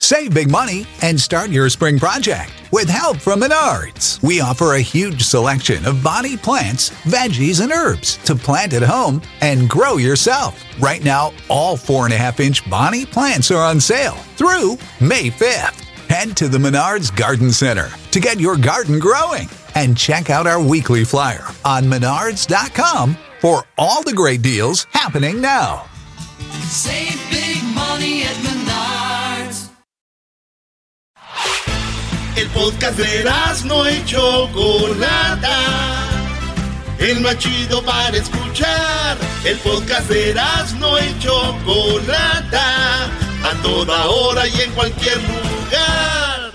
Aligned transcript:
Save 0.00 0.32
big 0.32 0.50
money 0.50 0.86
and 1.02 1.20
start 1.20 1.50
your 1.50 1.68
spring 1.68 1.98
project 1.98 2.52
with 2.70 2.88
help 2.88 3.18
from 3.18 3.40
Menards. 3.40 4.22
We 4.22 4.40
offer 4.40 4.74
a 4.74 4.80
huge 4.80 5.22
selection 5.22 5.84
of 5.84 6.02
body 6.02 6.36
plants, 6.36 6.90
veggies, 7.04 7.60
and 7.60 7.72
herbs 7.72 8.16
to 8.18 8.34
plant 8.36 8.72
at 8.74 8.82
home 8.82 9.20
and 9.40 9.68
grow 9.68 9.96
yourself. 9.96 10.64
Right 10.80 11.02
now, 11.02 11.32
all 11.48 11.76
four 11.76 12.04
and 12.04 12.14
a 12.14 12.16
half 12.16 12.38
inch 12.40 12.68
Bonnie 12.70 13.06
plants 13.06 13.50
are 13.50 13.62
on 13.62 13.80
sale 13.80 14.14
through 14.36 14.78
May 15.00 15.30
5th. 15.30 15.84
Head 16.08 16.36
to 16.38 16.48
the 16.48 16.58
Menards 16.58 17.14
Garden 17.14 17.50
Center 17.50 17.90
to 18.12 18.20
get 18.20 18.40
your 18.40 18.56
garden 18.56 18.98
growing 18.98 19.48
and 19.74 19.96
check 19.96 20.30
out 20.30 20.46
our 20.46 20.62
weekly 20.62 21.04
flyer 21.04 21.48
on 21.64 21.84
menards.com 21.84 23.16
for 23.40 23.64
all 23.76 24.02
the 24.04 24.14
great 24.14 24.42
deals 24.42 24.84
happening 24.92 25.40
now. 25.40 25.84
Save 26.62 27.20
big 27.30 27.62
money 27.74 28.22
at 28.22 28.28
Menards. 28.36 28.57
El 32.38 32.46
podcast 32.50 32.96
de 32.96 33.24
no 33.64 33.90
y 33.90 34.04
Chocolata. 34.04 35.58
El 37.00 37.20
más 37.20 37.36
chido 37.38 37.82
para 37.82 38.16
escuchar. 38.16 39.16
El 39.44 39.58
podcast 39.58 40.08
de 40.08 40.34
no 40.78 41.00
y 41.00 41.18
Chocolata. 41.18 43.06
A 43.42 43.50
toda 43.60 44.06
hora 44.06 44.46
y 44.46 44.60
en 44.60 44.70
cualquier 44.70 45.16
lugar. 45.16 46.52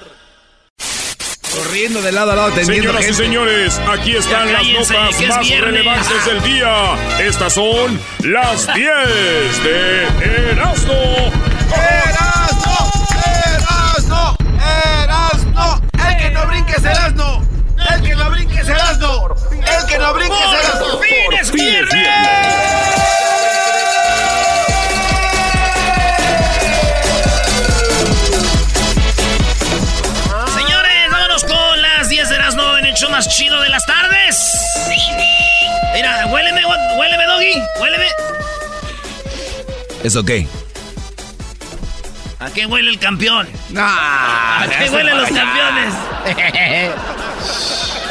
Corriendo 1.52 2.02
de 2.02 2.14
lado 2.14 2.32
a 2.32 2.36
lado, 2.38 2.52
teniendo 2.54 2.74
Señoras 2.94 3.10
y 3.10 3.14
señores, 3.14 3.82
aquí 3.86 4.16
están 4.16 4.48
Ya 4.48 4.54
las 4.54 4.68
notas 4.70 5.28
más 5.28 5.40
viernes. 5.42 5.62
relevantes 5.66 6.26
del 6.26 6.44
día. 6.44 7.20
Estas 7.20 7.54
son 7.56 8.00
las 8.20 8.74
10 8.74 9.64
de 9.66 10.04
Erasmo. 10.52 10.94
¡Erasno! 11.76 12.33
No 16.44 16.50
brinque 16.50 16.74
es 16.74 16.84
Erasno! 16.84 17.42
¡El 17.90 18.02
que 18.02 18.16
no 18.16 18.30
brinque 18.30 18.60
es 18.60 18.68
Erasno! 18.68 19.36
¡El 19.52 19.88
que 19.88 19.98
no 19.98 20.14
brinque 20.14 20.36
es 20.36 20.66
Erasno! 20.66 20.86
¡Por 20.92 21.06
fin 21.06 21.34
es 21.40 21.52
viernes! 21.52 22.08
Señores, 30.54 31.12
vámonos 31.12 31.44
con 31.46 31.82
las 31.82 32.10
10 32.10 32.30
de 32.30 32.38
las 32.38 32.56
9 32.56 32.80
en 32.80 32.86
el 32.88 32.94
show 32.96 33.10
más 33.10 33.28
chido 33.30 33.62
de 33.62 33.70
las 33.70 33.86
tardes. 33.86 34.52
Mira, 35.94 36.26
huéleme, 36.28 36.66
huéleme, 36.66 37.26
doggy, 37.26 37.64
huéleme. 37.80 38.08
¿Es 40.04 40.16
ok? 40.16 40.32
¿A 42.44 42.52
qué 42.52 42.66
huele 42.66 42.92
el 42.92 43.00
campeón? 43.00 43.48
¡Ah! 43.78 44.64
¿A 44.64 44.70
qué 44.70 44.90
huelen 44.90 45.18
los 45.18 45.30
campeones? 45.30 45.94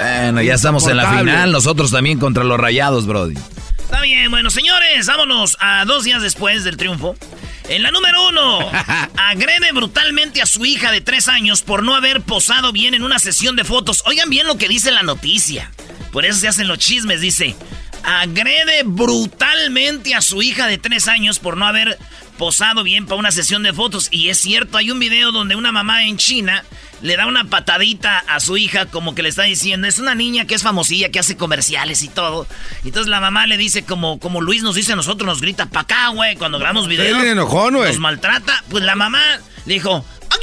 Bueno, 0.02 0.42
ya 0.42 0.54
estamos 0.54 0.84
en 0.88 0.96
la 0.96 1.18
final, 1.18 1.52
nosotros 1.52 1.92
también 1.92 2.18
contra 2.18 2.42
los 2.42 2.58
rayados, 2.58 3.06
Brody. 3.06 3.36
Está 3.78 4.00
bien, 4.00 4.32
bueno, 4.32 4.50
señores, 4.50 5.06
vámonos 5.06 5.56
a 5.60 5.84
dos 5.84 6.02
días 6.02 6.20
después 6.22 6.64
del 6.64 6.76
triunfo. 6.76 7.14
En 7.68 7.84
la 7.84 7.92
número 7.92 8.28
uno, 8.28 8.58
agrede 9.16 9.70
brutalmente 9.72 10.42
a 10.42 10.46
su 10.46 10.64
hija 10.64 10.90
de 10.90 11.02
tres 11.02 11.28
años 11.28 11.62
por 11.62 11.84
no 11.84 11.94
haber 11.94 12.20
posado 12.20 12.72
bien 12.72 12.94
en 12.94 13.04
una 13.04 13.20
sesión 13.20 13.54
de 13.54 13.62
fotos. 13.62 14.02
Oigan 14.04 14.28
bien 14.28 14.48
lo 14.48 14.58
que 14.58 14.66
dice 14.68 14.90
la 14.90 15.04
noticia. 15.04 15.70
Por 16.10 16.24
eso 16.24 16.40
se 16.40 16.48
hacen 16.48 16.66
los 16.66 16.78
chismes, 16.78 17.20
dice. 17.20 17.54
Agrede 18.02 18.82
brutalmente 18.84 20.16
a 20.16 20.20
su 20.20 20.42
hija 20.42 20.66
de 20.66 20.78
tres 20.78 21.06
años 21.06 21.38
por 21.38 21.56
no 21.56 21.66
haber 21.66 21.96
posado 22.42 22.82
bien 22.82 23.06
para 23.06 23.20
una 23.20 23.30
sesión 23.30 23.62
de 23.62 23.72
fotos. 23.72 24.08
Y 24.10 24.28
es 24.28 24.36
cierto, 24.36 24.76
hay 24.76 24.90
un 24.90 24.98
video 24.98 25.30
donde 25.30 25.54
una 25.54 25.70
mamá 25.70 26.06
en 26.06 26.16
China 26.16 26.64
le 27.00 27.16
da 27.16 27.28
una 27.28 27.44
patadita 27.44 28.18
a 28.18 28.40
su 28.40 28.56
hija 28.56 28.86
como 28.86 29.14
que 29.14 29.22
le 29.22 29.28
está 29.28 29.44
diciendo, 29.44 29.86
es 29.86 30.00
una 30.00 30.16
niña 30.16 30.44
que 30.44 30.56
es 30.56 30.64
famosilla, 30.64 31.10
que 31.10 31.20
hace 31.20 31.36
comerciales 31.36 32.02
y 32.02 32.08
todo. 32.08 32.48
Y 32.82 32.88
entonces 32.88 33.08
la 33.08 33.20
mamá 33.20 33.46
le 33.46 33.56
dice 33.56 33.84
como, 33.84 34.18
como 34.18 34.40
Luis 34.40 34.64
nos 34.64 34.74
dice 34.74 34.92
a 34.92 34.96
nosotros, 34.96 35.24
nos 35.24 35.40
grita, 35.40 35.66
pa' 35.66 35.82
acá, 35.82 36.08
güey, 36.08 36.34
cuando 36.34 36.58
grabamos 36.58 36.88
videos. 36.88 37.22
Enojón, 37.22 37.76
güey. 37.76 37.90
Nos 37.90 38.00
maltrata. 38.00 38.64
Pues 38.68 38.82
la 38.82 38.96
mamá 38.96 39.22
dijo, 39.64 40.04
"Ay, 40.30 40.38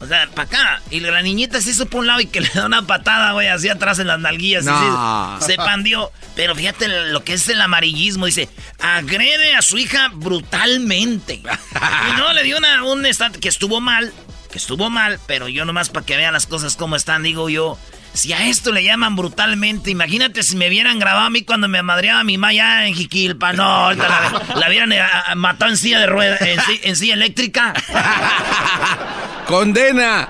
O 0.00 0.06
sea, 0.06 0.28
pa' 0.34 0.42
acá. 0.42 0.82
Y 0.90 1.00
la 1.00 1.22
niñita 1.22 1.60
se 1.60 1.70
hizo 1.70 1.86
por 1.86 2.00
un 2.00 2.06
lado 2.08 2.20
y 2.20 2.26
que 2.26 2.40
le 2.42 2.48
da 2.48 2.66
una 2.66 2.86
patada, 2.86 3.32
güey, 3.32 3.48
así 3.48 3.68
atrás 3.68 3.98
en 3.98 4.06
las 4.06 4.18
nalguillas. 4.20 4.64
No. 4.64 5.36
así, 5.36 5.46
se 5.46 5.56
pandió. 5.56 6.10
Pero 6.34 6.54
fíjate 6.54 6.88
lo 6.88 7.22
que 7.24 7.34
es 7.34 7.48
el 7.48 7.60
amarillismo. 7.60 8.26
Dice, 8.26 8.48
agrede 8.80 9.54
a 9.54 9.62
su 9.62 9.78
hija 9.78 10.10
brutalmente. 10.12 11.34
y 11.34 12.18
no, 12.18 12.32
le 12.32 12.42
dio 12.42 12.58
una, 12.58 12.82
un 12.84 13.04
que 13.40 13.48
estuvo 13.48 13.80
mal. 13.80 14.12
Que 14.50 14.58
estuvo 14.58 14.88
mal, 14.88 15.18
pero 15.26 15.48
yo 15.48 15.64
nomás 15.64 15.90
para 15.90 16.06
que 16.06 16.16
vean 16.16 16.32
las 16.32 16.46
cosas 16.46 16.76
como 16.76 16.94
están, 16.96 17.22
digo 17.24 17.48
yo. 17.48 17.76
Si 18.14 18.32
a 18.32 18.46
esto 18.48 18.70
le 18.70 18.84
llaman 18.84 19.16
brutalmente, 19.16 19.90
imagínate 19.90 20.42
si 20.44 20.56
me 20.56 20.68
vieran 20.68 20.98
grabado 21.00 21.26
a 21.26 21.30
mí 21.30 21.42
cuando 21.42 21.66
me 21.68 21.82
madreaba 21.82 22.22
mi 22.22 22.38
mamá 22.38 22.48
allá 22.48 22.86
en 22.86 22.94
Jiquilpa. 22.94 23.52
No, 23.52 23.64
ahorita 23.64 24.08
la, 24.08 24.54
la 24.60 24.68
vieran 24.68 24.92
eh, 24.92 25.00
a- 25.00 25.34
matado 25.34 25.72
en 25.72 25.76
silla 25.76 25.98
de 25.98 26.06
ruedas, 26.06 26.40
en, 26.42 26.60
si- 26.60 26.80
en 26.84 26.94
silla 26.96 27.14
eléctrica. 27.14 27.74
¡Condena! 29.46 30.28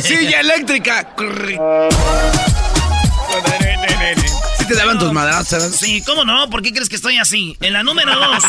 ¡Silla 0.00 0.40
eléctrica! 0.40 1.08
¿Sí 4.62 4.68
te 4.68 4.74
daban 4.76 4.98
tus 4.98 5.12
madrazas? 5.12 5.76
Sí, 5.76 6.02
¿cómo 6.06 6.24
no? 6.24 6.48
¿Por 6.48 6.62
qué 6.62 6.72
crees 6.72 6.88
que 6.88 6.94
estoy 6.96 7.16
así? 7.18 7.56
En 7.60 7.72
la 7.72 7.82
número 7.82 8.14
dos, 8.16 8.44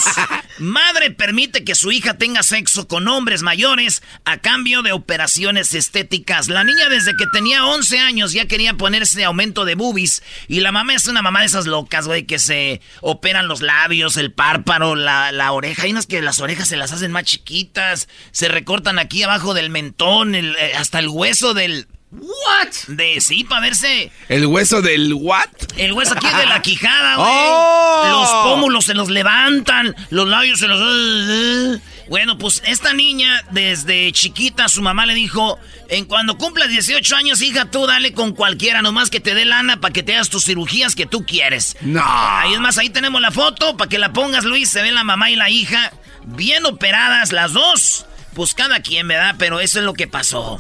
madre 0.59 1.09
permite 1.12 1.63
que 1.63 1.74
su 1.75 1.91
hija 1.91 2.13
tenga 2.19 2.44
sexo 2.44 2.88
con 2.88 3.07
hombres 3.07 3.41
mayores 3.41 4.03
a 4.24 4.38
cambio 4.38 4.84
de 4.84 4.91
operaciones 4.91 5.74
estéticas. 5.74 6.50
La 6.50 6.63
niña 6.63 6.88
desde 6.90 7.13
que 7.18 7.25
tenía 7.34 7.66
11 7.66 7.97
años 8.00 8.31
ya 8.31 8.46
quería 8.46 8.75
ponerse 8.75 9.24
aumento 9.24 9.66
de 9.66 9.75
boobies 9.75 10.22
y 10.47 10.59
la 10.59 10.72
mamá 10.72 10.94
es 10.94 11.07
una 11.07 11.22
mamá 11.24 11.40
de 11.41 11.47
esas 11.47 11.66
locas, 11.66 12.06
güey, 12.07 12.25
que 12.25 12.38
se 12.40 12.81
operan 13.01 13.47
los 13.47 13.62
labios, 13.62 14.16
el 14.18 14.31
párpado, 14.31 14.95
la, 14.95 15.31
la 15.31 15.51
oreja. 15.51 15.84
Hay 15.84 15.91
unas 15.91 16.06
que 16.06 16.22
las 16.22 16.40
orejas 16.40 16.68
se 16.68 16.78
las 16.78 16.91
hacen 16.91 17.12
más 17.12 17.24
chiquitas, 17.24 18.07
se 18.31 18.47
recortan 18.50 19.00
aquí 19.00 19.24
abajo 19.24 19.53
del 19.56 19.69
mentón, 19.72 20.35
el- 20.35 20.56
eh, 20.57 20.74
hasta 20.78 21.00
el 21.00 21.07
hueso 21.07 21.53
del... 21.53 21.88
¿What? 22.19 22.74
De 22.88 23.19
sí, 23.22 23.44
para 23.44 23.62
verse... 23.62 24.12
¿El 24.29 24.46
hueso 24.46 24.81
del 24.81 25.13
what? 25.13 25.50
El 25.78 25.94
hueso 25.94 26.13
aquí 26.13 26.28
de 26.28 26.46
la 26.46 26.62
quijada, 26.62 27.16
güey. 27.18 27.28
¡Oh! 27.28 28.07
Los 28.09 28.29
pómulos 28.53 28.85
se 28.85 28.94
los 28.94 29.09
levantan, 29.09 29.96
los 30.09 30.28
labios 30.28 30.59
se 30.59 30.68
los... 30.68 31.79
Bueno, 32.09 32.38
pues 32.38 32.62
esta 32.66 32.94
niña, 32.94 33.41
desde 33.51 34.12
chiquita, 34.12 34.68
su 34.68 34.81
mamá 34.81 35.06
le 35.06 35.16
dijo, 35.16 35.57
en 35.90 36.06
cuando 36.06 36.38
cumplas 36.38 36.69
18 36.69 37.16
años, 37.16 37.41
hija, 37.41 37.72
tú 37.72 37.88
dale 37.88 38.13
con 38.13 38.34
cualquiera, 38.34 38.81
nomás 38.81 39.09
que 39.09 39.22
te 39.22 39.34
dé 39.34 39.45
lana 39.45 39.80
para 39.80 39.94
que 39.94 40.03
te 40.03 40.13
hagas 40.13 40.30
tus 40.30 40.44
cirugías 40.45 40.95
que 40.95 41.06
tú 41.06 41.25
quieres. 41.25 41.78
No. 41.81 42.03
Ahí 42.06 42.53
es 42.53 42.59
más, 42.59 42.78
ahí 42.78 42.90
tenemos 42.90 43.22
la 43.22 43.31
foto, 43.31 43.78
para 43.78 43.90
que 43.90 43.97
la 43.97 44.13
pongas, 44.13 44.44
Luis, 44.44 44.69
se 44.69 44.81
ven 44.81 44.95
la 44.95 45.03
mamá 45.03 45.31
y 45.31 45.35
la 45.35 45.50
hija, 45.50 45.94
bien 46.25 46.66
operadas 46.66 47.31
las 47.31 47.53
dos. 47.53 48.06
Pues 48.35 48.53
cada 48.53 48.81
quien, 48.81 49.07
¿verdad? 49.07 49.35
Pero 49.40 49.59
eso 49.59 49.80
es 49.80 49.85
lo 49.85 49.94
que 49.94 50.07
pasó. 50.07 50.59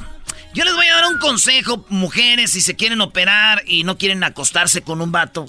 Yo 0.53 0.63
les 0.63 0.73
voy 0.75 0.85
a 0.87 0.95
dar 0.95 1.05
un 1.07 1.17
consejo, 1.17 1.85
mujeres, 1.89 2.51
si 2.51 2.61
se 2.61 2.75
quieren 2.75 3.01
operar 3.01 3.63
y 3.65 3.83
no 3.83 3.97
quieren 3.97 4.23
acostarse 4.23 4.81
con 4.83 5.01
un 5.01 5.11
vato. 5.11 5.45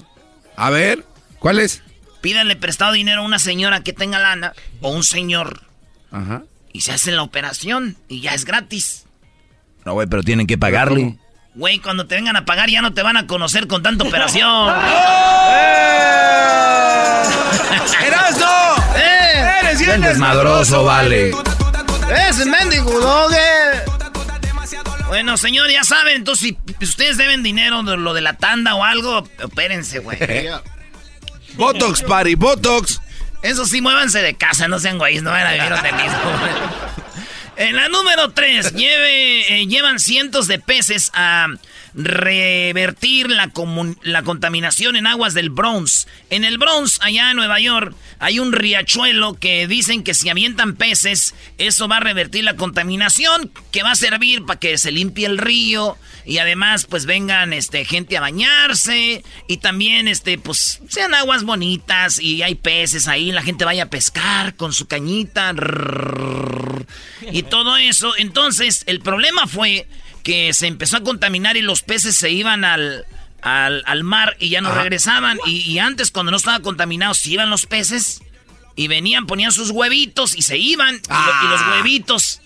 A 0.55 0.69
ver, 0.71 1.05
¿cuál 1.39 1.59
es? 1.59 1.83
Pídanle 2.21 2.55
prestado 2.55 2.93
dinero 2.93 3.21
a 3.21 3.25
una 3.25 3.37
señora 3.37 3.81
que 3.81 3.93
tenga 3.93 4.17
lana 4.19 4.53
o 4.81 4.89
un 4.89 5.03
señor 5.03 5.61
Ajá. 6.11 6.41
y 6.73 6.81
se 6.81 6.91
hacen 6.91 7.15
la 7.15 7.21
operación 7.21 7.97
y 8.07 8.21
ya 8.21 8.33
es 8.33 8.45
gratis. 8.45 9.05
No, 9.85 9.93
güey, 9.93 10.07
pero 10.07 10.23
tienen 10.23 10.47
que 10.47 10.57
pagarle. 10.57 11.19
Güey, 11.53 11.77
cuando 11.79 12.07
te 12.07 12.15
vengan 12.15 12.35
a 12.35 12.45
pagar 12.45 12.69
ya 12.71 12.81
no 12.81 12.93
te 12.95 13.03
van 13.03 13.15
a 13.17 13.27
conocer 13.27 13.67
con 13.67 13.83
tanta 13.83 14.05
operación. 14.05 14.69
¡Erasno! 18.05 18.47
¡Eh! 18.97 19.59
¡Eres 19.61 19.79
bien 19.79 20.01
desmadroso, 20.01 20.83
vale! 20.83 21.31
¡Ese 22.27 22.45
mendigo 22.45 22.99
doge! 22.99 23.44
Bueno, 25.07 25.37
señor, 25.37 25.69
ya 25.69 25.83
saben, 25.83 26.17
entonces 26.17 26.55
si 26.79 26.83
ustedes 26.83 27.17
deben 27.17 27.43
dinero 27.43 27.83
de 27.83 27.97
lo 27.97 28.13
de 28.13 28.21
la 28.21 28.33
tanda 28.33 28.75
o 28.75 28.83
algo, 28.83 29.27
opérense, 29.43 29.99
güey. 29.99 30.17
Botox, 31.55 32.01
party, 32.01 32.35
Botox. 32.35 33.01
Eso 33.41 33.65
sí, 33.65 33.81
muévanse 33.81 34.21
de 34.21 34.35
casa, 34.35 34.67
no 34.67 34.79
sean 34.79 34.97
güeyes, 34.97 35.21
no 35.21 35.29
vayan 35.29 35.47
a 35.47 35.53
vivir 35.53 35.73
hotelismo. 35.73 36.19
En 37.57 37.77
la 37.77 37.87
número 37.87 38.31
3, 38.31 38.73
eh, 38.75 39.65
llevan 39.69 39.99
cientos 39.99 40.47
de 40.47 40.59
peces 40.59 41.09
a 41.13 41.47
revertir 41.95 43.29
la, 43.29 43.51
la 44.03 44.23
contaminación 44.23 44.97
en 44.97 45.07
aguas 45.07 45.33
del 45.33 45.49
Bronx. 45.49 46.07
En 46.29 46.43
el 46.43 46.57
Bronx, 46.57 46.99
allá 47.01 47.31
en 47.31 47.37
Nueva 47.37 47.59
York, 47.59 47.95
hay 48.19 48.39
un 48.39 48.51
riachuelo 48.51 49.35
que 49.35 49.65
dicen 49.67 50.03
que 50.03 50.13
si 50.13 50.29
avientan 50.29 50.75
peces, 50.75 51.33
eso 51.57 51.87
va 51.87 51.97
a 51.97 52.01
revertir 52.01 52.43
la 52.43 52.57
contaminación, 52.57 53.49
que 53.71 53.83
va 53.83 53.91
a 53.91 53.95
servir 53.95 54.45
para 54.45 54.59
que 54.59 54.77
se 54.77 54.91
limpie 54.91 55.25
el 55.25 55.37
río 55.37 55.97
y 56.25 56.39
además 56.39 56.85
pues 56.85 57.05
vengan 57.05 57.53
este 57.53 57.85
gente 57.85 58.17
a 58.17 58.21
bañarse 58.21 59.23
y 59.47 59.57
también 59.57 60.07
este 60.07 60.37
pues 60.37 60.81
sean 60.89 61.13
aguas 61.13 61.43
bonitas 61.43 62.19
y 62.19 62.41
hay 62.41 62.55
peces 62.55 63.07
ahí, 63.07 63.31
la 63.31 63.43
gente 63.43 63.63
vaya 63.63 63.83
a 63.83 63.89
pescar 63.89 64.55
con 64.55 64.73
su 64.73 64.87
cañita 64.87 65.53
y 67.31 67.43
todo 67.43 67.77
eso. 67.77 68.13
Entonces, 68.17 68.83
el 68.87 68.99
problema 68.99 69.47
fue 69.47 69.87
que 70.25 70.53
se 70.55 70.65
empezó 70.65 70.97
a 70.97 71.03
contaminar 71.03 71.55
y 71.55 71.61
los 71.61 71.83
peces 71.83 72.17
se 72.17 72.31
iban 72.31 72.65
al, 72.65 73.05
al, 73.41 74.03
mar 74.03 74.35
y 74.39 74.49
ya 74.49 74.59
no 74.59 74.73
regresaban. 74.73 75.37
Y, 75.45 75.77
antes, 75.77 76.09
cuando 76.09 76.31
no 76.31 76.37
estaba 76.37 76.61
contaminado, 76.61 77.13
se 77.13 77.29
iban 77.29 77.51
los 77.51 77.67
peces 77.67 78.23
y 78.75 78.87
venían, 78.87 79.27
ponían 79.27 79.51
sus 79.51 79.69
huevitos 79.69 80.35
y 80.35 80.41
se 80.41 80.57
iban. 80.57 80.95
Y, 80.95 80.99
los 81.47 81.61
ah. 81.61 81.73
huevitos 81.75 82.41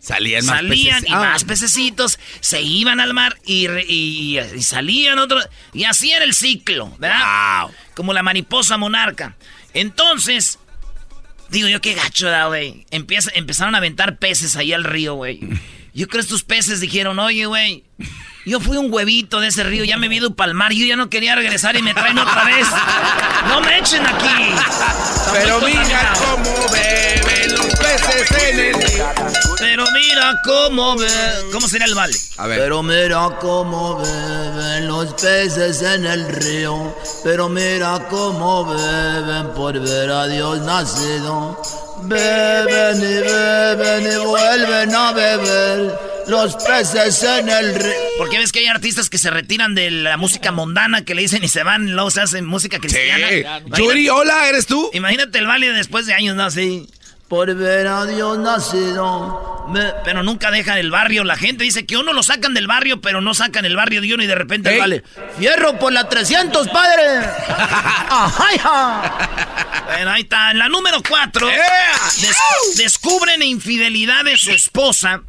salían 0.00 0.44
más 0.44 0.56
Salían 0.56 1.06
y 1.06 1.12
más 1.12 1.44
pececitos, 1.44 2.18
se 2.40 2.62
iban 2.62 2.98
al 2.98 3.14
mar 3.14 3.38
y, 3.46 3.68
y, 3.68 4.40
salían 4.60 5.20
otros. 5.20 5.48
Y 5.72 5.84
así 5.84 6.10
era 6.10 6.24
el 6.24 6.34
ciclo, 6.34 6.92
¿verdad? 6.98 7.68
Como 7.94 8.12
la 8.12 8.24
mariposa 8.24 8.76
monarca. 8.76 9.36
Entonces, 9.72 10.58
digo 11.48 11.68
yo, 11.68 11.80
qué 11.80 11.94
gacho, 11.94 12.26
güey. 12.48 12.86
Empezaron 12.90 13.76
a 13.76 13.78
aventar 13.78 14.18
peces 14.18 14.56
ahí 14.56 14.72
al 14.72 14.82
río, 14.82 15.14
güey. 15.14 15.38
Yo 15.92 16.06
creo 16.06 16.20
que 16.20 16.26
estos 16.26 16.44
peces 16.44 16.80
dijeron, 16.80 17.18
oye, 17.18 17.46
güey, 17.46 17.84
yo 18.46 18.58
fui 18.58 18.76
un 18.78 18.92
huevito 18.92 19.40
de 19.40 19.48
ese 19.48 19.64
río, 19.64 19.84
ya 19.84 19.96
me 19.96 20.08
vi 20.08 20.16
ido 20.16 20.34
palmar, 20.34 20.72
yo 20.72 20.86
ya 20.86 20.96
no 20.96 21.10
quería 21.10 21.34
regresar 21.34 21.76
y 21.76 21.82
me 21.82 21.94
traen 21.94 22.18
otra 22.18 22.44
vez. 22.44 22.66
No 23.48 23.60
me 23.60 23.78
echen 23.78 24.04
aquí. 24.06 24.54
Pero 25.32 25.60
mira 25.60 26.12
cómo 26.18 26.66
beben 26.72 27.54
los 27.54 27.66
peces 27.76 28.30
en 28.30 28.58
el 28.58 28.74
río. 28.74 29.06
Pero 29.58 29.84
mira 29.92 30.32
cómo 30.44 30.96
beben. 30.96 31.50
¿Cómo 31.52 31.68
sería 31.68 31.86
el 31.86 31.94
vale? 31.94 32.16
A 32.38 32.46
ver. 32.46 32.60
Pero 32.60 32.82
mira 32.82 33.28
cómo 33.40 33.98
beben 33.98 34.88
los 34.88 35.12
peces 35.14 35.82
en 35.82 36.06
el 36.06 36.26
río. 36.28 36.96
Pero 37.22 37.48
mira 37.48 38.06
cómo 38.08 38.64
beben 38.64 39.54
por 39.54 39.78
ver 39.78 40.10
a 40.10 40.26
Dios 40.26 40.60
nacido. 40.60 41.60
Beben 42.04 42.96
y 42.96 43.20
beben 43.20 44.12
y 44.12 44.16
vuelven 44.16 44.94
a 44.94 45.12
beber 45.12 46.09
los 46.30 46.56
peces 46.56 47.22
en 47.24 47.48
el 47.48 47.74
río. 47.74 47.92
Porque 48.16 48.38
ves 48.38 48.52
que 48.52 48.60
hay 48.60 48.66
artistas 48.66 49.10
que 49.10 49.18
se 49.18 49.30
retiran 49.30 49.74
de 49.74 49.90
la 49.90 50.16
música 50.16 50.52
mundana, 50.52 51.04
que 51.04 51.14
le 51.14 51.22
dicen 51.22 51.42
y 51.42 51.48
se 51.48 51.64
van, 51.64 51.88
y 51.88 51.90
luego 51.90 52.10
se 52.10 52.20
hacen 52.20 52.46
música 52.46 52.78
cristiana. 52.78 53.28
Sí. 53.28 53.44
Yuri, 53.76 54.08
hola, 54.08 54.48
¿eres 54.48 54.66
tú? 54.66 54.90
Imagínate 54.92 55.38
el 55.38 55.46
baile 55.46 55.72
después 55.72 56.06
de 56.06 56.14
años, 56.14 56.36
¿no? 56.36 56.44
Así. 56.44 56.88
Por 57.28 57.54
ver 57.54 57.86
a 57.86 58.06
Dios 58.06 58.38
nacido. 58.38 59.66
Pero 60.04 60.22
nunca 60.22 60.50
dejan 60.50 60.78
el 60.78 60.90
barrio. 60.90 61.22
La 61.22 61.36
gente 61.36 61.62
dice 61.64 61.86
que 61.86 61.96
uno 61.96 62.12
lo 62.12 62.22
sacan 62.22 62.54
del 62.54 62.66
barrio, 62.66 63.00
pero 63.00 63.20
no 63.20 63.34
sacan 63.34 63.64
el 63.64 63.76
barrio 63.76 64.00
de 64.00 64.14
uno 64.14 64.22
y 64.22 64.26
de 64.26 64.34
repente 64.34 64.76
vale. 64.78 65.04
¡Fierro 65.38 65.78
por 65.78 65.92
la 65.92 66.08
300, 66.08 66.68
padre! 66.68 67.02
bueno, 69.86 70.10
ahí 70.10 70.22
está. 70.22 70.50
En 70.50 70.58
la 70.58 70.68
número 70.68 71.00
4, 71.08 71.48
descubren 72.76 73.42
infidelidad 73.42 74.24
de 74.24 74.36
su 74.36 74.50
esposa 74.50 75.22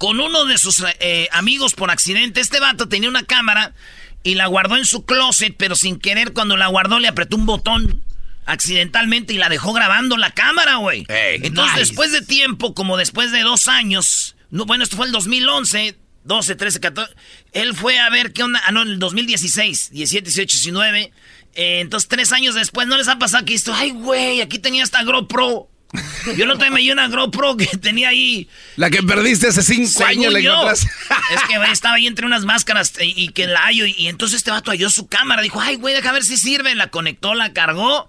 con 0.00 0.18
uno 0.18 0.46
de 0.46 0.56
sus 0.56 0.82
eh, 0.98 1.28
amigos 1.30 1.74
por 1.74 1.90
accidente. 1.90 2.40
Este 2.40 2.58
vato 2.58 2.88
tenía 2.88 3.10
una 3.10 3.24
cámara 3.24 3.74
y 4.22 4.34
la 4.34 4.46
guardó 4.46 4.78
en 4.78 4.86
su 4.86 5.04
closet, 5.04 5.54
pero 5.58 5.76
sin 5.76 5.98
querer, 5.98 6.32
cuando 6.32 6.56
la 6.56 6.68
guardó, 6.68 6.98
le 6.98 7.06
apretó 7.06 7.36
un 7.36 7.44
botón 7.44 8.02
accidentalmente 8.46 9.34
y 9.34 9.36
la 9.36 9.50
dejó 9.50 9.74
grabando 9.74 10.16
la 10.16 10.30
cámara, 10.30 10.76
güey. 10.76 11.04
Entonces, 11.08 11.76
después 11.76 12.12
de 12.12 12.22
tiempo, 12.22 12.72
como 12.72 12.96
después 12.96 13.30
de 13.30 13.42
dos 13.42 13.68
años, 13.68 14.36
no, 14.50 14.64
bueno, 14.64 14.84
esto 14.84 14.96
fue 14.96 15.04
el 15.04 15.12
2011, 15.12 15.98
12, 16.24 16.54
13, 16.54 16.80
14, 16.80 17.14
él 17.52 17.76
fue 17.76 17.98
a 17.98 18.08
ver 18.08 18.32
qué 18.32 18.42
onda, 18.42 18.62
ah, 18.64 18.72
no, 18.72 18.80
en 18.80 18.88
el 18.88 18.98
2016, 19.00 19.90
17, 19.90 20.24
18, 20.30 20.56
19. 20.56 21.12
entonces, 21.56 22.08
tres 22.08 22.32
años 22.32 22.54
después, 22.54 22.88
¿no 22.88 22.96
les 22.96 23.08
ha 23.08 23.18
pasado 23.18 23.44
que 23.44 23.52
esto? 23.52 23.74
Ay, 23.74 23.90
güey, 23.90 24.40
aquí 24.40 24.58
tenía 24.58 24.82
esta 24.82 25.04
GoPro. 25.04 25.69
Yo 26.36 26.46
no 26.46 26.56
te 26.58 26.70
me 26.70 26.92
una 26.92 27.08
GoPro 27.08 27.56
que 27.56 27.66
tenía 27.66 28.10
ahí. 28.10 28.48
La 28.76 28.90
que 28.90 29.02
perdiste 29.02 29.48
hace 29.48 29.62
cinco 29.62 30.04
años, 30.04 30.32
le 30.32 30.40
Es 30.44 31.42
que 31.48 31.72
estaba 31.72 31.96
ahí 31.96 32.06
entre 32.06 32.26
unas 32.26 32.44
máscaras 32.44 32.92
y, 33.00 33.28
que 33.30 33.46
la 33.46 33.60
hallo. 33.60 33.86
Y, 33.86 34.08
entonces 34.08 34.38
este 34.38 34.50
vato 34.50 34.70
halló 34.70 34.90
su 34.90 35.06
cámara. 35.06 35.42
Dijo, 35.42 35.60
ay, 35.60 35.76
güey, 35.76 35.94
deja 35.94 36.12
ver 36.12 36.24
si 36.24 36.36
sirve. 36.36 36.74
La 36.74 36.88
conectó, 36.88 37.34
la 37.34 37.52
cargó. 37.52 38.08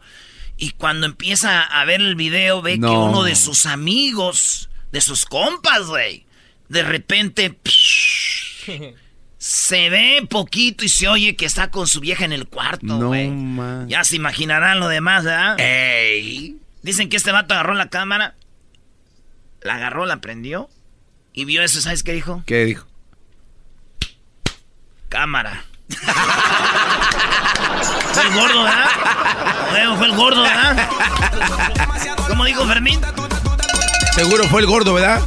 Y 0.57 0.71
cuando 0.71 1.07
empieza 1.07 1.63
a 1.63 1.85
ver 1.85 2.01
el 2.01 2.15
video, 2.15 2.61
ve 2.61 2.79
que 2.79 2.85
uno 2.85 3.23
de 3.23 3.35
sus 3.35 3.65
amigos, 3.65 4.69
de 4.91 5.01
sus 5.01 5.25
compas, 5.25 5.87
güey, 5.87 6.25
de 6.69 6.83
repente 6.83 7.57
se 9.39 9.89
ve 9.89 10.25
poquito 10.29 10.85
y 10.85 10.89
se 10.89 11.07
oye 11.07 11.35
que 11.35 11.45
está 11.45 11.71
con 11.71 11.87
su 11.87 11.99
vieja 11.99 12.25
en 12.25 12.31
el 12.31 12.47
cuarto, 12.47 12.99
güey. 12.99 13.31
ya 13.87 14.03
se 14.03 14.15
imaginarán 14.15 14.79
lo 14.79 14.87
demás, 14.87 15.23
¿verdad? 15.23 15.59
Ey. 15.59 16.60
Dicen 16.81 17.09
que 17.09 17.17
este 17.17 17.31
vato 17.31 17.53
agarró 17.53 17.73
la 17.73 17.89
cámara, 17.89 18.35
la 19.61 19.75
agarró, 19.75 20.05
la 20.05 20.21
prendió 20.21 20.69
y 21.33 21.45
vio 21.45 21.63
eso, 21.63 21.81
¿sabes 21.81 22.03
qué 22.03 22.13
dijo? 22.13 22.43
¿Qué 22.45 22.65
dijo? 22.65 22.87
Cámara. 25.09 25.65
fue 28.13 28.23
el 28.23 28.33
gordo, 28.33 28.63
¿verdad? 28.63 29.97
fue 29.97 30.07
el 30.07 30.15
gordo, 30.15 30.41
¿verdad? 30.41 30.89
¿Cómo 32.27 32.45
dijo 32.45 32.65
Fermín? 32.65 32.99
Seguro 34.15 34.45
fue 34.45 34.61
el 34.61 34.67
gordo, 34.67 34.93
¿verdad? 34.93 35.21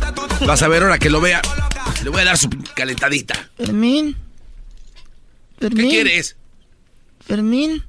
Vas 0.46 0.62
a 0.62 0.68
ver 0.68 0.82
ahora 0.82 0.98
que 0.98 1.10
lo 1.10 1.20
vea. 1.20 1.42
Le 2.02 2.10
voy 2.10 2.22
a 2.22 2.24
dar 2.24 2.36
su 2.36 2.50
calentadita. 2.74 3.50
Fermín. 3.56 4.16
Fermín. 5.58 5.84
¿Qué 5.84 5.88
quieres? 5.88 6.36
Fermín. 7.20 7.84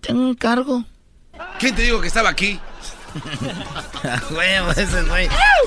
Tengo 0.00 0.22
un 0.22 0.34
cargo. 0.34 0.84
¿Quién 1.58 1.74
te 1.74 1.82
dijo 1.82 2.00
que 2.00 2.08
estaba 2.08 2.28
aquí? 2.28 2.60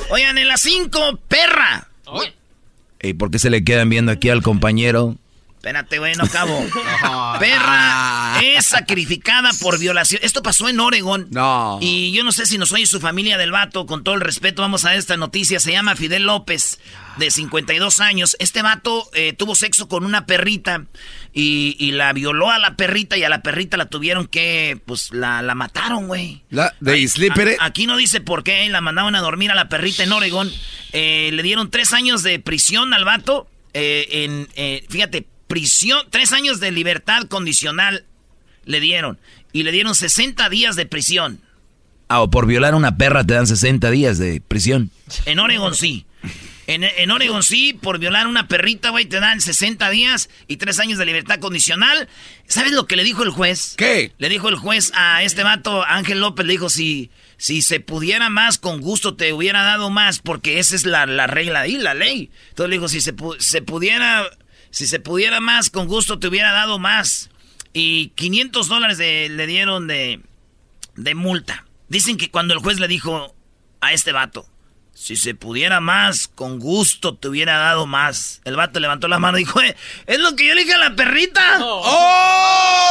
Oigan, 0.10 0.38
en 0.38 0.48
las 0.48 0.62
5, 0.62 1.20
perra. 1.28 1.88
¿Y 3.02 3.14
por 3.14 3.32
qué 3.32 3.40
se 3.40 3.50
le 3.50 3.64
quedan 3.64 3.90
viendo 3.90 4.12
aquí 4.12 4.30
al 4.30 4.42
compañero? 4.42 5.16
Espérate, 5.58 5.98
güey, 5.98 6.14
no 6.14 6.24
acabo. 6.24 6.64
Perra 7.40 8.40
es 8.42 8.68
sacrificada 8.68 9.50
por 9.60 9.80
violación. 9.80 10.22
Esto 10.24 10.44
pasó 10.44 10.70
en 10.70 10.80
Oregon. 10.80 11.28
No. 11.32 11.80
Y 11.82 12.12
yo 12.12 12.24
no 12.24 12.32
sé 12.32 12.46
si 12.46 12.60
nos 12.60 12.72
oye 12.74 12.86
su 12.86 13.00
familia 13.00 13.40
del 13.40 13.52
vato. 13.52 13.88
Con 13.88 14.04
todo 14.04 14.14
el 14.14 14.22
respeto, 14.22 14.62
vamos 14.62 14.86
a 14.86 14.94
esta 14.94 15.18
noticia. 15.18 15.60
Se 15.60 15.72
llama 15.72 15.96
Fidel 15.96 16.24
López, 16.24 16.80
de 17.18 17.32
52 17.32 18.00
años. 18.02 18.38
Este 18.40 18.62
vato 18.62 19.10
eh, 19.14 19.34
tuvo 19.34 19.56
sexo 19.56 19.88
con 19.88 20.06
una 20.06 20.28
perrita 20.28 20.86
y, 21.34 21.92
la 21.92 22.14
violó 22.14 22.52
a 22.52 22.60
la 22.60 22.76
perrita 22.76 23.18
y 23.18 23.24
a 23.24 23.30
la 23.30 23.42
perrita 23.42 23.78
la 23.78 23.88
tuvieron 23.88 24.28
que, 24.28 24.80
pues, 24.86 25.12
la, 25.12 25.42
mataron, 25.56 26.06
güey. 26.06 26.44
¿La 26.52 26.76
de? 26.80 27.58
Aquí 27.60 27.88
no 27.88 27.98
dice 27.98 28.22
por 28.22 28.44
qué. 28.44 28.70
La 28.70 28.82
mandaban 28.82 29.16
a 29.16 29.22
dormir 29.22 29.50
a 29.50 29.56
la 29.56 29.70
perrita 29.70 30.04
en 30.04 30.12
Oregon. 30.12 30.52
Eh, 30.94 31.32
le 31.34 31.42
dieron 31.42 31.72
tres 31.72 31.94
años 31.94 32.22
de 32.22 32.40
prisión 32.40 32.94
al 32.94 33.06
vato. 33.06 33.50
Eh, 33.74 34.48
en, 34.56 34.88
fíjate, 34.88 35.26
prisión, 35.48 36.06
tres 36.10 36.34
años 36.34 36.60
de 36.60 36.72
libertad 36.72 37.24
condicional 37.24 38.06
le 38.66 38.80
dieron. 38.80 39.20
Y 39.54 39.64
le 39.64 39.72
dieron 39.72 39.96
60 39.96 40.50
días 40.50 40.76
de 40.76 40.86
prisión. 40.86 41.42
Ah, 42.10 42.22
o 42.22 42.30
por 42.30 42.46
violar 42.46 42.74
a 42.74 42.78
una 42.78 42.98
perra 42.98 43.26
te 43.26 43.34
dan 43.34 43.48
60 43.48 43.90
días 43.92 44.18
de 44.18 44.42
prisión. 44.42 44.92
En 45.26 45.40
Oregon 45.40 45.76
sí. 45.76 46.06
En, 46.68 46.84
en 46.84 47.12
Oregon 47.12 47.44
sí, 47.44 47.74
por 47.74 47.98
violar 47.98 48.26
a 48.26 48.30
una 48.30 48.50
perrita, 48.50 48.90
güey, 48.90 49.06
te 49.06 49.22
dan 49.22 49.40
60 49.40 49.90
días 49.90 50.30
y 50.48 50.58
tres 50.58 50.80
años 50.80 50.98
de 50.98 51.06
libertad 51.06 51.40
condicional. 51.40 52.10
¿Sabes 52.46 52.74
lo 52.74 52.88
que 52.88 52.98
le 52.98 53.06
dijo 53.06 53.24
el 53.24 53.30
juez? 53.30 53.76
¿Qué? 53.78 54.12
Le 54.18 54.28
dijo 54.28 54.50
el 54.50 54.56
juez 54.56 54.92
a 54.94 55.24
este 55.24 55.44
vato, 55.44 55.86
Ángel 55.86 56.20
López, 56.20 56.46
le 56.46 56.54
dijo, 56.54 56.70
si, 56.70 57.10
si 57.38 57.62
se 57.62 57.80
pudiera 57.80 58.30
más, 58.30 58.58
con 58.58 58.82
gusto 58.82 59.16
te 59.16 59.32
hubiera 59.32 59.64
dado 59.64 59.90
más, 59.90 60.20
porque 60.20 60.60
esa 60.60 60.76
es 60.76 60.86
la, 60.86 61.06
regla 61.06 61.62
ahí, 61.62 61.78
la 61.78 61.94
ley. 61.94 62.32
Entonces 62.50 62.70
le 62.70 62.76
dijo, 62.76 62.90
si 62.90 63.00
se, 63.00 63.14
se 63.40 63.62
pudiera 63.62 64.30
si 64.72 64.88
se 64.88 65.00
pudiera 65.00 65.40
más, 65.40 65.70
con 65.70 65.88
gusto 65.88 66.20
te 66.20 66.28
hubiera 66.28 66.52
dado 66.52 66.80
más. 66.80 67.30
Y 67.74 68.10
500 68.10 68.68
dólares 68.68 68.98
le 68.98 69.48
dieron 69.48 69.88
de, 69.88 70.22
de 70.96 71.16
multa. 71.16 71.66
Dicen 71.90 72.18
que 72.18 72.30
cuando 72.32 72.54
el 72.54 72.60
juez 72.60 72.80
le 72.80 72.88
dijo 72.88 73.36
a 73.82 73.94
este 73.94 74.12
vato, 74.12 74.48
si 74.94 75.16
se 75.16 75.36
pudiera 75.36 75.80
más, 75.80 76.28
con 76.28 76.60
gusto 76.60 77.16
te 77.16 77.28
hubiera 77.28 77.58
dado 77.58 77.86
más. 77.86 78.42
El 78.46 78.56
vato 78.56 78.80
levantó 78.80 79.08
la 79.08 79.20
mano 79.20 79.38
y 79.38 79.42
dijo, 79.42 79.62
eh, 79.62 79.76
es 80.08 80.20
lo 80.20 80.36
que 80.36 80.48
yo 80.48 80.56
le 80.56 80.64
dije 80.64 80.74
a 80.74 80.80
la 80.80 80.96
perrita. 80.96 81.60
¡Oh! 81.62 82.88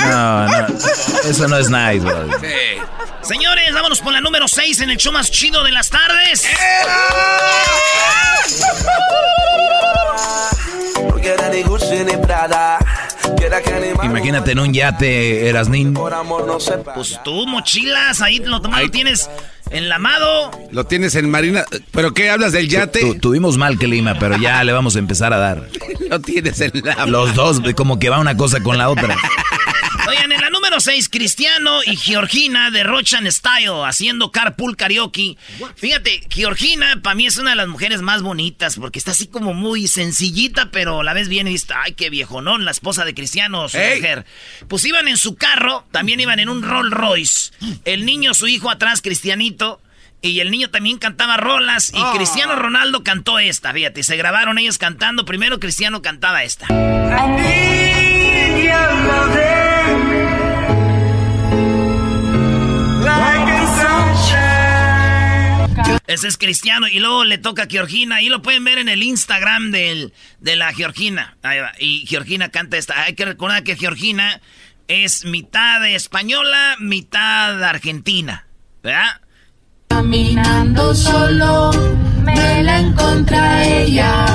No, 0.00 0.46
no. 0.46 0.66
Eso 1.24 1.48
no 1.48 1.56
es 1.56 1.70
nice, 1.70 2.00
bro. 2.00 2.28
Sí. 2.40 2.80
Señores, 3.22 3.72
vámonos 3.72 4.00
por 4.00 4.12
la 4.12 4.20
número 4.20 4.46
6 4.46 4.80
en 4.80 4.90
el 4.90 4.98
show 4.98 5.12
más 5.12 5.30
chido 5.30 5.64
de 5.64 5.72
las 5.72 5.88
tardes. 5.88 6.46
Imagínate 14.02 14.52
en 14.52 14.58
un 14.58 14.72
yate, 14.72 15.48
Erasnín. 15.48 15.94
Pues 16.94 17.20
tú, 17.24 17.46
mochilas, 17.46 18.20
ahí 18.22 18.38
lo, 18.38 18.58
lo 18.58 18.90
tienes 18.90 19.28
enlamado. 19.70 20.50
Lo 20.70 20.84
tienes 20.84 21.14
en 21.14 21.30
Marina. 21.30 21.64
¿Pero 21.92 22.12
qué 22.12 22.30
hablas 22.30 22.52
del 22.52 22.68
yate? 22.68 23.14
tuvimos 23.20 23.56
mal 23.56 23.78
que 23.78 23.86
Lima, 23.86 24.16
pero 24.18 24.36
ya 24.36 24.62
le 24.64 24.72
vamos 24.72 24.96
a 24.96 24.98
empezar 24.98 25.32
a 25.32 25.38
dar. 25.38 25.68
lo 26.08 26.20
tienes 26.20 26.60
en 26.60 26.72
la. 26.84 27.06
Los 27.06 27.34
dos, 27.34 27.60
como 27.76 27.98
que 27.98 28.10
va 28.10 28.18
una 28.18 28.36
cosa 28.36 28.62
con 28.62 28.78
la 28.78 28.88
otra. 28.90 29.16
Oigan, 30.08 30.32
6, 30.80 31.08
Cristiano 31.08 31.80
y 31.84 31.96
Georgina 31.96 32.70
de 32.70 32.82
Rochan 32.82 33.30
Style 33.30 33.84
haciendo 33.84 34.30
carpool 34.30 34.76
karaoke. 34.76 35.36
Fíjate, 35.76 36.22
Georgina 36.30 37.00
para 37.02 37.14
mí 37.14 37.26
es 37.26 37.36
una 37.36 37.50
de 37.50 37.56
las 37.56 37.68
mujeres 37.68 38.02
más 38.02 38.22
bonitas 38.22 38.76
porque 38.76 38.98
está 38.98 39.12
así 39.12 39.26
como 39.26 39.54
muy 39.54 39.88
sencillita, 39.88 40.70
pero 40.70 41.02
la 41.02 41.12
ves 41.12 41.28
bien 41.28 41.46
y 41.48 41.52
dices, 41.52 41.70
ay, 41.74 41.92
qué 41.92 42.10
viejonón, 42.10 42.64
la 42.64 42.70
esposa 42.70 43.04
de 43.04 43.14
Cristiano, 43.14 43.68
su 43.68 43.78
mujer. 43.78 44.24
Pues 44.68 44.84
iban 44.84 45.08
en 45.08 45.16
su 45.16 45.36
carro, 45.36 45.86
también 45.90 46.20
iban 46.20 46.38
en 46.40 46.48
un 46.48 46.62
Rolls 46.62 46.92
Royce. 46.92 47.52
El 47.84 48.04
niño, 48.04 48.34
su 48.34 48.46
hijo 48.46 48.70
atrás, 48.70 49.02
Cristianito. 49.02 49.80
Y 50.22 50.40
el 50.40 50.50
niño 50.50 50.68
también 50.68 50.98
cantaba 50.98 51.38
rolas 51.38 51.94
y 51.94 51.98
ah. 51.98 52.12
Cristiano 52.14 52.54
Ronaldo 52.54 53.02
cantó 53.02 53.38
esta, 53.38 53.72
fíjate, 53.72 54.02
se 54.02 54.16
grabaron 54.16 54.58
ellos 54.58 54.76
cantando. 54.76 55.24
Primero 55.24 55.58
Cristiano 55.58 56.02
cantaba 56.02 56.44
esta. 56.44 56.66
Ese 66.10 66.26
es 66.26 66.36
Cristiano 66.36 66.88
y 66.88 66.98
luego 66.98 67.22
le 67.22 67.38
toca 67.38 67.62
a 67.62 67.66
Georgina 67.70 68.20
y 68.20 68.28
lo 68.28 68.42
pueden 68.42 68.64
ver 68.64 68.78
en 68.78 68.88
el 68.88 69.00
Instagram 69.00 69.70
del, 69.70 70.12
de 70.40 70.56
la 70.56 70.72
Georgina. 70.72 71.36
Y 71.78 72.04
Georgina 72.08 72.48
canta 72.48 72.78
esta. 72.78 73.04
Hay 73.04 73.14
que 73.14 73.24
recordar 73.24 73.62
que 73.62 73.76
Georgina 73.76 74.40
es 74.88 75.24
mitad 75.24 75.86
española, 75.86 76.74
mitad 76.80 77.62
argentina. 77.62 78.48
¿Verdad? 78.82 79.20
Caminando 79.88 80.96
solo 80.96 81.70
me 82.24 82.64
la 82.64 82.80
encontré 82.80 83.84
ella. 83.84 84.26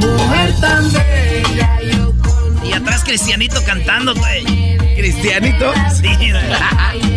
Mujer 0.00 0.54
tan 0.58 0.90
bella. 0.90 1.78
y 2.64 2.72
atrás 2.72 3.04
Cristianito 3.04 3.62
cantando, 3.66 4.14
güey. 4.14 4.78
¿Cristianito? 4.96 5.74
Sí, 5.92 6.08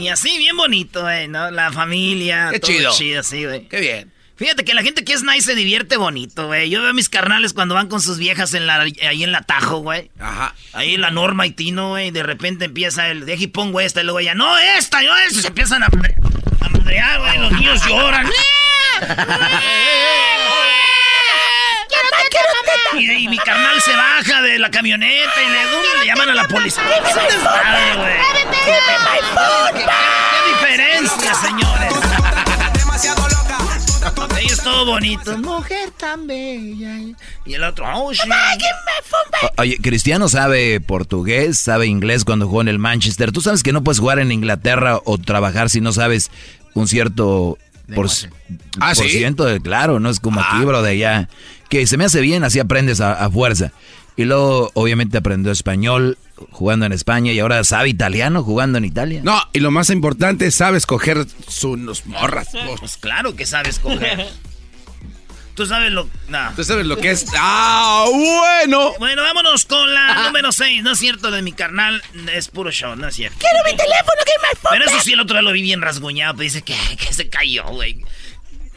Y 0.00 0.08
así, 0.08 0.38
bien 0.38 0.56
bonito, 0.56 1.02
güey, 1.02 1.28
¿no? 1.28 1.50
La 1.50 1.72
familia. 1.72 2.48
Qué 2.52 2.60
chido. 2.60 2.92
chido, 2.92 3.22
sí, 3.22 3.44
güey. 3.44 3.68
Qué 3.68 3.80
bien. 3.80 4.12
Fíjate 4.36 4.64
que 4.64 4.72
la 4.72 4.82
gente 4.82 5.04
que 5.04 5.12
es 5.12 5.22
nice 5.22 5.42
se 5.42 5.54
divierte 5.54 5.98
bonito, 5.98 6.46
güey. 6.46 6.70
Yo 6.70 6.80
veo 6.80 6.90
a 6.90 6.94
mis 6.94 7.10
carnales 7.10 7.52
cuando 7.52 7.74
van 7.74 7.88
con 7.88 8.00
sus 8.00 8.16
viejas 8.16 8.54
en 8.54 8.66
la, 8.66 8.80
ahí 8.80 9.22
en 9.22 9.32
la 9.32 9.42
Tajo, 9.42 9.80
güey. 9.80 10.10
Ajá. 10.18 10.54
Ahí 10.72 10.96
la 10.96 11.10
Norma 11.10 11.46
y 11.46 11.50
Tino, 11.50 11.90
güey. 11.90 12.10
De 12.10 12.22
repente 12.22 12.64
empieza 12.64 13.08
el, 13.10 13.26
de 13.26 13.34
aquí 13.34 13.48
pongo 13.48 13.80
esta 13.80 14.00
y 14.00 14.04
luego 14.04 14.20
ya, 14.20 14.34
no, 14.34 14.56
esta, 14.56 15.02
yo 15.02 15.14
esta. 15.28 15.42
Se 15.42 15.48
empiezan 15.48 15.82
a, 15.82 15.88
a 15.88 16.68
madrear, 16.70 17.20
güey. 17.20 17.38
Los 17.38 17.52
niños 17.52 17.86
lloran. 17.86 18.26
Y, 22.98 23.28
mi 23.28 23.38
carnal 23.38 23.80
se 23.80 23.92
baja 23.94 24.42
de 24.42 24.58
la 24.58 24.70
camioneta 24.70 25.32
y 25.42 25.48
le, 26.00 26.06
llaman 26.06 26.28
a 26.30 26.34
la 26.34 26.48
policía. 26.48 26.82
¿Qué, 29.72 29.80
diferencia, 30.50 31.34
señores? 31.34 31.94
Ella 34.38 34.52
es 34.52 34.62
todo 34.62 34.86
bonito. 34.86 35.38
Mujer 35.38 35.90
tan 35.98 36.26
bella. 36.26 36.98
Y 37.44 37.54
el 37.54 37.62
otro, 37.64 37.86
oh, 37.94 38.12
Oye, 39.58 39.78
Cristiano 39.80 40.28
sabe 40.28 40.80
portugués, 40.80 41.58
sabe 41.58 41.86
inglés 41.86 42.24
cuando 42.24 42.46
jugó 42.46 42.60
en 42.62 42.68
el 42.68 42.78
Manchester. 42.78 43.32
Tú 43.32 43.40
sabes 43.40 43.62
que 43.62 43.72
no 43.72 43.84
puedes 43.84 44.00
jugar 44.00 44.18
en 44.18 44.32
Inglaterra 44.32 44.98
o 45.04 45.18
trabajar 45.18 45.70
si 45.70 45.80
no 45.80 45.92
sabes 45.92 46.30
un 46.74 46.88
cierto 46.88 47.58
por, 47.94 48.08
ah, 48.80 48.92
por 48.94 49.08
ciento 49.08 49.44
de, 49.44 49.60
claro, 49.60 50.00
no 50.00 50.10
es 50.10 50.20
como 50.20 50.40
aquí, 50.40 50.56
ah. 50.56 50.64
bro, 50.64 50.82
de 50.82 50.90
allá 50.90 51.28
que 51.70 51.86
se 51.86 51.96
me 51.96 52.04
hace 52.04 52.20
bien, 52.20 52.44
así 52.44 52.58
aprendes 52.58 53.00
a, 53.00 53.30
fuerza. 53.30 53.72
Y 54.16 54.24
luego, 54.24 54.70
obviamente, 54.74 55.16
aprendió 55.16 55.52
español 55.52 56.18
jugando 56.50 56.84
en 56.84 56.92
España 56.92 57.32
y 57.32 57.38
ahora 57.38 57.62
sabe 57.64 57.88
italiano 57.88 58.42
jugando 58.42 58.76
en 58.76 58.84
Italia. 58.84 59.20
No, 59.22 59.40
y 59.52 59.60
lo 59.60 59.70
más 59.70 59.88
importante, 59.88 60.50
sabe 60.50 60.76
escoger 60.76 61.26
sus 61.48 62.04
morras. 62.06 62.48
Pues 62.78 62.96
claro 62.98 63.36
que 63.36 63.46
sabe 63.46 63.70
escoger. 63.70 64.26
Tú 65.54 65.66
sabes 65.66 65.92
lo... 65.92 66.08
Tú 66.56 66.64
sabes 66.64 66.86
lo 66.86 66.96
que 66.96 67.10
es... 67.10 67.26
¡Ah, 67.36 68.06
bueno! 68.10 68.94
Bueno, 68.98 69.22
vámonos 69.22 69.66
con 69.66 69.92
la 69.92 70.24
número 70.24 70.52
6. 70.52 70.82
No 70.82 70.92
es 70.92 70.98
cierto, 70.98 71.30
de 71.30 71.42
mi 71.42 71.52
carnal 71.52 72.02
es 72.32 72.48
puro 72.48 72.70
show, 72.70 72.96
no 72.96 73.08
es 73.08 73.14
cierto. 73.14 73.36
¡Quiero 73.38 73.58
mi 73.64 73.76
teléfono, 73.76 74.22
que 74.24 74.32
me 74.40 74.70
Pero 74.70 74.90
eso 74.90 75.04
sí, 75.04 75.12
el 75.12 75.20
otro 75.20 75.34
día 75.34 75.42
lo 75.42 75.52
vi 75.52 75.60
bien 75.60 75.82
rasguñado. 75.82 76.34
Pues 76.34 76.54
dice 76.54 76.62
que, 76.62 76.74
que 76.96 77.12
se 77.12 77.28
cayó, 77.28 77.64
güey. 77.66 78.02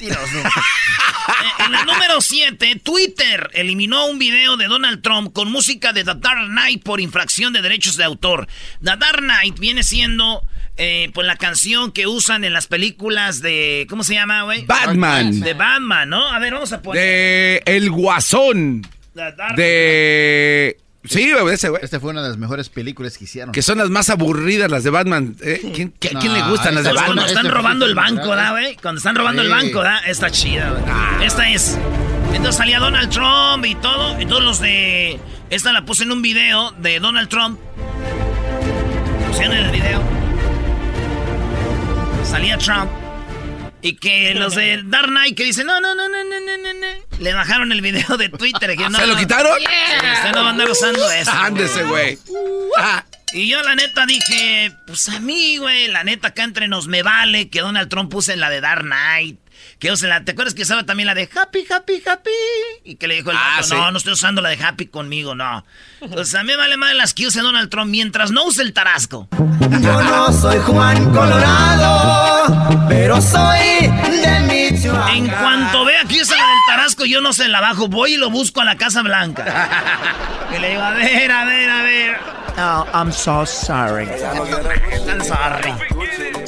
en 1.65 1.71
la 1.71 1.85
número 1.85 2.19
7, 2.21 2.81
Twitter 2.83 3.49
eliminó 3.53 4.07
un 4.07 4.19
video 4.19 4.57
de 4.57 4.65
Donald 4.65 5.01
Trump 5.01 5.33
con 5.33 5.51
música 5.51 5.93
de 5.93 6.03
The 6.03 6.15
Dark 6.15 6.47
Knight 6.47 6.83
por 6.83 6.99
infracción 6.99 7.53
de 7.53 7.61
derechos 7.61 7.95
de 7.95 8.03
autor. 8.03 8.47
The 8.83 8.97
Dark 8.97 9.19
Knight 9.19 9.59
viene 9.59 9.83
siendo 9.83 10.43
eh, 10.75 11.11
pues 11.13 11.27
la 11.27 11.35
canción 11.35 11.91
que 11.91 12.07
usan 12.07 12.43
en 12.43 12.53
las 12.53 12.67
películas 12.67 13.41
de. 13.41 13.85
¿Cómo 13.89 14.03
se 14.03 14.15
llama, 14.15 14.43
güey? 14.43 14.65
Batman. 14.65 15.39
De 15.39 15.53
Batman, 15.53 16.09
¿no? 16.09 16.27
A 16.27 16.39
ver, 16.39 16.53
vamos 16.53 16.73
a 16.73 16.81
poner. 16.81 17.01
De 17.01 17.63
El 17.65 17.91
Guasón. 17.91 18.81
De. 19.55 20.77
Sí, 21.05 21.31
ese 21.51 21.69
güey. 21.69 21.83
Esta 21.83 21.99
fue 21.99 22.11
una 22.11 22.21
de 22.21 22.29
las 22.29 22.37
mejores 22.37 22.69
películas 22.69 23.17
que 23.17 23.25
hicieron. 23.25 23.51
Que 23.51 23.61
son 23.61 23.77
las 23.77 23.89
más 23.89 24.09
aburridas, 24.09 24.71
las 24.71 24.83
de 24.83 24.89
Batman. 24.89 25.35
¿Eh? 25.41 25.71
¿Quién, 25.73 25.93
¿A 26.15 26.19
quién 26.19 26.33
le 26.33 26.41
gustan 26.43 26.75
las 26.75 26.85
de 26.85 26.93
Batman? 26.93 27.15
Cuando 27.15 27.25
están 27.25 27.49
robando 27.49 27.85
el 27.85 27.95
banco, 27.95 28.35
¿da, 28.35 28.51
güey? 28.51 28.77
Cuando 28.77 28.99
están 28.99 29.15
robando 29.15 29.41
el 29.41 29.49
banco, 29.49 29.83
¿da? 29.83 29.99
Está 29.99 30.31
chida, 30.31 30.69
güey. 30.69 30.83
Ah. 30.87 31.19
Esta 31.23 31.49
es. 31.49 31.77
Entonces 32.33 32.55
salía 32.55 32.79
Donald 32.79 33.09
Trump 33.09 33.65
y 33.65 33.75
todo. 33.75 34.19
Y 34.19 34.25
todos 34.25 34.43
los 34.43 34.59
de. 34.59 35.19
Esta 35.49 35.73
la 35.73 35.85
puse 35.85 36.03
en 36.03 36.11
un 36.11 36.21
video 36.21 36.71
de 36.79 36.99
Donald 36.99 37.27
Trump. 37.27 37.59
Pusieron 39.27 39.57
en 39.57 39.65
el 39.65 39.71
video. 39.71 40.01
Salía 42.23 42.57
Trump. 42.57 42.89
Y 43.83 43.97
que 43.97 44.33
los 44.33 44.55
de 44.55 44.81
Dark 44.85 45.09
Knight 45.09 45.35
que 45.35 45.43
dicen, 45.43 45.67
no, 45.67 45.79
no, 45.81 45.93
no, 45.93 46.07
no, 46.07 46.23
no, 46.23 46.39
no, 46.39 46.73
no, 46.73 47.19
le 47.19 47.33
bajaron 47.33 47.71
el 47.71 47.81
video 47.81 48.17
de 48.17 48.29
Twitter. 48.29 48.75
Que 48.75 48.89
no, 48.89 48.97
¿Se 48.97 49.05
lo 49.05 49.17
quitaron? 49.17 49.61
usted 49.61 50.31
no 50.33 50.41
va 50.41 50.47
a 50.47 50.49
andar 50.51 50.69
usando 50.69 51.11
eso. 51.11 51.31
Ándese, 51.33 51.83
güey. 51.83 52.17
Y 53.33 53.49
yo 53.49 53.61
la 53.61 53.75
neta 53.75 54.05
dije, 54.05 54.71
pues 54.87 55.09
a 55.09 55.19
mí, 55.19 55.57
güey, 55.57 55.87
la 55.87 56.03
neta 56.03 56.29
acá 56.29 56.43
entre 56.43 56.67
nos 56.67 56.87
me 56.87 57.03
vale 57.03 57.49
que 57.49 57.61
Donald 57.61 57.89
Trump 57.89 58.09
puse 58.11 58.37
la 58.37 58.49
de 58.49 58.61
Dark 58.61 58.83
Knight. 58.83 59.39
Que 59.83 59.91
la, 60.07 60.23
¿te 60.23 60.31
acuerdas 60.31 60.53
que 60.53 60.61
usaba 60.61 60.85
también 60.85 61.07
la 61.07 61.13
de 61.13 61.23
Happy, 61.23 61.65
Happy, 61.69 62.01
Happy? 62.09 62.31
Y 62.85 62.95
que 62.95 63.05
le 63.05 63.15
dijo 63.15 63.31
el 63.31 63.37
ah, 63.37 63.59
no, 63.69 63.91
no 63.91 63.97
estoy 63.97 64.13
usando 64.13 64.41
la 64.41 64.47
de 64.47 64.55
Happy 64.55 64.85
conmigo, 64.85 65.35
no. 65.35 65.65
Pues 66.09 66.33
a 66.35 66.43
mí 66.43 66.47
me 66.47 66.55
vale 66.55 66.77
más 66.77 66.95
las 66.95 67.13
que 67.13 67.27
use 67.27 67.41
Donald 67.41 67.69
Trump 67.69 67.91
mientras 67.91 68.31
no 68.31 68.45
use 68.45 68.61
el 68.61 68.71
tarasco. 68.71 69.27
Yo 69.81 70.01
no 70.01 70.31
soy 70.31 70.57
Juan 70.59 71.11
Colorado, 71.13 72.85
pero 72.87 73.21
soy 73.21 73.89
de 74.21 74.39
Michoacán. 74.47 75.17
En 75.17 75.27
cuanto 75.27 75.83
vea 75.83 76.05
que 76.05 76.21
usa 76.21 76.37
la 76.37 76.47
del 76.47 76.59
tarasco, 76.65 77.03
yo 77.03 77.19
no 77.19 77.33
se 77.33 77.49
la 77.49 77.59
bajo, 77.59 77.89
voy 77.89 78.13
y 78.13 78.17
lo 78.17 78.29
busco 78.29 78.61
a 78.61 78.63
la 78.63 78.77
Casa 78.77 79.01
Blanca. 79.01 79.69
que 80.49 80.59
le 80.61 80.69
digo, 80.69 80.81
a 80.81 80.91
ver, 80.91 81.29
a 81.29 81.43
ver, 81.43 81.69
a 81.69 81.83
ver. 81.83 82.17
Oh, 82.57 82.87
I'm 82.93 83.11
so 83.11 83.45
sorry. 83.45 84.07
I'm 85.09 85.21
sorry. 85.21 85.73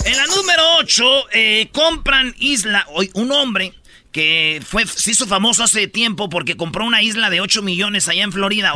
En 0.05 0.15
la 0.17 0.25
número 0.27 0.63
8, 0.79 1.03
eh, 1.33 1.69
compran 1.71 2.35
isla. 2.37 2.85
Un 3.15 3.31
hombre 3.31 3.73
que 4.11 4.61
fue, 4.65 4.85
se 4.85 5.11
hizo 5.11 5.25
famoso 5.25 5.63
hace 5.63 5.87
tiempo 5.87 6.29
porque 6.29 6.55
compró 6.55 6.85
una 6.85 7.01
isla 7.01 7.29
de 7.29 7.41
8 7.41 7.61
millones 7.63 8.07
allá 8.07 8.23
en 8.23 8.31
Florida. 8.31 8.73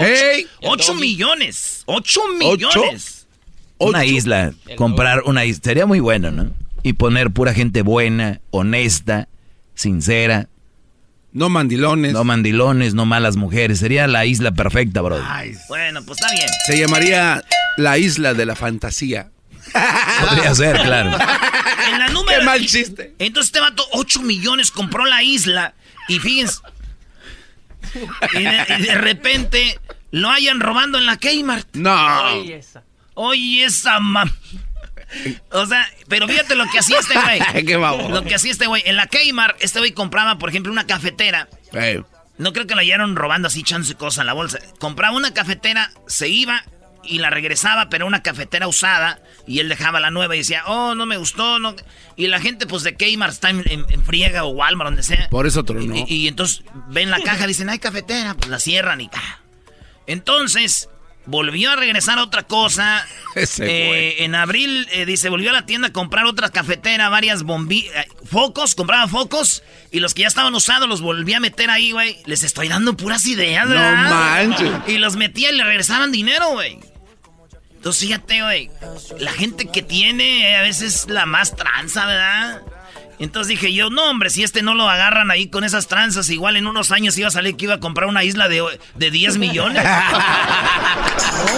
8, 0.62 0.96
millones. 0.96 1.84
8 1.86 2.22
millones. 2.38 3.28
Una 3.78 4.06
isla. 4.06 4.54
Comprar 4.76 5.22
una 5.26 5.46
isla. 5.46 5.62
Sería 5.64 5.86
muy 5.86 6.00
bueno, 6.00 6.32
¿no? 6.32 6.52
Y 6.84 6.94
poner 6.94 7.32
pura 7.32 7.54
gente 7.54 7.84
buena, 7.84 8.42
honesta, 8.52 9.30
sincera. 9.76 10.50
No 11.32 11.50
mandilones. 11.50 12.12
No 12.12 12.24
mandilones, 12.24 12.96
no 12.96 13.06
malas 13.06 13.36
mujeres. 13.36 13.80
Sería 13.80 14.08
la 14.08 14.26
isla 14.26 14.52
perfecta, 14.52 15.02
bro. 15.02 15.20
Bueno, 15.68 16.04
pues 16.04 16.20
está 16.20 16.34
bien. 16.34 16.50
Se 16.66 16.80
llamaría 16.80 17.44
la 17.78 17.98
isla 17.98 18.34
de 18.34 18.46
la 18.46 18.56
fantasía. 18.56 19.30
Podría 20.22 20.56
ser, 20.56 20.82
claro. 20.82 21.18
En 21.92 22.00
la 22.00 22.08
número. 22.10 22.40
Qué 22.40 22.46
mal 22.46 22.66
chiste. 22.66 23.14
Entonces 23.20 23.50
este 23.50 23.60
vato, 23.60 23.86
8 23.92 24.22
millones, 24.22 24.72
compró 24.72 25.06
la 25.06 25.24
isla. 25.24 25.74
Y 26.08 26.20
fíjense. 26.20 26.60
Y 28.34 28.44
de, 28.44 28.96
repente 28.96 29.80
lo 30.12 30.30
hayan 30.30 30.60
robando 30.60 30.98
en 30.98 31.06
la 31.06 31.18
Kmart. 31.18 31.68
No. 31.76 32.34
Oye, 32.34 32.58
esa. 32.58 32.84
Oye, 33.14 33.66
esa 33.66 34.00
mam... 34.00 34.32
O 35.52 35.66
sea, 35.66 35.90
pero 36.08 36.28
fíjate 36.28 36.56
lo 36.56 36.66
que 36.68 36.80
hacía 36.80 37.00
este 37.00 37.16
güey. 37.20 37.66
Qué 37.66 37.78
baboso. 37.78 38.10
Lo 38.10 38.24
que 38.24 38.36
hacía 38.36 38.52
este 38.52 38.68
güey. 38.68 38.84
En 38.86 38.96
la 38.96 39.08
Kmart, 39.08 39.58
este 39.60 39.80
güey 39.80 39.92
compraba, 39.92 40.38
por 40.38 40.50
ejemplo, 40.50 40.72
una 40.72 40.86
cafetera. 40.86 41.50
No 42.38 42.54
creo 42.54 42.68
que 42.68 42.76
lo 42.76 42.82
hallaron 42.82 43.16
robando 43.16 43.48
así, 43.48 43.62
echándose 43.62 43.96
cosas 43.96 44.22
en 44.22 44.28
la 44.28 44.34
bolsa. 44.34 44.60
Compraba 44.80 45.16
una 45.16 45.34
cafetera, 45.34 45.92
se 46.08 46.30
iba 46.30 46.64
y 47.04 47.20
la 47.20 47.30
regresaba, 47.30 47.90
pero 47.90 48.06
una 48.08 48.22
cafetera 48.24 48.68
usada. 48.68 49.22
Y 49.48 49.60
él 49.60 49.70
dejaba 49.70 50.00
la 50.00 50.12
nueva 50.12 50.36
y 50.36 50.40
decía, 50.40 50.64
oh, 50.68 50.96
no 50.96 51.06
me 51.06 51.18
gustó. 51.18 51.60
no 51.60 51.76
Y 52.16 52.28
la 52.28 52.40
gente, 52.40 52.68
pues, 52.68 52.84
de 52.84 52.96
Kmart 52.96 53.34
está 53.34 53.50
en, 53.50 53.64
en- 53.70 53.86
en 53.90 54.04
friega 54.06 54.44
o 54.44 54.50
Walmart, 54.50 54.90
donde 54.90 55.04
sea. 55.04 55.28
Por 55.30 55.48
eso 55.48 55.64
tronó. 55.64 55.96
Y, 55.96 56.06
y 56.08 56.28
entonces 56.28 56.64
ven 56.90 57.10
la 57.10 57.20
caja, 57.22 57.48
dicen, 57.48 57.70
hay 57.70 57.80
cafetera, 57.80 58.34
pues 58.36 58.50
la 58.50 58.60
cierran 58.60 59.02
y 59.02 59.10
¡ah! 59.14 59.40
Entonces, 60.08 60.90
volvió 61.26 61.72
a 61.72 61.76
regresar 61.76 62.18
otra 62.20 62.44
cosa. 62.44 63.06
Ese 63.36 63.66
Eh, 63.66 64.24
en 64.24 64.36
abril, 64.36 64.88
eh, 64.92 65.06
dice, 65.06 65.30
volvió 65.30 65.52
a 65.52 65.54
la 65.54 65.66
tienda 65.66 65.90
a 65.90 65.94
comprar 65.94 66.26
otra 66.26 66.50
cafetera, 66.50 67.10
varias 67.10 67.44
bombillas, 67.44 68.06
focos, 68.30 68.76
compraba 68.76 69.08
focos. 69.08 69.64
Y 69.92 70.00
los 70.00 70.14
que 70.14 70.24
ya 70.24 70.28
estaban 70.28 70.54
usados 70.56 70.88
los 70.90 71.02
volví 71.02 71.34
a 71.34 71.40
meter 71.40 71.70
ahí, 71.70 71.92
güey. 71.92 72.18
Les 72.26 72.44
estoy 72.44 72.68
dando 72.68 72.96
puras 72.98 73.26
ideas, 73.28 73.66
No 73.68 73.72
¿verdad? 73.76 74.10
manches. 74.10 74.72
Y 74.88 74.98
los 74.98 75.16
metía 75.16 75.52
y 75.52 75.56
le 75.56 75.64
regresaban 75.64 76.12
dinero, 76.12 76.50
güey. 76.52 76.80
Entonces, 77.76 78.04
fíjate, 78.08 78.42
güey. 78.42 78.70
La 79.20 79.32
gente 79.32 79.68
que 79.72 79.82
tiene 79.82 80.50
eh, 80.52 80.56
a 80.58 80.62
veces 80.64 81.06
la 81.08 81.26
más 81.26 81.56
tranza, 81.56 82.06
¿verdad? 82.06 82.62
Entonces 83.20 83.50
dije 83.50 83.74
yo, 83.74 83.90
no, 83.90 84.10
hombre, 84.10 84.30
si 84.30 84.44
este 84.44 84.62
no 84.62 84.74
lo 84.76 84.90
agarran 84.90 85.30
ahí 85.30 85.48
con 85.48 85.64
esas 85.64 85.88
tranzas, 85.88 86.30
igual 86.30 86.56
en 86.56 86.68
unos 86.68 86.92
años 86.92 87.18
iba 87.18 87.28
a 87.28 87.32
salir 87.32 87.56
que 87.56 87.66
iba 87.66 87.76
a 87.76 87.80
comprar 87.80 88.08
una 88.08 88.24
isla 88.24 88.48
de, 88.48 88.64
de 88.96 89.12
10 89.12 89.38
millones. 89.38 89.84
No. 91.40 91.50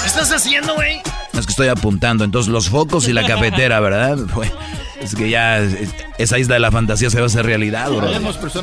¿Qué 0.00 0.06
estás 0.06 0.32
haciendo, 0.32 0.74
güey? 0.74 1.00
Es 1.32 1.46
que 1.46 1.50
estoy 1.50 1.68
apuntando. 1.68 2.24
Entonces, 2.24 2.50
los 2.50 2.68
focos 2.68 3.08
y 3.08 3.12
la 3.12 3.26
cafetera, 3.26 3.80
¿verdad? 3.80 4.18
Es 5.00 5.14
que 5.14 5.30
ya 5.30 5.58
es- 5.58 5.88
esa 6.18 6.38
isla 6.38 6.54
de 6.54 6.60
la 6.60 6.70
fantasía 6.70 7.08
se 7.10 7.16
va 7.18 7.22
a 7.24 7.26
hacer 7.26 7.46
realidad, 7.46 7.90
bro. 7.90 8.06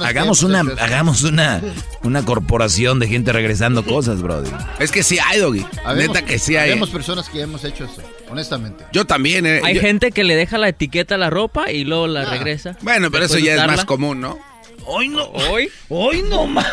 Hagamos 0.06 0.44
una, 0.44 0.60
hagamos 0.80 1.24
una, 1.24 1.62
una 2.04 2.24
corporación 2.26 3.00
de 3.00 3.08
gente 3.08 3.32
regresando 3.34 3.84
cosas, 3.84 4.22
bro. 4.22 4.44
Es 4.80 4.92
que 4.92 5.02
sí 5.04 5.18
hay, 5.26 5.40
Doggy. 5.40 5.66
Neta 5.96 6.22
que 6.24 6.38
sí 6.40 6.56
hay. 6.56 6.70
Habemos 6.72 6.90
personas 6.92 7.28
que 7.30 7.42
hemos 7.42 7.64
hecho 7.64 7.86
eso, 7.86 8.02
honestamente. 8.30 8.86
Yo 8.94 9.06
también, 9.06 9.46
eh. 9.48 9.62
Hay 9.64 9.76
Yo- 9.76 9.82
gente 9.82 10.12
que 10.12 10.24
le 10.24 10.36
deja 10.36 10.58
la 10.58 10.70
etiqueta 10.70 11.16
a 11.16 11.18
la 11.18 11.30
ropa 11.32 11.72
y 11.72 11.84
luego 11.86 12.06
la 12.08 12.22
Ah. 12.22 12.26
regresa. 12.30 12.78
Bueno, 12.82 13.10
pero 13.10 13.26
eso 13.26 13.40
ya 13.40 13.56
es 13.56 13.66
más 13.68 13.86
común, 13.86 14.22
¿no? 14.22 14.38
Hoy 14.86 15.10
no. 15.10 15.24
Hoy. 15.26 15.70
Hoy 15.90 16.24
no 16.30 16.46
más. 16.48 16.66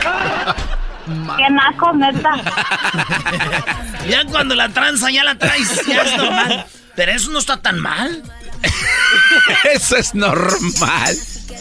Qué 1.36 1.50
naco, 1.50 1.92
neta. 1.94 2.32
Ya 4.08 4.24
cuando 4.26 4.54
la 4.54 4.68
tranza 4.68 5.10
ya 5.10 5.24
la 5.24 5.36
traes, 5.38 5.80
ya 5.86 6.02
es 6.02 6.16
normal. 6.18 6.66
Pero 6.94 7.12
eso 7.12 7.30
no 7.30 7.38
está 7.38 7.56
tan 7.56 7.80
mal. 7.80 8.22
Eso 9.74 9.96
es 9.96 10.14
normal. 10.14 11.16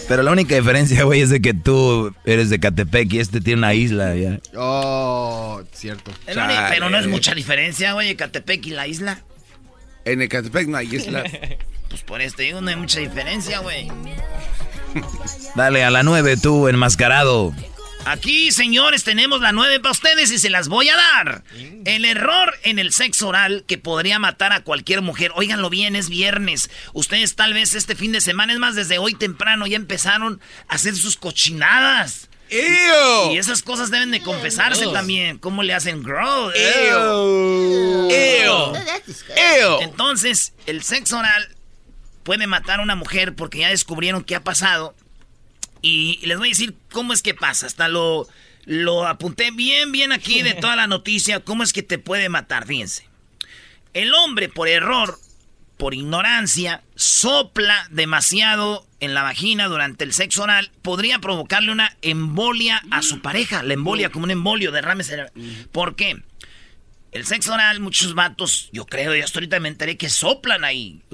Pero 0.07 0.23
la 0.23 0.31
única 0.31 0.55
diferencia, 0.55 1.03
güey, 1.03 1.21
es 1.21 1.29
de 1.29 1.41
que 1.41 1.53
tú 1.53 2.13
eres 2.25 2.49
de 2.49 2.59
Catepec 2.59 3.13
y 3.13 3.19
este 3.19 3.41
tiene 3.41 3.59
una 3.59 3.73
isla 3.73 4.15
ya. 4.15 4.39
Oh, 4.55 5.61
cierto. 5.71 6.11
Chale. 6.31 6.55
pero 6.69 6.89
no 6.89 6.97
es 6.97 7.07
mucha 7.07 7.33
diferencia, 7.33 7.93
güey, 7.93 8.09
Ecatepec 8.09 8.65
y 8.67 8.69
la 8.71 8.87
isla. 8.87 9.21
En 10.05 10.21
Ecatepec 10.21 10.67
no 10.67 10.77
hay 10.77 10.95
islas. 10.95 11.23
Pues 11.89 12.01
por 12.01 12.21
esto 12.21 12.41
digo, 12.41 12.59
no 12.59 12.71
hay 12.71 12.75
mucha 12.75 12.99
diferencia, 12.99 13.59
güey. 13.59 13.87
Dale 15.55 15.83
a 15.83 15.91
la 15.91 16.01
nueve 16.01 16.37
tú, 16.37 16.67
enmascarado. 16.67 17.53
Aquí, 18.05 18.51
señores, 18.51 19.03
tenemos 19.03 19.39
la 19.39 19.53
nueve 19.53 19.79
para 19.79 19.91
ustedes 19.91 20.29
y 20.31 20.37
se 20.37 20.49
las 20.49 20.67
voy 20.67 20.89
a 20.89 20.95
dar. 20.95 21.43
El 21.85 22.03
error 22.03 22.53
en 22.63 22.77
el 22.77 22.91
sexo 22.91 23.29
oral 23.29 23.63
que 23.65 23.77
podría 23.77 24.19
matar 24.19 24.51
a 24.51 24.63
cualquier 24.63 25.01
mujer. 25.01 25.31
Óiganlo 25.35 25.69
bien, 25.69 25.95
es 25.95 26.09
viernes. 26.09 26.69
Ustedes 26.91 27.35
tal 27.35 27.53
vez 27.53 27.75
este 27.75 27.95
fin 27.95 28.11
de 28.11 28.21
semana, 28.21 28.53
es 28.53 28.59
más, 28.59 28.75
desde 28.75 28.97
hoy 28.97 29.13
temprano 29.13 29.67
ya 29.67 29.77
empezaron 29.77 30.41
a 30.67 30.75
hacer 30.75 30.95
sus 30.95 31.15
cochinadas. 31.15 32.29
¡Ew! 32.49 33.31
Y 33.31 33.37
esas 33.37 33.63
cosas 33.63 33.89
deben 33.89 34.11
de 34.11 34.21
confesarse 34.21 34.85
también. 34.87 35.39
¿Cómo 35.39 35.63
le 35.63 35.73
hacen 35.73 36.03
grow? 36.03 36.51
¡Ew! 36.51 38.09
¡Ew! 38.11 38.73
¡Ew! 38.75 39.79
Entonces, 39.81 40.53
el 40.65 40.83
sexo 40.83 41.17
oral 41.17 41.55
puede 42.23 42.47
matar 42.47 42.79
a 42.79 42.83
una 42.83 42.95
mujer 42.95 43.33
porque 43.33 43.59
ya 43.59 43.69
descubrieron 43.69 44.23
qué 44.23 44.35
ha 44.35 44.43
pasado. 44.43 44.93
Y 45.83 46.25
les 46.25 46.39
voy 46.39 46.47
a 46.47 46.49
decir 46.49 46.75
cómo 46.91 47.13
es 47.13 47.21
que 47.21 47.35
pasa. 47.35 47.67
Hasta 47.67 47.89
lo, 47.89 48.27
lo 48.65 49.05
apunté 49.05 49.51
bien, 49.51 49.91
bien 49.91 50.13
aquí 50.13 50.41
de 50.41 50.53
toda 50.55 50.77
la 50.77 50.87
noticia. 50.87 51.41
¿Cómo 51.41 51.61
es 51.61 51.73
que 51.73 51.83
te 51.83 51.99
puede 51.99 52.29
matar? 52.29 52.65
Fíjense. 52.65 53.07
El 53.93 54.13
hombre, 54.13 54.47
por 54.47 54.69
error, 54.69 55.19
por 55.77 55.93
ignorancia, 55.93 56.81
sopla 56.95 57.85
demasiado 57.91 58.87
en 59.01 59.13
la 59.13 59.23
vagina 59.23 59.67
durante 59.67 60.05
el 60.05 60.13
sexo 60.13 60.43
oral. 60.43 60.71
Podría 60.81 61.19
provocarle 61.19 61.73
una 61.73 61.97
embolia 62.01 62.81
a 62.89 63.01
su 63.01 63.21
pareja. 63.21 63.61
La 63.61 63.73
embolia 63.73 64.09
como 64.09 64.23
un 64.23 64.31
embolio, 64.31 64.71
derrame 64.71 65.03
cerebral. 65.03 65.33
¿Por 65.73 65.97
qué? 65.97 66.23
El 67.11 67.25
sexo 67.25 67.53
oral, 67.53 67.81
muchos 67.81 68.15
vatos, 68.15 68.69
yo 68.71 68.85
creo, 68.85 69.13
yo 69.13 69.23
hasta 69.23 69.37
ahorita 69.37 69.59
me 69.59 69.67
enteré 69.67 69.97
que 69.97 70.09
soplan 70.09 70.63
ahí. 70.63 71.01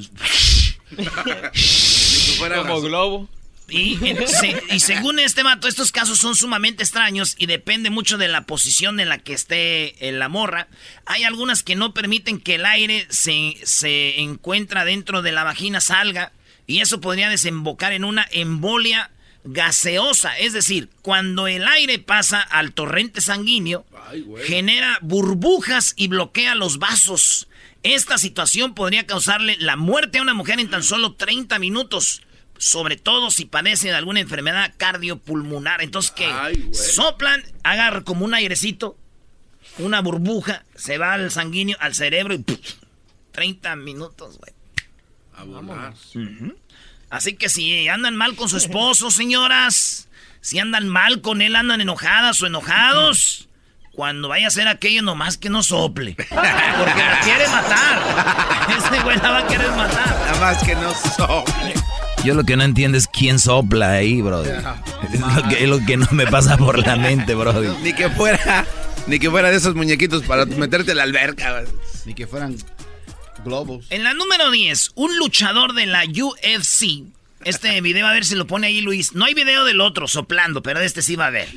Como 2.37 2.81
globo. 2.81 3.29
Y, 3.71 3.97
y 4.03 4.27
se- 4.27 4.63
y 4.71 4.79
según 4.79 5.19
este 5.19 5.43
vato, 5.43 5.67
estos 5.67 5.91
casos 5.91 6.17
son 6.19 6.35
sumamente 6.35 6.83
extraños 6.83 7.35
y 7.37 7.45
depende 7.45 7.89
mucho 7.89 8.17
de 8.17 8.27
la 8.27 8.41
posición 8.45 8.99
en 8.99 9.09
la 9.09 9.17
que 9.19 9.33
esté 9.33 10.07
en 10.07 10.19
la 10.19 10.29
morra. 10.29 10.67
Hay 11.05 11.23
algunas 11.23 11.63
que 11.63 11.75
no 11.75 11.93
permiten 11.93 12.39
que 12.39 12.55
el 12.55 12.65
aire 12.65 13.07
se, 13.09 13.55
se 13.63 14.19
encuentra 14.21 14.85
dentro 14.85 15.21
de 15.21 15.31
la 15.31 15.43
vagina 15.43 15.81
salga 15.81 16.31
y 16.67 16.81
eso 16.81 17.01
podría 17.01 17.29
desembocar 17.29 17.93
en 17.93 18.03
una 18.03 18.27
embolia 18.31 19.11
gaseosa. 19.43 20.37
Es 20.37 20.53
decir, 20.53 20.89
cuando 21.01 21.47
el 21.47 21.67
aire 21.67 21.99
pasa 21.99 22.41
al 22.41 22.73
torrente 22.73 23.21
sanguíneo, 23.21 23.85
genera 24.45 24.97
burbujas 25.01 25.93
y 25.97 26.07
bloquea 26.07 26.55
los 26.55 26.77
vasos. 26.79 27.47
Esta 27.83 28.17
situación 28.17 28.75
podría 28.75 29.05
causarle 29.07 29.55
la 29.59 29.75
muerte 29.77 30.17
a 30.17 30.21
una 30.21 30.33
mujer 30.33 30.59
en 30.59 30.69
tan 30.69 30.83
solo 30.83 31.13
30 31.13 31.59
minutos. 31.59 32.21
Sobre 32.59 32.97
todo 32.97 33.31
si 33.31 33.45
padece 33.45 33.87
de 33.87 33.95
alguna 33.95 34.19
enfermedad 34.19 34.73
cardiopulmonar. 34.77 35.81
Entonces 35.81 36.11
que 36.11 36.29
soplan, 36.73 37.43
agarra 37.63 38.03
como 38.03 38.25
un 38.25 38.35
airecito, 38.35 38.95
una 39.77 40.01
burbuja, 40.01 40.65
se 40.75 40.97
va 40.97 41.13
al 41.13 41.31
sanguíneo, 41.31 41.77
al 41.79 41.95
cerebro 41.95 42.35
y 42.35 42.39
¡puf! 42.39 42.59
30 43.31 43.75
minutos, 43.77 44.37
güey. 44.37 44.53
A 45.35 45.43
volar. 45.43 45.93
Así 47.09 47.35
que 47.35 47.49
si 47.49 47.87
andan 47.87 48.15
mal 48.15 48.35
con 48.35 48.49
su 48.49 48.57
esposo, 48.57 49.09
señoras, 49.11 50.09
si 50.41 50.59
andan 50.59 50.87
mal 50.87 51.21
con 51.21 51.41
él, 51.41 51.55
andan 51.55 51.81
enojadas 51.81 52.41
o 52.41 52.47
enojados, 52.47 53.47
cuando 53.91 54.29
vaya 54.29 54.45
a 54.45 54.47
hacer 54.49 54.67
aquello, 54.67 55.01
nomás 55.01 55.37
que 55.37 55.49
no 55.49 55.63
sople. 55.63 56.15
Porque 56.15 56.35
la 56.35 57.19
quiere 57.23 57.47
matar. 57.47 58.67
Ese 58.77 59.03
güey 59.03 59.17
la 59.17 59.31
va 59.31 59.37
a 59.39 59.47
querer 59.47 59.71
matar. 59.71 60.07
Nada 60.07 60.39
más 60.39 60.63
que 60.63 60.75
no 60.75 60.93
sople. 60.93 61.73
Yo 62.23 62.33
lo 62.33 62.43
que 62.43 62.57
no 62.57 62.63
entiendo 62.63 62.97
es 62.97 63.07
quién 63.07 63.39
sopla 63.39 63.93
ahí, 63.93 64.21
bro. 64.21 64.43
Es 65.11 65.21
lo 65.21 65.49
que, 65.49 65.63
es 65.63 65.69
lo 65.69 65.85
que 65.85 65.97
no 65.97 66.07
me 66.11 66.27
pasa 66.27 66.57
por 66.57 66.85
la 66.85 66.95
mente, 66.95 67.33
bro. 67.33 67.53
Ni 67.83 67.93
que 67.93 68.09
fuera, 68.09 68.65
ni 69.07 69.17
que 69.17 69.29
fuera 69.29 69.49
de 69.49 69.57
esos 69.57 69.73
muñequitos 69.73 70.23
para 70.23 70.45
meterte 70.45 70.91
a 70.91 70.95
la 70.95 71.03
alberca. 71.03 71.63
Ni 72.05 72.13
que 72.13 72.27
fueran 72.27 72.55
globos. 73.43 73.87
En 73.89 74.03
la 74.03 74.13
número 74.13 74.51
10, 74.51 74.91
un 74.95 75.17
luchador 75.17 75.73
de 75.73 75.85
la 75.87 76.03
UFC. 76.03 77.03
Este 77.45 77.79
video, 77.81 78.05
a 78.05 78.11
ver 78.11 78.25
si 78.25 78.35
lo 78.35 78.45
pone 78.45 78.67
ahí 78.67 78.81
Luis. 78.81 79.13
No 79.13 79.25
hay 79.25 79.33
video 79.33 79.63
del 79.63 79.79
otro 79.81 80.07
soplando, 80.07 80.61
pero 80.61 80.79
de 80.81 80.85
este 80.85 81.01
sí 81.01 81.15
va 81.15 81.25
a 81.25 81.27
haber. 81.29 81.47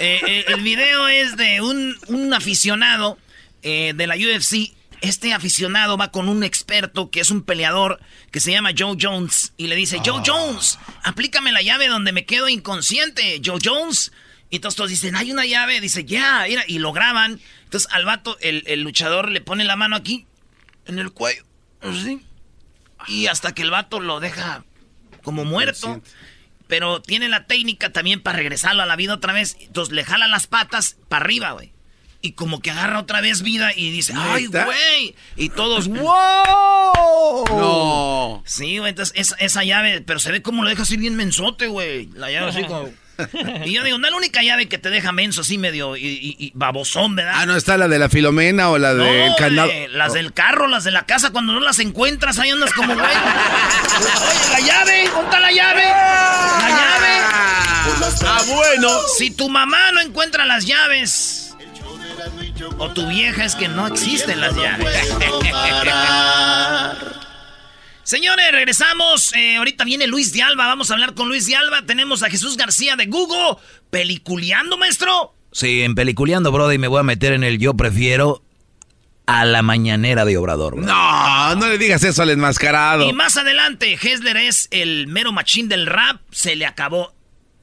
Eh, 0.00 0.20
eh, 0.26 0.44
el 0.48 0.60
video 0.62 1.06
es 1.08 1.36
de 1.36 1.60
un, 1.60 1.96
un 2.08 2.34
aficionado 2.34 3.18
eh, 3.62 3.92
de 3.96 4.06
la 4.06 4.16
UFC. 4.16 4.72
Este 5.00 5.32
aficionado 5.32 5.96
va 5.96 6.10
con 6.10 6.28
un 6.28 6.42
experto 6.42 7.10
que 7.10 7.20
es 7.20 7.30
un 7.30 7.42
peleador 7.42 8.00
que 8.30 8.40
se 8.40 8.50
llama 8.50 8.70
Joe 8.76 8.96
Jones. 9.00 9.52
Y 9.56 9.68
le 9.68 9.76
dice, 9.76 10.00
Joe 10.04 10.22
Jones, 10.24 10.78
aplícame 11.04 11.52
la 11.52 11.62
llave 11.62 11.88
donde 11.88 12.12
me 12.12 12.24
quedo 12.24 12.48
inconsciente, 12.48 13.40
Joe 13.44 13.60
Jones. 13.62 14.12
Y 14.50 14.60
todos, 14.60 14.76
todos 14.76 14.90
dicen, 14.90 15.14
hay 15.14 15.30
una 15.30 15.46
llave. 15.46 15.80
Dice, 15.80 16.04
ya, 16.04 16.44
mira. 16.48 16.64
Y 16.66 16.78
lo 16.78 16.92
graban. 16.92 17.40
Entonces 17.64 17.90
al 17.92 18.04
vato, 18.04 18.38
el, 18.40 18.64
el 18.66 18.82
luchador 18.82 19.30
le 19.30 19.40
pone 19.40 19.64
la 19.64 19.76
mano 19.76 19.96
aquí 19.96 20.26
en 20.86 20.98
el 20.98 21.12
cuello. 21.12 21.44
Así. 21.80 22.22
Y 23.06 23.26
hasta 23.26 23.54
que 23.54 23.62
el 23.62 23.70
vato 23.70 24.00
lo 24.00 24.20
deja 24.20 24.64
como 25.22 25.44
muerto. 25.44 26.02
Pero 26.66 27.00
tiene 27.00 27.28
la 27.28 27.46
técnica 27.46 27.92
también 27.92 28.22
para 28.22 28.38
regresarlo 28.38 28.82
a 28.82 28.86
la 28.86 28.96
vida 28.96 29.14
otra 29.14 29.32
vez. 29.32 29.56
Entonces 29.60 29.94
le 29.94 30.04
jala 30.04 30.28
las 30.28 30.46
patas 30.46 30.96
para 31.08 31.24
arriba, 31.24 31.52
güey. 31.52 31.72
Y 32.20 32.32
como 32.32 32.60
que 32.60 32.70
agarra 32.72 32.98
otra 32.98 33.20
vez 33.20 33.42
vida 33.42 33.70
y 33.76 33.90
dice, 33.92 34.12
¡ay, 34.16 34.46
güey! 34.46 35.14
Y 35.36 35.50
todos, 35.50 35.86
¡wow! 35.86 37.44
No. 37.50 38.42
Sí, 38.44 38.78
güey, 38.78 38.90
entonces 38.90 39.14
esa, 39.16 39.36
esa 39.36 39.62
llave, 39.64 40.00
pero 40.00 40.18
se 40.18 40.32
ve 40.32 40.42
como 40.42 40.62
lo 40.64 40.68
deja 40.70 40.82
así 40.82 40.96
bien 40.96 41.14
mensote, 41.14 41.68
güey. 41.68 42.08
La 42.14 42.30
llave 42.30 42.48
así 42.50 42.64
como... 42.64 42.88
Y 43.64 43.72
yo 43.72 43.82
digo, 43.82 43.98
no 43.98 44.06
es 44.06 44.12
la 44.12 44.16
única 44.16 44.42
llave 44.44 44.68
que 44.68 44.78
te 44.78 44.90
deja 44.90 45.10
menso 45.10 45.40
así 45.40 45.58
medio 45.58 45.96
y, 45.96 46.06
y- 46.06 46.36
y 46.38 46.52
babosón, 46.54 47.16
¿verdad? 47.16 47.34
Ah, 47.36 47.46
no 47.46 47.56
está 47.56 47.76
la 47.76 47.88
de 47.88 47.98
la 47.98 48.08
Filomena 48.08 48.70
o 48.70 48.78
la 48.78 48.94
No, 48.94 49.02
del 49.02 49.34
candado. 49.36 49.68
güey, 49.68 49.88
las 49.88 50.12
del 50.12 50.32
carro, 50.32 50.68
las 50.68 50.84
de 50.84 50.92
la 50.92 51.04
casa, 51.04 51.30
cuando 51.30 51.52
no 51.52 51.58
las 51.60 51.80
encuentras, 51.80 52.38
ahí 52.38 52.50
andas 52.50 52.72
como 52.74 52.94
güey. 52.94 53.06
Oye, 53.06 54.52
la 54.52 54.60
llave, 54.60 55.08
¿dónde 55.08 55.24
está 55.24 55.40
la 55.40 55.50
llave? 55.52 55.82
La 55.82 56.68
llave. 56.68 57.08
Ah, 58.24 58.42
bueno. 58.48 58.88
Si 59.16 59.30
tu 59.32 59.48
mamá 59.48 59.90
no 59.92 60.00
encuentra 60.00 60.44
las 60.46 60.64
llaves, 60.66 61.37
o 62.78 62.90
tu 62.90 63.06
vieja 63.08 63.44
es 63.44 63.54
que 63.54 63.68
no 63.68 63.86
existen 63.86 64.40
las 64.40 64.54
llaves. 64.54 64.88
Señores, 68.02 68.52
regresamos. 68.52 69.34
Eh, 69.34 69.56
ahorita 69.56 69.84
viene 69.84 70.06
Luis 70.06 70.32
de 70.32 70.42
Alba. 70.42 70.66
Vamos 70.66 70.90
a 70.90 70.94
hablar 70.94 71.14
con 71.14 71.28
Luis 71.28 71.46
de 71.46 71.56
Alba. 71.56 71.82
Tenemos 71.84 72.22
a 72.22 72.30
Jesús 72.30 72.56
García 72.56 72.96
de 72.96 73.06
Google. 73.06 73.58
Peliculeando, 73.90 74.78
maestro. 74.78 75.34
Sí, 75.52 75.82
en 75.82 75.94
Peliculeando, 75.94 76.50
brother, 76.50 76.76
y 76.76 76.78
me 76.78 76.88
voy 76.88 77.00
a 77.00 77.02
meter 77.02 77.34
en 77.34 77.44
el 77.44 77.58
yo 77.58 77.74
prefiero 77.74 78.42
a 79.26 79.44
la 79.44 79.60
mañanera 79.60 80.24
de 80.24 80.38
Obrador. 80.38 80.78
No, 80.78 81.54
no 81.56 81.68
le 81.68 81.76
digas 81.76 82.02
eso 82.02 82.22
al 82.22 82.30
enmascarado. 82.30 83.06
Y 83.06 83.12
más 83.12 83.36
adelante, 83.36 83.98
Hessler 84.00 84.38
es 84.38 84.68
el 84.70 85.06
mero 85.06 85.32
machín 85.32 85.68
del 85.68 85.86
rap. 85.86 86.22
Se 86.30 86.56
le 86.56 86.64
acabó. 86.64 87.12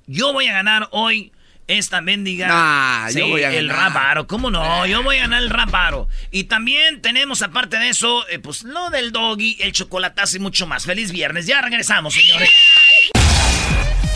Yo 0.06 0.32
voy 0.32 0.46
a 0.46 0.54
ganar 0.54 0.89
hoy 0.91 1.32
esta 1.67 2.01
mendiga. 2.01 2.47
Nah, 2.47 3.10
yo 3.10 3.28
voy 3.28 3.43
a 3.43 3.51
El 3.51 3.67
ganar. 3.67 3.93
raparo. 3.93 4.28
¿Cómo 4.28 4.51
no? 4.51 4.86
Yo 4.86 5.01
voy 5.04 5.17
a 5.17 5.21
ganar 5.21 5.41
el 5.41 5.49
raparo. 5.49 6.08
Y 6.32 6.45
también 6.45 7.01
tenemos, 7.01 7.41
aparte 7.41 7.78
de 7.78 7.89
eso, 7.89 8.28
eh, 8.30 8.39
pues 8.39 8.63
lo 8.63 8.89
del 8.89 9.12
doggy, 9.12 9.58
el 9.62 9.71
chocolatazo 9.71 10.38
y 10.38 10.39
mucho 10.39 10.67
más. 10.67 10.86
Feliz 10.86 11.12
viernes. 11.12 11.45
Ya 11.47 11.62
regresamos, 11.62 12.13
señores. 12.13 12.49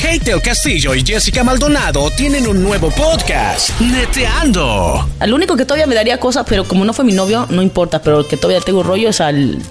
Kate 0.01 0.31
el 0.31 0.41
Castillo 0.41 0.95
y 0.95 1.03
Jessica 1.05 1.43
Maldonado 1.43 2.09
tienen 2.11 2.47
un 2.47 2.63
nuevo 2.63 2.89
podcast, 2.89 3.77
Neteando. 3.81 5.09
Al 5.19 5.33
único 5.33 5.57
que 5.57 5.65
todavía 5.65 5.87
me 5.87 5.95
daría 5.95 6.17
cosas, 6.19 6.45
pero 6.47 6.63
como 6.65 6.85
no 6.85 6.93
fue 6.93 7.03
mi 7.03 7.11
novio, 7.11 7.47
no 7.49 7.61
importa, 7.61 8.01
pero 8.01 8.21
el 8.21 8.27
que 8.27 8.37
todavía 8.37 8.61
tengo 8.61 8.81
rollo 8.81 9.09
es 9.09 9.19
al 9.19 9.61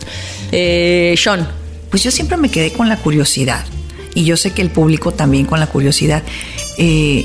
eh, 0.53 1.15
Sean. 1.17 1.49
Pues 1.91 2.03
yo 2.03 2.11
siempre 2.11 2.37
me 2.37 2.51
quedé 2.51 2.73
con 2.75 2.91
la 2.91 2.99
curiosidad. 2.99 3.65
Y 4.15 4.25
yo 4.27 4.37
sé 4.37 4.53
que 4.53 4.61
el 4.61 4.71
público 4.71 5.13
también 5.13 5.47
con 5.47 5.61
la 5.61 5.67
curiosidad. 5.67 6.23
Eh, 6.77 7.25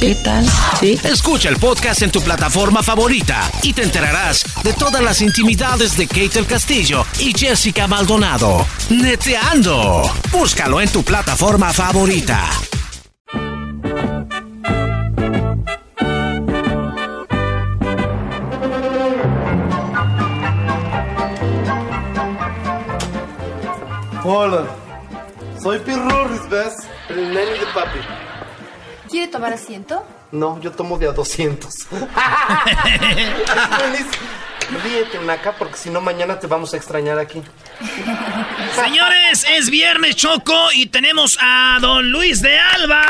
¿Qué 0.00 0.14
tal? 0.14 0.46
Sí. 0.78 0.96
Escucha 1.02 1.48
el 1.48 1.56
podcast 1.56 2.02
en 2.02 2.12
tu 2.12 2.20
plataforma 2.20 2.84
favorita 2.84 3.50
y 3.62 3.72
te 3.72 3.82
enterarás 3.82 4.44
de 4.62 4.72
todas 4.72 5.02
las 5.02 5.20
intimidades 5.20 5.96
de 5.96 6.06
Kate 6.06 6.38
el 6.38 6.46
Castillo 6.46 7.04
y 7.18 7.36
Jessica 7.36 7.88
Maldonado. 7.88 8.64
Neteando. 8.90 10.02
Búscalo 10.30 10.80
en 10.80 10.88
tu 10.90 11.02
plataforma 11.02 11.72
favorita. 11.72 12.48
Hola, 24.24 24.64
soy 25.60 25.78
Pirurris, 25.80 26.48
¿ves? 26.50 26.74
El 27.08 27.34
nene 27.34 27.52
de 27.52 27.66
papi. 27.74 28.27
¿Quiere 29.10 29.28
tomar 29.28 29.52
asiento? 29.52 30.04
No, 30.32 30.60
yo 30.60 30.72
tomo 30.72 30.98
de 30.98 31.08
a 31.08 31.12
200. 31.12 31.74
Feliz. 31.88 32.06
Ríete, 34.84 35.18
Naca, 35.20 35.52
porque 35.52 35.76
si 35.76 35.88
no 35.88 36.02
mañana 36.02 36.38
te 36.38 36.46
vamos 36.46 36.74
a 36.74 36.76
extrañar 36.76 37.18
aquí. 37.18 37.42
Señores, 38.74 39.46
es 39.50 39.70
viernes 39.70 40.16
Choco 40.16 40.68
y 40.74 40.86
tenemos 40.86 41.38
a 41.40 41.78
don 41.80 42.10
Luis 42.10 42.42
de 42.42 42.58
Alba. 42.58 43.02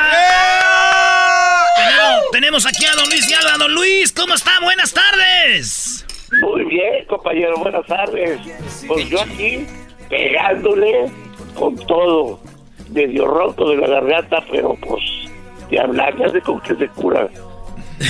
Tenemos, 1.77 2.31
tenemos 2.31 2.67
aquí 2.67 2.85
a 2.87 2.95
don 2.95 3.09
Luis 3.09 3.29
de 3.29 3.35
Alba. 3.35 3.59
Don 3.59 3.75
Luis, 3.75 4.13
¿cómo 4.13 4.35
está? 4.35 4.53
Buenas 4.63 4.93
tardes. 4.93 6.05
Muy 6.43 6.65
bien, 6.67 7.05
compañero, 7.07 7.57
buenas 7.57 7.87
tardes. 7.87 8.41
Pues 8.87 9.09
yo 9.09 9.21
aquí 9.21 9.67
pegándole 10.09 11.11
con 11.55 11.75
todo, 11.87 12.41
medio 12.91 13.27
roto 13.27 13.71
de 13.71 13.77
la 13.79 13.89
garganta, 13.89 14.45
pero 14.51 14.77
pues 14.77 15.03
de 15.71 15.79
hablar, 15.81 16.17
ya 16.19 16.31
sé 16.31 16.41
con 16.41 16.61
qué 16.61 16.75
se 16.75 16.89
cura. 16.89 17.29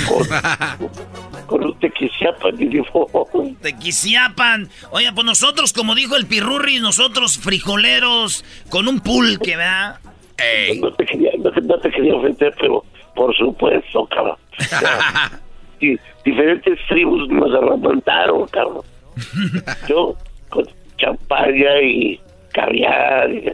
Con, 0.07 0.27
con 1.47 1.63
un 1.65 1.79
tequisiapa 1.79 2.51
de 2.51 2.65
limón. 2.65 3.55
Tequisiapan. 3.61 4.69
Oye, 4.91 5.11
pues 5.15 5.25
nosotros, 5.25 5.73
como 5.73 5.95
dijo 5.95 6.15
el 6.15 6.25
Pirurri, 6.27 6.79
nosotros 6.79 7.37
frijoleros 7.37 8.45
con 8.69 8.87
un 8.87 8.99
pulque, 8.99 9.55
¿verdad? 9.57 9.99
No 10.79 10.91
te 10.93 11.05
quería, 11.05 11.31
no, 11.39 11.51
te- 11.51 11.61
no 11.61 11.77
te 11.79 11.91
quería 11.91 12.15
ofender, 12.15 12.53
pero 12.59 12.83
por 13.15 13.35
supuesto, 13.35 14.05
cabrón. 14.07 14.37
Y 15.81 15.97
diferentes 16.25 16.77
tribus 16.89 17.29
nos 17.29 17.53
arremantaron, 17.55 18.45
cabrón. 18.47 18.81
Yo 19.87 20.13
con 20.49 20.65
champaña 20.97 21.81
y 21.81 22.19
caviar 22.53 23.31
y, 23.31 23.49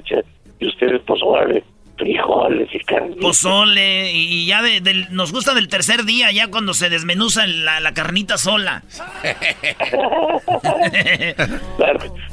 y 0.59 0.67
ustedes 0.67 1.01
pozole, 1.03 1.63
frijoles 1.97 2.67
y 2.73 2.79
carne. 2.79 3.15
Pozole 3.21 4.11
y 4.11 4.45
ya 4.45 4.61
de- 4.61 4.81
del- 4.81 5.07
nos 5.11 5.31
gusta 5.31 5.53
del 5.53 5.67
tercer 5.69 6.03
día, 6.05 6.31
ya 6.31 6.47
cuando 6.47 6.73
se 6.73 6.89
desmenuza 6.89 7.47
la, 7.47 7.79
la 7.79 7.93
carnita 7.93 8.37
sola. 8.37 8.83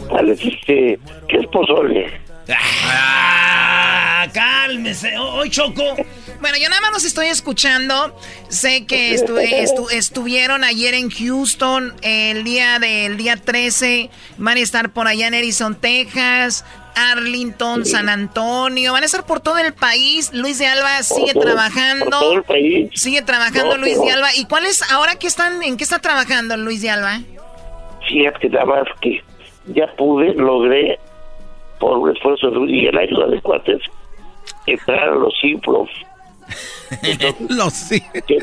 ¿Cuál 0.09 0.29
es 0.31 0.41
este? 0.41 0.99
¿Qué 1.29 1.37
es 1.39 1.47
pozole? 1.47 2.21
Ah, 2.85 4.27
cálmese. 4.33 5.17
Hoy 5.19 5.49
Choco. 5.51 5.83
Bueno, 6.41 6.57
yo 6.61 6.69
nada 6.69 6.81
más 6.83 6.93
los 6.93 7.05
estoy 7.05 7.29
escuchando. 7.29 8.19
Sé 8.49 8.85
que 8.87 9.15
estu- 9.15 9.41
estu- 9.41 9.91
estuvieron 9.93 10.65
ayer 10.65 10.95
en 10.95 11.09
Houston, 11.11 11.95
el 12.03 12.43
día 12.45 12.79
del 12.81 13.17
día 13.17 13.37
13. 13.37 14.11
Van 14.39 14.57
a 14.57 14.61
estar 14.61 14.91
por 14.93 15.07
allá 15.07 15.29
en 15.29 15.35
Edison, 15.35 15.77
Texas, 15.77 16.65
Arlington, 16.95 17.85
San 17.87 18.09
Antonio. 18.09 18.93
Van 18.93 19.03
a 19.03 19.07
estar 19.07 19.25
por 19.25 19.41
todo 19.41 19.59
el 19.59 19.73
país. 19.75 20.33
Luis 20.33 20.59
de 20.59 20.67
Alba 20.67 21.03
sigue 21.03 21.33
todo- 21.35 21.43
trabajando. 21.45 22.05
por 22.07 22.11
todo 22.21 22.33
el 22.35 22.43
país. 22.45 22.91
Sigue 22.95 23.23
trabajando 23.23 23.77
No, 23.77 23.83
Luis 23.83 23.95
pero- 23.95 24.05
de 24.07 24.13
Alba. 24.13 24.29
¿Y 24.37 24.45
cuál 24.47 24.67
es 24.67 24.83
ahora 24.91 25.17
que 25.17 25.27
están, 25.27 25.63
en 25.63 25.77
qué 25.77 25.85
está 25.85 25.99
trabajando 25.99 26.57
Luis 26.57 26.83
de 26.83 26.91
Alba? 26.91 27.21
Fíjate 28.09 28.49
nada 28.49 28.65
más 28.67 28.85
que 29.01 29.23
ya 29.67 29.87
pude, 29.97 30.35
logré, 30.35 30.99
por 31.79 31.99
un 31.99 32.15
esfuerzo 32.15 32.51
de 32.51 32.71
y 32.71 32.91
la 32.93 33.01
ayuda 33.03 33.27
de 33.29 33.41
cuates, 33.41 33.81
entrar 34.67 35.09
a 35.09 35.15
los 35.15 35.33
improv. 35.43 35.87
Los 37.49 37.73
sí. 37.73 38.03
¿Qué, 38.27 38.39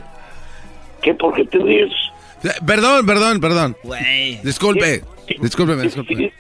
qué 1.02 1.14
por 1.14 1.36
qué 1.36 1.46
te 1.46 1.58
ríes? 1.60 1.92
Perdón, 2.66 3.06
perdón, 3.06 3.40
perdón. 3.42 3.78
Güey. 3.84 4.38
Disculpe. 4.44 5.04
Discúlpeme, 5.42 5.84
discúlpeme. 5.84 6.32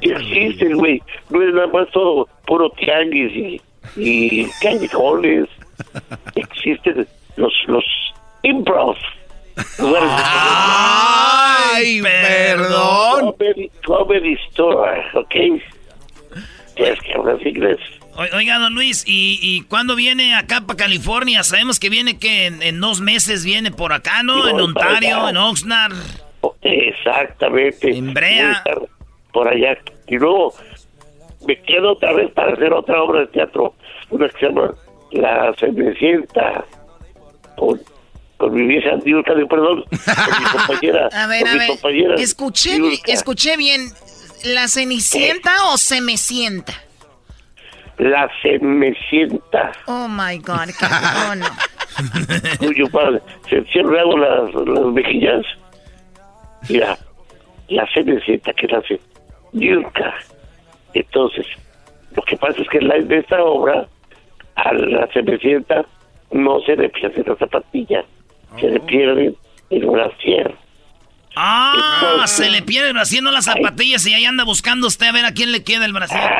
Existen, 0.00 0.76
güey. 0.76 1.02
No 1.30 1.42
es 1.42 1.54
nada 1.54 1.68
más 1.68 1.88
todo 1.92 2.28
puro 2.46 2.70
tianguis 2.70 3.32
y, 3.34 3.60
y 3.96 4.46
callejones. 4.60 5.48
Existen 6.34 7.06
los, 7.36 7.52
los 7.66 7.84
improv. 8.42 8.96
Ay, 11.74 12.00
perdón. 12.02 13.32
Comedy, 13.38 13.70
comedy 13.84 14.34
store, 14.50 15.02
¿ok? 15.14 15.34
Tienes 16.74 17.00
que 17.00 17.12
hablar 17.14 17.46
inglés. 17.46 17.78
Oiga, 18.14 18.58
don 18.58 18.74
Luis, 18.74 19.04
¿y, 19.06 19.38
y 19.40 19.62
cuándo 19.62 19.96
viene 19.96 20.34
acá 20.34 20.60
para 20.66 20.76
California? 20.76 21.42
Sabemos 21.42 21.80
que 21.80 21.88
viene 21.88 22.18
que 22.18 22.46
en, 22.46 22.62
en 22.62 22.78
dos 22.78 23.00
meses 23.00 23.42
viene 23.44 23.70
por 23.70 23.94
acá, 23.94 24.22
¿no? 24.22 24.48
En 24.48 24.60
Ontario, 24.60 25.30
en 25.30 25.38
Oxnard. 25.38 25.94
Exactamente. 26.62 27.90
En 27.90 28.14
Brea. 28.14 28.62
Por 29.32 29.48
allá. 29.48 29.76
Y 30.06 30.16
luego 30.16 30.54
me 31.46 31.60
quedo 31.62 31.92
otra 31.92 32.12
vez 32.12 32.30
para 32.32 32.52
hacer 32.52 32.72
otra 32.72 33.02
obra 33.02 33.20
de 33.20 33.26
teatro. 33.28 33.74
Una 34.10 34.28
que 34.28 34.38
se 34.38 34.46
llama 34.46 34.74
La 35.12 35.54
Cenicienta. 35.58 36.64
Con, 37.56 37.80
con 38.36 38.54
mi 38.54 38.66
vieja 38.66 38.96
Diurka, 39.04 39.34
de 39.34 39.46
perdón. 39.46 39.84
Con 39.84 40.42
mi 40.42 40.50
compañera. 40.52 41.08
A 41.12 41.26
ver, 41.26 41.46
a 41.46 41.54
ver. 41.54 41.68
compañera 41.68 42.14
Escuché, 42.16 42.74
Diurka. 42.76 43.12
escuché 43.12 43.56
bien. 43.56 43.88
¿La 44.44 44.66
Cenicienta 44.68 45.50
o 45.72 45.78
se 45.78 46.00
me 46.00 46.16
sienta? 46.16 46.72
La 47.98 48.28
Cenicienta. 48.42 49.72
Oh 49.86 50.08
my 50.08 50.38
God, 50.38 50.68
qué 50.78 50.86
oh, 51.30 51.34
no. 51.36 51.46
Cuyo 52.58 52.88
padre. 52.90 53.20
Se 53.48 53.62
siempre 53.66 54.00
hago 54.00 54.18
las, 54.18 54.52
las 54.54 54.86
mejillas. 54.86 55.44
Mira. 56.68 56.98
la 57.68 57.86
cenicienta 57.92 58.52
que 58.52 58.66
nace 58.66 59.00
Yurka. 59.52 60.14
Entonces, 60.94 61.46
lo 62.14 62.22
que 62.22 62.36
pasa 62.36 62.60
es 62.60 62.68
que 62.68 62.78
en, 62.78 62.88
la, 62.88 62.96
en 62.96 63.12
esta 63.12 63.42
obra, 63.42 63.86
a 64.56 64.72
la 64.74 65.06
cenicienta 65.08 65.84
no 66.30 66.60
se 66.60 66.76
le 66.76 66.88
pierde 66.90 67.24
la 67.26 67.36
zapatilla, 67.36 68.04
se 68.60 68.70
le 68.70 68.80
pierde 68.80 69.34
el 69.70 69.86
brasier. 69.86 70.54
Ah, 71.34 72.24
se 72.26 72.50
le 72.50 72.60
pierde 72.60 72.92
haciendo 73.00 73.30
las 73.30 73.46
zapatillas 73.46 74.06
y 74.06 74.12
ahí 74.12 74.26
anda 74.26 74.44
buscando 74.44 74.86
usted 74.86 75.06
a 75.06 75.12
ver 75.12 75.24
a 75.24 75.32
quién 75.32 75.50
le 75.50 75.64
queda 75.64 75.86
el 75.86 75.92
brasier. 75.92 76.30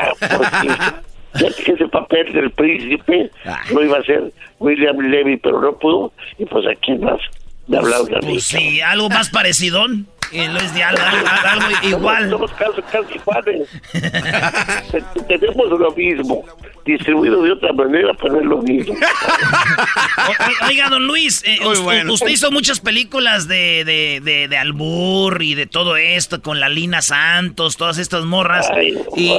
Ya 1.34 1.48
que 1.64 1.72
ese 1.72 1.88
papel 1.88 2.30
del 2.34 2.50
príncipe 2.50 3.30
lo 3.72 3.82
iba 3.82 3.96
a 3.96 4.00
hacer 4.00 4.30
William 4.58 4.98
Levy, 4.98 5.38
pero 5.38 5.62
no 5.62 5.72
pudo. 5.78 6.12
Y 6.38 6.44
pues 6.44 6.66
aquí 6.66 6.92
más 6.98 7.20
de 7.66 8.18
Pues 8.22 8.44
sí, 8.44 8.80
algo 8.80 9.08
más 9.08 9.30
parecidón. 9.30 10.06
Y 10.32 10.46
Luis 10.48 10.72
de 10.72 10.82
algo, 10.82 11.02
igual. 11.82 12.30
Somos 12.30 12.50
casi, 12.52 12.80
casi 12.90 13.14
iguales. 13.16 13.68
Tenemos 15.28 15.68
lo 15.78 15.90
mismo. 15.92 16.42
Distribuido 16.86 17.42
de 17.42 17.52
otra 17.52 17.72
manera, 17.74 18.12
pero 18.20 18.40
es 18.40 18.46
lo 18.46 18.62
mismo. 18.62 18.94
O- 18.94 20.66
Oiga, 20.66 20.88
don 20.88 21.06
Luis, 21.06 21.42
eh, 21.46 21.58
bueno. 21.82 22.14
usted 22.14 22.28
hizo 22.28 22.50
muchas 22.50 22.80
películas 22.80 23.46
de, 23.46 23.84
de, 23.84 24.20
de, 24.22 24.48
de 24.48 24.56
albur 24.56 25.42
y 25.42 25.54
de 25.54 25.66
todo 25.66 25.96
esto 25.98 26.40
con 26.40 26.60
la 26.60 26.68
Lina 26.70 27.02
Santos, 27.02 27.76
todas 27.76 27.98
estas 27.98 28.24
morras. 28.24 28.68
y 29.16 29.36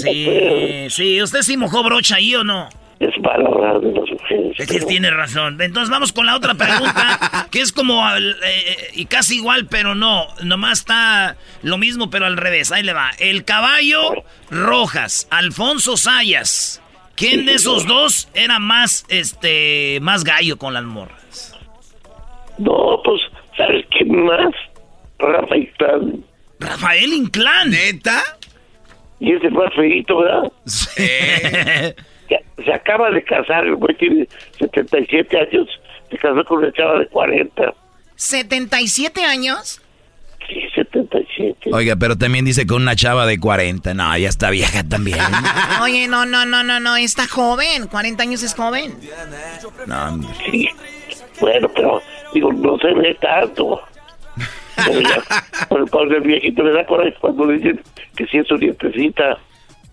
sí, 0.00 0.86
sí, 0.90 1.20
¿usted 1.22 1.42
sí 1.42 1.56
mojó 1.56 1.82
brocha 1.82 2.16
ahí 2.16 2.34
o 2.36 2.44
no? 2.44 2.68
Es 2.98 3.10
malo 3.20 3.54
hablar 3.54 3.80
de 3.80 3.92
las 3.92 4.08
mujeres. 4.10 4.56
Sí, 4.58 4.78
tiene 4.86 5.10
razón. 5.10 5.60
Entonces 5.60 5.90
vamos 5.90 6.12
con 6.12 6.24
la 6.24 6.34
otra 6.34 6.54
pregunta, 6.54 7.46
que 7.50 7.60
es 7.60 7.70
como 7.72 8.06
al- 8.06 8.36
eh, 8.44 8.90
y 8.94 9.04
casi 9.04 9.36
igual, 9.36 9.66
pero 9.66 9.94
no. 9.94 10.26
Nomás 10.42 10.78
está 10.80 11.36
lo 11.62 11.76
mismo, 11.76 12.08
pero 12.08 12.24
al 12.24 12.36
revés. 12.38 12.72
Ahí 12.72 12.82
le 12.82 12.94
va. 12.94 13.10
El 13.18 13.44
caballo 13.44 14.24
Rojas, 14.50 15.28
Alfonso 15.30 15.96
Sayas. 15.98 16.80
¿Quién 17.16 17.44
de 17.46 17.54
esos 17.54 17.86
dos 17.86 18.28
era 18.34 18.58
más, 18.58 19.04
este, 19.08 19.98
más 20.02 20.22
gallo 20.24 20.56
con 20.58 20.72
las 20.74 20.84
morras? 20.84 21.54
No, 22.58 23.00
pues, 23.04 23.20
¿sabes 23.56 23.84
quién 23.90 24.24
más? 24.24 24.54
Rafa 25.18 25.56
Inclán. 25.56 26.24
Rafael 26.60 27.12
Inclán. 27.12 27.70
¿Neta? 27.70 28.22
Y 29.20 29.32
es 29.32 29.42
el 29.44 29.52
más 29.52 29.72
feito, 29.74 30.18
¿verdad? 30.18 30.52
Ya, 30.66 31.94
se 32.64 32.72
acaba 32.72 33.10
de 33.10 33.22
casar, 33.22 33.66
el 33.66 33.76
güey 33.76 33.96
tiene 33.96 34.28
77 34.58 35.38
años, 35.38 35.68
se 36.10 36.18
casó 36.18 36.44
con 36.44 36.58
una 36.58 36.72
chava 36.72 36.98
de 36.98 37.06
40. 37.06 37.74
¿77 38.16 39.20
años? 39.22 39.80
Sí, 40.48 40.60
77. 40.74 41.70
Oiga, 41.72 41.96
pero 41.96 42.16
también 42.16 42.44
dice 42.44 42.66
con 42.66 42.82
una 42.82 42.94
chava 42.94 43.26
de 43.26 43.38
40. 43.38 43.94
No, 43.94 44.16
ya 44.16 44.28
está 44.28 44.50
vieja 44.50 44.84
también. 44.84 45.18
Oye, 45.82 46.06
no, 46.06 46.24
no, 46.24 46.46
no, 46.46 46.62
no, 46.62 46.78
no, 46.78 46.96
está 46.96 47.26
joven. 47.26 47.88
40 47.88 48.22
años 48.22 48.42
es 48.42 48.54
joven. 48.54 48.96
No, 49.86 50.08
hombre. 50.08 50.28
Sí. 50.50 50.68
Bueno, 51.40 51.68
pero 51.74 52.00
digo, 52.32 52.52
no 52.52 52.78
se 52.78 52.92
ve 52.94 53.14
tanto. 53.20 53.82
Pero 54.76 55.00
ya, 55.00 55.22
por, 55.90 56.14
el 56.14 56.20
viejito 56.20 56.62
le 56.62 56.72
da 56.72 56.86
coraje 56.86 57.14
cuando 57.20 57.46
le 57.46 57.58
dicen 57.58 57.80
que 58.16 58.26
sí 58.26 58.38
es 58.38 58.46
su 58.46 58.56
dientecita. 58.56 59.38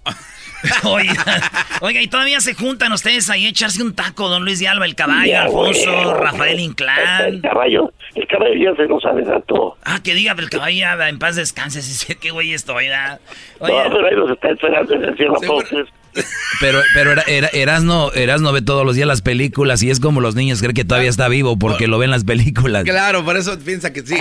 Oiga, 0.83 1.51
oiga, 1.81 2.01
y 2.01 2.07
todavía 2.07 2.39
se 2.39 2.53
juntan 2.53 2.91
ustedes 2.93 3.29
ahí 3.29 3.45
a 3.45 3.49
echarse 3.49 3.83
un 3.83 3.93
taco, 3.93 4.29
don 4.29 4.43
Luis 4.45 4.59
de 4.59 4.67
Alba, 4.67 4.85
el 4.85 4.95
caballo, 4.95 5.29
Ya, 5.31 5.43
Alfonso. 5.43 6.13
Rafael 6.15 6.53
El 6.53 6.59
Inclán. 6.61 7.41
caballo, 7.41 7.91
el 8.15 8.27
caballo 8.27 8.53
ya 8.71 8.75
se 8.75 8.87
nos 8.87 9.03
adelantó. 9.05 9.77
Ah, 9.83 9.99
que 10.01 10.13
diga 10.13 10.35
el 10.37 10.49
caballo, 10.49 10.77
ya, 10.77 11.09
en 11.09 11.19
paz 11.19 11.35
descanse, 11.35 11.81
si 11.83 11.93
sé 11.93 12.15
qué 12.15 12.31
güey 12.31 12.53
estoy, 12.53 12.87
¿verdad? 12.87 13.19
No, 13.59 13.67
pero 13.67 14.07
ahí 14.07 14.15
nos 14.15 14.31
está 14.31 14.49
esperando 14.51 14.93
en 14.95 15.03
el 15.03 15.17
cielo 15.17 15.35
Foxes. 15.45 15.87
Pero, 16.59 16.79
pero 16.93 17.11
era, 17.13 17.23
era, 17.25 17.47
Erasno, 17.53 18.11
Erasno 18.13 18.51
ve 18.51 18.61
todos 18.61 18.85
los 18.85 18.95
días 18.95 19.07
las 19.07 19.23
películas 19.23 19.81
y 19.81 19.89
es 19.89 19.99
como 19.99 20.21
los 20.21 20.35
niños 20.35 20.59
creen 20.59 20.75
que 20.75 20.85
todavía 20.85 21.09
está 21.09 21.27
vivo 21.27 21.57
porque 21.57 21.87
lo 21.87 21.97
ven 21.97 22.11
las 22.11 22.23
películas. 22.23 22.83
Claro, 22.83 23.25
por 23.25 23.35
eso 23.35 23.57
piensa 23.57 23.91
que 23.91 24.01
sí. 24.05 24.15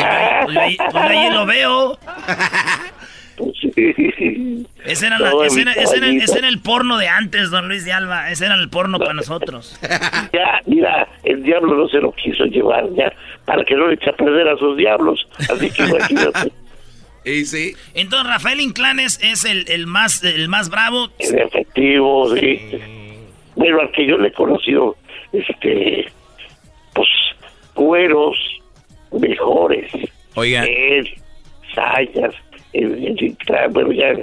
Pues 0.45 0.57
ahí, 0.57 0.79
pues 0.79 0.95
ahí 1.05 1.31
lo 1.31 1.45
veo. 1.45 1.99
Ese 4.85 5.07
era, 5.07 5.19
la- 5.19 5.33
ese, 5.47 5.63
era, 5.63 5.73
ese 5.73 5.97
era- 5.97 6.09
ese 6.09 6.39
era 6.39 6.49
el 6.49 6.61
porno 6.61 6.99
de 6.99 7.09
antes, 7.09 7.51
don 7.51 7.69
Luis 7.69 7.85
de 7.85 7.93
Alba. 7.93 8.31
Ese 8.31 8.47
era 8.47 8.55
el 8.55 8.69
porno 8.69 8.99
para 8.99 9.15
nosotros. 9.15 9.79
Ya, 10.33 10.61
mira, 10.67 11.09
el 11.25 11.43
diablo 11.43 11.75
no 11.77 11.89
se 11.89 11.99
lo 11.99 12.13
quiso 12.13 12.45
llevar 12.45 12.85
ya, 12.97 13.13
para 13.45 13.65
que 13.65 13.75
no 13.75 13.87
le 13.89 13.95
eche 13.95 14.11
a 14.11 14.13
perder 14.15 14.49
a 14.49 14.57
sus 14.57 14.77
diablos. 14.77 15.27
Así 15.51 15.71
que 15.71 15.85
imagínate. 15.85 16.53
Y 17.25 17.45
sí. 17.45 17.77
Entonces 17.95 18.27
Rafael 18.29 18.61
Inclán 18.61 18.99
es, 18.99 19.23
es 19.23 19.45
el, 19.45 19.65
el 19.71 19.87
más 19.87 20.25
el 20.25 20.49
más 20.49 20.71
bravo. 20.71 21.09
En 21.21 21.39
efectivo, 21.39 22.35
sí. 22.35 22.61
Bueno, 23.55 23.81
al 23.81 23.93
que 23.93 24.05
yo 24.09 24.19
le 24.19 24.27
he 24.29 24.33
conocido, 24.33 24.97
este, 25.33 26.11
pues, 26.93 27.07
cueros 27.75 28.37
mejores. 29.13 29.93
Oiga. 30.35 30.65
Él, 30.65 31.15
Sayas, 31.73 32.35
Inclán, 32.73 33.73
bueno, 33.73 33.93
ya, 33.93 34.15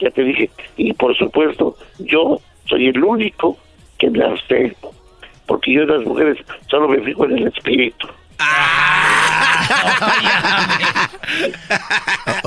ya 0.00 0.10
te 0.10 0.22
dije. 0.22 0.50
Y 0.76 0.92
por 0.92 1.16
supuesto, 1.16 1.76
yo 1.98 2.40
soy 2.66 2.88
el 2.88 3.02
único 3.02 3.58
que 3.98 4.10
me 4.10 4.24
abstengo. 4.24 4.94
Porque 5.46 5.72
yo 5.72 5.82
en 5.82 5.88
las 5.88 6.04
mujeres 6.04 6.38
solo 6.70 6.88
me 6.88 7.00
fijo 7.00 7.24
en 7.24 7.38
el 7.38 7.46
espíritu. 7.48 8.08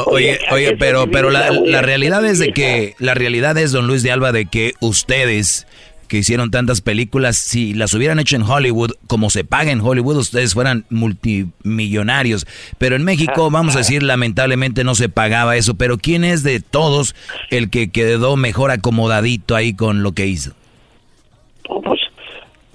Oye, 0.06 0.40
oye, 0.52 0.76
pero, 0.78 1.10
pero 1.10 1.30
la, 1.30 1.52
la 1.52 1.82
realidad 1.82 2.26
es 2.26 2.40
de 2.40 2.52
que, 2.52 2.96
la 2.98 3.14
realidad 3.14 3.58
es, 3.58 3.72
don 3.72 3.88
Luis 3.88 4.04
de 4.04 4.12
Alba, 4.12 4.32
de 4.32 4.46
que 4.46 4.74
ustedes 4.80 5.68
que 6.12 6.18
hicieron 6.18 6.52
tantas 6.52 6.82
películas, 6.82 7.38
si 7.38 7.74
las 7.74 7.94
hubieran 7.94 8.20
hecho 8.20 8.36
en 8.36 8.42
Hollywood, 8.42 8.92
como 9.08 9.30
se 9.30 9.46
paga 9.46 9.72
en 9.72 9.80
Hollywood, 9.80 10.18
ustedes 10.18 10.54
fueran 10.54 10.84
multimillonarios. 10.90 12.46
Pero 12.78 12.98
en 12.98 13.06
México, 13.06 13.50
vamos 13.50 13.78
a 13.78 13.78
decir, 13.78 14.04
lamentablemente 14.04 14.84
no 14.84 14.94
se 14.94 15.08
pagaba 15.08 15.56
eso. 15.56 15.76
Pero 15.76 15.98
¿quién 15.98 16.26
es 16.26 16.44
de 16.44 16.60
todos 16.60 17.16
el 17.50 17.70
que 17.70 17.92
quedó 17.92 18.36
mejor 18.36 18.72
acomodadito 18.72 19.56
ahí 19.56 19.74
con 19.74 20.04
lo 20.04 20.12
que 20.12 20.28
hizo? 20.28 20.52
Pues, 21.64 22.02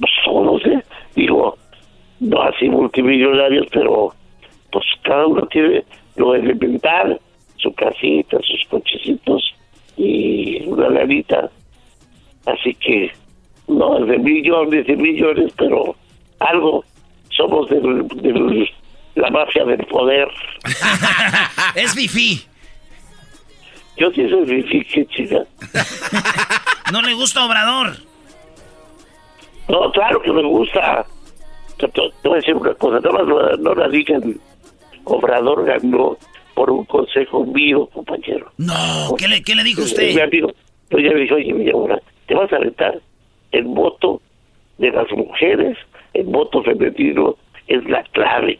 pues 0.01 0.13
no 0.33 0.59
sé, 0.61 0.83
digo, 1.15 1.59
no 2.21 2.41
así 2.41 2.71
multimillonarios, 2.71 3.67
pero 3.71 4.15
pues 4.73 4.87
cada 5.03 5.27
uno 5.27 5.47
tiene 5.49 5.85
lo 6.17 6.35
elemental, 6.35 7.21
su 7.57 7.71
casita, 7.75 8.39
sus 8.41 8.65
cochecitos 8.71 9.55
y 9.99 10.65
una 10.65 10.89
lanita. 10.89 11.51
Así 12.47 12.73
que, 12.77 13.11
no 13.69 14.05
de 14.05 14.19
millones 14.19 14.89
y 14.89 14.97
millones, 14.97 15.53
pero 15.57 15.95
algo 16.41 16.85
somos 17.31 17.69
de 17.71 18.71
la 19.17 19.31
mafia 19.31 19.65
del 19.65 19.85
poder. 19.87 20.29
es 21.75 21.95
fifi. 21.95 22.43
Yo 23.97 24.11
sí 24.13 24.29
soy 24.29 24.47
fifi, 24.47 24.85
qué 24.85 25.07
chica. 25.07 25.45
¿No 26.93 27.01
le 27.03 27.15
gusta 27.15 27.45
Obrador? 27.45 27.97
No, 29.69 29.91
claro 29.93 30.21
que 30.23 30.33
me 30.33 30.43
gusta. 30.43 31.05
Te, 31.79 31.89
te- 31.89 32.01
voy 32.23 32.33
a 32.35 32.37
decir 32.37 32.55
una 32.55 32.75
cosa, 32.75 33.01
no, 33.01 33.13
no, 33.25 33.57
no 33.57 33.75
la 33.75 33.89
digan. 33.89 34.39
Obrador 35.05 35.65
ganó 35.65 36.17
por 36.55 36.71
un 36.71 36.85
consejo 36.85 37.45
mío, 37.45 37.87
compañero. 37.93 38.51
No, 38.59 39.15
¿qué 39.19 39.29
le, 39.29 39.43
qué 39.43 39.55
le 39.55 39.63
dijo 39.65 39.81
Mi 39.81 39.87
usted? 39.87 40.19
amigo, 40.19 40.53
pues 40.91 41.05
ya 41.05 41.11
me 41.11 41.21
dijo, 41.21 41.35
oye, 41.35 41.53
mi 41.53 41.69
amor, 41.69 42.03
te 42.27 42.35
vas 42.35 42.53
a 42.53 42.57
aventar 42.57 43.01
el 43.57 43.65
voto 43.65 44.21
de 44.79 44.91
las 44.91 45.11
mujeres, 45.13 45.77
el 46.15 46.27
voto 46.27 46.63
femenino 46.63 47.37
es 47.67 47.85
la 47.89 48.03
clave. 48.13 48.59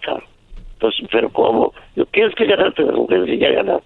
Entonces, 0.75 1.07
pero 1.11 1.31
¿cómo? 1.31 1.73
Yo, 1.95 2.05
tienes 2.07 2.35
que 2.35 2.47
ganarte 2.47 2.83
las 2.83 2.97
mujeres 2.97 3.29
y 3.29 3.39
ya 3.39 3.51
ganar. 3.51 3.81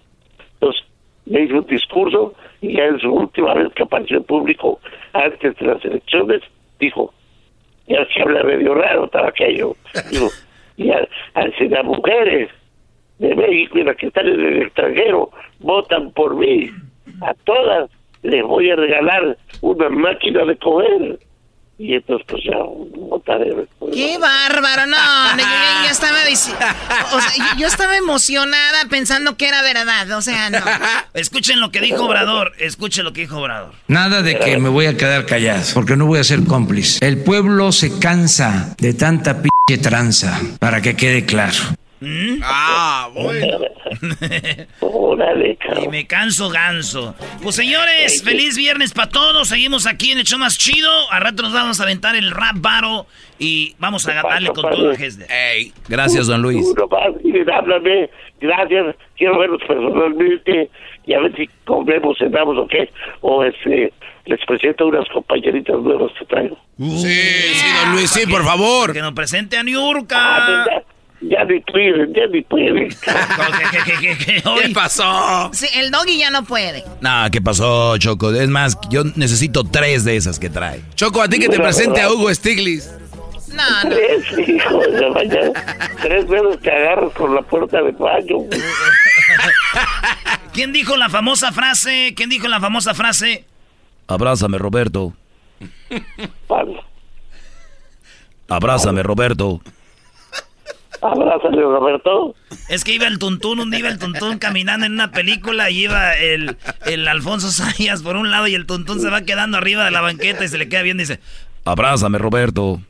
Entonces, 0.53 0.83
le 1.25 1.43
hizo 1.43 1.55
un 1.55 1.65
discurso 1.67 2.33
y 2.61 2.73
ya 2.75 2.85
en 2.85 2.99
su 2.99 3.11
última 3.11 3.53
vez 3.53 3.71
que 3.73 3.83
apareció 3.83 4.17
en 4.17 4.23
público 4.23 4.79
antes 5.13 5.55
de 5.57 5.65
las 5.65 5.83
elecciones, 5.85 6.41
dijo, 6.79 7.13
ya 7.87 8.05
que 8.07 8.21
habla 8.21 8.43
medio 8.43 8.73
raro, 8.73 9.05
estaba 9.05 9.29
aquello. 9.29 9.75
Digo, 10.11 10.27
y 10.77 10.89
a, 10.91 11.07
a 11.35 11.51
si 11.57 11.67
las 11.67 11.83
mujeres 11.83 12.49
de 13.19 13.35
México 13.35 13.77
y 13.77 13.83
las 13.83 13.97
que 13.97 14.07
están 14.07 14.27
en 14.27 14.39
el 14.39 14.61
extranjero 14.63 15.29
votan 15.59 16.11
por 16.11 16.35
mí, 16.35 16.69
a 17.21 17.33
todas 17.45 17.89
les 18.23 18.43
voy 18.43 18.69
a 18.69 18.75
regalar 18.75 19.37
una 19.61 19.89
máquina 19.89 20.45
de 20.45 20.57
comer. 20.57 21.19
Y 21.77 21.95
entonces, 21.95 22.27
pues 22.29 22.43
ya, 22.43 22.57
votaré. 22.57 23.55
¡Qué 23.91 24.19
bárbaro! 24.19 24.85
No, 24.85 24.97
yo 25.31 25.43
ya, 25.83 25.89
estaba 25.89 26.23
diciendo... 26.25 26.63
O 27.13 27.19
sea, 27.19 27.57
yo, 27.57 27.65
estaba 27.65 27.97
emocionada 27.97 28.85
pensando 28.87 29.35
que 29.35 29.47
era 29.47 29.63
verdad. 29.63 30.11
O 30.15 30.21
sea, 30.21 30.51
no. 30.51 30.59
Escuchen 31.15 31.59
lo 31.59 31.71
que 31.71 31.81
dijo 31.81 32.05
Obrador. 32.05 32.53
Escuchen 32.59 33.03
lo 33.03 33.13
que 33.13 33.21
dijo 33.21 33.39
Obrador. 33.39 33.71
Nada 33.87 34.21
de 34.21 34.37
que 34.37 34.57
me 34.57 34.69
voy 34.69 34.85
a 34.85 34.95
quedar 34.95 35.25
callado, 35.25 35.63
porque 35.73 35.95
no 35.95 36.05
voy 36.05 36.19
a 36.19 36.23
ser 36.23 36.43
cómplice. 36.43 37.03
El 37.03 37.23
pueblo 37.23 37.71
se 37.71 37.97
cansa 37.97 38.75
de 38.77 38.93
tanta 38.93 39.41
pinche 39.41 39.81
tranza, 39.81 40.39
para 40.59 40.83
que 40.83 40.95
quede 40.95 41.25
claro. 41.25 41.57
Ah, 42.43 43.09
bueno. 43.13 43.57
Órale, 44.79 45.57
Y 45.83 45.87
me 45.87 46.07
canso 46.07 46.49
ganso. 46.49 47.15
Pues 47.43 47.55
señores, 47.55 48.23
feliz 48.23 48.57
viernes 48.57 48.91
para 48.93 49.09
todos. 49.09 49.47
Seguimos 49.49 49.85
aquí 49.85 50.11
en 50.11 50.19
el 50.19 50.25
show 50.25 50.39
más 50.39 50.57
chido. 50.57 50.89
A 51.11 51.19
rato 51.19 51.43
nos 51.43 51.53
vamos 51.53 51.79
a 51.79 51.83
aventar 51.83 52.15
el 52.15 52.31
rap 52.31 52.55
baro 52.57 53.05
y 53.37 53.75
vamos 53.79 54.07
a 54.07 54.13
darle 54.13 54.49
con 54.49 54.69
todo 54.71 54.91
a 54.91 54.93
Hesder. 54.95 55.27
Gracias, 55.87 56.27
don 56.27 56.41
Luis. 56.41 56.65
Háblame, 57.53 58.09
gracias, 58.39 58.95
quiero 59.17 59.37
verlos 59.39 59.61
personalmente 59.67 60.69
y 61.05 61.13
a 61.13 61.19
ver 61.19 61.35
si 61.35 61.49
comemos, 61.65 62.17
cenamos 62.17 62.57
o 62.57 62.67
qué, 62.67 62.89
o 63.21 63.43
este, 63.43 63.91
les 64.25 64.39
presento 64.45 64.87
unas 64.87 65.07
compañeritas 65.09 65.75
nuevas 65.81 66.11
que 66.17 66.25
traigo. 66.25 66.57
Sí, 66.77 67.53
sí, 67.53 67.65
don 67.83 67.91
Luis, 67.95 68.09
sí, 68.09 68.25
por 68.27 68.43
favor. 68.43 68.93
Que 68.93 69.01
nos 69.01 69.13
presente 69.13 69.57
a 69.57 69.61
Ah, 69.61 69.63
Niurka. 69.63 70.83
Ya, 71.21 71.43
ni 71.45 71.63
ya 72.13 72.27
ni. 72.27 72.43
¿Qué 74.61 74.69
pasó? 74.73 75.49
Sí, 75.53 75.67
el 75.75 75.91
doggy 75.91 76.17
ya 76.17 76.31
no 76.31 76.43
puede. 76.43 76.83
Nah, 76.99 77.29
¿qué 77.29 77.41
pasó, 77.41 77.97
Choco? 77.97 78.33
Es 78.33 78.49
más, 78.49 78.77
yo 78.89 79.03
necesito 79.15 79.63
tres 79.63 80.03
de 80.03 80.15
esas 80.15 80.39
que 80.39 80.49
trae. 80.49 80.81
Choco, 80.95 81.21
a 81.21 81.27
ti 81.27 81.39
que 81.39 81.49
te 81.49 81.59
presente 81.59 82.01
a 82.01 82.11
Hugo 82.11 82.33
Stiglitz. 82.33 82.89
No, 83.53 83.83
no. 83.83 83.89
Tres, 83.89 84.47
hijo 84.47 84.79
de 84.79 85.09
mañana, 85.09 85.51
tres 86.01 86.27
veces 86.27 86.59
te 86.61 86.71
agarras 86.71 87.11
con 87.13 87.35
la 87.35 87.41
puerta 87.41 87.81
del 87.81 87.91
baño. 87.93 88.37
¿Quién 90.53 90.73
dijo 90.73 90.97
la 90.97 91.09
famosa 91.09 91.51
frase? 91.51 92.13
¿Quién 92.15 92.29
dijo 92.29 92.47
la 92.47 92.59
famosa 92.59 92.93
frase? 92.93 93.45
Abrázame, 94.07 94.57
Roberto. 94.57 95.13
Pablo, 96.47 96.83
Abrázame, 98.47 99.03
Roberto. 99.03 99.61
Abrázale, 101.01 101.61
Roberto. 101.61 102.35
Es 102.69 102.83
que 102.83 102.93
iba 102.93 103.07
el 103.07 103.19
tuntún, 103.19 103.59
un 103.59 103.69
día 103.71 103.79
iba 103.79 103.89
el 103.89 103.99
tuntún 103.99 104.37
caminando 104.37 104.85
en 104.85 104.93
una 104.93 105.11
película 105.11 105.69
y 105.69 105.83
iba 105.83 106.15
el, 106.15 106.57
el 106.85 107.07
Alfonso 107.07 107.51
Sayas 107.51 108.01
por 108.03 108.15
un 108.15 108.31
lado 108.31 108.47
y 108.47 108.55
el 108.55 108.65
tuntún 108.65 108.99
se 108.99 109.09
va 109.09 109.21
quedando 109.21 109.57
arriba 109.57 109.85
de 109.85 109.91
la 109.91 110.01
banqueta 110.01 110.43
y 110.43 110.47
se 110.47 110.57
le 110.57 110.69
queda 110.69 110.81
bien 110.81 110.97
y 110.97 111.01
dice, 111.01 111.19
Abrázame, 111.65 112.17
Roberto. 112.17 112.81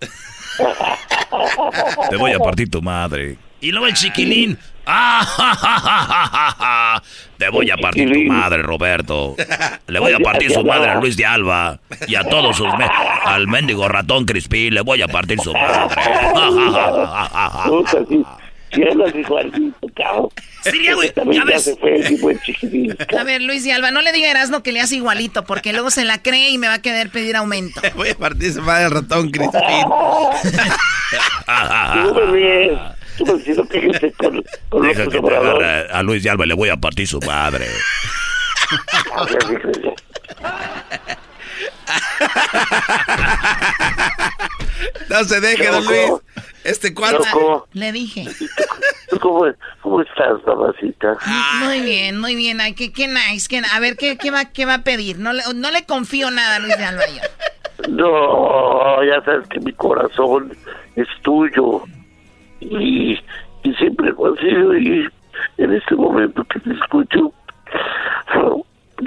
Te 2.09 2.17
voy 2.17 2.31
a 2.31 2.39
partir 2.39 2.69
tu 2.69 2.81
madre. 2.81 3.37
Y 3.61 3.71
luego 3.71 3.87
el 3.87 3.93
chiquilín, 3.93 4.57
¡ah, 4.85 5.23
ja, 5.25 5.55
ja, 5.55 5.79
ja, 5.79 6.07
ja, 6.07 6.27
ja, 6.27 6.55
ja! 6.59 7.03
Te 7.37 7.49
voy 7.49 7.69
a 7.71 7.77
partir 7.77 8.11
tu 8.11 8.19
madre, 8.33 8.61
Roberto. 8.63 9.35
Le 9.87 9.99
voy 9.99 10.13
a 10.13 10.19
partir 10.19 10.51
su 10.51 10.63
madre 10.63 10.91
a 10.91 10.95
Luis 10.95 11.15
de 11.17 11.25
Alba 11.25 11.79
y 12.07 12.15
a 12.15 12.23
todos 12.23 12.57
sus... 12.57 12.67
me- 12.77 12.89
al 13.25 13.47
mendigo 13.47 13.87
ratón 13.87 14.25
Crispín, 14.25 14.73
le 14.73 14.81
voy 14.81 15.01
a 15.01 15.07
partir 15.07 15.39
su 15.39 15.53
madre. 15.53 15.95
Sí, 20.63 20.87
güey, 20.93 21.11
ya 21.33 21.43
ves. 21.43 21.77
A 23.17 23.23
ver, 23.23 23.41
Luis 23.41 23.63
de 23.65 23.73
Alba, 23.73 23.91
no 23.91 24.01
le 24.01 24.13
diga 24.13 24.27
a 24.27 24.31
Erasmo 24.31 24.63
que 24.63 24.71
le 24.71 24.79
hace 24.79 24.95
igualito, 24.95 25.43
porque 25.43 25.73
luego 25.73 25.89
se 25.91 26.05
la 26.05 26.21
cree 26.21 26.51
y 26.51 26.57
me 26.57 26.67
va 26.67 26.75
a 26.75 26.81
querer 26.81 27.09
pedir 27.09 27.35
aumento. 27.35 27.81
Voy 27.95 28.09
a 28.09 28.15
partir 28.15 28.53
su 28.53 28.61
madre 28.61 28.85
al 28.85 28.91
ratón, 28.91 29.29
Crispín. 29.31 29.59
Tú 33.17 33.25
me 33.25 33.33
diciendo 33.33 33.67
que 33.67 34.11
con, 34.17 34.43
con 34.69 34.81
Deja 34.87 35.03
López 35.05 35.21
que 35.21 35.27
te 35.27 35.35
agarre 35.35 35.87
a 35.91 36.03
Luis 36.03 36.23
de 36.23 36.29
Alba 36.29 36.45
y 36.45 36.47
le 36.49 36.53
voy 36.55 36.69
a 36.69 36.77
partir 36.77 37.07
su 37.07 37.19
madre. 37.21 37.67
No 45.09 45.23
se 45.25 45.41
deje, 45.41 45.67
don 45.67 45.85
Luis. 45.85 46.11
Este 46.63 46.93
cuarto. 46.93 47.67
Le 47.73 47.91
dije. 47.91 48.25
¿tú 49.09 49.19
¿cómo, 49.19 49.45
¿cómo 49.81 50.01
estás, 50.01 50.37
mamacita? 50.45 51.17
Muy 51.59 51.81
bien, 51.81 52.19
muy 52.19 52.35
bien. 52.35 52.61
Ay, 52.61 52.73
qué, 52.75 52.93
qué 52.93 53.07
nice. 53.07 53.47
qué- 53.49 53.61
a 53.73 53.79
ver, 53.79 53.97
¿qué, 53.97 54.17
qué, 54.17 54.31
va, 54.31 54.45
¿qué 54.45 54.65
va 54.65 54.75
a 54.75 54.83
pedir? 54.83 55.17
No 55.19 55.33
le, 55.33 55.43
no 55.55 55.71
le 55.71 55.85
confío 55.85 56.31
nada 56.31 56.57
a 56.57 56.59
Luis 56.59 56.77
de 56.77 56.85
Alba 56.85 57.03
yo. 57.07 57.89
No, 57.89 59.03
ya 59.03 59.23
sabes 59.25 59.47
que 59.49 59.59
mi 59.59 59.73
corazón 59.73 60.55
es 60.95 61.07
tuyo. 61.23 61.83
Y, 62.61 63.19
y 63.63 63.73
siempre 63.75 64.11
lo 64.11 64.33
ha 64.33 64.37
sido. 64.39 64.77
Y 64.77 65.09
en 65.57 65.73
este 65.73 65.95
momento 65.95 66.43
que 66.45 66.59
te 66.59 66.73
escucho, 66.73 67.33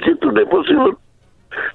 siento 0.03 0.29
una 0.29 0.41
emoción. 0.41 0.97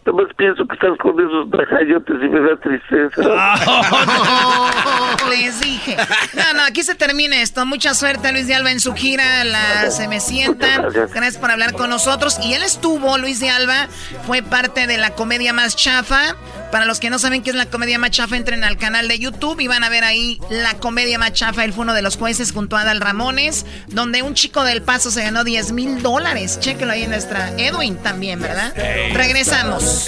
Nomás 0.05 0.27
pienso 0.37 0.67
que 0.67 0.75
estás 0.75 0.99
con 0.99 1.19
esos 1.19 1.49
bajayotes 1.49 2.17
y 2.23 2.29
me 2.29 2.41
da 2.41 2.57
tristeza. 2.57 3.23
Les 5.31 5.59
dije. 5.61 5.97
No, 6.35 6.53
no, 6.55 6.63
aquí 6.65 6.83
se 6.83 6.95
termina 6.95 7.41
esto. 7.41 7.65
Mucha 7.65 7.95
suerte, 7.95 8.31
Luis 8.33 8.47
de 8.47 8.55
Alba, 8.55 8.73
en 8.73 8.81
su 8.81 8.93
gira. 8.95 9.43
La 9.45 9.91
Se 9.91 10.07
Me 10.09 10.21
Sientan. 10.21 10.83
Gracias. 10.83 11.15
Gracias 11.15 11.39
por 11.39 11.51
hablar 11.51 11.73
con 11.73 11.89
nosotros. 11.89 12.39
Y 12.43 12.53
él 12.55 12.63
estuvo, 12.63 13.17
Luis 13.17 13.41
de 13.41 13.49
Alba, 13.51 13.89
fue 14.27 14.43
parte 14.43 14.87
de 14.87 14.99
la 14.99 15.15
comedia 15.15 15.55
más 15.55 15.77
chafa. 15.77 16.37
Para 16.71 16.85
los 16.85 17.01
que 17.01 17.11
no 17.11 17.19
saben 17.19 17.43
qué 17.43 17.51
es 17.51 17.57
la 17.57 17.67
comedia 17.67 17.99
más 17.99 18.11
chafa, 18.11 18.37
entren 18.37 18.63
al 18.63 18.77
canal 18.77 19.09
de 19.09 19.19
YouTube 19.19 19.59
y 19.61 19.67
van 19.67 19.83
a 19.83 19.89
ver 19.89 20.05
ahí 20.05 20.41
la 20.51 20.75
comedia 20.75 21.19
más 21.19 21.33
chafa. 21.33 21.65
Él 21.65 21.73
fue 21.73 21.83
uno 21.83 21.95
de 21.95 22.03
los 22.03 22.17
jueces 22.17 22.53
junto 22.53 22.77
a 22.77 22.83
Adal 22.83 23.01
Ramones, 23.01 23.67
donde 23.89 24.23
un 24.23 24.35
chico 24.35 24.63
del 24.63 24.83
paso 24.83 25.11
se 25.11 25.23
ganó 25.23 25.43
10 25.43 25.73
mil 25.73 26.03
dólares. 26.03 26.59
Chéquelo 26.61 26.93
ahí 26.93 27.03
en 27.03 27.11
nuestra. 27.11 27.53
Edwin 27.59 27.97
también, 27.97 28.41
¿verdad? 28.41 28.73
Regresamos. 29.13 30.07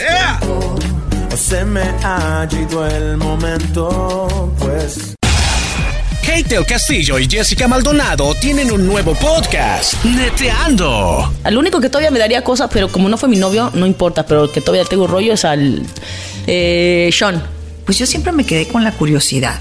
Se 1.36 1.64
me 1.64 1.82
ha 2.04 2.46
ido 2.50 2.86
el 2.86 3.16
momento, 3.16 4.54
pues. 4.58 5.14
Kate 6.24 6.54
el 6.54 6.64
Castillo 6.64 7.18
y 7.18 7.28
Jessica 7.28 7.66
Maldonado 7.66 8.32
tienen 8.36 8.70
un 8.70 8.86
nuevo 8.86 9.12
podcast, 9.14 10.02
Neteando. 10.04 11.32
Al 11.42 11.58
único 11.58 11.80
que 11.80 11.88
todavía 11.88 12.12
me 12.12 12.20
daría 12.20 12.44
cosas, 12.44 12.70
pero 12.72 12.88
como 12.88 13.08
no 13.08 13.18
fue 13.18 13.28
mi 13.28 13.38
novio, 13.38 13.72
no 13.74 13.86
importa, 13.86 14.24
pero 14.24 14.44
el 14.44 14.50
que 14.52 14.60
todavía 14.60 14.84
tengo 14.84 15.08
rollo 15.08 15.32
es 15.32 15.44
al 15.44 15.82
eh, 16.46 17.10
Sean. 17.12 17.42
Pues 17.84 17.98
yo 17.98 18.06
siempre 18.06 18.32
me 18.32 18.44
quedé 18.44 18.68
con 18.68 18.84
la 18.84 18.92
curiosidad. 18.92 19.60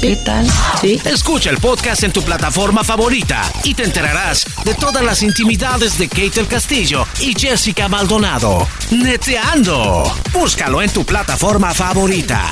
¿Qué 0.00 0.14
tal? 0.14 0.46
Sí. 0.80 1.00
Escucha 1.04 1.50
el 1.50 1.58
podcast 1.58 2.04
en 2.04 2.12
tu 2.12 2.22
plataforma 2.22 2.84
favorita 2.84 3.42
y 3.64 3.74
te 3.74 3.82
enterarás 3.82 4.44
de 4.64 4.74
todas 4.74 5.04
las 5.04 5.24
intimidades 5.24 5.98
de 5.98 6.08
Kate 6.08 6.38
el 6.38 6.46
Castillo 6.46 7.04
y 7.20 7.34
Jessica 7.36 7.88
Maldonado. 7.88 8.68
Neteando. 8.92 10.04
Búscalo 10.32 10.82
en 10.82 10.90
tu 10.90 11.04
plataforma 11.04 11.74
favorita. 11.74 12.48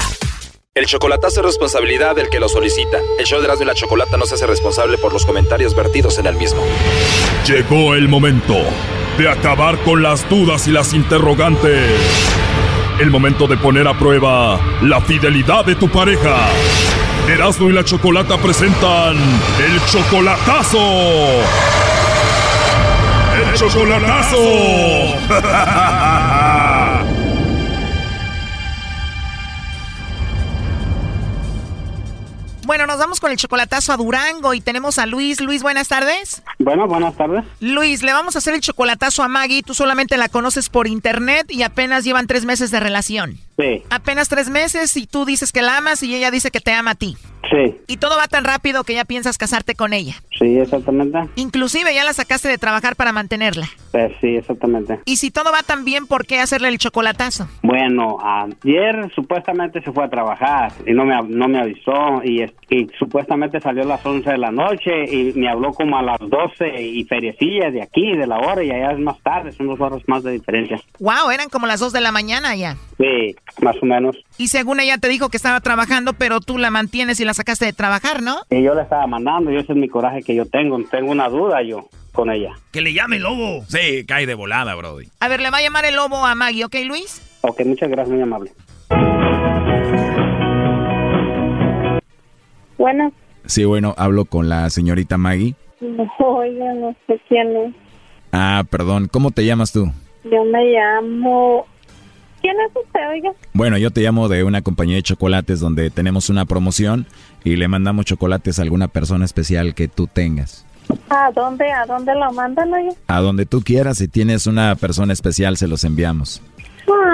El 0.75 0.87
chocolatazo 0.87 1.41
es 1.41 1.47
responsabilidad 1.47 2.17
del 2.17 2.29
que 2.31 2.41
lo 2.41 2.49
solicita. 2.49 2.99
El 3.19 3.25
show 3.25 3.39
de 3.39 3.45
Erasmo 3.45 3.63
y 3.63 3.67
la 3.67 3.75
Chocolata 3.75 4.17
no 4.17 4.27
se 4.27 4.35
hace 4.35 4.47
responsable 4.47 4.99
por 4.99 5.13
los 5.13 5.25
comentarios 5.25 5.75
vertidos 5.75 6.19
en 6.19 6.27
el 6.27 6.35
mismo. 6.35 6.61
Llegó 7.47 7.95
el 7.95 8.09
momento 8.09 8.57
de 9.19 9.31
acabar 9.31 9.79
con 9.85 10.03
las 10.03 10.29
dudas 10.29 10.67
y 10.67 10.73
las 10.73 10.93
interrogantes. 10.93 11.93
El 12.99 13.11
momento 13.11 13.47
de 13.47 13.57
poner 13.57 13.87
a 13.87 13.97
prueba 13.97 14.61
la 14.83 15.01
fidelidad 15.01 15.65
de 15.65 15.77
tu 15.77 15.89
pareja. 15.89 16.49
Erasmo 17.29 17.69
y 17.69 17.73
la 17.73 17.85
Chocolata 17.85 18.39
presentan 18.39 19.17
el 19.17 19.85
chocolatazo. 19.87 20.79
El 23.35 23.55
chocolatazo. 23.55 24.37
Bueno, 32.67 32.89
nos 32.89 32.99
vamos 32.99 33.21
con 33.21 33.31
el 33.31 33.37
chocolatazo 33.37 33.93
a 33.93 33.97
Durango 33.97 34.53
y 34.53 34.61
tenemos 34.61 34.99
a 34.99 35.07
Luis. 35.07 35.41
Luis, 35.41 35.63
buenas 35.63 35.87
tardes. 35.87 36.43
Bueno, 36.59 36.89
buenas 36.89 37.17
tardes. 37.17 37.45
Luis, 37.61 38.03
le 38.03 38.13
vamos 38.13 38.35
a 38.35 38.39
hacer 38.39 38.55
el 38.55 38.61
chocolatazo 38.61 39.23
a 39.23 39.29
Maggie. 39.29 39.63
Tú 39.63 39.73
solamente 39.73 40.17
la 40.17 40.29
conoces 40.29 40.69
por 40.69 40.89
internet 40.89 41.47
y 41.49 41.63
apenas 41.63 42.03
llevan 42.03 42.27
tres 42.27 42.45
meses 42.45 42.73
de 42.73 42.81
relación. 42.81 43.39
Sí. 43.59 43.83
Apenas 43.91 44.29
tres 44.29 44.51
meses 44.51 44.97
y 44.97 45.07
tú 45.07 45.25
dices 45.25 45.53
que 45.53 45.63
la 45.63 45.79
amas 45.79 46.03
y 46.03 46.15
ella 46.15 46.31
dice 46.31 46.51
que 46.51 46.61
te 46.61 46.73
ama 46.73 46.93
a 46.93 46.95
ti. 46.95 47.17
Sí. 47.51 47.77
Y 47.87 47.99
todo 47.99 48.17
va 48.17 48.27
tan 48.27 48.45
rápido 48.45 48.83
que 48.85 48.95
ya 48.95 49.05
piensas 49.05 49.39
casarte 49.39 49.75
con 49.75 49.93
ella. 49.93 50.15
Sí, 50.39 50.59
exactamente. 50.59 51.19
Inclusive 51.37 51.95
ya 51.95 52.05
la 52.05 52.13
sacaste 52.13 52.49
de 52.49 52.59
trabajar 52.59 52.97
para 52.97 53.13
mantenerla. 53.13 53.69
Pues 53.93 54.13
sí, 54.21 54.37
exactamente. 54.37 55.01
Y 55.05 55.17
si 55.17 55.31
todo 55.31 55.53
va 55.53 55.63
tan 55.63 55.85
bien, 55.85 56.07
¿por 56.07 56.27
qué 56.27 56.41
hacerle 56.41 56.69
el 56.69 56.79
chocolatazo? 56.79 57.49
Bueno, 57.63 58.19
ayer 58.21 59.11
supuestamente 59.15 59.81
se 59.81 59.93
fue 59.93 60.05
a 60.05 60.11
trabajar 60.11 60.73
y 60.87 60.93
no 60.93 61.05
me, 61.05 61.23
no 61.23 61.49
me 61.49 61.61
avisó 61.61 62.23
y, 62.25 62.43
y 62.69 62.89
supuestamente 62.99 63.61
salió 63.61 63.85
a 63.85 63.87
las 63.87 64.05
11 64.05 64.29
de 64.29 64.39
la 64.39 64.51
noche 64.51 64.91
y 65.11 65.33
me 65.35 65.49
habló 65.49 65.73
como 65.73 65.97
a 65.97 66.03
las 66.03 66.19
12 66.19 66.83
y 66.83 67.05
feriecilla 67.05 67.71
de 67.71 67.83
aquí, 67.83 68.17
de 68.17 68.27
la 68.27 68.39
hora 68.39 68.63
y 68.65 68.71
allá 68.71 68.93
es 68.93 68.99
más 68.99 69.21
tarde, 69.21 69.53
son 69.53 69.69
dos 69.69 69.81
horas 69.81 70.03
más 70.09 70.25
de 70.25 70.33
diferencia. 70.33 70.81
Wow, 70.99 71.31
eran 71.31 71.49
como 71.49 71.67
las 71.67 71.81
2 71.81 71.93
de 71.93 72.01
la 72.01 72.13
mañana 72.13 72.57
ya. 72.57 72.77
Sí, 72.99 73.37
más 73.61 73.77
o 73.83 73.87
menos. 73.87 74.17
Y 74.39 74.49
según 74.49 74.81
ella 74.81 74.99
te 74.99 75.09
dijo 75.09 75.29
que 75.29 75.37
estaba 75.37 75.61
trabajando, 75.61 76.13
pero 76.13 76.41
tú 76.41 76.59
la 76.59 76.71
mantienes 76.71 77.21
y 77.21 77.25
la 77.25 77.35
sacaste 77.35 77.65
de 77.65 77.73
trabajar, 77.73 78.23
¿no? 78.23 78.39
Y 78.51 78.63
yo 78.63 78.75
le 78.75 78.83
estaba 78.83 79.07
mandando 79.07 79.51
y 79.51 79.57
ese 79.57 79.73
es 79.73 79.79
mi 79.79 79.89
coraje 79.89 80.23
que 80.23 80.35
yo 80.35 80.47
tengo. 80.47 80.79
Tengo 80.91 81.11
una 81.11 81.29
duda 81.29 81.63
yo 81.63 81.89
con 82.13 82.31
ella. 82.31 82.53
Que 82.73 82.81
le 82.81 82.93
llame 82.93 83.17
el 83.17 83.23
lobo. 83.23 83.65
Sí, 83.69 84.05
cae 84.07 84.27
de 84.27 84.35
volada, 84.35 84.75
Brody. 84.75 85.09
A 85.21 85.29
ver, 85.29 85.41
le 85.41 85.51
va 85.51 85.59
a 85.59 85.63
llamar 85.63 85.85
el 85.85 85.97
lobo 85.97 86.25
a 86.25 86.35
Maggie, 86.35 86.65
¿ok, 86.65 86.77
Luis? 86.87 87.23
Ok, 87.43 87.65
muchas 87.65 87.91
gracias, 87.91 88.13
muy 88.15 88.23
amable. 88.23 88.53
Bueno. 92.79 93.13
Sí, 93.47 93.65
bueno, 93.65 93.95
hablo 93.97 94.25
con 94.25 94.49
la 94.49 94.69
señorita 94.71 95.19
Maggie. 95.19 95.55
No, 95.81 96.11
oiga, 96.19 96.73
no 96.75 96.97
sé 97.07 97.21
quién 97.29 97.57
es. 97.57 97.75
Ah, 98.33 98.65
perdón, 98.69 99.09
¿cómo 99.11 99.31
te 99.31 99.45
llamas 99.45 99.73
tú? 99.73 99.91
Yo 100.25 100.45
me 100.45 100.65
llamo... 100.65 101.67
¿Quién 102.47 102.61
es 102.61 102.77
usted, 102.77 103.01
oiga? 103.11 103.33
Bueno, 103.55 103.77
yo 103.77 103.91
te 103.91 104.03
llamo 104.03 104.29
de 104.29 104.45
una 104.45 104.63
compañía 104.63 104.95
de 104.95 105.03
chocolates 105.03 105.59
donde 105.59 105.91
tenemos 105.91 106.31
una 106.31 106.45
promoción 106.45 107.05
y 107.43 107.57
le 107.57 107.67
mandamos 107.67 108.05
chocolates 108.05 108.61
a 108.61 108.63
alguna 108.63 108.87
persona 108.87 109.25
especial 109.25 109.75
que 109.75 109.89
tú 109.89 110.07
tengas. 110.07 110.65
¿A 111.11 111.33
dónde, 111.35 111.69
a 111.73 111.85
dónde 111.87 112.15
lo 112.15 112.33
mandan, 112.33 112.73
oiga? 112.73 112.93
A 113.09 113.21
donde 113.21 113.47
tú 113.47 113.63
quieras, 113.63 113.99
si 113.99 114.07
tienes 114.07 114.47
una 114.47 114.77
persona 114.77 115.13
especial, 115.13 115.57
se 115.57 115.67
los 115.67 115.83
enviamos. 115.83 116.41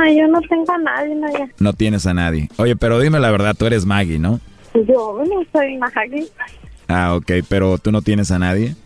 Ay, 0.03 0.19
yo 0.19 0.29
no 0.29 0.39
tengo 0.43 0.71
a 0.71 0.77
nadie, 0.77 1.15
oiga. 1.15 1.49
No 1.59 1.73
tienes 1.73 2.05
a 2.05 2.13
nadie. 2.13 2.51
Oye, 2.59 2.77
pero 2.77 3.01
dime 3.01 3.19
la 3.19 3.31
verdad, 3.31 3.57
tú 3.59 3.65
eres 3.65 3.87
Maggie, 3.87 4.19
¿no? 4.19 4.39
Yo 4.75 5.25
no 5.27 5.43
soy 5.51 5.79
Maggie. 5.79 6.29
Ah, 6.89 7.15
ok, 7.15 7.33
pero 7.49 7.79
tú 7.79 7.91
no 7.91 8.03
tienes 8.03 8.31
a 8.33 8.39
nadie. 8.39 8.77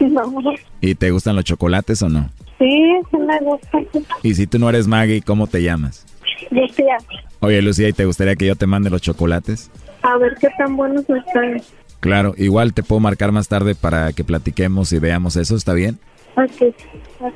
No. 0.00 0.34
¿Y 0.82 0.96
te 0.96 1.12
gustan 1.12 1.34
los 1.34 1.46
chocolates 1.46 2.02
o 2.02 2.10
no? 2.10 2.28
Sí, 2.58 2.94
sí 3.10 3.16
me 3.18 3.38
gusta. 3.40 3.78
Y 4.22 4.34
si 4.34 4.46
tú 4.46 4.58
no 4.58 4.68
eres 4.68 4.86
Maggie, 4.86 5.22
¿cómo 5.22 5.46
te 5.46 5.62
llamas? 5.62 6.06
Lucía, 6.50 6.96
Oye, 7.40 7.60
Lucía, 7.62 7.88
¿y 7.88 7.92
te 7.92 8.04
gustaría 8.04 8.36
que 8.36 8.46
yo 8.46 8.56
te 8.56 8.66
mande 8.66 8.90
los 8.90 9.02
chocolates? 9.02 9.70
a 10.02 10.18
ver 10.18 10.34
qué 10.40 10.48
tan 10.58 10.76
buenos 10.76 11.02
están. 11.08 11.62
Claro, 12.00 12.34
igual 12.36 12.74
te 12.74 12.82
puedo 12.82 13.00
marcar 13.00 13.32
más 13.32 13.48
tarde 13.48 13.74
para 13.74 14.12
que 14.12 14.22
platiquemos 14.24 14.92
y 14.92 14.98
veamos 14.98 15.36
eso, 15.36 15.56
¿está 15.56 15.72
bien? 15.72 15.98
Ok. 16.36 16.74
ok. 17.20 17.32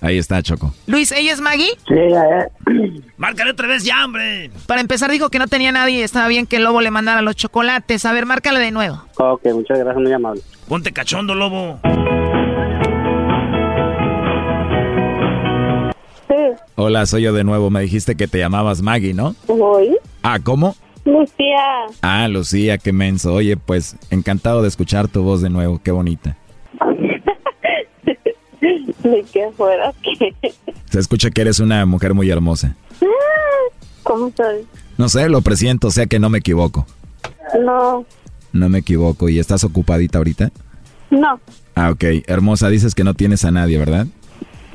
Ahí 0.00 0.16
está, 0.16 0.40
Choco. 0.42 0.72
Luis, 0.86 1.10
¿ella 1.10 1.32
es 1.32 1.40
Maggie? 1.40 1.70
Sí, 1.88 1.94
ya 2.08 2.22
es. 2.38 3.02
Márcale 3.16 3.50
otra 3.50 3.66
vez 3.66 3.82
ya, 3.84 4.04
hombre. 4.04 4.50
Para 4.68 4.80
empezar 4.80 5.10
dijo 5.10 5.28
que 5.28 5.40
no 5.40 5.48
tenía 5.48 5.72
nadie 5.72 5.98
y 5.98 6.02
estaba 6.02 6.28
bien 6.28 6.46
que 6.46 6.56
el 6.56 6.64
lobo 6.64 6.80
le 6.80 6.92
mandara 6.92 7.20
los 7.20 7.34
chocolates. 7.34 8.04
A 8.04 8.12
ver, 8.12 8.24
márcale 8.24 8.60
de 8.60 8.70
nuevo. 8.70 9.02
Ok, 9.16 9.46
muchas 9.52 9.80
gracias, 9.80 10.00
muy 10.00 10.12
amable. 10.12 10.40
Ponte 10.68 10.92
cachondo, 10.92 11.34
lobo. 11.34 11.80
Hola, 16.76 17.06
soy 17.06 17.22
yo 17.22 17.32
de 17.32 17.44
nuevo. 17.44 17.70
Me 17.70 17.80
dijiste 17.82 18.14
que 18.16 18.28
te 18.28 18.38
llamabas 18.38 18.82
Maggie, 18.82 19.14
¿no? 19.14 19.34
Voy. 19.46 19.96
Ah, 20.22 20.38
¿cómo? 20.42 20.74
Lucía. 21.04 21.86
Ah, 22.02 22.28
Lucía, 22.28 22.76
qué 22.78 22.92
menso. 22.92 23.32
Oye, 23.34 23.56
pues 23.56 23.96
encantado 24.10 24.62
de 24.62 24.68
escuchar 24.68 25.08
tu 25.08 25.22
voz 25.22 25.40
de 25.42 25.48
nuevo. 25.50 25.80
Qué 25.82 25.90
bonita. 25.90 26.36
Ni 29.04 29.22
que 29.24 29.50
fuera. 29.56 29.92
Se 30.90 30.98
escucha 30.98 31.30
que 31.30 31.40
eres 31.42 31.60
una 31.60 31.84
mujer 31.86 32.14
muy 32.14 32.28
hermosa. 32.30 32.76
¿Cómo 34.02 34.30
sabes? 34.36 34.66
No 34.96 35.08
sé, 35.08 35.28
lo 35.28 35.40
presiento, 35.42 35.88
o 35.88 35.90
sea 35.90 36.06
que 36.06 36.18
no 36.18 36.28
me 36.30 36.38
equivoco. 36.38 36.86
No, 37.64 38.04
No 38.52 38.68
me 38.68 38.78
equivoco. 38.78 39.28
¿Y 39.28 39.38
estás 39.38 39.64
ocupadita 39.64 40.18
ahorita? 40.18 40.50
no, 41.10 41.40
Ah, 41.74 41.90
ok. 41.90 42.04
Hermosa, 42.26 42.68
dices 42.68 42.94
que 42.94 43.04
no 43.04 43.14
tienes 43.14 43.44
a 43.44 43.50
nadie, 43.50 43.78
¿verdad? 43.78 44.06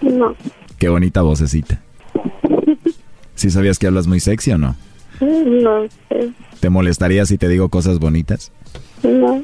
no. 0.01 0.35
Qué 0.77 0.89
bonita 0.89 1.21
vocecita. 1.21 1.81
¿Sí 3.35 3.49
sabías 3.49 3.79
que 3.79 3.87
hablas 3.87 4.07
muy 4.07 4.19
sexy 4.19 4.51
o 4.51 4.57
no? 4.57 4.75
No 5.19 5.87
sé. 6.09 6.31
¿Te 6.59 6.69
molestaría 6.69 7.25
si 7.25 7.37
te 7.37 7.47
digo 7.47 7.69
cosas 7.69 7.99
bonitas? 7.99 8.51
No. 9.03 9.43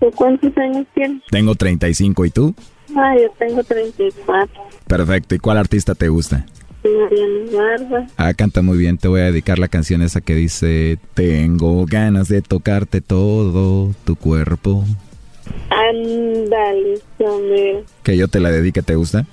¿De 0.00 0.10
cuántos 0.12 0.56
años 0.58 0.86
tienes? 0.94 1.22
Tengo 1.30 1.54
35 1.54 2.24
y 2.24 2.30
tú? 2.30 2.54
Ah, 2.94 3.14
yo 3.16 3.30
tengo 3.38 3.62
34. 3.62 4.62
Perfecto. 4.86 5.34
¿Y 5.34 5.38
cuál 5.38 5.58
artista 5.58 5.94
te 5.94 6.08
gusta? 6.08 6.46
Mariana 6.84 7.50
Barba. 7.52 8.06
Ah, 8.16 8.34
canta 8.34 8.62
muy 8.62 8.78
bien. 8.78 8.98
Te 8.98 9.08
voy 9.08 9.20
a 9.20 9.24
dedicar 9.24 9.58
la 9.58 9.68
canción 9.68 10.02
esa 10.02 10.20
que 10.20 10.34
dice 10.34 10.98
Tengo 11.14 11.84
ganas 11.86 12.28
de 12.28 12.42
tocarte 12.42 13.00
todo 13.00 13.92
tu 14.04 14.16
cuerpo. 14.16 14.84
Ándale. 15.70 17.00
Que 18.02 18.16
yo 18.16 18.28
te 18.28 18.40
la 18.40 18.50
dedique, 18.50 18.82
¿te 18.82 18.94
gusta? 18.94 19.26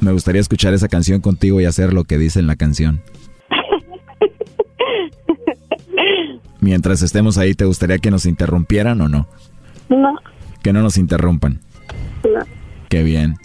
Me 0.00 0.12
gustaría 0.12 0.40
escuchar 0.40 0.74
esa 0.74 0.88
canción 0.88 1.20
contigo 1.20 1.60
y 1.60 1.64
hacer 1.66 1.92
lo 1.92 2.04
que 2.04 2.18
dice 2.18 2.40
en 2.40 2.46
la 2.46 2.56
canción. 2.56 3.02
Mientras 6.60 7.02
estemos 7.02 7.38
ahí, 7.38 7.54
¿te 7.54 7.64
gustaría 7.64 7.98
que 7.98 8.10
nos 8.10 8.26
interrumpieran 8.26 9.00
o 9.00 9.08
no? 9.08 9.26
No, 9.88 10.14
Que 10.62 10.72
no 10.72 10.82
nos 10.82 10.98
interrumpan. 10.98 11.60
no. 12.24 12.40
Qué 12.88 13.02
bien. 13.04 13.36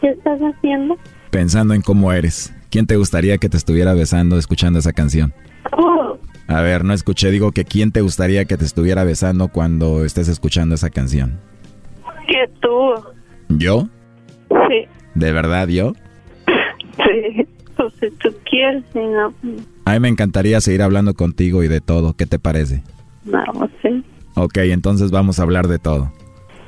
¿Qué 0.00 0.08
estás 0.08 0.40
haciendo? 0.40 0.96
Pensando 1.30 1.74
en 1.74 1.82
cómo 1.82 2.12
eres. 2.12 2.52
¿Quién 2.70 2.86
te 2.86 2.96
gustaría 2.96 3.38
que 3.38 3.48
te 3.48 3.56
estuviera 3.56 3.94
besando 3.94 4.36
escuchando 4.36 4.80
esa 4.80 4.92
canción? 4.92 5.32
Oh, 5.76 6.18
A 6.50 6.60
ver, 6.62 6.84
no 6.84 6.92
escuché, 6.92 7.30
digo 7.30 7.52
que 7.52 7.64
quién 7.64 7.92
te 7.92 8.00
gustaría 8.00 8.44
que 8.44 8.56
te 8.56 8.64
estuviera 8.64 9.04
besando 9.04 9.48
cuando 9.48 10.04
estés 10.04 10.28
escuchando 10.28 10.74
esa 10.74 10.90
canción. 10.90 11.38
que 12.26 12.48
tú. 12.60 12.94
¿Yo? 13.56 13.88
Sí, 14.68 14.86
¿De 15.14 15.32
verdad 15.32 15.68
yo? 15.68 15.92
sí. 16.46 17.46
Pues 17.76 17.94
si 18.00 18.10
tú 18.18 18.28
quieres, 18.50 18.84
si 18.92 18.98
no, 18.98 19.32
A 19.86 19.92
mí 19.94 20.00
me 20.00 20.08
encantaría 20.08 20.60
seguir 20.60 20.82
hablando 20.82 21.14
contigo 21.14 21.62
y 21.62 21.68
de 21.68 21.80
todo. 21.80 22.14
¿Qué 22.14 22.26
te 22.26 22.38
parece? 22.38 22.82
no 23.24 23.70
sé. 23.80 24.02
Ok, 24.34 24.58
entonces 24.58 25.10
vamos 25.10 25.38
a 25.38 25.44
hablar 25.44 25.66
de 25.68 25.78
todo. 25.78 26.12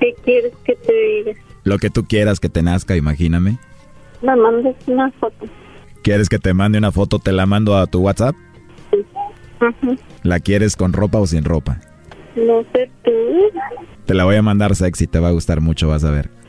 ¿Qué 0.01 0.15
quieres 0.25 0.53
que 0.65 0.75
te 0.77 0.93
diga? 0.93 1.33
Lo 1.65 1.79
que 1.79 1.91
tú 1.91 2.05
quieras 2.05 2.41
que 2.41 2.49
te 2.49 2.63
nazca, 2.63 2.97
imagíname. 2.97 3.59
Me 4.23 4.35
mandes 4.37 4.75
una 4.87 5.11
foto. 5.13 5.45
¿Quieres 6.03 6.29
que 6.29 6.39
te 6.39 6.55
mande 6.55 6.79
una 6.79 6.93
foto? 6.93 7.19
Te 7.19 7.33
la 7.33 7.45
mando 7.47 7.77
a 7.77 7.87
tu 7.87 8.01
WhatsApp. 8.01 8.35
¿La 10.23 10.41
quieres 10.41 10.77
con 10.77 10.93
ropa 10.93 11.19
o 11.19 11.27
sin 11.27 11.45
ropa? 11.45 11.81
No 12.37 12.63
sé 12.73 12.91
tú. 13.05 13.11
Te 14.07 14.15
la 14.15 14.25
voy 14.25 14.37
a 14.37 14.43
mandar 14.43 14.75
sexy, 14.75 15.07
te 15.07 15.19
va 15.19 15.29
a 15.29 15.33
gustar 15.33 15.61
mucho, 15.61 15.89
vas 15.89 16.05
a 16.05 16.11
ver. 16.11 16.31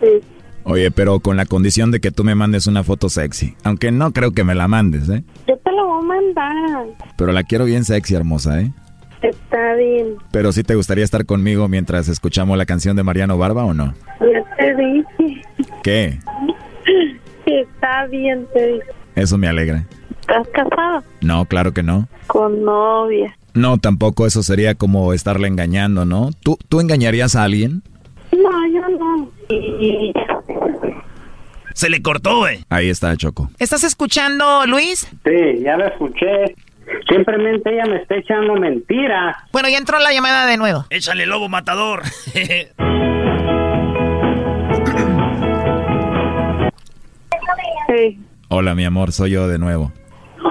Sí. 0.00 0.20
Oye, 0.64 0.90
pero 0.90 1.20
con 1.20 1.36
la 1.36 1.46
condición 1.46 1.90
de 1.90 2.00
que 2.00 2.10
tú 2.10 2.24
me 2.24 2.34
mandes 2.34 2.66
una 2.66 2.82
foto 2.82 3.08
sexy. 3.08 3.54
Aunque 3.62 3.92
no 3.92 4.12
creo 4.12 4.32
que 4.32 4.44
me 4.44 4.54
la 4.54 4.66
mandes, 4.66 5.08
¿eh? 5.08 5.22
Yo 5.46 5.56
te 5.58 5.70
lo 5.70 5.86
voy 5.86 6.02
a 6.02 6.06
mandar. 6.06 6.86
Pero 7.16 7.32
la 7.32 7.42
quiero 7.44 7.64
bien 7.64 7.84
sexy, 7.84 8.14
hermosa, 8.14 8.60
¿eh? 8.60 8.72
Está 9.22 9.74
bien. 9.76 10.16
Pero 10.32 10.52
sí 10.52 10.62
te 10.62 10.74
gustaría 10.74 11.04
estar 11.04 11.24
conmigo 11.24 11.68
mientras 11.68 12.08
escuchamos 12.08 12.58
la 12.58 12.66
canción 12.66 12.96
de 12.96 13.02
Mariano 13.02 13.38
Barba 13.38 13.64
o 13.64 13.72
no? 13.72 13.94
Ya 14.20 14.56
te 14.56 14.74
dije. 14.74 15.42
¿Qué? 15.82 16.18
Está 17.46 18.06
bien, 18.06 18.46
te 18.52 18.66
dije. 18.66 18.86
Eso 19.14 19.38
me 19.38 19.48
alegra. 19.48 19.86
¿Estás 20.26 20.48
casado? 20.54 21.02
No, 21.20 21.44
claro 21.44 21.72
que 21.74 21.82
no. 21.82 22.08
Con 22.28 22.64
novia. 22.64 23.36
No, 23.52 23.76
tampoco 23.76 24.26
eso 24.26 24.42
sería 24.42 24.74
como 24.74 25.12
estarle 25.12 25.48
engañando, 25.48 26.06
¿no? 26.06 26.30
¿Tú, 26.42 26.56
¿Tú 26.70 26.80
engañarías 26.80 27.36
a 27.36 27.44
alguien? 27.44 27.82
No, 28.32 28.66
yo 28.72 28.88
no. 28.98 29.30
Y... 29.50 30.14
Se 31.74 31.90
le 31.90 32.00
cortó, 32.00 32.38
güey. 32.38 32.64
Ahí 32.70 32.88
está, 32.88 33.14
Choco. 33.18 33.50
¿Estás 33.58 33.84
escuchando, 33.84 34.64
Luis? 34.66 35.06
Sí, 35.24 35.62
ya 35.62 35.76
lo 35.76 35.86
escuché. 35.88 36.54
Simplemente 37.06 37.70
ella 37.70 37.84
me 37.84 37.96
está 37.96 38.16
echando 38.16 38.54
mentiras. 38.54 39.36
Bueno, 39.52 39.68
ya 39.68 39.76
entró 39.76 39.98
la 39.98 40.12
llamada 40.12 40.46
de 40.46 40.56
nuevo. 40.56 40.86
Échale 40.88 41.26
lobo 41.26 41.50
matador. 41.50 42.02
Sí, 47.86 48.18
Hola, 48.48 48.74
mi 48.74 48.84
amor, 48.84 49.12
soy 49.12 49.32
yo 49.32 49.48
de 49.48 49.58
nuevo. 49.58 49.92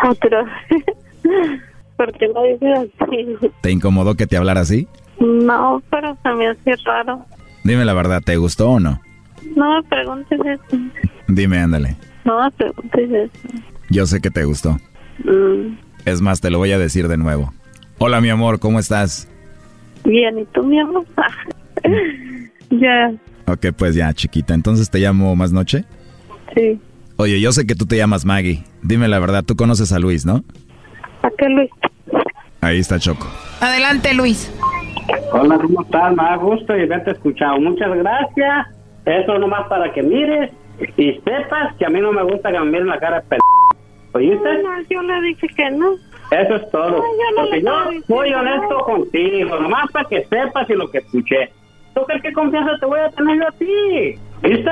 Otro. 0.10 0.46
¿Por 1.98 2.12
qué 2.18 2.28
lo 2.28 2.44
dices 2.44 2.92
así? 3.00 3.50
¿Te 3.62 3.72
incomodó 3.72 4.16
que 4.16 4.28
te 4.28 4.36
hablara 4.38 4.62
así? 4.62 4.88
No, 5.20 5.82
pero 5.90 6.18
se 6.24 6.30
me 6.34 6.48
hace 6.50 6.76
raro. 6.86 7.26
Dime 7.64 7.86
la 7.86 7.94
verdad, 7.94 8.22
¿te 8.26 8.36
gustó 8.38 8.72
o 8.72 8.80
no? 8.80 9.00
No 9.56 9.76
me 9.76 9.84
preguntes 9.84 10.40
eso. 10.44 10.78
Dime, 11.28 11.60
ándale. 11.60 11.96
No 12.26 12.44
me 12.44 12.52
preguntes 12.52 13.12
eso. 13.12 13.56
Yo 13.90 14.06
sé 14.06 14.20
que 14.22 14.32
te 14.32 14.44
gustó. 14.44 14.78
Mm, 15.24 15.78
Es 16.06 16.20
más, 16.22 16.42
te 16.42 16.50
lo 16.50 16.58
voy 16.58 16.72
a 16.72 16.80
decir 16.80 17.08
de 17.08 17.18
nuevo. 17.18 17.54
Hola, 18.00 18.20
mi 18.22 18.30
amor, 18.30 18.60
¿cómo 18.60 18.80
estás? 18.80 19.30
bien, 20.04 20.38
¿y 20.40 20.46
tú, 20.46 20.64
mi 20.64 20.80
amor? 20.80 21.06
ya, 22.72 23.14
Ok, 23.48 23.68
pues 23.78 23.96
ya, 23.96 24.12
chiquita. 24.14 24.54
Entonces 24.54 24.90
te 24.90 25.00
llamo 25.00 25.36
más 25.36 25.52
noche. 25.54 25.86
sí. 26.56 26.80
Oye, 27.24 27.40
yo 27.40 27.54
sé 27.54 27.66
que 27.66 27.74
tú 27.74 27.86
te 27.86 27.96
llamas 27.96 28.26
Maggie. 28.26 28.66
Dime 28.82 29.08
la 29.08 29.18
verdad, 29.18 29.46
tú 29.46 29.56
conoces 29.56 29.94
a 29.94 30.00
Luis, 30.00 30.26
¿no? 30.26 30.44
¿A 31.22 31.30
qué, 31.38 31.48
Luis? 31.48 31.70
Ahí 32.60 32.80
está 32.80 33.00
Choco. 33.00 33.26
Adelante, 33.62 34.14
Luis. 34.14 34.54
Hola, 35.32 35.58
¿cómo 35.58 35.84
estás? 35.84 36.14
Me 36.18 36.22
da 36.22 36.36
gusto 36.36 36.76
y 36.76 36.82
haberte 36.82 37.12
escuchado. 37.12 37.62
Muchas 37.62 37.96
gracias. 37.96 38.68
Eso 39.06 39.40
nomás 39.40 39.70
para 39.70 39.94
que 39.94 40.04
mires 40.04 40.52
y 40.98 41.14
sepas 41.24 41.74
que 41.80 41.86
a 41.86 41.90
mí 41.90 42.02
no 42.02 42.12
me 42.12 42.24
gusta 42.24 42.52
que 42.52 42.60
me 42.60 42.66
miren 42.66 42.88
la 42.88 43.00
cara 43.00 43.22
de 43.22 43.28
p... 43.30 43.38
¿Oíste? 44.16 44.62
No, 44.62 44.82
yo 44.90 45.02
le 45.02 45.22
dije 45.22 45.48
que 45.48 45.72
no. 45.72 45.94
Eso 46.30 46.56
es 46.58 46.72
todo. 46.72 46.90
No, 46.90 46.98
yo 46.98 47.36
no 47.38 47.42
Porque 47.44 47.56
le 47.56 47.64
yo 47.64 48.06
soy 48.06 48.34
honesto 48.34 48.80
contigo, 48.80 49.60
nomás 49.62 49.90
para 49.94 50.10
que 50.10 50.26
sepas 50.26 50.70
y 50.70 50.74
lo 50.74 50.92
que 50.92 50.98
escuché. 50.98 51.54
¿Tú 51.96 52.02
crees 52.02 52.22
que 52.22 52.34
confianza 52.34 52.74
te 52.82 52.86
voy 52.86 53.00
a 53.00 53.08
tener 53.12 53.38
yo 53.38 53.48
a 53.48 53.52
ti? 53.52 54.20
¿Viste? 54.42 54.72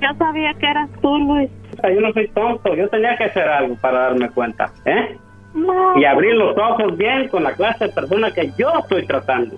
Yo 0.00 0.08
sabía 0.18 0.52
que 0.54 0.66
eras 0.66 0.90
tú, 1.00 1.18
Luis. 1.18 1.48
Yo 1.90 2.00
no 2.00 2.12
soy 2.12 2.28
tonto, 2.28 2.74
yo 2.74 2.88
tenía 2.88 3.16
que 3.16 3.24
hacer 3.24 3.48
algo 3.48 3.76
para 3.76 4.00
darme 4.00 4.30
cuenta, 4.30 4.70
¿eh? 4.84 5.16
No. 5.54 5.98
Y 5.98 6.04
abrir 6.04 6.34
los 6.34 6.56
ojos 6.56 6.96
bien 6.96 7.28
con 7.28 7.44
la 7.44 7.52
clase 7.52 7.86
de 7.86 7.92
persona 7.92 8.30
que 8.32 8.50
yo 8.58 8.72
estoy 8.80 9.06
tratando. 9.06 9.56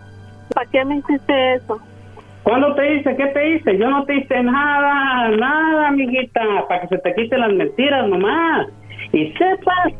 ¿Para 0.54 0.70
qué 0.70 0.84
me 0.84 0.96
hiciste 0.96 1.54
eso? 1.54 1.80
¿Cuándo 2.42 2.74
te 2.74 2.94
hice? 2.94 3.16
¿Qué 3.16 3.26
te 3.26 3.56
hice? 3.56 3.76
Yo 3.78 3.90
no 3.90 4.04
te 4.04 4.16
hice 4.18 4.42
nada, 4.42 5.28
nada, 5.36 5.88
amiguita, 5.88 6.40
para 6.68 6.82
que 6.82 6.88
se 6.88 6.98
te 6.98 7.14
quiten 7.14 7.40
las 7.40 7.52
mentiras 7.52 8.06
nomás. 8.08 8.68
Y 9.12 9.32
sepas 9.32 9.94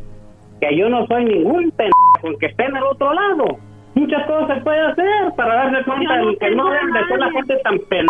que 0.61 0.77
yo 0.77 0.87
no 0.87 1.05
soy 1.07 1.25
ningún 1.25 1.71
pendejo 1.71 2.39
que 2.39 2.45
esté 2.45 2.65
en 2.65 2.77
el 2.77 2.83
otro 2.83 3.13
lado. 3.13 3.57
Muchas 3.95 4.25
cosas 4.27 4.57
se 4.57 4.63
puede 4.63 4.79
hacer 4.79 5.33
para 5.35 5.55
darse 5.55 5.83
cuenta 5.83 6.17
no 6.17 6.29
de 6.29 6.37
que 6.37 6.51
no 6.51 6.69
deben 6.69 6.93
de 6.93 7.05
ser 7.07 7.19
la 7.19 7.31
gente 7.31 7.57
tan 7.63 7.79
pendeja 7.79 8.07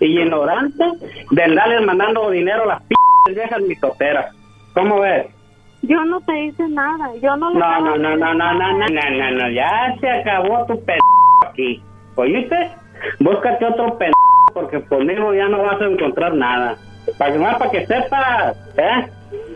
y 0.00 0.18
ignorante 0.18 0.84
de 1.30 1.42
andarles 1.42 1.82
mandando 1.82 2.30
dinero 2.30 2.64
a 2.64 2.66
las 2.66 2.82
p 2.82 2.94
viejas 3.30 3.60
mitoteras. 3.62 4.34
¿Cómo 4.74 5.00
ves? 5.00 5.26
Yo 5.82 6.04
no 6.04 6.20
te 6.20 6.44
hice 6.44 6.68
nada. 6.68 7.10
Yo 7.20 7.36
no 7.36 7.50
le 7.50 7.58
No, 7.58 7.80
no, 7.80 7.96
no, 7.96 8.16
no, 8.16 8.34
no, 8.34 8.52
no, 8.54 8.72
no, 8.72 8.88
no, 8.88 9.10
no, 9.10 9.30
no, 9.30 9.50
ya 9.50 9.94
se 10.00 10.08
acabó 10.08 10.64
tu 10.66 10.82
p 10.84 10.96
aquí. 11.46 11.82
¿Oíste? 12.16 12.70
Búscate 13.18 13.64
otro 13.66 13.98
p 13.98 14.10
porque 14.54 14.82
conmigo 14.82 15.34
ya 15.34 15.48
no 15.48 15.62
vas 15.62 15.80
a 15.80 15.86
encontrar 15.86 16.34
nada. 16.34 16.76
Para 17.18 17.32
que 17.32 17.38
más 17.38 17.56
para 17.58 17.70
que 17.70 17.86
sepas, 17.86 18.56
¿eh? 18.76 19.08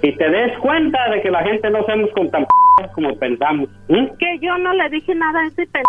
Y 0.03 0.13
te 0.17 0.31
des 0.31 0.59
cuenta 0.59 1.11
de 1.11 1.21
que 1.23 1.31
la 1.31 1.43
gente 1.43 1.71
no 1.71 1.85
somos 1.85 2.11
con 2.13 2.31
tan 2.31 2.45
p 2.45 2.89
como 2.95 3.17
pensamos. 3.19 3.69
¿m? 3.89 4.11
Que 4.19 4.39
yo 4.41 4.57
no 4.59 4.73
le 4.73 4.89
dije 4.91 5.15
nada 5.15 5.41
a 5.41 5.47
ese 5.47 5.67
pendejo. 5.67 5.87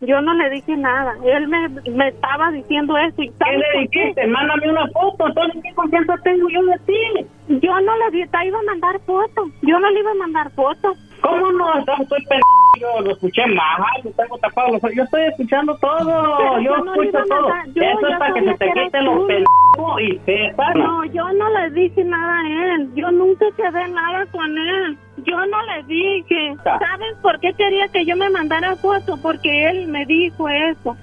Yo 0.00 0.20
no 0.20 0.34
le 0.34 0.50
dije 0.50 0.76
nada. 0.76 1.14
Él 1.24 1.48
me, 1.48 1.68
me 1.90 2.08
estaba 2.08 2.50
diciendo 2.50 2.96
eso. 2.96 3.22
¿Y 3.22 3.28
¿Qué 3.30 3.56
le 3.56 3.88
qué? 3.90 4.00
dijiste? 4.04 4.26
Mándame 4.26 4.70
una 4.70 4.86
foto, 4.88 5.26
entonces 5.26 5.62
¿qué 5.62 5.74
confianza 5.74 6.14
tengo 6.24 6.48
yo 6.48 6.62
de 6.64 6.78
ti? 6.86 7.26
Yo 7.60 7.80
no 7.80 7.92
le 7.96 8.26
te 8.26 8.46
iba 8.46 8.58
a 8.58 8.62
mandar 8.62 9.00
fotos. 9.00 9.48
Yo 9.62 9.78
no 9.78 9.90
le 9.90 10.00
iba 10.00 10.10
a 10.10 10.14
mandar 10.14 10.50
fotos. 10.52 10.96
¿Cómo 11.28 11.52
no? 11.52 11.78
Estoy 11.78 12.24
p 12.26 12.40
yo 12.78 13.00
lo 13.00 13.12
escuché 13.12 13.44
mal, 13.46 14.02
tengo 14.16 14.38
tapado 14.38 14.68
los 14.68 14.76
ojos. 14.76 14.92
Yo 14.94 15.02
estoy 15.02 15.22
escuchando 15.24 15.76
todo, 15.78 16.36
Pero 16.38 16.60
yo 16.60 16.76
yo 16.76 16.84
no 16.84 16.94
le 16.94 17.08
escucho 17.08 17.24
todo. 17.28 17.48
yo 17.74 17.82
Eso 17.82 18.06
es 18.06 18.18
para 18.18 18.34
que 18.34 18.44
se 18.44 18.54
te 18.54 18.72
quiten 18.72 19.04
los 19.04 19.26
pendejos 19.26 20.00
y 20.02 20.18
sepas. 20.24 20.74
No, 20.76 21.04
yo 21.06 21.32
no 21.32 21.48
le 21.50 21.70
dije 21.70 22.04
nada 22.04 22.38
a 22.38 22.74
él. 22.74 22.90
Yo 22.94 23.10
nunca 23.10 23.46
quedé 23.56 23.88
nada 23.88 24.26
con 24.26 24.46
él. 24.56 24.98
Yo 25.24 25.46
no 25.46 25.62
le 25.62 25.82
dije. 25.84 26.54
¿Sabes 26.62 27.16
por 27.22 27.40
qué 27.40 27.52
quería 27.54 27.88
que 27.88 28.04
yo 28.04 28.16
me 28.16 28.30
mandara 28.30 28.76
foto? 28.76 29.16
Porque 29.20 29.68
él 29.70 29.88
me 29.88 30.06
dijo 30.06 30.48
eso. 30.48 30.96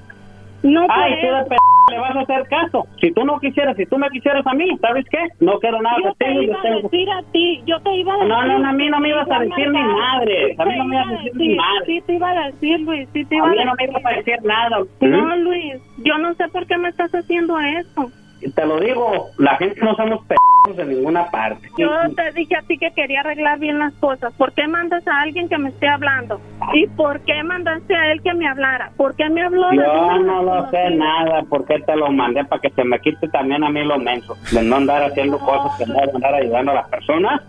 No 0.64 0.88
por 0.88 0.96
Ay, 0.96 1.16
tú 1.22 1.28
de 1.28 1.40
él. 1.40 1.46
p 1.50 1.56
le 1.92 2.00
vas 2.00 2.16
a 2.16 2.22
hacer 2.22 2.48
caso. 2.48 2.88
Si 3.02 3.12
tú 3.12 3.24
no 3.26 3.40
quisieras, 3.40 3.76
si 3.78 3.86
tú 3.86 3.98
me 3.98 4.10
quisieras 4.10 4.46
a 4.48 4.54
mí, 4.54 4.68
¿sabes 4.82 5.06
qué? 5.10 5.20
No 5.40 5.60
quiero 5.60 5.82
nada 5.82 5.98
Yo 6.04 6.14
te 6.16 6.32
iba 6.44 6.60
a 6.60 6.76
decir 6.82 7.10
a 7.12 7.22
ti, 7.32 7.62
yo 7.66 7.80
te 7.82 7.96
iba 7.96 8.14
a 8.14 8.18
decir. 8.18 8.30
No, 8.30 8.46
no, 8.46 8.60
no, 8.60 8.70
a 8.70 8.74
mí 8.74 8.90
no 8.90 9.00
me 9.00 9.10
ibas 9.10 9.30
a 9.30 9.40
decir 9.40 9.70
ni 9.70 9.84
madre. 9.84 10.56
A 10.58 10.66
mí 10.66 10.78
no 10.78 10.86
me 10.86 10.96
ibas 10.96 11.08
a 11.08 11.12
iba 11.12 11.22
decir 11.24 11.36
ni 11.36 11.56
madre. 11.56 11.86
Sí, 11.86 12.02
te 12.08 12.14
iba 12.16 12.30
a 12.30 12.46
decir, 12.48 12.80
Luis, 12.82 13.10
sí 13.14 13.26
te 13.26 13.36
A 13.36 13.38
iba 13.38 13.46
a 13.48 13.50
mí 13.50 13.56
decir. 13.58 13.66
no 13.68 13.76
me 13.76 13.84
ibas 13.86 14.06
a 14.06 14.16
decir 14.16 14.38
nada. 14.44 14.78
No. 15.02 15.36
Luis, 15.38 15.76
yo 16.04 16.18
no 16.18 16.34
sé 16.36 16.48
por 16.50 16.66
qué 16.66 16.78
me 16.78 16.90
estás 16.90 17.14
haciendo 17.14 17.60
eso. 17.60 18.12
Te 18.54 18.66
lo 18.66 18.80
digo, 18.80 19.30
la 19.38 19.56
gente 19.58 19.80
no 19.82 19.96
somos 19.96 20.26
p 20.26 20.36
de 20.74 20.86
ninguna 20.86 21.30
parte. 21.30 21.70
Yo 21.78 21.90
te 22.16 22.32
dije 22.32 22.56
a 22.56 22.62
ti 22.64 22.78
que 22.78 22.92
quería 22.92 23.20
arreglar 23.20 23.60
bien 23.60 23.78
las 23.78 23.94
cosas. 23.96 24.34
¿Por 24.34 24.54
qué 24.54 24.68
mandas 24.68 25.08
a 25.08 25.22
alguien 25.22 25.48
que 25.48 25.58
me 25.58 25.70
esté 25.70 25.88
hablando? 25.88 26.42
¿Y 26.74 26.88
por 26.88 27.20
qué 27.22 27.44
mandaste 27.44 27.96
a 27.96 28.12
él 28.12 28.22
que 28.24 28.34
me 28.34 28.48
hablara? 28.48 28.92
¿Por 28.98 29.16
qué 29.16 29.30
me 29.30 29.44
habló 29.44 29.70
de 29.70 29.78
Yo 29.78 29.84
número 29.84 30.24
no 30.24 30.44
lo 30.44 30.70
sé 30.72 30.90
nada, 30.92 31.44
porque 31.50 31.80
te 31.80 31.96
lo 31.96 32.12
mandé 32.12 32.44
para 32.46 32.62
que 32.62 32.70
se 32.72 32.84
me 32.84 33.00
quite 33.00 33.28
también 33.30 33.64
a 33.64 33.70
mí 33.70 33.84
lo 33.84 34.00
menso, 34.00 34.36
de 34.52 34.64
no 34.64 34.78
andar 34.78 35.04
haciendo 35.04 35.38
cosas 35.40 35.78
que 35.78 35.86
no 35.86 36.00
andar 36.00 36.34
ayudando 36.34 36.72
a 36.72 36.76
las 36.76 36.90
personas. 36.90 37.42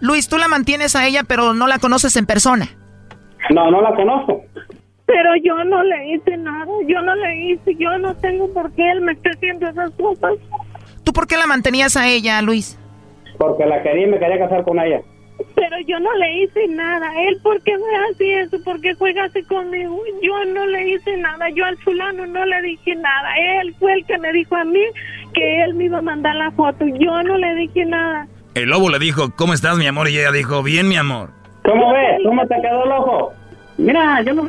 Luis, 0.00 0.28
tú 0.28 0.36
la 0.36 0.48
mantienes 0.48 0.96
a 0.96 1.06
ella, 1.06 1.22
pero 1.26 1.54
no 1.54 1.66
la 1.66 1.78
conoces 1.78 2.16
en 2.16 2.26
persona. 2.26 2.66
No, 3.50 3.70
no 3.70 3.80
la 3.80 3.94
conozco. 3.94 4.42
Pero 5.06 5.36
yo 5.42 5.62
no 5.64 5.82
le 5.82 6.14
hice 6.14 6.36
nada, 6.38 6.66
yo 6.86 7.02
no 7.02 7.14
le 7.14 7.36
hice, 7.36 7.74
yo 7.76 7.98
no 7.98 8.14
tengo 8.16 8.52
por 8.52 8.72
qué 8.72 8.90
él 8.90 9.02
me 9.02 9.12
esté 9.12 9.30
haciendo 9.30 9.68
esas 9.68 9.90
cosas. 9.92 10.32
¿Tú 11.04 11.12
por 11.12 11.26
qué 11.26 11.36
la 11.36 11.46
mantenías 11.46 11.96
a 11.96 12.08
ella, 12.08 12.40
Luis? 12.40 12.78
Porque 13.38 13.66
la 13.66 13.82
quería 13.82 14.06
y 14.06 14.10
me 14.10 14.18
quería 14.18 14.38
casar 14.38 14.64
con 14.64 14.78
ella. 14.78 15.02
Pero 15.56 15.76
yo 15.86 15.98
no 16.00 16.12
le 16.14 16.42
hice 16.42 16.68
nada. 16.68 17.10
Él, 17.22 17.38
¿por 17.42 17.60
qué 17.62 17.76
me 17.76 17.96
hace 18.08 18.40
eso? 18.40 18.56
¿Por 18.64 18.80
qué 18.80 18.94
juega 18.94 19.24
así 19.24 19.42
conmigo? 19.42 20.00
Yo 20.22 20.44
no 20.46 20.66
le 20.66 20.90
hice 20.90 21.16
nada. 21.16 21.50
Yo 21.50 21.64
al 21.64 21.76
fulano 21.78 22.24
no 22.26 22.44
le 22.44 22.62
dije 22.62 22.94
nada. 22.94 23.28
Él 23.60 23.74
fue 23.78 23.94
el 23.94 24.06
que 24.06 24.16
me 24.18 24.32
dijo 24.32 24.54
a 24.56 24.64
mí 24.64 24.80
que 25.34 25.64
él 25.64 25.74
me 25.74 25.84
iba 25.84 25.98
a 25.98 26.02
mandar 26.02 26.36
la 26.36 26.50
foto. 26.52 26.86
Yo 26.86 27.22
no 27.22 27.36
le 27.36 27.54
dije 27.56 27.84
nada. 27.84 28.26
El 28.54 28.70
lobo 28.70 28.88
le 28.88 29.00
dijo, 29.00 29.34
¿cómo 29.36 29.52
estás, 29.52 29.76
mi 29.76 29.86
amor? 29.86 30.08
Y 30.08 30.18
ella 30.18 30.30
dijo, 30.30 30.62
bien, 30.62 30.88
mi 30.88 30.96
amor. 30.96 31.30
¿Cómo 31.64 31.92
ves? 31.92 32.20
¿Cómo 32.24 32.46
te 32.46 32.54
quedó 32.60 32.84
el 32.84 32.92
ojo? 32.92 33.32
Mira, 33.76 34.22
yo 34.22 34.34
no 34.34 34.44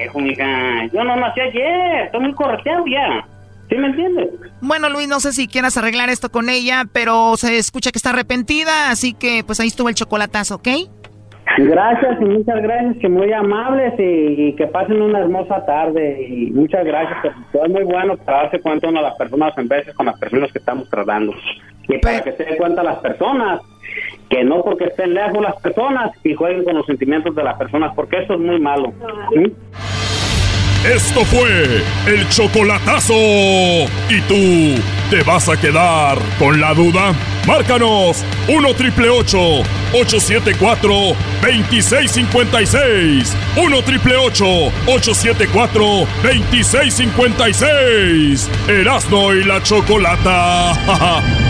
pendejo, 0.00 0.20
mija. 0.20 0.86
Yo 0.92 1.04
no 1.04 1.16
nací 1.16 1.40
ayer. 1.40 2.06
Estoy 2.06 2.20
muy 2.20 2.34
correteado 2.34 2.84
ya. 2.86 3.26
¿Sí 3.68 3.76
me 3.76 3.86
entiendes? 3.86 4.28
Bueno, 4.60 4.88
Luis, 4.88 5.06
no 5.06 5.20
sé 5.20 5.32
si 5.32 5.46
quieras 5.46 5.76
arreglar 5.76 6.10
esto 6.10 6.30
con 6.30 6.48
ella, 6.48 6.84
pero 6.92 7.36
se 7.36 7.56
escucha 7.56 7.92
que 7.92 7.98
está 7.98 8.10
arrepentida, 8.10 8.90
así 8.90 9.14
que 9.14 9.44
pues 9.46 9.60
ahí 9.60 9.68
estuvo 9.68 9.88
el 9.88 9.94
chocolatazo, 9.94 10.56
¿ok? 10.56 10.68
Gracias 11.58 12.20
y 12.20 12.24
muchas 12.24 12.62
gracias, 12.62 12.96
que 13.00 13.08
muy 13.08 13.32
amables 13.32 13.94
y, 13.98 14.48
y 14.48 14.56
que 14.56 14.66
pasen 14.66 15.00
una 15.00 15.20
hermosa 15.20 15.64
tarde. 15.66 16.26
Y 16.28 16.50
muchas 16.50 16.84
gracias, 16.84 17.22
que 17.22 17.30
todo 17.52 17.64
es 17.64 17.70
muy 17.70 17.84
bueno 17.84 18.16
para 18.16 18.42
darse 18.42 18.60
cuenta 18.60 18.88
uno 18.88 18.98
de 18.98 19.08
las 19.08 19.16
personas 19.16 19.56
en 19.56 19.68
veces 19.68 19.94
con 19.94 20.06
las 20.06 20.18
personas 20.18 20.50
que 20.52 20.58
estamos 20.58 20.88
tratando. 20.90 21.32
Y 21.90 21.98
para 21.98 22.22
que 22.22 22.32
se 22.32 22.44
den 22.44 22.56
cuenta 22.56 22.82
las 22.82 22.98
personas 22.98 23.60
que 24.28 24.44
no 24.44 24.62
porque 24.62 24.84
estén 24.84 25.12
lejos 25.12 25.42
las 25.42 25.60
personas 25.60 26.12
y 26.22 26.34
jueguen 26.34 26.64
con 26.64 26.76
los 26.76 26.86
sentimientos 26.86 27.34
de 27.34 27.42
las 27.42 27.58
personas, 27.58 27.92
porque 27.96 28.22
eso 28.22 28.34
es 28.34 28.40
muy 28.40 28.60
malo. 28.60 28.92
Esto 30.84 31.24
fue 31.26 31.82
el 32.06 32.28
chocolatazo. 32.30 33.12
¿Y 34.08 34.20
tú 34.28 34.80
te 35.10 35.24
vas 35.24 35.48
a 35.48 35.60
quedar 35.60 36.16
con 36.38 36.60
la 36.60 36.72
duda? 36.72 37.12
Márcanos 37.46 38.24
1 38.48 38.74
triple 38.74 39.10
874 39.10 40.90
2656. 41.42 43.36
1 43.56 43.82
triple 43.82 44.16
874 44.16 45.84
2656. 46.22 48.48
Erasno 48.68 49.34
y 49.34 49.42
la 49.44 49.60
chocolata. 49.62 51.40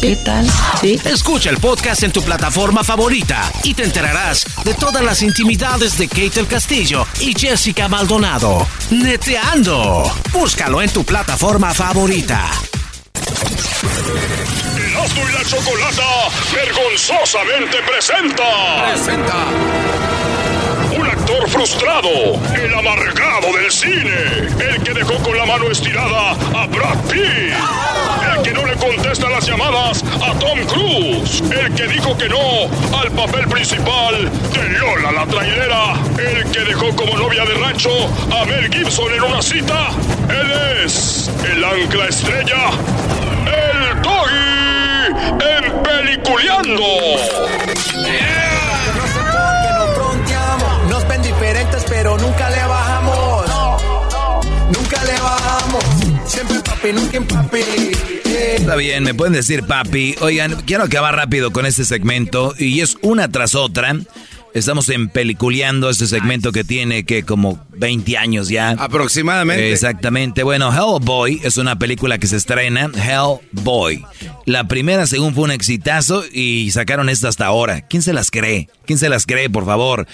¿Qué 0.00 0.16
tal? 0.16 0.46
Sí. 0.80 1.00
Escucha 1.04 1.50
el 1.50 1.58
podcast 1.58 2.02
en 2.02 2.12
tu 2.12 2.22
plataforma 2.22 2.84
favorita 2.84 3.50
y 3.64 3.74
te 3.74 3.82
enterarás 3.84 4.44
de 4.64 4.74
todas 4.74 5.02
las 5.02 5.22
intimidades 5.22 5.96
de 5.98 6.06
Kate 6.08 6.40
el 6.40 6.46
Castillo 6.46 7.06
y 7.20 7.32
Jessica 7.38 7.88
Maldonado. 7.88 8.66
Neteando. 8.90 10.04
Búscalo 10.32 10.82
en 10.82 10.90
tu 10.90 11.04
plataforma 11.04 11.72
favorita. 11.72 12.50
Erasmo 14.78 15.22
y 15.28 15.32
la 15.32 15.44
Chocolata 15.44 16.28
vergonzosamente 16.54 17.76
presenta. 17.88 18.92
Presenta. 18.92 19.34
Un 20.98 21.06
actor 21.06 21.50
frustrado, 21.50 22.08
el 22.54 22.74
amargado 22.74 23.52
del 23.56 23.70
cine, 23.70 24.48
el 24.60 24.82
que 24.82 24.94
dejó 24.94 25.14
con 25.22 25.36
la 25.36 25.44
mano 25.44 25.70
estirada 25.70 26.30
a 26.30 26.66
Brad 26.66 26.98
Pitt, 27.10 27.52
el 28.22 28.25
que 28.46 28.52
no 28.52 28.64
le 28.64 28.76
contesta 28.76 29.28
las 29.28 29.44
llamadas 29.44 30.04
a 30.22 30.38
Tom 30.38 30.60
Cruise, 30.68 31.42
el 31.50 31.74
que 31.74 31.88
dijo 31.88 32.16
que 32.16 32.28
no 32.28 32.70
al 32.96 33.10
papel 33.10 33.48
principal 33.48 34.30
de 34.52 34.68
Lola 34.78 35.10
la 35.10 35.26
trailera, 35.26 35.94
el 36.16 36.48
que 36.52 36.60
dejó 36.60 36.94
como 36.94 37.16
novia 37.16 37.44
de 37.44 37.54
rancho 37.54 37.90
a 38.30 38.44
Mel 38.44 38.72
Gibson 38.72 39.12
en 39.14 39.22
una 39.24 39.42
cita. 39.42 39.88
Él 40.28 40.84
es 40.84 41.28
el 41.52 41.64
ancla 41.64 42.06
estrella, 42.06 42.70
el 43.46 44.02
Doggy, 44.02 45.06
en 45.42 45.82
Peliculeando. 45.82 46.86
No 50.84 50.88
nos 50.88 51.08
ven 51.08 51.22
diferentes, 51.22 51.84
pero 51.88 52.16
nunca 52.16 52.48
le 52.50 52.64
bajamos. 52.64 53.46
Nunca 54.70 55.02
le 55.02 55.20
bajamos. 55.20 56.05
Está 58.56 58.76
bien, 58.76 59.04
me 59.04 59.14
pueden 59.14 59.32
decir 59.32 59.62
papi. 59.64 60.14
Oigan, 60.20 60.62
quiero 60.62 60.84
acabar 60.84 61.14
rápido 61.16 61.52
con 61.52 61.66
este 61.66 61.84
segmento 61.84 62.54
y 62.58 62.80
es 62.80 62.96
una 63.02 63.30
tras 63.30 63.54
otra. 63.54 63.96
Estamos 64.56 64.88
en 64.88 65.10
peliculeando 65.10 65.90
este 65.90 66.06
segmento 66.06 66.50
que 66.50 66.64
tiene 66.64 67.04
que 67.04 67.24
como 67.24 67.62
20 67.76 68.16
años 68.16 68.48
ya. 68.48 68.70
Aproximadamente. 68.70 69.70
Exactamente. 69.70 70.42
Bueno, 70.44 70.72
Hellboy 70.72 71.42
es 71.44 71.58
una 71.58 71.78
película 71.78 72.16
que 72.16 72.26
se 72.26 72.36
estrena. 72.36 72.90
Hellboy. 72.94 74.02
La 74.46 74.66
primera, 74.66 75.06
según 75.06 75.34
fue 75.34 75.44
un 75.44 75.50
exitazo 75.50 76.24
y 76.32 76.70
sacaron 76.70 77.10
esta 77.10 77.28
hasta 77.28 77.44
ahora. 77.44 77.82
¿Quién 77.82 78.00
se 78.02 78.14
las 78.14 78.30
cree? 78.30 78.70
¿Quién 78.86 78.98
se 78.98 79.10
las 79.10 79.26
cree, 79.26 79.50
por 79.50 79.66
favor? 79.66 80.06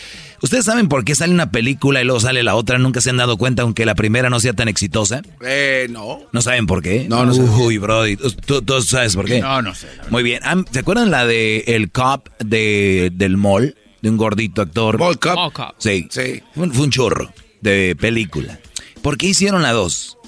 ¿Ustedes 0.42 0.64
saben 0.64 0.88
por 0.88 1.04
qué 1.04 1.14
sale 1.14 1.32
una 1.32 1.52
película 1.52 2.00
y 2.00 2.04
luego 2.04 2.18
sale 2.18 2.42
la 2.42 2.56
otra? 2.56 2.78
¿Nunca 2.78 3.00
se 3.00 3.10
han 3.10 3.18
dado 3.18 3.36
cuenta 3.36 3.62
aunque 3.62 3.86
la 3.86 3.94
primera 3.94 4.28
no 4.28 4.40
sea 4.40 4.54
tan 4.54 4.66
exitosa? 4.66 5.22
Eh, 5.46 5.86
no. 5.88 6.18
¿No 6.32 6.42
saben 6.42 6.66
por 6.66 6.82
qué? 6.82 7.06
No, 7.08 7.24
no 7.24 7.32
sé. 7.32 7.42
Uy, 7.42 7.78
Brody. 7.78 8.16
¿Tú, 8.16 8.60
tú 8.62 8.82
sabes 8.82 9.14
por 9.14 9.26
qué? 9.26 9.40
No, 9.40 9.62
no 9.62 9.72
sé. 9.72 9.86
Muy 10.10 10.24
bien. 10.24 10.40
Am- 10.42 10.64
¿Se 10.72 10.80
acuerdan 10.80 11.12
la 11.12 11.26
de 11.26 11.58
El 11.68 11.92
Cop 11.92 12.26
de, 12.40 13.10
del 13.14 13.36
mall? 13.36 13.76
De 14.02 14.10
un 14.10 14.16
gordito 14.16 14.60
actor. 14.62 14.98
Ball 14.98 15.18
Cup. 15.18 15.34
Sí. 15.78 16.06
Sí. 16.10 16.42
Fue 16.54 16.64
un- 16.64 16.74
fue 16.74 16.84
un 16.84 16.90
chorro 16.90 17.32
de 17.60 17.96
película. 17.98 18.58
¿Por 19.00 19.16
qué 19.16 19.28
hicieron 19.28 19.62
la 19.62 19.72
dos? 19.72 20.18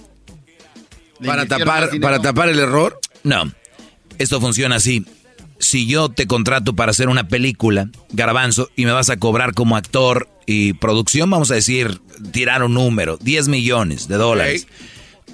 Para 1.25 1.43
tapar, 1.47 1.91
para 2.01 2.19
tapar 2.21 2.49
el 2.49 2.59
error. 2.59 2.99
No. 3.23 3.53
Esto 4.19 4.41
funciona 4.41 4.77
así. 4.77 5.05
Si 5.59 5.87
yo 5.87 6.09
te 6.09 6.27
contrato 6.27 6.75
para 6.77 6.91
hacer 6.91 7.09
una 7.09 7.27
película, 7.29 7.89
garbanzo, 8.13 8.71
y 8.77 8.85
me 8.85 8.93
vas 8.93 9.11
a 9.11 9.17
cobrar 9.17 9.55
como 9.55 9.77
actor 9.77 10.29
y 10.47 10.75
producción, 10.75 11.31
vamos 11.31 11.51
a 11.51 11.55
decir, 11.55 12.01
tirar 12.33 12.63
un 12.63 12.75
número, 12.75 13.17
10 13.17 13.49
millones 13.49 14.07
de 14.09 14.17
dólares. 14.17 14.67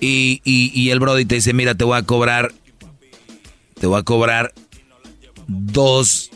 Y, 0.00 0.40
y- 0.44 0.70
y 0.74 0.90
el 0.90 1.00
Brody 1.00 1.24
te 1.24 1.34
dice, 1.36 1.52
mira, 1.52 1.74
te 1.74 1.84
voy 1.84 1.98
a 1.98 2.02
cobrar, 2.04 2.52
te 3.78 3.86
voy 3.86 3.98
a 3.98 4.02
cobrar 4.02 4.52
dos 5.46 6.30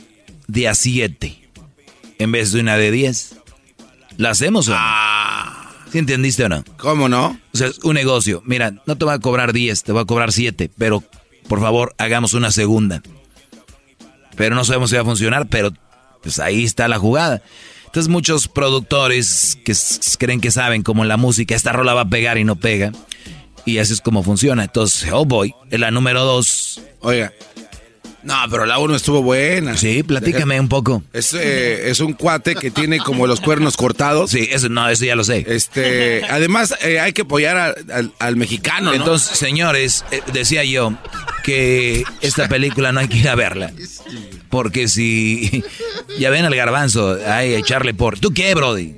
de 0.49 0.69
a 0.69 0.75
siete 0.75 1.44
en 2.19 2.33
vez 2.33 2.53
de 2.53 2.61
una 2.61 2.77
de 2.77 2.91
10. 2.91 3.37
¿La 4.17 4.31
hacemos 4.31 4.69
o 4.69 4.73
no? 4.73 4.79
¿Sí 5.91 5.99
entendiste 5.99 6.45
o 6.45 6.49
no? 6.49 6.65
¿Cómo 6.77 7.09
no? 7.09 7.39
O 7.53 7.57
sea, 7.57 7.69
es 7.69 7.79
un 7.81 7.95
negocio. 7.95 8.43
Mira, 8.45 8.75
no 8.87 8.97
te 8.97 9.05
voy 9.05 9.15
a 9.15 9.19
cobrar 9.19 9.53
10, 9.53 9.83
te 9.85 9.93
voy 9.93 10.03
a 10.03 10.07
cobrar 10.07 10.33
7, 10.33 10.71
pero 10.77 11.03
por 11.49 11.61
favor, 11.61 11.95
hagamos 11.99 12.35
una 12.35 12.51
segunda. 12.51 13.03
Pero 14.37 14.55
no 14.55 14.65
sabemos 14.65 14.91
si 14.91 14.97
va 14.97 15.03
a 15.03 15.05
funcionar, 15.05 15.47
pero 15.49 15.73
pues 16.23 16.39
ahí 16.41 16.65
está 16.65 16.89
la 16.89 16.99
jugada. 16.99 17.43
Entonces 17.87 18.09
muchos 18.09 18.49
productores 18.49 19.57
que 19.65 19.73
creen 20.19 20.41
que 20.41 20.51
saben 20.51 20.83
como 20.83 21.03
en 21.03 21.09
la 21.09 21.17
música, 21.17 21.55
esta 21.55 21.73
rola 21.73 21.95
va 21.95 22.01
a 22.03 22.09
pegar 22.09 22.39
y 22.39 22.45
no 22.45 22.57
pega. 22.57 22.91
Y 23.65 23.79
así 23.79 23.93
es 23.93 24.01
como 24.01 24.23
funciona. 24.23 24.65
Entonces, 24.65 25.09
Oh 25.13 25.25
Boy, 25.25 25.55
es 25.71 25.79
la 25.79 25.91
número 25.91 26.25
2. 26.25 26.81
Oiga. 27.01 27.33
No, 28.25 28.35
pero 28.51 28.65
la 28.67 28.79
uno 28.79 28.97
estuvo 28.97 29.23
buena. 29.23 29.77
Sí, 29.77 30.03
platícame 30.03 30.59
un 30.59 30.69
poco. 30.69 31.03
Es, 31.13 31.35
eh, 31.35 31.91
es 31.91 32.01
un 32.01 32.15
cuate 32.15 32.55
que 32.55 32.71
tiene 32.71 32.99
como 32.99 33.27
los 33.27 33.41
cuernos 33.41 33.77
cortados. 33.77 34.31
Sí, 34.31 34.49
eso 34.51 34.69
no, 34.71 34.89
eso 34.89 35.05
ya 35.05 35.15
lo 35.15 35.25
sé. 35.25 35.45
Este, 35.47 36.23
además, 36.31 36.75
eh, 36.83 37.01
hay 37.01 37.13
que 37.13 37.23
apoyar 37.23 37.57
a- 37.59 37.75
al, 37.95 38.13
al 38.19 38.37
mexicano, 38.37 38.91
¿no? 38.91 38.97
Entonces, 38.97 39.37
señores, 39.37 40.05
eh, 40.11 40.23
decía 40.33 40.65
yo 40.65 40.95
que 41.45 42.05
esta 42.23 42.49
película 42.49 42.93
no 42.93 43.01
hay 43.01 43.09
que 43.09 43.19
ir 43.19 43.29
a 43.29 43.35
verla. 43.35 43.73
Porque 44.49 44.89
si 44.89 45.63
ya 46.19 46.31
ven 46.31 46.45
al 46.47 46.55
garbanzo, 46.55 47.19
hay 47.27 47.51
que 47.51 47.59
echarle 47.59 47.93
por. 47.95 48.19
¿Tú 48.19 48.33
qué, 48.33 48.55
Brody? 48.55 48.95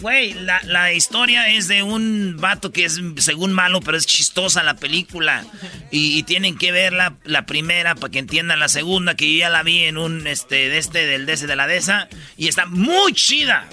Güey, 0.00 0.32
la, 0.32 0.60
la 0.64 0.92
historia 0.92 1.48
es 1.48 1.68
de 1.68 1.82
un 1.82 2.36
vato 2.38 2.72
que 2.72 2.84
es 2.84 3.00
según 3.18 3.52
malo, 3.52 3.80
pero 3.80 3.98
es 3.98 4.06
chistosa 4.06 4.62
la 4.62 4.76
película. 4.76 5.44
Y, 5.90 6.22
tienen 6.22 6.56
que 6.56 6.72
ver 6.72 6.92
la, 6.92 7.16
la 7.24 7.44
primera 7.44 7.94
para 7.94 8.10
que 8.10 8.18
entiendan 8.18 8.60
la 8.60 8.68
segunda, 8.68 9.14
que 9.14 9.30
yo 9.30 9.38
ya 9.40 9.50
la 9.50 9.62
vi 9.62 9.84
en 9.84 9.98
un 9.98 10.26
este 10.26 10.68
de 10.68 10.78
este, 10.78 11.06
del 11.06 11.26
de 11.26 11.36
de 11.36 11.56
la 11.56 11.66
de 11.66 11.76
esa. 11.76 12.08
Y 12.36 12.48
está 12.48 12.66
muy 12.66 13.12
chida. 13.12 13.68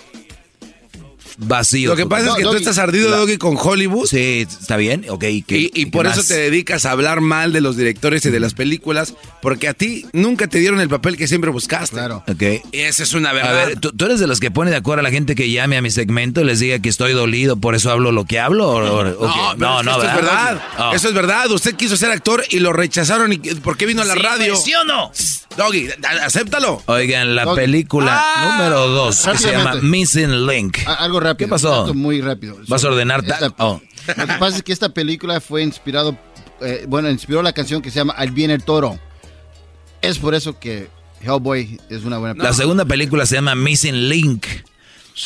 Vacío. 1.37 1.89
Lo 1.91 1.95
que 1.95 2.05
pasa 2.07 2.29
es 2.29 2.35
que 2.35 2.43
tú 2.43 2.53
estás 2.55 2.77
ardido, 2.79 3.09
Doggy, 3.15 3.37
con 3.37 3.55
Hollywood. 3.61 4.07
Sí, 4.07 4.47
está 4.49 4.75
bien, 4.77 5.05
ok. 5.07 5.19
¿qué- 5.21 5.43
Y, 5.49 5.71
y 5.73 5.85
qué 5.85 5.91
por 5.91 6.07
eso 6.07 6.23
te 6.23 6.33
dedicas 6.33 6.85
a 6.85 6.91
hablar 6.91 7.21
mal 7.21 7.53
de 7.53 7.61
los 7.61 7.77
directores 7.77 8.25
y 8.25 8.29
de 8.31 8.39
las 8.39 8.53
películas, 8.55 9.13
porque 9.41 9.67
a 9.67 9.73
ti 9.73 10.05
nunca 10.13 10.47
te 10.47 10.57
dieron 10.59 10.79
el 10.79 10.89
papel 10.89 11.15
que 11.15 11.27
siempre 11.27 11.51
buscaste. 11.51 11.95
Claro. 11.95 12.23
Ok. 12.27 12.41
Y 12.71 12.79
esa 12.79 13.03
es 13.03 13.13
una 13.13 13.29
A 13.29 13.33
verdad. 13.33 13.67
ver, 13.67 13.79
¿tú, 13.79 13.91
tú 13.91 14.05
eres 14.05 14.19
de 14.19 14.25
los 14.27 14.39
que 14.39 14.49
pone 14.51 14.71
de 14.71 14.77
acuerdo 14.77 15.01
a 15.01 15.03
la 15.03 15.11
gente 15.11 15.35
que 15.35 15.49
llame 15.51 15.77
a 15.77 15.81
mi 15.81 15.91
segmento 15.91 16.41
y 16.41 16.45
les 16.45 16.59
diga 16.59 16.79
que 16.79 16.89
estoy 16.89 17.13
dolido, 17.13 17.57
por 17.57 17.75
eso 17.75 17.91
hablo 17.91 18.11
lo 18.11 18.25
que 18.25 18.39
hablo? 18.39 18.69
¿O, 18.69 18.81
No, 18.81 19.03
pero 19.03 19.13
no, 19.57 19.79
es 19.79 19.85
que 19.85 19.85
no, 19.85 19.91
esto 19.91 20.07
es 20.07 20.15
verdad. 20.15 20.61
Oh. 20.79 20.91
Eso 20.95 21.07
es 21.09 21.13
verdad. 21.13 21.51
Usted 21.51 21.75
quiso 21.75 21.97
ser 21.97 22.09
actor 22.11 22.43
y 22.49 22.59
lo 22.59 22.73
rechazaron. 22.73 23.31
¿Y 23.33 23.37
¿Por 23.37 23.77
qué 23.77 23.85
vino 23.85 24.01
a 24.01 24.05
la 24.05 24.13
Sí, 24.15 24.19
radio? 24.19 24.53
güey, 24.53 24.63
¿Sí 24.65 24.73
o 24.73 24.83
no? 24.85 25.11
Doggy, 25.55 25.87
a- 26.03 26.25
acéptalo. 26.25 26.81
Oigan, 26.85 27.35
la 27.35 27.45
Doggy. 27.45 27.55
película 27.61 28.21
Ah. 28.23 28.51
número 28.57 28.87
dos 28.89 29.19
que 29.25 29.37
se 29.37 29.51
llama. 29.51 29.75
Missing 29.81 30.45
Link. 30.45 30.77
A- 30.85 30.95
Algo 30.95 31.19
rápido. 31.27 31.47
¿Qué 31.47 31.51
pasó? 31.51 31.93
Muy 31.93 32.21
rápido. 32.21 32.57
¿Vas 32.67 32.83
a 32.83 32.87
ordenar 32.89 33.23
ta- 33.23 33.35
Esta- 33.35 33.53
oh. 33.59 33.81
Lo 34.17 34.27
que 34.27 34.33
pasa 34.39 34.57
es 34.57 34.63
que 34.63 34.73
esta 34.73 34.89
película 34.89 35.39
fue 35.41 35.63
inspirado, 35.63 36.17
eh, 36.61 36.85
bueno, 36.87 37.09
inspiró 37.09 37.41
la 37.43 37.53
canción 37.53 37.81
que 37.81 37.91
se 37.91 37.99
llama 37.99 38.13
Al 38.13 38.31
viene 38.31 38.53
el 38.53 38.63
toro. 38.63 38.99
Es 40.01 40.17
por 40.19 40.33
eso 40.35 40.59
que 40.59 40.87
Hellboy 41.21 41.79
es 41.89 42.03
una 42.03 42.17
buena 42.17 42.43
La 42.43 42.53
segunda 42.53 42.85
película 42.85 43.25
se 43.25 43.35
llama 43.35 43.55
Missing 43.55 44.09
Link. 44.09 44.45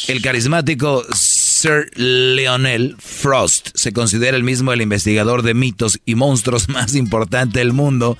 El 0.07 0.21
carismático 0.21 1.03
Sir 1.13 1.91
Lionel 1.95 2.95
Frost 2.97 3.69
se 3.73 3.91
considera 3.91 4.37
el 4.37 4.43
mismo 4.43 4.71
el 4.71 4.81
investigador 4.81 5.41
de 5.43 5.53
mitos 5.53 5.99
y 6.05 6.15
monstruos 6.15 6.69
más 6.69 6.95
importante 6.95 7.59
del 7.59 7.73
mundo. 7.73 8.17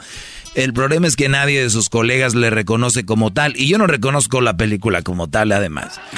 El 0.56 0.74
problema 0.74 1.08
es 1.08 1.16
que 1.16 1.30
nadie 1.30 1.62
de 1.64 1.70
sus 1.70 1.88
colegas 1.90 2.36
le 2.36 2.50
reconoce 2.50 3.06
como 3.06 3.32
tal. 3.32 3.54
Y 3.56 3.68
yo 3.70 3.78
no 3.78 3.88
reconozco 3.88 4.42
la 4.42 4.58
película 4.58 5.02
como 5.02 5.30
tal, 5.30 5.52
además. 5.52 6.00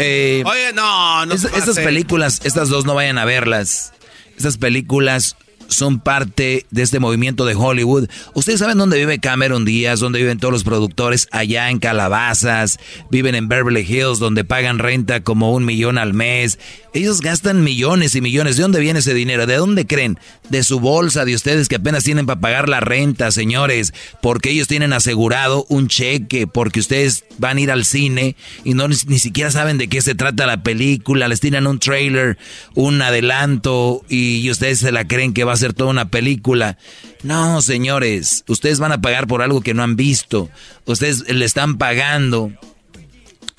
Eh, 0.00 0.44
Oye, 0.46 0.72
no, 0.74 1.26
no. 1.26 1.34
es- 1.34 1.42
estas 1.44 1.74
películas, 1.80 2.40
estas 2.44 2.68
dos 2.68 2.84
no 2.84 2.94
vayan 2.94 3.18
a 3.18 3.24
verlas. 3.24 3.92
Estas 4.36 4.56
películas 4.56 5.34
son 5.68 6.00
parte 6.00 6.66
de 6.70 6.82
este 6.82 6.98
movimiento 6.98 7.44
de 7.44 7.54
Hollywood. 7.54 8.08
Ustedes 8.34 8.60
saben 8.60 8.78
dónde 8.78 8.98
vive 8.98 9.18
Cameron 9.18 9.64
Díaz, 9.64 10.00
dónde 10.00 10.18
viven 10.18 10.38
todos 10.38 10.52
los 10.52 10.64
productores, 10.64 11.28
allá 11.30 11.70
en 11.70 11.78
Calabazas, 11.78 12.78
viven 13.10 13.34
en 13.34 13.48
Beverly 13.48 13.80
Hills, 13.80 14.18
donde 14.18 14.44
pagan 14.44 14.78
renta 14.78 15.22
como 15.22 15.52
un 15.52 15.64
millón 15.64 15.98
al 15.98 16.14
mes. 16.14 16.58
Ellos 16.94 17.20
gastan 17.20 17.62
millones 17.62 18.14
y 18.14 18.20
millones. 18.20 18.56
¿De 18.56 18.62
dónde 18.62 18.80
viene 18.80 19.00
ese 19.00 19.14
dinero? 19.14 19.46
¿De 19.46 19.56
dónde 19.56 19.86
creen? 19.86 20.18
De 20.48 20.64
su 20.64 20.80
bolsa, 20.80 21.24
de 21.24 21.34
ustedes 21.34 21.68
que 21.68 21.76
apenas 21.76 22.02
tienen 22.02 22.26
para 22.26 22.40
pagar 22.40 22.68
la 22.68 22.80
renta, 22.80 23.30
señores, 23.30 23.92
porque 24.22 24.50
ellos 24.50 24.68
tienen 24.68 24.92
asegurado 24.92 25.66
un 25.68 25.88
cheque, 25.88 26.46
porque 26.46 26.80
ustedes 26.80 27.24
van 27.38 27.58
a 27.58 27.60
ir 27.60 27.70
al 27.70 27.84
cine 27.84 28.36
y 28.64 28.74
no 28.74 28.88
ni, 28.88 29.18
siquiera 29.18 29.50
saben 29.50 29.78
de 29.78 29.88
qué 29.88 30.00
se 30.00 30.14
trata 30.14 30.46
la 30.46 30.62
película, 30.62 31.28
les 31.28 31.40
tiran 31.40 31.66
un 31.66 31.78
trailer, 31.78 32.38
un 32.74 33.00
adelanto 33.02 34.02
y 34.08 34.48
ustedes 34.50 34.78
se 34.78 34.92
la 34.92 35.06
creen 35.06 35.34
que 35.34 35.44
va 35.44 35.52
a 35.52 35.57
ser 35.58 35.74
toda 35.74 35.90
una 35.90 36.10
película. 36.10 36.78
No, 37.22 37.60
señores, 37.62 38.44
ustedes 38.48 38.78
van 38.78 38.92
a 38.92 39.00
pagar 39.00 39.26
por 39.26 39.42
algo 39.42 39.60
que 39.60 39.74
no 39.74 39.82
han 39.82 39.96
visto. 39.96 40.48
Ustedes 40.86 41.28
le 41.32 41.44
están 41.44 41.78
pagando 41.78 42.52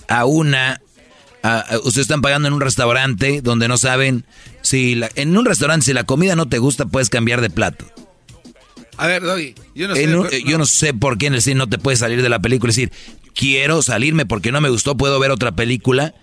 a 0.08 0.26
una 0.26 0.82
a- 1.42 1.60
a- 1.60 1.78
ustedes 1.78 2.00
están 2.00 2.22
pagando 2.22 2.50
en 2.50 2.54
un 2.54 2.60
restaurante 2.62 3.42
donde 3.42 3.70
no 3.70 3.78
saben 3.78 4.26
si 4.62 4.96
la- 4.96 5.10
en 5.16 5.38
un 5.38 5.46
restaurante 5.46 5.86
si 5.86 5.94
la 5.94 6.04
comida 6.04 6.36
no 6.36 6.50
te 6.50 6.58
gusta 6.58 6.86
puedes 6.88 7.10
cambiar 7.10 7.40
de 7.40 7.50
plato. 7.50 7.86
A 8.98 9.08
ver, 9.08 9.22
Doggy, 9.24 9.56
yo 9.74 9.88
no 9.88 9.96
sé. 9.96 10.04
Un- 10.18 10.28
Yo 10.46 10.58
no 10.58 10.66
sé 10.66 10.94
por 10.94 11.18
qué 11.18 11.28
en 11.28 11.36
el 11.36 11.42
cine 11.42 11.56
no 11.56 11.70
te 11.70 11.78
puedes 11.78 12.00
salir 12.00 12.22
de 12.22 12.28
la 12.28 12.40
película 12.40 12.74
y 12.74 12.76
decir, 12.76 12.92
quiero 13.34 13.82
salirme 13.82 14.26
porque 14.26 14.52
no 14.52 14.60
me 14.60 14.68
gustó, 14.70 14.98
puedo 14.98 15.18
ver 15.20 15.32
otra 15.32 15.54
película. 15.54 16.14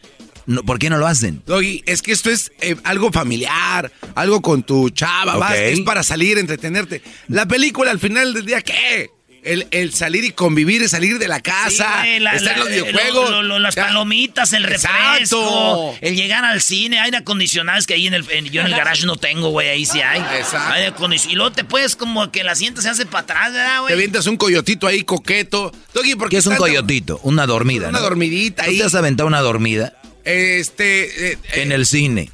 No, 0.47 0.63
¿Por 0.63 0.79
qué 0.79 0.89
no 0.91 0.99
lo 0.99 1.07
hacen? 1.07 1.43
Doggy, 1.47 1.83
es 1.87 2.03
que 2.03 2.13
esto 2.13 2.31
es 2.31 2.53
eh, 2.61 2.77
algo 2.85 3.11
familiar, 3.13 3.91
algo 4.15 4.41
con 4.43 4.63
tu 4.63 4.91
chava, 4.91 5.37
vas, 5.37 5.57
es 5.57 5.81
para 5.81 6.03
salir, 6.03 6.39
entretenerte. 6.39 7.03
La 7.29 7.47
película 7.47 7.91
al 7.91 7.99
final 7.99 8.33
del 8.33 8.47
día, 8.47 8.63
¿qué? 8.63 9.11
El, 9.43 9.69
el 9.71 9.95
salir 9.95 10.25
y 10.25 10.33
convivir, 10.33 10.83
el 10.83 10.89
salir 10.89 11.21
de 11.21 11.29
la 11.29 11.39
casa, 11.41 12.01
Sí, 12.03 12.09
güey, 12.09 12.19
la- 12.21 12.35
estar 12.35 12.55
en 12.55 12.59
los 12.59 12.69
la- 12.69 12.75
videojuegos. 12.75 13.31
lo- 13.31 13.43
lo- 13.45 13.59
las 13.61 13.77
palomitas, 13.77 14.53
el 14.53 14.65
refresco, 14.65 14.89
Exacto. 15.19 15.95
el 16.01 16.17
llegar 16.17 16.45
al 16.45 16.61
cine, 16.61 16.99
aire 16.99 17.19
acondicionado, 17.19 17.79
es 17.79 17.87
que 17.87 17.95
ahí 17.95 18.09
en 18.09 18.15
el, 18.15 18.27
en- 18.31 18.47
yo 18.47 18.61
en 18.63 18.67
el 18.67 18.73
garage 18.75 19.07
no 19.07 19.17
tengo, 19.17 19.51
güey, 19.51 19.69
ahí 19.69 19.87
sí 19.87 20.01
hay. 20.01 20.21
Exacto. 20.39 20.73
Aire 20.75 20.87
acondicionado. 20.89 21.33
Y 21.33 21.37
luego 21.37 21.53
te 21.53 21.63
puedes 21.63 21.95
como 21.95 22.33
que 22.33 22.41
el 22.41 22.49
asiento 22.49 22.83
se 22.83 22.89
hace 22.89 23.07
para 23.07 23.23
atrás, 23.23 23.53
¿verdad, 23.53 23.75
Te 23.77 23.81
güey? 23.83 23.95
avientas 23.95 24.27
un 24.27 24.37
coyotito 24.37 24.89
ahí 24.89 25.05
coqueto. 25.05 25.73
Doggy, 25.95 26.15
¿Qué 26.29 26.39
es 26.39 26.47
un 26.47 26.57
coyotito? 26.57 27.21
Una 27.23 27.47
dormida. 27.47 27.89
Una 27.91 27.99
¿no? 28.01 28.05
dormidita 28.05 28.65
¿Tú 28.65 28.71
ahí. 28.71 28.79
te 28.79 28.85
has 28.85 28.95
aventado 28.97 29.29
una 29.29 29.41
dormida 29.43 29.93
Este, 30.27 31.33
eh, 31.33 31.39
en 31.55 31.73
el 31.73 31.87
cine? 31.87 32.31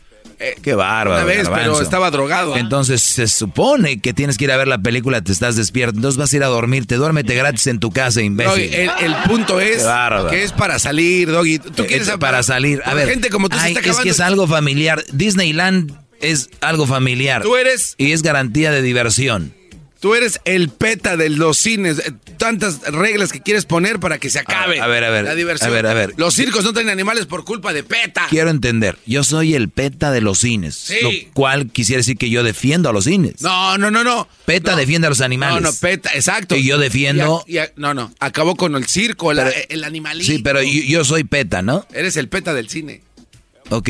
Qué 0.60 0.74
bárbaro. 0.74 1.18
una 1.22 1.24
vez, 1.24 1.48
pero 1.48 1.80
estaba 1.80 2.10
drogado. 2.10 2.54
¿ah? 2.54 2.58
Entonces 2.58 3.00
se 3.00 3.28
supone 3.28 4.00
que 4.00 4.12
tienes 4.12 4.36
que 4.36 4.44
ir 4.46 4.50
a 4.50 4.56
ver 4.56 4.66
la 4.66 4.78
película, 4.78 5.20
te 5.22 5.30
estás 5.30 5.54
despierto, 5.54 5.94
entonces 5.98 6.18
vas 6.18 6.32
a 6.32 6.36
ir 6.36 6.42
a 6.42 6.48
dormirte, 6.48 6.96
duérmete 6.96 7.36
gratis 7.36 7.68
en 7.68 7.78
tu 7.78 7.92
casa, 7.92 8.22
imbécil. 8.22 8.74
el, 8.74 8.90
el 9.04 9.14
punto 9.28 9.60
es 9.60 9.84
que 10.30 10.42
es 10.42 10.50
para 10.50 10.80
salir, 10.80 11.30
Doggy. 11.30 11.60
Tú 11.60 11.84
Eh, 11.84 11.86
quieres 11.86 12.08
eh, 12.08 12.18
para 12.18 12.42
salir. 12.42 12.82
A 12.84 12.92
ver, 12.94 13.08
gente 13.08 13.30
como 13.30 13.48
tú 13.48 13.56
se 13.56 13.62
ay, 13.66 13.74
está 13.76 13.88
es 13.88 13.98
que 13.98 14.08
es 14.08 14.18
algo 14.18 14.48
familiar. 14.48 15.04
Disneyland 15.12 15.96
es 16.20 16.50
algo 16.60 16.88
familiar. 16.88 17.42
Tú 17.42 17.54
eres- 17.56 17.94
Y 17.98 18.10
es 18.10 18.22
garantía 18.22 18.72
de 18.72 18.82
diversión. 18.82 19.54
Tú 20.02 20.16
eres 20.16 20.40
el 20.44 20.68
peta 20.68 21.16
de 21.16 21.30
los 21.30 21.56
cines. 21.58 22.00
eh, 22.00 22.12
Tantas 22.36 22.82
reglas 22.82 23.30
que 23.30 23.40
quieres 23.40 23.64
poner 23.66 24.00
para 24.00 24.18
que 24.18 24.28
se 24.30 24.40
acabe. 24.40 24.80
A 24.80 24.88
ver, 24.88 25.04
a 25.04 25.10
ver, 25.10 25.24
La 25.24 25.36
diversión. 25.36 25.70
a 25.70 25.72
ver, 25.72 25.86
a 25.86 25.94
ver. 25.94 26.12
Los 26.16 26.34
circos 26.34 26.64
no 26.64 26.72
traen 26.72 26.88
animales 26.90 27.26
por 27.26 27.44
culpa 27.44 27.72
de 27.72 27.84
peta. 27.84 28.26
Quiero 28.28 28.50
entender, 28.50 28.98
yo 29.06 29.22
soy 29.22 29.54
el 29.54 29.68
peta 29.68 30.10
de 30.10 30.20
los 30.20 30.40
cines, 30.40 30.74
Sí. 30.74 30.96
lo 31.00 31.10
cual 31.34 31.70
quisiera 31.70 31.98
decir 31.98 32.16
que 32.18 32.30
yo 32.30 32.42
defiendo 32.42 32.88
a 32.88 32.92
los 32.92 33.04
cines. 33.04 33.40
No, 33.42 33.78
no, 33.78 33.92
no, 33.92 34.02
no. 34.02 34.26
Peta 34.44 34.74
defiende 34.74 35.06
a 35.06 35.10
los 35.10 35.20
No, 35.20 35.24
animales. 35.26 35.62
no, 35.62 35.72
peta, 35.72 36.10
exacto. 36.14 36.56
Y 36.56 36.64
yo 36.64 36.78
defiendo- 36.78 37.44
Y 37.46 37.58
a- 37.58 37.62
y 37.62 37.64
a- 37.66 37.72
no, 37.76 37.94
no. 37.94 38.12
Acabó 38.18 38.56
con 38.56 38.74
el 38.74 38.86
circo, 38.88 39.30
el, 39.30 39.40
el 39.68 39.84
animalito. 39.84 40.26
Sí, 40.32 40.40
pero 40.40 40.60
yo, 40.62 40.82
yo 40.82 41.04
soy 41.04 41.22
peta, 41.22 41.62
¿no? 41.62 41.86
Eres 41.94 42.16
el 42.16 42.28
peta 42.28 42.54
del 42.54 42.68
cine. 42.68 43.02
Ok. 43.70 43.88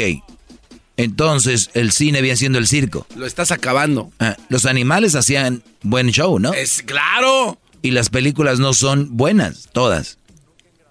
Entonces, 0.97 1.71
el 1.75 1.93
cine 1.93 2.21
viene 2.21 2.37
siendo 2.37 2.59
el 2.59 2.67
circo. 2.67 3.07
Lo 3.17 3.27
estás 3.27 3.51
acabando. 3.51 4.13
Ah, 4.19 4.37
los 4.49 4.67
animales 4.67 5.15
hacían 5.15 5.63
buen 5.83 6.11
show, 6.11 6.39
¿no? 6.39 6.53
Es 6.53 6.83
claro. 6.83 7.59
Y 7.81 7.91
las 7.93 8.11
películas 8.11 8.59
no 8.59 8.75
son 8.75 9.17
buenas, 9.17 9.69
todas. 9.73 10.19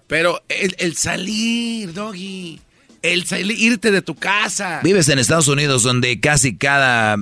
Pero 0.08 0.42
el, 0.48 0.74
el 0.78 0.96
salir, 0.96 1.92
Doggy. 1.94 2.60
El 3.00 3.24
salir, 3.26 3.58
irte 3.58 3.90
de 3.90 4.02
tu 4.02 4.14
casa. 4.14 4.80
Vives 4.82 5.08
en 5.08 5.18
Estados 5.18 5.48
Unidos 5.48 5.82
donde 5.82 6.20
casi 6.20 6.56
cada 6.56 7.16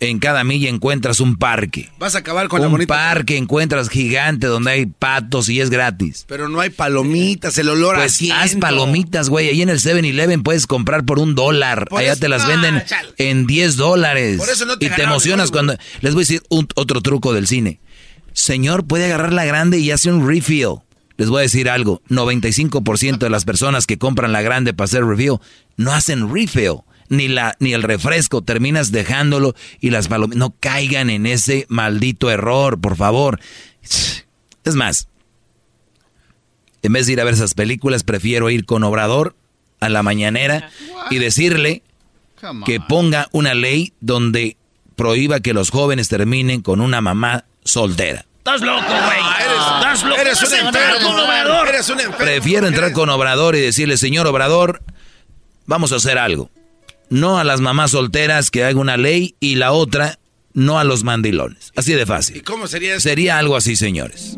en 0.00 0.18
cada 0.20 0.44
milla 0.44 0.68
encuentras 0.68 1.18
un 1.20 1.36
parque. 1.36 1.90
Vas 1.98 2.14
a 2.14 2.18
acabar 2.18 2.48
con 2.48 2.60
la 2.60 2.68
un 2.68 2.72
bonita. 2.72 2.94
parque 2.94 3.36
encuentras 3.36 3.88
gigante 3.88 4.46
donde 4.46 4.70
hay 4.70 4.86
patos 4.86 5.48
y 5.48 5.60
es 5.60 5.68
gratis. 5.70 6.24
Pero 6.28 6.48
no 6.48 6.60
hay 6.60 6.70
palomitas, 6.70 7.58
el 7.58 7.68
olor 7.68 7.96
a 7.96 7.98
Pues 7.98 8.12
asiento. 8.14 8.36
haz 8.36 8.54
palomitas, 8.56 9.28
güey. 9.28 9.48
Ahí 9.48 9.62
en 9.62 9.68
el 9.68 9.80
7-Eleven 9.80 10.42
puedes 10.42 10.66
comprar 10.66 11.04
por 11.04 11.18
un 11.18 11.34
dólar. 11.34 11.86
Por 11.88 12.00
Allá 12.00 12.12
eso- 12.12 12.20
te 12.20 12.28
las 12.28 12.42
Ah, 12.44 12.48
venden 12.48 12.82
en 13.18 13.46
10 13.46 13.76
dólares. 13.76 14.38
Por 14.38 14.48
eso 14.48 14.64
no 14.64 14.78
te 14.78 14.86
y 14.86 14.90
te 14.90 15.02
emocionas 15.02 15.50
cuando... 15.50 15.76
Les 16.00 16.14
voy 16.14 16.20
a 16.22 16.24
decir 16.24 16.42
un- 16.50 16.68
otro 16.76 17.00
truco 17.00 17.32
del 17.32 17.46
cine. 17.46 17.80
Señor, 18.32 18.86
puede 18.86 19.06
agarrar 19.06 19.32
la 19.32 19.44
grande 19.44 19.78
y 19.78 19.90
hace 19.90 20.10
un 20.10 20.26
refill. 20.28 20.76
Les 21.16 21.28
voy 21.28 21.38
a 21.38 21.42
decir 21.42 21.68
algo. 21.70 22.02
95% 22.08 23.18
de 23.26 23.30
las 23.30 23.44
personas 23.44 23.86
que 23.86 23.98
compran 23.98 24.32
la 24.32 24.42
grande 24.42 24.74
para 24.74 24.86
hacer 24.86 25.04
refill 25.04 25.38
no 25.76 25.92
hacen 25.92 26.32
refill. 26.32 26.78
Ni, 27.08 27.28
la, 27.28 27.54
ni 27.60 27.74
el 27.74 27.82
refresco, 27.82 28.42
terminas 28.42 28.90
dejándolo 28.90 29.54
y 29.80 29.90
las 29.90 30.08
palomitas. 30.08 30.38
No 30.38 30.54
caigan 30.58 31.10
en 31.10 31.26
ese 31.26 31.66
maldito 31.68 32.30
error, 32.30 32.80
por 32.80 32.96
favor. 32.96 33.40
Es 33.82 34.74
más, 34.74 35.08
en 36.82 36.92
vez 36.92 37.06
de 37.06 37.12
ir 37.14 37.20
a 37.20 37.24
ver 37.24 37.34
esas 37.34 37.54
películas, 37.54 38.04
prefiero 38.04 38.50
ir 38.50 38.64
con 38.64 38.82
Obrador 38.84 39.36
a 39.80 39.88
la 39.88 40.02
mañanera 40.02 40.70
y 41.10 41.18
decirle 41.18 41.82
que 42.64 42.78
on. 42.78 42.86
ponga 42.88 43.28
una 43.32 43.54
ley 43.54 43.92
donde 44.00 44.56
prohíba 44.96 45.40
que 45.40 45.52
los 45.52 45.70
jóvenes 45.70 46.08
terminen 46.08 46.62
con 46.62 46.80
una 46.80 47.00
mamá 47.00 47.44
soltera. 47.64 48.26
Estás 48.38 48.60
loco, 48.60 48.82
güey. 48.86 49.18
Estás 49.40 50.02
loco. 50.04 50.20
Eres 50.20 50.42
un 50.42 50.54
enfermo. 50.66 51.08
con 51.08 51.18
Obrador. 51.18 51.68
Eres 51.68 51.88
un 51.88 52.00
enfermo. 52.00 52.18
Prefiero 52.18 52.66
entrar 52.66 52.92
con 52.92 53.08
Obrador 53.08 53.56
y 53.56 53.60
decirle, 53.60 53.96
señor 53.96 54.26
Obrador, 54.26 54.82
vamos 55.64 55.92
a 55.92 55.96
hacer 55.96 56.18
algo. 56.18 56.50
No 57.14 57.38
a 57.38 57.44
las 57.44 57.60
mamás 57.60 57.92
solteras 57.92 58.50
que 58.50 58.64
haga 58.64 58.80
una 58.80 58.96
ley 58.96 59.36
y 59.38 59.54
la 59.54 59.70
otra, 59.70 60.18
no 60.52 60.80
a 60.80 60.84
los 60.84 61.04
mandilones. 61.04 61.70
Así 61.76 61.92
de 61.92 62.02
¿Y 62.02 62.06
fácil. 62.06 62.42
cómo 62.42 62.66
sería 62.66 62.94
eso? 62.96 63.02
Sería 63.08 63.38
algo 63.38 63.54
así, 63.54 63.76
señores. 63.76 64.34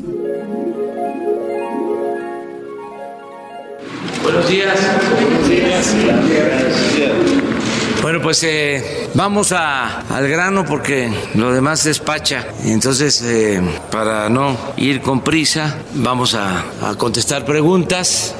Buenos 4.22 4.47
días. 4.51 4.79
Bueno, 8.07 8.23
pues 8.23 8.41
eh, 8.45 9.09
vamos 9.15 9.51
a, 9.51 10.03
al 10.03 10.29
grano 10.29 10.65
porque 10.65 11.11
lo 11.35 11.53
demás 11.53 11.87
es 11.87 11.99
pacha. 11.99 12.47
Entonces, 12.65 13.21
eh, 13.21 13.61
para 13.91 14.29
no 14.29 14.57
ir 14.77 15.01
con 15.01 15.23
prisa, 15.23 15.79
vamos 15.93 16.37
a, 16.37 16.67
a 16.89 16.95
contestar 16.95 17.45
preguntas. 17.45 18.33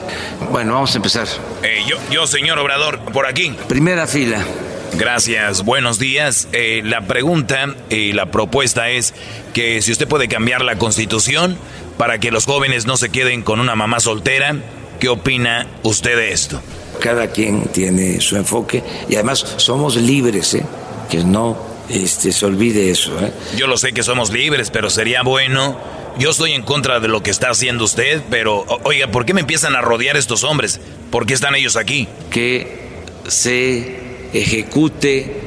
Bueno, 0.53 0.75
vamos 0.75 0.95
a 0.95 0.99
empezar. 0.99 1.27
Eh, 1.64 1.81
yo, 1.85 1.97
yo, 2.12 2.29
señor 2.29 2.61
Obrador, 2.61 3.01
por 3.12 3.27
aquí. 3.27 3.57
Primera 3.67 4.07
fila. 4.07 4.45
Gracias, 4.93 5.64
buenos 5.64 5.99
días. 5.99 6.47
Eh, 6.53 6.83
la 6.85 7.09
pregunta 7.09 7.75
y 7.91 8.12
la 8.12 8.27
propuesta 8.27 8.91
es 8.91 9.14
que 9.53 9.83
si 9.83 9.91
usted 9.91 10.07
puede 10.07 10.29
cambiar 10.29 10.62
la 10.62 10.77
constitución 10.77 11.59
para 11.99 12.21
que 12.21 12.31
los 12.31 12.45
jóvenes 12.47 12.87
no 12.87 12.97
se 12.97 13.09
queden 13.09 13.43
con 13.43 13.59
una 13.59 13.75
mamá 13.75 13.99
soltera, 13.99 14.55
¿qué 15.01 15.09
opina 15.09 15.67
usted 15.83 16.17
de 16.17 16.31
esto? 16.31 16.62
Cada 17.01 17.28
quien 17.28 17.64
tiene 17.68 18.20
su 18.20 18.36
enfoque 18.36 18.82
y 19.09 19.14
además 19.14 19.55
somos 19.59 19.97
libres, 19.97 20.55
¿eh? 20.55 20.64
que 21.11 21.24
no 21.24 21.57
este, 21.88 22.32
se 22.32 22.47
olvide 22.47 22.90
eso. 22.90 23.12
¿eh? 23.20 23.32
Yo 23.57 23.66
lo 23.66 23.76
sé 23.76 23.92
que 23.92 24.03
somos 24.03 24.30
libres, 24.30 24.70
pero 24.70 24.90
sería 24.90 25.22
bueno. 25.22 25.76
Yo 26.18 26.30
estoy 26.30 26.53
en 26.53 26.62
contra 26.62 26.99
de 26.99 27.09
lo 27.09 27.22
que 27.22 27.30
está 27.30 27.51
haciendo 27.51 27.84
usted, 27.84 28.22
pero 28.30 28.64
oiga, 28.84 29.09
¿por 29.09 29.26
qué 29.26 29.34
me 29.34 29.40
empiezan 29.40 29.76
a 29.76 29.82
rodear 29.82 30.16
estos 30.16 30.44
hombres? 30.44 30.80
¿Por 31.11 31.26
qué 31.26 31.34
están 31.34 31.55
ellos 31.55 31.76
aquí? 31.76 32.09
Que 32.30 33.03
se 33.28 34.01
ejecute 34.32 35.40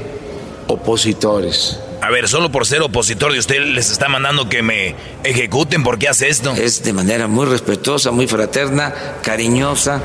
opositores. 0.67 1.79
A 2.10 2.12
ver, 2.12 2.28
solo 2.28 2.51
por 2.51 2.66
ser 2.66 2.82
opositor 2.82 3.32
de 3.34 3.38
usted 3.38 3.60
les 3.60 3.91
está 3.91 4.10
mandando 4.10 4.49
que 4.49 4.64
me 4.64 4.95
ejecuten. 5.24 5.84
¿Por 5.84 5.99
qué 5.99 6.10
hace 6.10 6.28
esto? 6.28 6.53
Es 6.53 6.82
de 6.82 6.91
manera 6.91 7.28
muy 7.28 7.45
respetuosa, 7.45 8.10
muy 8.10 8.26
fraterna, 8.26 8.91
cariñosa, 9.22 10.01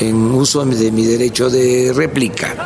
en 0.00 0.16
uso 0.32 0.64
de 0.64 0.90
mi 0.90 1.06
derecho 1.06 1.48
de 1.48 1.92
réplica. 1.94 2.56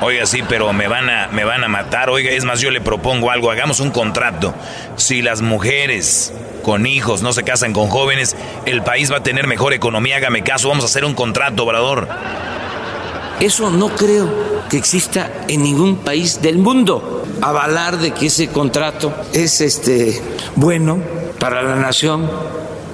Oiga, 0.00 0.24
sí, 0.24 0.42
pero 0.48 0.72
me 0.72 0.88
van 0.88 1.10
a 1.10 1.28
me 1.28 1.44
van 1.44 1.62
a 1.62 1.68
matar. 1.68 2.08
Oiga, 2.08 2.30
es 2.30 2.46
más, 2.46 2.62
yo 2.62 2.70
le 2.70 2.80
propongo 2.80 3.30
algo, 3.30 3.50
hagamos 3.50 3.80
un 3.80 3.90
contrato. 3.90 4.54
Si 4.96 5.20
las 5.20 5.42
mujeres 5.42 6.32
con 6.62 6.86
hijos 6.86 7.20
no 7.20 7.34
se 7.34 7.42
casan 7.42 7.74
con 7.74 7.88
jóvenes, 7.88 8.34
el 8.64 8.82
país 8.82 9.12
va 9.12 9.18
a 9.18 9.22
tener 9.22 9.46
mejor 9.46 9.74
economía, 9.74 10.16
hágame 10.16 10.42
caso, 10.42 10.70
vamos 10.70 10.84
a 10.84 10.86
hacer 10.86 11.04
un 11.04 11.12
contrato, 11.12 11.64
Obrador. 11.64 12.08
Eso 13.40 13.68
no 13.68 13.90
creo 13.90 14.66
que 14.70 14.78
exista 14.78 15.44
en 15.48 15.62
ningún 15.62 15.98
país 15.98 16.40
del 16.40 16.56
mundo. 16.56 17.17
Avalar 17.40 17.98
de 17.98 18.12
que 18.12 18.26
ese 18.26 18.48
contrato 18.48 19.12
es 19.32 19.60
este 19.60 20.20
bueno 20.56 21.00
para 21.38 21.62
la 21.62 21.76
nación, 21.76 22.28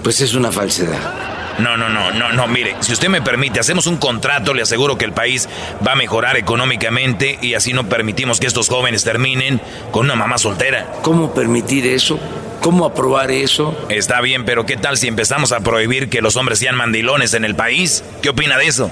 pues 0.03 0.21
es 0.21 0.35
una 0.35 0.53
falsedad. 0.53 1.25
No, 1.59 1.77
no, 1.77 1.89
no, 1.89 2.11
no, 2.11 2.33
no, 2.33 2.49
mire, 2.49 2.75
si 2.81 2.93
usted 2.93 3.09
me 3.09 3.23
permite, 3.23 3.61
hacemos 3.61 3.87
un 3.87 3.97
contrato, 3.97 4.55
le 4.55 4.63
aseguro 4.63 4.99
que 4.99 5.05
el 5.05 5.13
país 5.13 5.49
va 5.87 5.93
a 5.93 5.97
mejorar 5.97 6.37
económicamente 6.37 7.39
y 7.41 7.55
así 7.55 7.73
no 7.73 7.89
permitimos 7.89 8.41
que 8.41 8.47
estos 8.47 8.69
jóvenes 8.69 9.05
terminen 9.05 9.61
con 9.93 10.07
una 10.07 10.17
mamá 10.17 10.37
soltera. 10.37 10.93
¿Cómo 11.03 11.33
permitir 11.33 11.87
eso? 11.87 12.19
¿Cómo 12.61 12.85
aprobar 12.85 13.31
eso? 13.31 13.77
Está 13.89 14.21
bien, 14.21 14.45
pero 14.45 14.67
¿qué 14.67 14.77
tal 14.77 14.97
si 14.97 15.07
empezamos 15.07 15.53
a 15.53 15.61
prohibir 15.61 16.09
que 16.09 16.23
los 16.23 16.37
hombres 16.37 16.59
sean 16.59 16.77
mandilones 16.77 17.35
en 17.35 17.45
el 17.45 17.55
país? 17.55 18.03
¿Qué 18.21 18.31
opina 18.31 18.57
de 18.59 18.67
eso? 18.67 18.91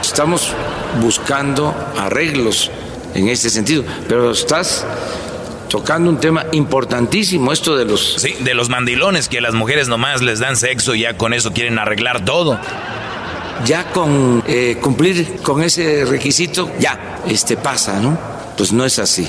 Estamos 0.00 0.52
buscando 1.00 1.74
arreglos 1.98 2.70
en 3.14 3.28
este 3.28 3.50
sentido, 3.50 3.84
pero 4.08 4.30
estás 4.32 4.84
tocando 5.68 6.10
un 6.10 6.18
tema 6.18 6.46
importantísimo, 6.52 7.52
esto 7.52 7.76
de 7.76 7.84
los... 7.84 8.14
Sí, 8.18 8.34
de 8.40 8.54
los 8.54 8.68
mandilones 8.68 9.28
que 9.28 9.40
las 9.40 9.54
mujeres 9.54 9.88
nomás 9.88 10.20
les 10.20 10.40
dan 10.40 10.56
sexo 10.56 10.94
y 10.94 11.02
ya 11.02 11.16
con 11.16 11.32
eso 11.32 11.52
quieren 11.52 11.78
arreglar 11.78 12.24
todo. 12.24 12.58
Ya 13.64 13.90
con 13.92 14.42
eh, 14.46 14.78
cumplir 14.80 15.40
con 15.42 15.62
ese 15.62 16.04
requisito, 16.04 16.70
ya, 16.78 17.20
este 17.28 17.56
pasa, 17.56 18.00
¿no? 18.00 18.18
Pues 18.56 18.72
no 18.72 18.84
es 18.84 18.98
así. 18.98 19.28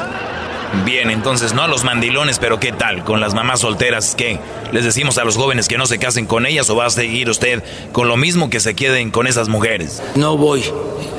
Bien, 0.86 1.10
entonces 1.10 1.54
no 1.54 1.64
a 1.64 1.68
los 1.68 1.84
mandilones, 1.84 2.40
pero 2.40 2.60
¿qué 2.60 2.72
tal? 2.72 3.04
Con 3.04 3.20
las 3.20 3.34
mamás 3.34 3.60
solteras, 3.60 4.16
¿qué? 4.16 4.40
¿Les 4.72 4.86
decimos 4.86 5.18
a 5.18 5.24
los 5.24 5.36
jóvenes 5.36 5.68
que 5.68 5.78
no 5.78 5.86
se 5.86 6.00
casen 6.00 6.26
con 6.26 6.46
ellas 6.46 6.70
o 6.70 6.76
va 6.76 6.86
a 6.86 6.90
seguir 6.90 7.30
usted 7.30 7.64
con 7.92 8.08
lo 8.08 8.18
mismo 8.18 8.50
que 8.50 8.60
se 8.60 8.74
queden 8.74 9.12
con 9.12 9.28
esas 9.28 9.50
mujeres? 9.50 10.02
No 10.16 10.38
voy 10.38 10.64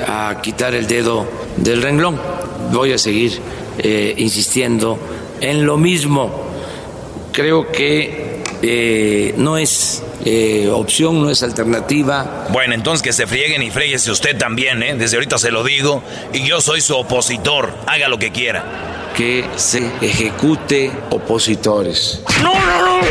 a 0.07 0.39
quitar 0.41 0.73
el 0.73 0.87
dedo 0.87 1.27
del 1.57 1.81
renglón. 1.81 2.19
Voy 2.71 2.93
a 2.93 2.97
seguir 2.97 3.39
eh, 3.77 4.15
insistiendo 4.17 4.97
en 5.39 5.65
lo 5.65 5.77
mismo. 5.77 6.31
Creo 7.31 7.71
que 7.71 8.41
eh, 8.61 9.33
no 9.37 9.57
es 9.57 10.03
eh, 10.25 10.69
opción, 10.71 11.21
no 11.21 11.29
es 11.29 11.43
alternativa. 11.43 12.47
Bueno, 12.51 12.73
entonces 12.73 13.01
que 13.01 13.13
se 13.13 13.27
frieguen 13.27 13.61
y 13.63 13.71
fréguese 13.71 14.11
usted 14.11 14.37
también, 14.37 14.81
¿eh? 14.83 14.95
Desde 14.95 15.17
ahorita 15.17 15.37
se 15.37 15.51
lo 15.51 15.63
digo. 15.63 16.03
Y 16.33 16.47
yo 16.47 16.61
soy 16.61 16.81
su 16.81 16.95
opositor. 16.95 17.73
Haga 17.87 18.07
lo 18.07 18.17
que 18.17 18.31
quiera. 18.31 19.11
Que 19.17 19.45
se 19.55 19.91
ejecute 20.01 20.91
opositores. 21.09 22.21
¡No, 22.41 22.53
no, 22.53 23.01
no! 23.01 23.03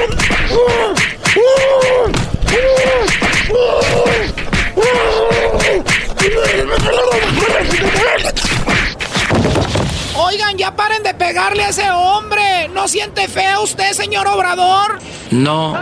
Oigan, 10.14 10.58
ya 10.58 10.76
paren 10.76 11.02
de 11.02 11.14
pegarle 11.14 11.64
a 11.64 11.68
ese 11.68 11.90
hombre. 11.90 12.68
¿No 12.68 12.86
siente 12.86 13.28
feo 13.28 13.62
usted, 13.62 13.92
señor 13.92 14.26
Obrador? 14.28 14.98
No. 15.30 15.74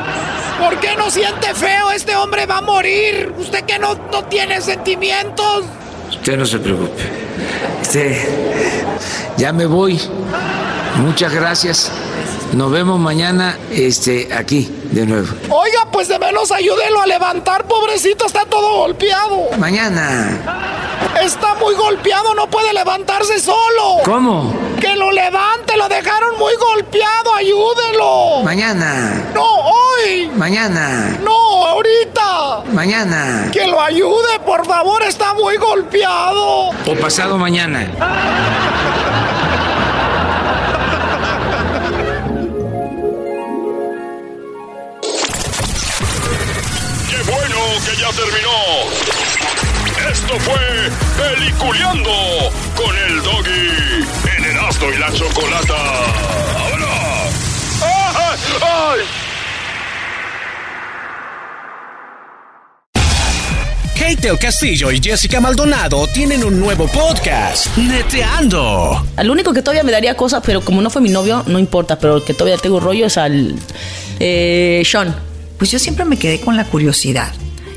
¿Por 0.61 0.79
qué 0.79 0.95
no 0.97 1.11
siente 1.11 1.53
feo? 1.55 1.91
Este 1.91 2.15
hombre 2.15 2.47
va 2.47 2.59
a 2.59 2.63
morir. 2.63 3.35
Usted 3.39 3.65
que 3.65 3.79
no, 3.79 3.95
no 4.13 4.25
tiene 4.25 4.61
sentimientos. 4.61 5.65
Usted 6.11 6.37
no 6.37 6.47
se 6.47 6.59
preocupe. 6.59 7.03
Usted, 7.83 8.17
ya 9.37 9.53
me 9.53 9.67
voy. 9.67 10.01
Muchas 10.97 11.33
gracias. 11.33 11.91
Nos 12.53 12.71
vemos 12.71 12.99
mañana 13.01 13.57
este, 13.71 14.29
aquí 14.35 14.71
de 14.91 15.07
nuevo. 15.07 15.29
Oiga, 15.51 15.89
pues 15.91 16.09
de 16.09 16.19
menos 16.19 16.51
ayúdelo 16.51 17.01
a 17.01 17.07
levantar, 17.07 17.65
pobrecito, 17.67 18.27
está 18.27 18.45
todo 18.45 18.79
golpeado. 18.79 19.51
Mañana. 19.59 20.90
Está 21.19 21.55
muy 21.55 21.75
golpeado, 21.75 22.35
no 22.35 22.49
puede 22.49 22.73
levantarse 22.73 23.39
solo. 23.41 23.99
¿Cómo? 24.05 24.55
Que 24.81 24.95
lo 24.97 25.11
levante, 25.11 25.77
lo 25.77 25.89
dejaron 25.89 26.39
muy 26.39 26.55
golpeado, 26.57 27.35
ayúdelo. 27.35 28.43
Mañana. 28.43 29.31
No, 29.35 29.45
hoy. 29.45 30.31
Mañana. 30.35 31.19
No, 31.23 31.67
ahorita. 31.67 32.63
Mañana. 32.73 33.51
Que 33.53 33.67
lo 33.67 33.81
ayude, 33.81 34.39
por 34.47 34.65
favor, 34.65 35.03
está 35.03 35.35
muy 35.35 35.57
golpeado. 35.57 36.71
O 36.71 36.95
pasado 37.01 37.37
mañana. 37.37 37.87
¡Qué 47.11 47.31
bueno 47.31 47.59
que 47.85 47.97
ya 48.01 48.11
terminó! 48.13 49.20
Esto 50.11 50.39
fue 50.41 50.61
Peliculeando 51.17 52.11
con 52.75 52.97
el 52.97 53.23
Doggy 53.23 54.05
en 54.37 54.45
Erasmo 54.45 54.89
y 54.93 54.99
la 54.99 55.13
Chocolata. 55.13 55.75
¡Ahora! 56.57 57.29
¡Ay! 57.83 58.39
¡Ay! 58.61 59.01
Kate 63.95 64.29
del 64.29 64.39
Castillo 64.39 64.91
y 64.91 65.01
Jessica 65.01 65.41
Maldonado 65.41 66.09
tienen 66.09 66.43
un 66.43 66.59
nuevo 66.59 66.89
podcast, 66.89 67.77
Neteando. 67.77 69.07
Al 69.17 69.31
único 69.31 69.53
que 69.53 69.63
todavía 69.63 69.85
me 69.85 69.93
daría 69.93 70.17
cosas, 70.17 70.43
pero 70.45 70.61
como 70.61 70.83
no 70.83 70.91
fue 70.91 71.03
mi 71.03 71.11
novio, 71.11 71.45
no 71.47 71.61
importa. 71.61 72.01
Pero 72.01 72.17
el 72.17 72.25
que 72.25 72.35
todavía 72.35 72.59
tengo 72.61 72.81
rollo 72.81 73.07
es 73.07 73.17
al 73.17 73.55
eh, 74.19 74.83
Sean. 74.85 75.15
Pues 75.57 75.71
yo 75.71 75.79
siempre 75.79 76.05
me 76.05 76.19
quedé 76.19 76.41
con 76.41 76.57
la 76.57 76.65
curiosidad. 76.65 77.33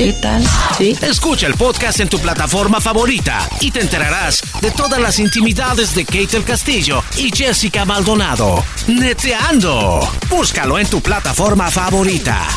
¿Qué 0.00 0.14
tal? 0.14 0.42
Sí. 0.78 0.96
Escucha 1.02 1.46
el 1.46 1.52
podcast 1.56 2.00
en 2.00 2.08
tu 2.08 2.18
plataforma 2.18 2.80
favorita 2.80 3.46
y 3.60 3.70
te 3.70 3.82
enterarás 3.82 4.40
de 4.62 4.70
todas 4.70 4.98
las 4.98 5.18
intimidades 5.18 5.94
de 5.94 6.06
Kate 6.06 6.38
el 6.38 6.44
Castillo 6.44 7.04
y 7.18 7.30
Jessica 7.30 7.84
Maldonado. 7.84 8.64
Neteando. 8.86 10.00
Búscalo 10.30 10.78
en 10.78 10.88
tu 10.88 11.02
plataforma 11.02 11.70
favorita. 11.70 12.48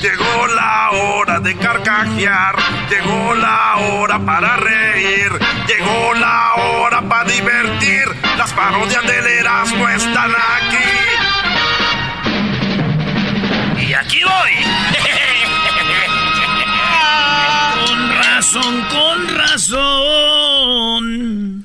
Llegó 0.00 0.46
la 0.54 0.90
hora 0.92 1.40
de 1.40 1.56
carcajear, 1.56 2.54
llegó 2.88 3.34
la 3.34 3.76
hora 3.78 4.24
para 4.24 4.56
reír, 4.58 5.32
llegó 5.66 6.14
la 6.14 6.54
hora 6.54 7.02
para 7.08 7.28
divertir. 7.28 8.04
Las 8.38 8.52
parodias 8.52 9.02
del 9.02 9.26
Erasmo 9.26 9.88
están 9.88 10.30
aquí. 10.30 10.93
Aquí 14.04 14.20
voy. 14.22 14.52
con 17.86 18.00
razón, 18.16 18.84
con 18.90 19.28
razón. 19.36 21.04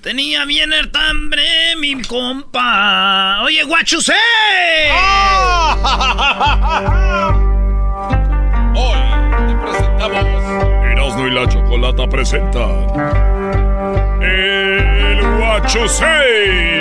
Tenía 0.02 0.46
bien 0.46 0.72
el 0.74 0.90
hambre 0.94 1.76
mi 1.78 2.02
compa. 2.04 3.42
Oye, 3.44 3.64
guachusé. 3.64 4.14
Hoy 8.76 9.00
te 9.48 9.56
presentamos 9.56 10.26
Erasmo 10.92 11.28
y 11.28 11.32
la 11.32 11.48
Chocolata 11.48 12.06
presenta 12.08 12.60
El 14.22 15.22
Guachusei. 15.38 16.80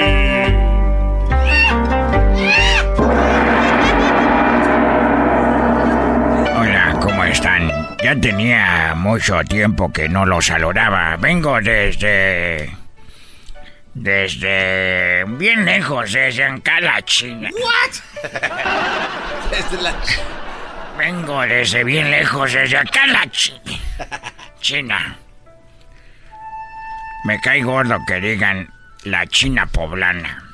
Ya 8.03 8.19
tenía 8.21 8.95
mucho 8.95 9.43
tiempo 9.45 9.93
que 9.93 10.09
no 10.09 10.25
los 10.25 10.47
saludaba. 10.47 11.17
Vengo 11.17 11.61
desde... 11.61 12.71
Desde... 13.95 15.25
bien 15.27 15.65
lejos, 15.65 16.13
desde 16.13 16.45
Ankara, 16.45 17.03
China. 17.03 17.51
Vengo 20.97 21.43
desde 21.43 21.83
bien 21.83 22.11
lejos, 22.11 22.53
desde 22.53 22.77
Ankara, 22.77 23.29
China. 23.31 23.79
China. 24.61 25.17
Me 27.25 27.41
cae 27.41 27.63
gordo 27.63 27.99
que 28.07 28.21
digan 28.21 28.73
la 29.05 29.27
China 29.27 29.67
poblana. 29.67 30.45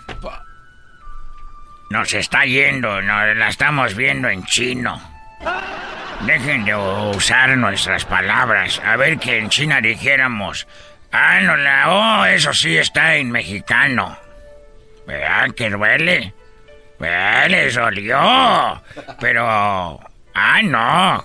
Nos 1.91 2.15
está 2.15 2.47
yendo, 2.47 3.03
nos 3.03 3.37
la 3.37 3.49
estamos 3.49 3.95
viendo 3.95 4.29
en 4.29 4.45
chino. 4.47 5.14
Dejen 6.27 6.65
de 6.65 6.75
usar 6.75 7.57
nuestras 7.57 8.05
palabras. 8.05 8.81
A 8.85 8.97
ver 8.97 9.19
que 9.19 9.39
en 9.39 9.51
China 9.51 9.81
dijéramos, 9.81 10.67
ah, 11.13 11.41
no 11.41 11.57
la, 11.57 11.91
oh, 11.91 12.25
eso 12.25 12.53
sí 12.55 12.77
está 12.77 13.17
en 13.17 13.31
mexicano. 13.31 14.17
¿Verdad 15.07 15.51
que 15.55 15.71
duele? 15.71 16.33
¿Verdad? 16.99 17.49
Les 17.51 17.75
dolió. 17.75 18.83
Pero, 19.21 20.01
ah, 20.35 20.63
no. 20.63 21.25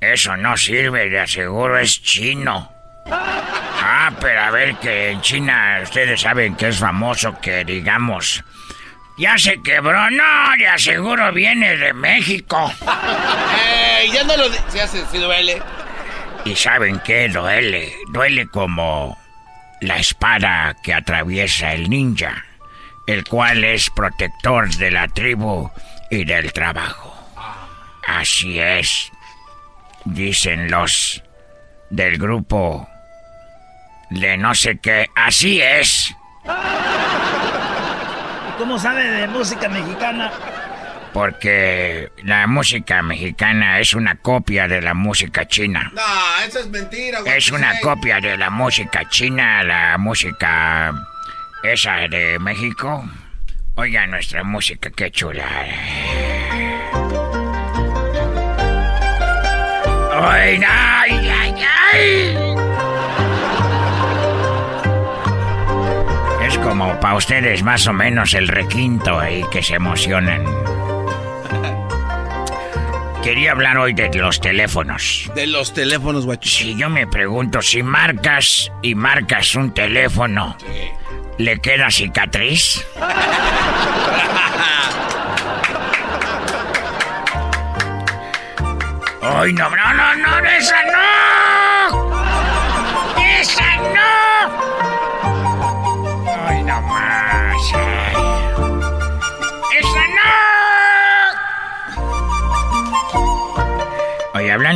Eso 0.00 0.36
no 0.36 0.56
sirve, 0.56 1.08
de 1.08 1.20
aseguro 1.20 1.78
es 1.78 2.02
chino. 2.02 2.72
Ah, 3.08 4.10
pero 4.20 4.40
a 4.40 4.50
ver 4.50 4.74
que 4.76 5.10
en 5.10 5.20
China 5.20 5.78
ustedes 5.82 6.20
saben 6.20 6.56
que 6.56 6.68
es 6.68 6.78
famoso 6.78 7.38
que 7.40 7.64
digamos, 7.64 8.42
ya 9.18 9.38
se 9.38 9.60
quebró, 9.62 10.10
no, 10.10 10.56
de 10.58 10.68
aseguro 10.68 11.32
viene 11.32 11.76
de 11.76 11.92
México. 11.92 12.72
Ya 14.12 14.22
no 14.22 14.36
lo. 14.36 14.44
Se 14.68 14.80
hace, 14.80 15.04
si 15.06 15.18
duele. 15.18 15.60
¿Y 16.44 16.54
saben 16.54 17.00
qué 17.00 17.28
duele? 17.28 17.92
Duele 18.12 18.46
como 18.46 19.18
la 19.80 19.96
espada 19.96 20.76
que 20.82 20.94
atraviesa 20.94 21.72
el 21.72 21.90
ninja, 21.90 22.44
el 23.06 23.24
cual 23.24 23.64
es 23.64 23.90
protector 23.90 24.68
de 24.76 24.90
la 24.92 25.08
tribu 25.08 25.70
y 26.10 26.24
del 26.24 26.52
trabajo. 26.52 27.12
Así 28.06 28.60
es, 28.60 29.10
dicen 30.04 30.70
los 30.70 31.22
del 31.90 32.18
grupo 32.18 32.88
de 34.10 34.36
no 34.36 34.54
sé 34.54 34.78
qué. 34.78 35.08
Así 35.16 35.60
es. 35.60 36.14
cómo 38.58 38.78
sabe 38.78 39.04
de 39.04 39.28
música 39.28 39.68
mexicana? 39.68 40.30
Porque 41.12 42.10
la 42.24 42.46
música 42.46 43.02
mexicana 43.02 43.80
es 43.80 43.94
una 43.94 44.16
copia 44.16 44.68
de 44.68 44.82
la 44.82 44.92
música 44.92 45.46
china. 45.46 45.90
No, 45.94 46.02
eso 46.46 46.60
es 46.60 46.68
mentira, 46.68 47.20
Es 47.24 47.50
una 47.50 47.78
copia 47.80 48.20
de 48.20 48.36
la 48.36 48.50
música 48.50 49.08
china, 49.08 49.62
la 49.62 49.96
música 49.98 50.92
esa 51.62 52.06
de 52.08 52.38
México. 52.38 53.04
Oiga 53.76 54.06
nuestra 54.06 54.44
música, 54.44 54.90
qué 54.90 55.10
chula. 55.10 55.44
¡Ay, 60.18 60.60
ay, 60.66 61.30
ay, 61.30 61.64
ay! 61.92 62.55
Es 66.46 66.56
como 66.58 66.98
para 67.00 67.16
ustedes 67.16 67.64
más 67.64 67.88
o 67.88 67.92
menos 67.92 68.32
el 68.34 68.46
requinto 68.46 69.18
ahí 69.18 69.44
que 69.50 69.64
se 69.64 69.74
emocionan. 69.74 70.44
Quería 73.20 73.50
hablar 73.50 73.78
hoy 73.78 73.94
de 73.94 74.08
los 74.14 74.40
teléfonos. 74.40 75.28
De 75.34 75.48
los 75.48 75.74
teléfonos, 75.74 76.24
guacho. 76.24 76.48
Si 76.48 76.76
yo 76.76 76.88
me 76.88 77.08
pregunto, 77.08 77.60
si 77.62 77.82
marcas 77.82 78.70
y 78.80 78.94
marcas 78.94 79.56
un 79.56 79.74
teléfono, 79.74 80.56
¿le 81.36 81.58
queda 81.58 81.90
cicatriz? 81.90 82.86
¡Ay, 89.28 89.52
no, 89.52 89.68
no, 89.68 89.94
no, 89.94 90.40
no, 90.40 90.48
esa 90.50 90.85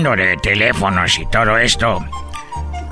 de 0.02 0.36
teléfonos 0.38 1.18
y 1.18 1.26
todo 1.26 1.58
esto, 1.58 2.02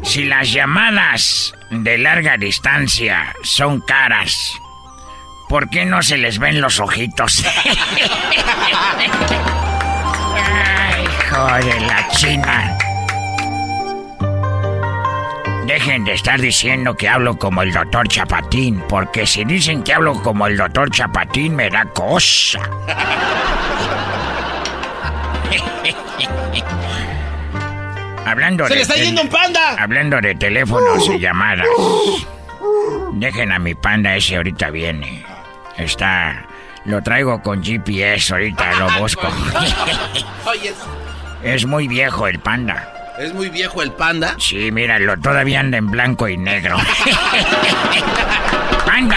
si 0.03 0.25
las 0.25 0.53
llamadas 0.53 1.55
de 1.71 1.97
larga 1.97 2.37
distancia 2.37 3.35
son 3.43 3.81
caras, 3.81 4.37
¿por 5.49 5.71
qué 5.71 5.87
no 5.87 6.03
se 6.03 6.19
les 6.19 6.39
ven 6.39 6.61
los 6.61 6.81
ojitos? 6.81 7.45
Ay, 10.45 11.05
hijo 11.05 11.47
de 11.67 11.81
la 11.81 12.09
china. 12.11 12.79
Dejen 15.67 16.05
de 16.05 16.13
estar 16.13 16.39
diciendo 16.39 16.95
que 16.95 17.09
hablo 17.09 17.39
como 17.39 17.63
el 17.63 17.73
doctor 17.73 18.07
Chapatín, 18.09 18.83
porque 18.89 19.27
si 19.27 19.45
dicen 19.45 19.83
que 19.83 19.95
hablo 19.95 20.23
como 20.23 20.47
el 20.47 20.59
doctor 20.59 20.91
Chapatín 20.91 21.57
me 21.57 21.71
da 21.71 21.87
cosa. 21.87 22.61
Hablando 28.27 28.65
¡Se 28.65 28.71
de 28.71 28.77
le 28.77 28.83
está 28.83 28.97
yendo 28.97 29.23
un 29.23 29.29
panda! 29.29 29.77
Hablando 29.79 30.21
de 30.21 30.35
teléfonos 30.35 31.09
y 31.09 31.19
llamadas. 31.19 31.67
Dejen 33.13 33.53
a 33.53 33.59
mi 33.59 33.75
panda 33.75 34.15
ese 34.17 34.37
ahorita 34.37 34.71
viene. 34.71 35.25
Está. 35.77 36.45
Lo 36.85 37.03
traigo 37.03 37.43
con 37.43 37.63
GPS, 37.63 38.33
ahorita 38.33 38.73
lo 38.75 38.91
busco. 39.01 39.27
Es 41.43 41.67
muy 41.67 41.89
viejo 41.89 42.27
el 42.27 42.39
panda. 42.39 42.95
es 43.19 43.33
muy 43.33 43.49
viejo 43.49 43.83
el 43.83 43.93
panda. 43.93 44.35
Sí, 44.39 44.71
míralo, 44.71 45.17
todavía 45.19 45.61
anda 45.61 45.79
en 45.79 45.91
blanco 45.91 46.29
y 46.29 46.37
negro. 46.37 46.77
¡Panda! 48.87 49.17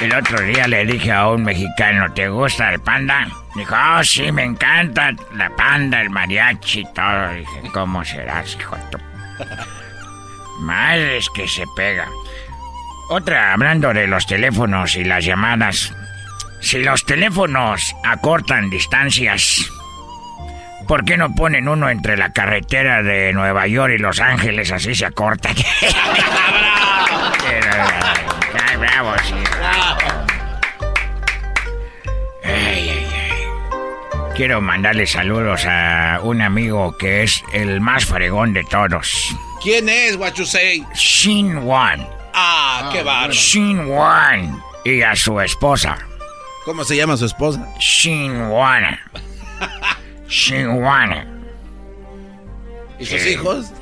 El 0.00 0.14
otro 0.14 0.40
día 0.42 0.68
le 0.68 0.86
dije 0.86 1.10
a 1.10 1.28
un 1.28 1.42
mexicano, 1.42 2.12
¿te 2.12 2.28
gusta 2.28 2.72
el 2.72 2.78
panda? 2.80 3.26
Dijo, 3.56 3.74
oh, 3.74 4.04
sí, 4.04 4.30
me 4.30 4.44
encanta 4.44 5.12
la 5.34 5.50
panda, 5.50 6.00
el 6.00 6.10
mariachi 6.10 6.80
y 6.80 6.92
todo. 6.92 7.32
Dije, 7.32 7.62
¿cómo 7.72 8.04
serás, 8.04 8.54
hijo 8.54 8.76
de 8.76 8.82
tu... 8.90 8.98
Madres 10.60 11.28
que 11.34 11.48
se 11.48 11.64
pega. 11.74 12.06
Otra, 13.10 13.52
hablando 13.52 13.92
de 13.92 14.06
los 14.06 14.24
teléfonos 14.26 14.94
y 14.94 15.02
las 15.02 15.24
llamadas. 15.24 15.92
Si 16.60 16.80
los 16.80 17.04
teléfonos 17.04 17.96
acortan 18.04 18.70
distancias, 18.70 19.68
¿por 20.86 21.04
qué 21.04 21.16
no 21.16 21.34
ponen 21.34 21.68
uno 21.68 21.90
entre 21.90 22.16
la 22.16 22.32
carretera 22.32 23.02
de 23.02 23.32
Nueva 23.32 23.66
York 23.66 23.94
y 23.96 23.98
Los 23.98 24.20
Ángeles? 24.20 24.70
Así 24.70 24.94
se 24.94 25.06
acortan. 25.06 25.56
Ay, 28.68 28.76
bravo, 28.76 29.12
sí. 29.24 29.34
Ay, 32.44 32.52
ay, 32.90 33.06
ay. 33.14 34.28
Quiero 34.36 34.60
mandarle 34.60 35.06
saludos 35.06 35.64
a 35.66 36.20
un 36.22 36.40
amigo 36.42 36.96
que 36.96 37.22
es 37.24 37.42
el 37.52 37.80
más 37.80 38.04
fregón 38.04 38.52
de 38.52 38.62
todos. 38.64 39.10
¿Quién 39.62 39.88
es, 39.88 40.16
Guachusei? 40.16 40.84
Shin 40.94 41.58
Wan. 41.58 42.06
Ah, 42.34 42.90
qué 42.92 43.02
bárbaro. 43.02 43.32
Shin 43.32 43.86
Wan. 43.88 44.62
Y 44.84 45.02
a 45.02 45.16
su 45.16 45.40
esposa. 45.40 45.98
¿Cómo 46.64 46.84
se 46.84 46.96
llama 46.96 47.16
su 47.16 47.24
esposa? 47.26 47.66
Shin 47.80 48.42
Wan. 48.42 48.98
Shin 50.28 50.68
Wan. 50.68 51.42
¿Y 53.00 53.06
sus 53.06 53.26
hijos? 53.26 53.72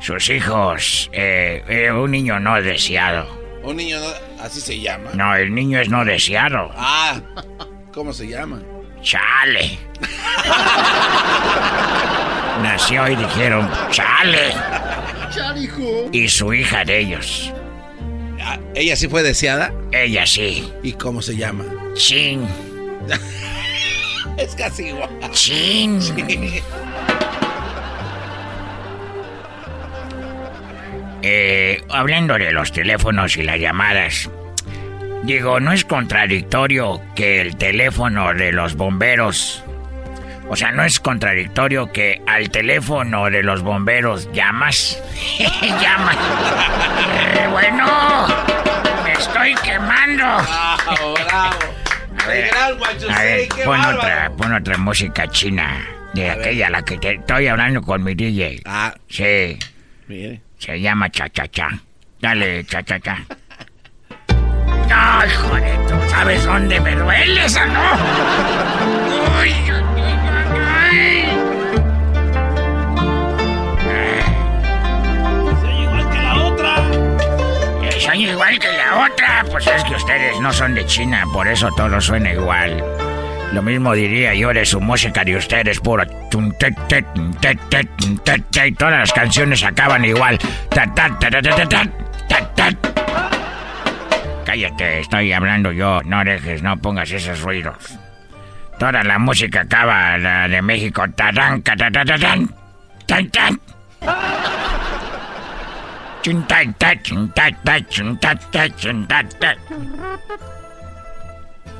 Sus 0.00 0.28
hijos. 0.30 1.08
eh, 1.12 1.62
eh, 1.68 1.92
un 1.92 2.10
niño 2.10 2.40
no 2.40 2.60
deseado. 2.60 3.43
Un 3.64 3.76
niño, 3.76 3.98
no- 4.00 4.42
así 4.44 4.60
se 4.60 4.78
llama. 4.80 5.10
No, 5.14 5.34
el 5.34 5.54
niño 5.54 5.80
es 5.80 5.88
no 5.88 6.04
deseado. 6.04 6.70
Ah, 6.76 7.20
¿cómo 7.92 8.12
se 8.12 8.26
llama? 8.28 8.60
Chale. 9.02 9.78
Nació 12.62 13.08
y 13.08 13.16
dijeron, 13.16 13.68
chale. 13.90 14.52
Charijo. 15.34 16.08
Y 16.12 16.28
su 16.28 16.52
hija 16.54 16.84
de 16.84 17.00
ellos. 17.00 17.52
Ah, 18.40 18.58
¿Ella 18.74 18.96
sí 18.96 19.08
fue 19.08 19.22
deseada? 19.22 19.72
Ella 19.92 20.26
sí. 20.26 20.70
¿Y 20.82 20.92
cómo 20.92 21.20
se 21.22 21.36
llama? 21.36 21.64
Chin. 21.94 22.46
Es 24.36 24.52
casi 24.56 24.88
igual. 24.88 25.08
Chin. 25.30 26.00
Eh, 31.26 31.82
hablando 31.88 32.34
de 32.34 32.52
los 32.52 32.70
teléfonos 32.70 33.38
y 33.38 33.42
las 33.44 33.58
llamadas, 33.58 34.28
digo, 35.22 35.58
¿no 35.58 35.72
es 35.72 35.86
contradictorio 35.86 37.00
que 37.14 37.40
el 37.40 37.56
teléfono 37.56 38.34
de 38.34 38.52
los 38.52 38.74
bomberos, 38.74 39.64
o 40.50 40.54
sea, 40.54 40.70
no 40.72 40.84
es 40.84 41.00
contradictorio 41.00 41.90
que 41.90 42.20
al 42.26 42.50
teléfono 42.50 43.30
de 43.30 43.42
los 43.42 43.62
bomberos 43.62 44.30
llamas? 44.34 45.02
llamas. 45.62 46.18
Eh, 47.38 47.48
bueno, 47.50 47.86
me 49.02 49.12
estoy 49.12 49.54
quemando. 49.64 50.24
Bravo, 50.24 51.14
bravo. 51.26 51.58
A 52.24 52.26
ver, 52.26 52.50
a 52.54 53.22
ver, 53.22 53.48
pon 53.64 53.80
otra, 53.80 54.30
pon 54.36 54.52
otra 54.54 54.78
música 54.78 55.28
china. 55.28 55.86
De 56.14 56.30
aquella, 56.30 56.70
la 56.70 56.82
que 56.82 56.96
te 56.96 57.14
estoy 57.14 57.48
hablando 57.48 57.82
con 57.82 58.02
mi 58.02 58.14
DJ. 58.14 58.62
Ah. 58.64 58.94
Sí. 59.08 59.58
Mire. 60.08 60.40
Se 60.64 60.80
llama 60.80 61.10
Cha 61.10 61.28
Cha 61.28 61.46
Cha. 61.48 61.68
Dale, 62.18 62.64
Cha 62.64 62.82
Cha 62.82 62.98
Cha. 62.98 63.18
Ay, 64.90 65.30
joder, 65.30 65.86
¿tú 65.86 65.94
sabes 66.08 66.42
dónde 66.46 66.80
me 66.80 66.96
duele 66.96 67.44
esa, 67.44 67.66
no? 67.66 67.80
Uy, 69.42 69.52
ay, 69.52 69.84
ay, 70.00 70.48
ay. 70.66 71.28
Soy 75.60 75.82
igual 75.82 76.08
que 76.10 76.18
la 76.22 76.34
otra. 76.46 76.76
Soy 78.00 78.24
igual 78.30 78.58
que 78.58 78.72
la 78.72 79.06
otra. 79.06 79.44
Pues 79.50 79.66
es 79.66 79.84
que 79.84 79.94
ustedes 79.96 80.40
no 80.40 80.50
son 80.50 80.74
de 80.74 80.86
China, 80.86 81.24
por 81.30 81.46
eso 81.46 81.68
todo 81.76 82.00
suena 82.00 82.32
igual. 82.32 82.82
Lo 83.54 83.62
mismo 83.62 83.94
diría 83.94 84.34
yo 84.34 84.52
de 84.52 84.66
su 84.66 84.80
música 84.80 85.22
de 85.22 85.36
ustedes, 85.36 85.78
pura. 85.78 86.04
Todas 88.76 88.98
las 88.98 89.12
canciones 89.12 89.62
acaban 89.62 90.04
igual. 90.04 90.36
Cállate, 94.44 94.98
estoy 94.98 95.32
hablando 95.32 95.70
yo. 95.70 96.02
No 96.04 96.24
dejes, 96.24 96.62
no 96.64 96.76
pongas 96.78 97.12
esos 97.12 97.42
ruidos. 97.42 97.76
Toda 98.80 99.04
la 99.04 99.20
música 99.20 99.60
acaba, 99.60 100.18
la 100.18 100.48
de 100.48 100.60
México. 100.60 101.04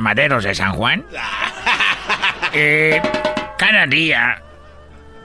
maderos 0.00 0.44
de 0.44 0.54
San 0.54 0.72
Juan, 0.72 1.04
eh, 2.52 3.00
cada 3.58 3.86
día, 3.86 4.42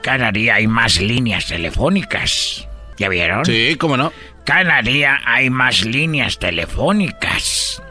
cada 0.02 0.32
día 0.32 0.56
hay 0.56 0.68
más 0.68 1.00
líneas 1.00 1.48
telefónicas. 1.48 2.68
¿Ya 2.98 3.10
vieron? 3.10 3.46
Sí, 3.46 3.76
cómo 3.78 3.98
no. 3.98 4.12
Cada 4.46 4.82
día 4.82 5.20
hay 5.26 5.50
más 5.50 5.84
líneas 5.84 6.38
telefónicas. 6.40 7.82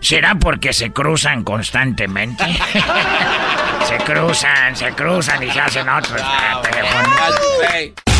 ¿Será 0.00 0.34
porque 0.34 0.72
se 0.72 0.92
cruzan 0.92 1.44
constantemente? 1.44 2.44
se 3.84 3.96
cruzan, 3.98 4.74
se 4.74 4.90
cruzan 4.92 5.42
y 5.42 5.50
se 5.50 5.60
hacen 5.60 5.88
otros 5.88 6.22
teléfonos. 6.62 8.19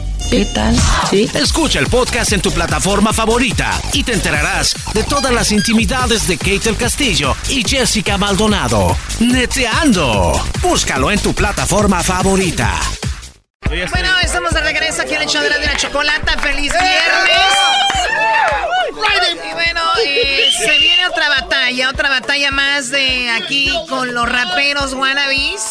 ¿Qué 0.29 0.45
tal? 0.45 0.75
Sí. 1.09 1.29
Escucha 1.33 1.79
el 1.79 1.87
podcast 1.87 2.31
en 2.31 2.41
tu 2.41 2.51
plataforma 2.51 3.11
favorita 3.11 3.79
y 3.93 4.03
te 4.03 4.13
enterarás 4.13 4.75
de 4.93 5.03
todas 5.03 5.33
las 5.33 5.51
intimidades 5.51 6.27
de 6.27 6.37
Kate 6.37 6.69
el 6.69 6.77
Castillo 6.77 7.35
y 7.49 7.67
Jessica 7.67 8.17
Maldonado. 8.17 8.95
Neteando. 9.19 10.41
Búscalo 10.61 11.11
en 11.11 11.19
tu 11.19 11.33
plataforma 11.33 12.01
favorita. 12.03 12.79
Bueno, 13.67 14.17
estamos 14.23 14.51
de 14.51 14.61
regreso 14.61 15.01
aquí 15.01 15.15
en 15.15 15.21
el 15.23 15.27
show 15.27 15.41
de 15.41 15.49
la, 15.49 15.57
de 15.57 15.65
la 15.65 15.77
chocolata. 15.77 16.37
¡Feliz 16.39 16.71
viernes! 16.71 17.51
Y 19.43 19.53
bueno, 19.53 19.81
eh, 20.05 20.49
se 20.65 20.77
viene 20.77 21.07
otra 21.07 21.29
batalla, 21.29 21.89
otra 21.89 22.09
batalla 22.09 22.51
más 22.51 22.89
de 22.89 23.29
aquí 23.29 23.71
con 23.89 24.13
los 24.13 24.29
raperos 24.29 24.93
wannabes. 24.93 25.69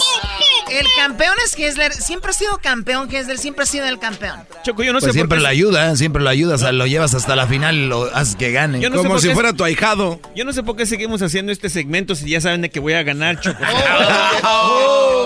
El 0.71 0.87
campeón 0.97 1.35
es 1.45 1.59
Hessler. 1.59 1.93
Siempre 1.93 2.31
ha 2.31 2.35
sido 2.35 2.59
campeón, 2.59 3.09
Hessler. 3.12 3.39
Siempre 3.39 3.64
ha 3.64 3.66
sido 3.66 3.87
el 3.87 3.99
campeón. 3.99 4.41
Choco, 4.62 4.83
yo 4.83 4.93
no 4.93 5.01
pues 5.01 5.11
sé 5.11 5.14
siempre 5.14 5.37
por 5.37 5.39
qué... 5.39 5.43
lo 5.43 5.49
ayuda, 5.49 5.97
siempre 5.97 6.23
lo 6.23 6.31
ayudas, 6.31 6.62
lo 6.62 6.87
llevas 6.87 7.14
hasta 7.14 7.35
la 7.35 7.47
final 7.47 7.77
y 7.77 7.87
lo 7.87 8.05
haces 8.14 8.37
que 8.37 8.53
gane. 8.53 8.81
Yo 8.81 8.91
no 8.91 9.03
sé 9.03 9.31
por 9.35 9.45
qué- 9.45 9.53
tu 9.53 9.64
ahijado. 9.64 10.21
Yo 10.37 10.45
no 10.45 10.53
sé 10.53 10.62
por 10.62 10.77
qué 10.77 10.87
seguimos 10.87 11.23
haciendo 11.23 11.51
este 11.51 11.68
segmento 11.71 12.14
si 12.14 12.31
ya 12.31 12.41
saben 12.41 12.62
de 12.62 12.71
que 12.71 12.79
voy 12.79 12.93
a 12.93 13.03
ganar, 13.03 13.41
Choco. 13.41 13.59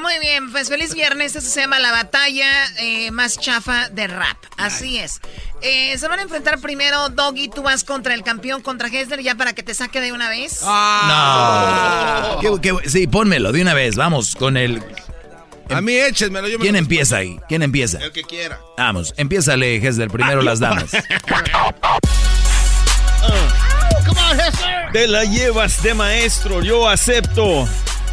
Muy 0.00 0.18
bien, 0.20 0.50
pues 0.52 0.68
feliz 0.68 0.94
viernes. 0.94 1.34
Esto 1.36 1.50
se 1.50 1.60
llama 1.60 1.78
la 1.78 1.90
batalla 1.92 2.48
eh, 2.78 3.10
más 3.10 3.38
chafa 3.38 3.88
de 3.90 4.06
rap. 4.06 4.36
Así 4.56 4.98
es. 4.98 5.20
Eh, 5.62 5.96
se 5.98 6.08
van 6.08 6.18
a 6.18 6.22
enfrentar 6.22 6.58
primero 6.60 7.08
Doggy. 7.10 7.48
Tú 7.48 7.62
vas 7.62 7.84
contra 7.84 8.14
el 8.14 8.22
campeón, 8.22 8.62
contra 8.62 8.88
Hessler, 8.88 9.20
ya 9.22 9.34
para 9.34 9.52
que 9.52 9.62
te 9.62 9.74
saque 9.74 10.00
de 10.00 10.12
una 10.12 10.28
vez. 10.28 10.62
No. 10.62 12.38
¿Qué- 12.40 12.60
qué- 12.60 12.88
sí, 12.88 13.06
pónmelo 13.06 13.52
de 13.52 13.62
una 13.62 13.74
vez, 13.74 13.96
vamos 13.96 14.34
con 14.36 14.56
el... 14.56 14.82
A 15.70 15.80
mí 15.80 15.94
échenmelo. 15.94 16.48
Yo 16.48 16.58
me 16.58 16.62
¿Quién 16.62 16.72
lo- 16.74 16.78
empieza 16.80 17.16
ahí? 17.18 17.38
¿Quién 17.48 17.62
empieza? 17.62 17.98
El 17.98 18.10
que 18.10 18.22
quiera. 18.24 18.58
Vamos, 18.76 19.14
empiézale, 19.16 19.76
Hesler, 19.76 20.08
primero 20.10 20.42
las 20.42 20.58
damas. 20.58 20.90
Te 24.92 25.06
la 25.06 25.24
llevas 25.24 25.82
de 25.82 25.94
maestro, 25.94 26.62
yo 26.62 26.88
acepto. 26.88 27.68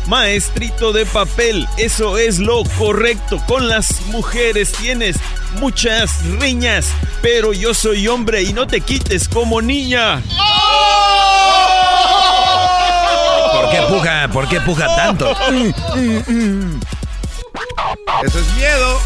Maestrito 0.08 0.93
de 0.93 1.05
papel, 1.05 1.68
eso 1.78 2.18
es 2.18 2.39
lo 2.39 2.64
correcto. 2.78 3.43
Con 3.45 3.68
las 3.68 4.01
mujeres 4.08 4.72
tienes 4.72 5.18
muchas 5.60 6.24
riñas, 6.39 6.88
pero 7.22 7.51
yo 7.51 7.74
soy 7.74 8.08
hombre 8.08 8.41
y 8.43 8.53
no 8.53 8.68
te 8.68 8.80
quites 8.80 9.28
como 9.28 9.62
niña. 9.62 10.22
¿Por 13.53 13.70
qué 13.70 13.82
puja, 13.89 14.30
por 14.32 14.47
qué 14.47 14.62
puja 14.62 14.95
tanto? 14.95 15.32
Eso 18.24 18.39
es 18.39 18.53
miedo. 18.55 18.99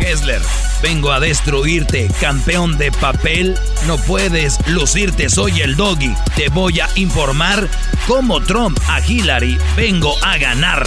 Hesler, 0.00 0.42
vengo 0.82 1.12
a 1.12 1.20
destruirte, 1.20 2.08
campeón 2.20 2.78
de 2.78 2.90
papel. 2.92 3.58
No 3.86 3.96
puedes 3.98 4.58
lucirte, 4.68 5.28
soy 5.28 5.60
el 5.60 5.76
doggy. 5.76 6.14
Te 6.36 6.48
voy 6.48 6.80
a 6.80 6.88
informar 6.96 7.68
como 8.06 8.40
Trump 8.40 8.78
a 8.88 9.00
Hillary. 9.00 9.58
Vengo 9.76 10.14
a 10.24 10.36
ganar. 10.38 10.86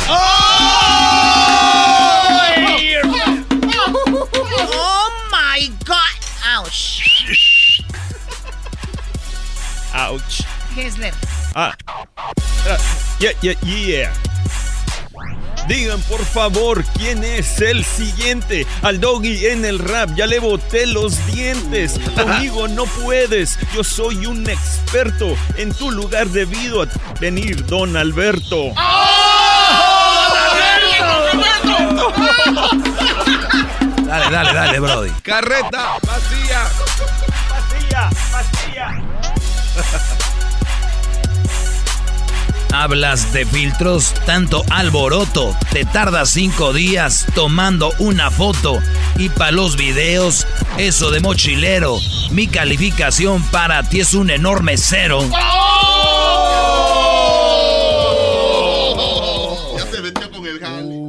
Oh 4.63 5.09
my 5.31 5.67
god. 5.85 5.97
Ouch. 6.57 7.01
Ouch. 9.93 10.41
Hessler. 10.75 11.13
Ah. 11.55 11.75
Ah, 12.67 12.77
Yeah, 13.19 13.31
yeah, 13.41 13.55
yeah. 13.63 14.30
Digan 15.71 16.01
por 16.01 16.25
favor 16.25 16.83
quién 16.97 17.23
es 17.23 17.61
el 17.61 17.85
siguiente. 17.85 18.67
Al 18.81 18.99
doggy 18.99 19.45
en 19.45 19.63
el 19.63 19.79
rap 19.79 20.09
ya 20.17 20.27
le 20.27 20.39
boté 20.39 20.85
los 20.85 21.25
dientes. 21.27 21.97
Conmigo 22.13 22.67
no 22.67 22.83
puedes. 22.83 23.57
Yo 23.73 23.81
soy 23.81 24.25
un 24.25 24.49
experto. 24.49 25.33
En 25.55 25.73
tu 25.73 25.89
lugar 25.89 26.27
debido 26.27 26.81
a 26.81 26.87
venir 27.21 27.65
Don 27.67 27.95
Alberto. 27.95 28.73
Dale, 34.05 34.29
dale, 34.29 34.53
dale, 34.53 34.79
Brody. 34.81 35.11
Carreta 35.23 35.93
vacía. 36.05 36.63
Vacía, 37.49 38.09
vacía. 38.33 40.21
Hablas 42.73 43.33
de 43.33 43.45
filtros, 43.45 44.13
tanto 44.25 44.63
alboroto. 44.69 45.55
Te 45.71 45.83
tardas 45.83 46.29
cinco 46.29 46.71
días 46.71 47.25
tomando 47.35 47.93
una 47.99 48.31
foto. 48.31 48.81
Y 49.17 49.27
para 49.29 49.51
los 49.51 49.75
videos, 49.75 50.47
eso 50.77 51.11
de 51.11 51.19
mochilero. 51.19 51.97
Mi 52.31 52.47
calificación 52.47 53.43
para 53.49 53.83
ti 53.83 53.99
es 53.99 54.13
un 54.13 54.29
enorme 54.29 54.77
cero. 54.77 55.21
Ya 59.77 59.85
se 59.91 60.01
metió 60.01 60.31
con 60.31 60.45
el 60.47 60.59
jale. 60.59 61.01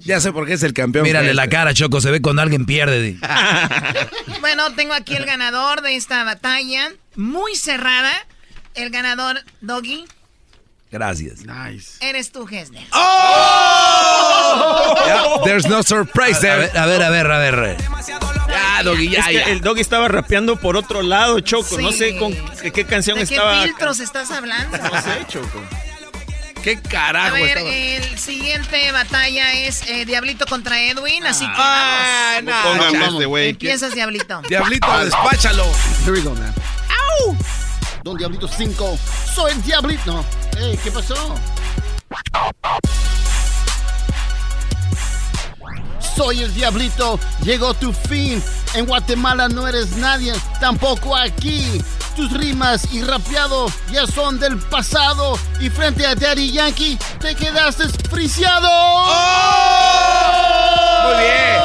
Ya 0.00 0.20
sé 0.20 0.32
por 0.32 0.46
qué 0.46 0.54
es 0.54 0.62
el 0.64 0.74
campeón. 0.74 1.04
Mírale 1.04 1.32
la 1.34 1.48
cara, 1.48 1.72
Choco, 1.72 2.00
se 2.00 2.10
ve 2.10 2.20
cuando 2.20 2.42
alguien 2.42 2.66
pierde. 2.66 3.16
Bueno, 4.40 4.74
tengo 4.74 4.92
aquí 4.92 5.14
el 5.16 5.24
ganador 5.24 5.80
de 5.80 5.96
esta 5.96 6.22
batalla. 6.22 6.92
Muy 7.16 7.56
cerrada. 7.56 8.12
El 8.74 8.90
ganador, 8.90 9.40
Doggy, 9.60 10.04
Gracias. 10.90 11.40
eres 12.00 12.30
tú, 12.32 12.46
Hessler. 12.48 12.82
Yeah, 15.06 15.38
There's 15.44 15.66
no 15.66 15.82
surprise 15.82 16.38
A 16.38 16.40
there. 16.40 16.58
ver, 16.58 16.76
a 16.76 16.86
ver, 16.86 17.02
a 17.02 17.10
ver, 17.10 17.26
a 17.26 17.38
ver. 17.60 17.76
Ya, 18.48 18.82
Doggy, 18.82 19.08
ya, 19.10 19.20
Es 19.20 19.26
que 19.26 19.34
ya. 19.34 19.42
el 19.44 19.60
doggy 19.60 19.80
estaba 19.80 20.08
rapeando 20.08 20.56
por 20.56 20.76
otro 20.76 21.02
lado, 21.02 21.40
Choco. 21.40 21.78
No 21.80 21.90
sé 21.92 22.16
con 22.16 22.32
qué, 22.62 22.70
qué 22.72 22.84
canción 22.84 23.18
¿De 23.18 23.26
qué 23.26 23.34
estaba. 23.34 23.62
filtros 23.64 24.00
estás 24.00 24.30
hablando? 24.30 24.76
No 24.78 25.02
sé, 25.02 25.26
Choco. 25.28 25.60
¿Qué 26.62 26.78
A 26.84 26.88
carajo 26.88 27.34
ver, 27.34 27.58
estaba? 27.58 27.70
el 27.70 28.18
siguiente 28.18 28.92
batalla 28.92 29.52
es 29.52 29.82
eh, 29.88 30.04
Diablito 30.06 30.46
contra 30.46 30.80
Edwin, 30.80 31.26
así 31.26 31.44
que 31.44 31.52
Ah, 31.56 32.40
vamos. 32.44 32.92
no, 32.92 33.04
este 33.12 33.24
güey. 33.26 33.50
Empiezas, 33.50 33.94
Diablito. 33.94 34.40
Diablito, 34.48 34.98
despáchalo. 35.04 35.64
Here 36.04 36.12
we 36.12 36.20
go, 36.22 36.34
man. 36.34 36.54
¡Au! 37.26 37.36
Don 38.04 38.18
Diablito 38.18 38.46
5. 38.46 38.98
Soy 39.34 39.52
el 39.52 39.62
Diablito. 39.62 40.12
No. 40.12 40.24
Ey, 40.60 40.76
¿qué 40.76 40.90
pasó? 40.90 41.14
soy 46.14 46.42
el 46.42 46.54
diablito, 46.54 47.18
llegó 47.42 47.74
tu 47.74 47.92
fin. 47.92 48.42
En 48.74 48.86
Guatemala 48.86 49.48
no 49.48 49.66
eres 49.66 49.96
nadie, 49.96 50.32
tampoco 50.60 51.16
aquí. 51.16 51.82
Tus 52.14 52.32
rimas 52.32 52.86
y 52.92 53.02
rapeado 53.02 53.66
ya 53.90 54.06
son 54.06 54.38
del 54.38 54.58
pasado. 54.58 55.38
Y 55.60 55.70
frente 55.70 56.06
a 56.06 56.14
Daddy 56.14 56.52
Yankee 56.52 56.98
te 57.18 57.34
quedaste 57.34 57.88
friciado. 58.08 58.68
Muy 61.04 61.22
bien. 61.24 61.62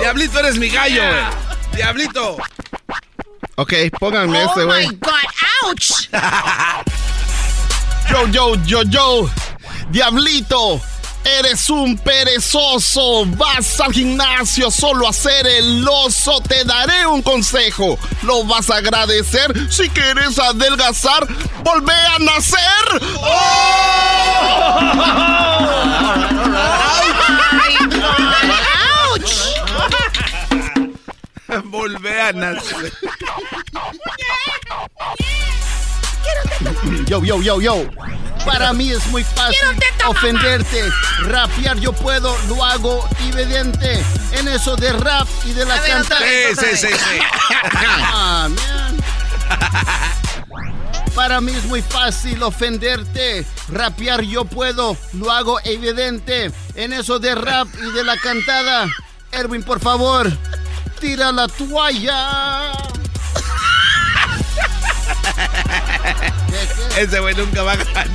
Diablito, 0.00 0.38
eres 0.40 0.58
mi 0.58 0.68
gallo. 0.68 1.02
Diablito. 1.74 2.36
Ok, 3.56 3.72
pónganme 3.98 4.44
Oh 4.44 4.54
güey. 4.54 4.86
my 4.88 4.94
God, 5.00 5.26
ouch. 5.64 6.08
Yo, 8.10 8.26
yo, 8.28 8.54
yo, 8.66 8.82
yo. 8.84 9.28
Diablito, 9.90 10.80
eres 11.24 11.68
un 11.70 11.98
perezoso. 11.98 13.24
Vas 13.26 13.80
al 13.80 13.92
gimnasio 13.92 14.70
solo 14.70 15.08
a 15.08 15.10
hacer 15.10 15.44
el 15.46 15.84
oso. 15.88 16.40
Te 16.40 16.64
daré 16.64 17.04
un 17.06 17.20
consejo. 17.22 17.98
Lo 18.22 18.44
vas 18.44 18.70
a 18.70 18.76
agradecer 18.76 19.52
si 19.72 19.88
quieres 19.90 20.38
adelgazar. 20.38 21.26
Volvé 21.64 21.94
a 21.94 22.18
nacer. 22.20 23.00
Volvé 31.64 32.20
a 32.20 32.32
nacer. 32.32 32.92
Yo, 37.06 37.22
yo, 37.24 37.40
yo, 37.40 37.60
yo. 37.60 37.84
Para 38.44 38.72
mí 38.72 38.90
es 38.90 39.06
muy 39.08 39.24
fácil 39.24 39.58
ofenderte. 40.06 40.88
Rapear 41.22 41.78
yo 41.78 41.92
puedo, 41.92 42.36
lo 42.48 42.64
hago 42.64 43.08
evidente. 43.28 44.02
En 44.32 44.48
eso 44.48 44.76
de 44.76 44.92
rap 44.92 45.26
y 45.44 45.52
de 45.52 45.64
la 45.64 45.74
A 45.74 45.80
ver, 45.80 45.90
canta. 45.90 46.14
otra 46.14 46.26
vez, 46.26 46.58
Sí, 46.58 46.66
sí, 46.76 46.86
sí, 46.88 46.94
sí. 46.94 47.18
Ah, 47.74 48.48
man. 48.48 48.96
Para 51.14 51.40
mí 51.40 51.52
es 51.52 51.64
muy 51.64 51.82
fácil 51.82 52.42
ofenderte. 52.42 53.46
Rapear 53.68 54.22
yo 54.22 54.44
puedo, 54.44 54.96
lo 55.14 55.32
hago 55.32 55.58
evidente. 55.64 56.52
En 56.74 56.92
eso 56.92 57.18
de 57.18 57.34
rap 57.34 57.68
y 57.82 57.92
de 57.92 58.04
la 58.04 58.16
cantada. 58.18 58.86
Erwin, 59.32 59.62
por 59.62 59.80
favor, 59.80 60.30
tira 61.00 61.32
la 61.32 61.46
toalla. 61.48 62.72
Este 66.96 67.20
güey 67.20 67.34
nunca 67.34 67.62
va 67.62 67.72
a 67.72 67.76
ganar. 67.76 68.06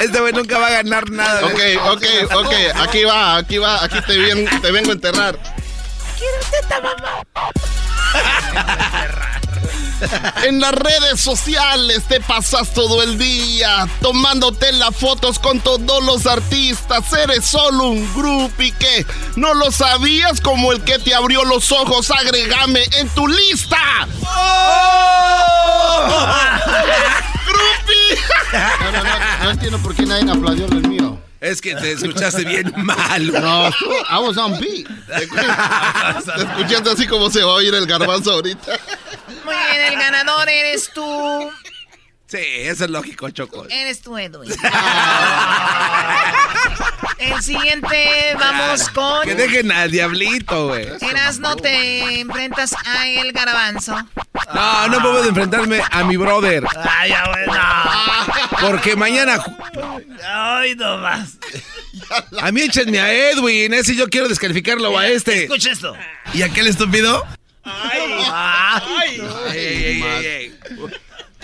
Este 0.00 0.20
güey 0.20 0.32
nunca 0.32 0.58
va 0.58 0.66
a 0.66 0.70
ganar 0.70 1.08
nada. 1.10 1.46
Ok, 1.46 1.60
ok, 1.92 2.04
ok. 2.34 2.52
Aquí 2.82 3.04
va, 3.04 3.36
aquí 3.36 3.58
va. 3.58 3.84
Aquí 3.84 4.00
te, 4.02 4.18
ven- 4.18 4.60
te 4.60 4.70
vengo 4.72 4.90
a 4.90 4.94
enterrar. 4.94 5.38
Quiero 6.18 6.38
teta, 6.50 6.80
mamá. 6.80 7.22
En 10.44 10.60
las 10.60 10.72
redes 10.72 11.20
sociales 11.20 12.04
te 12.08 12.20
pasas 12.20 12.72
todo 12.72 13.02
el 13.02 13.18
día 13.18 13.86
tomándote 14.00 14.72
las 14.72 14.94
fotos 14.96 15.38
con 15.38 15.60
todos 15.60 16.02
los 16.04 16.26
artistas. 16.26 17.12
Eres 17.12 17.46
solo 17.46 17.88
un 17.88 18.14
groupie 18.14 18.72
que 18.72 19.06
no 19.36 19.54
lo 19.54 19.70
sabías 19.72 20.40
como 20.40 20.72
el 20.72 20.82
que 20.82 20.98
te 20.98 21.14
abrió 21.14 21.44
los 21.44 21.72
ojos. 21.72 22.10
Agrégame 22.10 22.82
en 22.98 23.08
tu 23.10 23.26
lista. 23.26 23.78
No, 28.50 28.92
no, 28.92 29.02
no, 29.02 29.44
no 29.44 29.50
entiendo 29.50 29.78
por 29.78 29.94
qué 29.94 30.06
nadie 30.06 30.30
aplaudió 30.30 30.66
el 30.66 30.88
mío. 30.88 31.07
Es 31.40 31.60
que 31.60 31.74
te 31.76 31.92
escuchaste 31.92 32.44
bien 32.44 32.72
mal. 32.76 33.26
No, 33.32 33.68
I 33.68 34.18
was 34.20 34.36
on 34.36 34.58
beat. 34.58 34.88
Te 35.06 36.42
escuchaste 36.42 36.90
así 36.90 37.06
como 37.06 37.30
se 37.30 37.42
va 37.44 37.52
a 37.52 37.54
oír 37.54 37.74
el 37.74 37.86
garbanzo 37.86 38.32
ahorita. 38.32 38.72
Muy 39.44 39.54
bien, 39.54 39.92
el 39.92 39.98
ganador 39.98 40.48
eres 40.48 40.90
tú. 40.92 41.50
Sí, 42.28 42.36
eso 42.40 42.84
es 42.84 42.90
lógico, 42.90 43.30
Choco. 43.30 43.66
Eres 43.70 44.02
tú, 44.02 44.18
Edwin. 44.18 44.50
El 47.18 47.42
siguiente, 47.42 48.36
vamos 48.38 48.90
con. 48.90 49.22
Que 49.24 49.34
dejen 49.34 49.72
al 49.72 49.90
diablito, 49.90 50.68
güey. 50.68 50.88
Erasno, 51.00 51.56
te 51.56 52.20
enfrentas 52.20 52.74
a 52.84 53.08
el 53.08 53.32
garbanzo. 53.32 53.96
No, 54.54 54.88
no 54.88 55.00
puedo 55.00 55.24
enfrentarme 55.24 55.80
a 55.90 56.04
mi 56.04 56.16
brother. 56.18 56.64
Ay, 56.86 57.10
ya, 57.10 57.24
bueno. 57.28 57.52
Porque 58.60 58.94
mañana. 58.94 59.42
Ay, 60.24 60.74
no 60.76 60.98
más. 60.98 61.38
A 62.40 62.52
mí 62.52 62.60
échenme 62.60 63.00
a 63.00 63.10
Edwin. 63.12 63.72
Ese 63.74 63.96
yo 63.96 64.06
quiero 64.08 64.28
descalificarlo 64.28 64.96
a 64.98 65.08
este. 65.08 65.44
Escucha 65.44 65.70
esto. 65.72 65.96
¿Y 66.34 66.42
aquel 66.42 66.66
estúpido? 66.66 67.26
Ay, 67.64 68.00
Ay, 68.32 69.20
ey, 69.54 70.02
ey, 70.02 70.26
ey. 70.26 70.47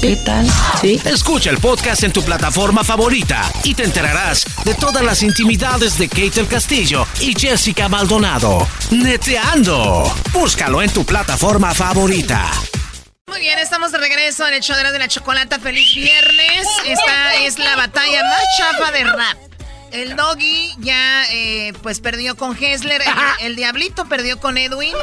¿Qué 0.00 0.16
tal? 0.16 0.46
Sí. 0.80 1.00
Escucha 1.06 1.50
el 1.50 1.58
podcast 1.58 2.02
en 2.02 2.12
tu 2.12 2.22
plataforma 2.22 2.84
favorita 2.84 3.50
y 3.62 3.74
te 3.74 3.84
enterarás 3.84 4.44
de 4.64 4.74
todas 4.74 5.02
las 5.02 5.22
intimidades 5.22 5.96
de 5.98 6.08
Kate 6.08 6.40
el 6.40 6.46
Castillo 6.48 7.06
y 7.20 7.34
Jessica 7.38 7.88
Maldonado. 7.88 8.68
Neteando. 8.90 10.14
Búscalo 10.32 10.82
en 10.82 10.90
tu 10.90 11.04
plataforma 11.06 11.72
favorita. 11.72 12.50
Muy 13.26 13.40
bien, 13.40 13.58
estamos 13.58 13.92
de 13.92 13.98
regreso 13.98 14.46
en 14.46 14.54
el 14.54 14.60
show 14.60 14.76
de 14.76 14.82
la, 14.82 14.92
de 14.92 14.98
la 14.98 15.08
chocolata. 15.08 15.58
Feliz 15.58 15.94
viernes. 15.94 16.68
Esta 16.86 17.34
es 17.36 17.58
la 17.58 17.74
batalla 17.76 18.22
más 18.24 18.42
chafa 18.58 18.92
de 18.92 19.04
rap. 19.04 19.53
El 19.94 20.16
doggy 20.16 20.74
ya 20.78 21.24
eh, 21.30 21.72
pues 21.82 22.00
perdió 22.00 22.36
con 22.36 22.56
Hessler, 22.60 23.00
el, 23.00 23.46
el 23.46 23.56
diablito 23.56 24.06
perdió 24.06 24.40
con 24.40 24.58
Edwin. 24.58 24.94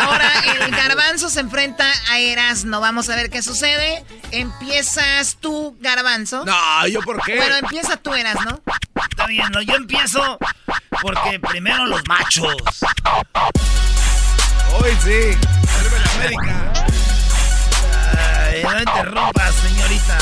Ahora 0.00 0.30
el 0.56 0.70
garbanzo 0.70 1.28
se 1.28 1.40
enfrenta 1.40 1.86
a 2.10 2.18
Erasno. 2.18 2.80
Vamos 2.80 3.10
a 3.10 3.16
ver 3.16 3.28
qué 3.28 3.42
sucede. 3.42 4.04
Empiezas 4.30 5.36
tú, 5.38 5.76
garbanzo. 5.80 6.46
No, 6.46 6.86
¿yo 6.88 7.02
por 7.02 7.22
qué? 7.22 7.36
Pero 7.38 7.56
empieza 7.56 7.98
tú, 7.98 8.14
Erasno. 8.14 8.62
Está 9.10 9.26
bien, 9.26 9.52
no, 9.52 9.60
yo 9.60 9.74
empiezo 9.74 10.38
porque 11.02 11.38
primero 11.38 11.84
los 11.84 12.00
machos. 12.08 12.56
Hoy 14.80 14.96
sí. 15.04 15.36
América. 16.16 16.72
Ay, 18.16 18.62
no 18.62 18.78
interrumpas, 18.78 19.54
señorita. 19.56 20.18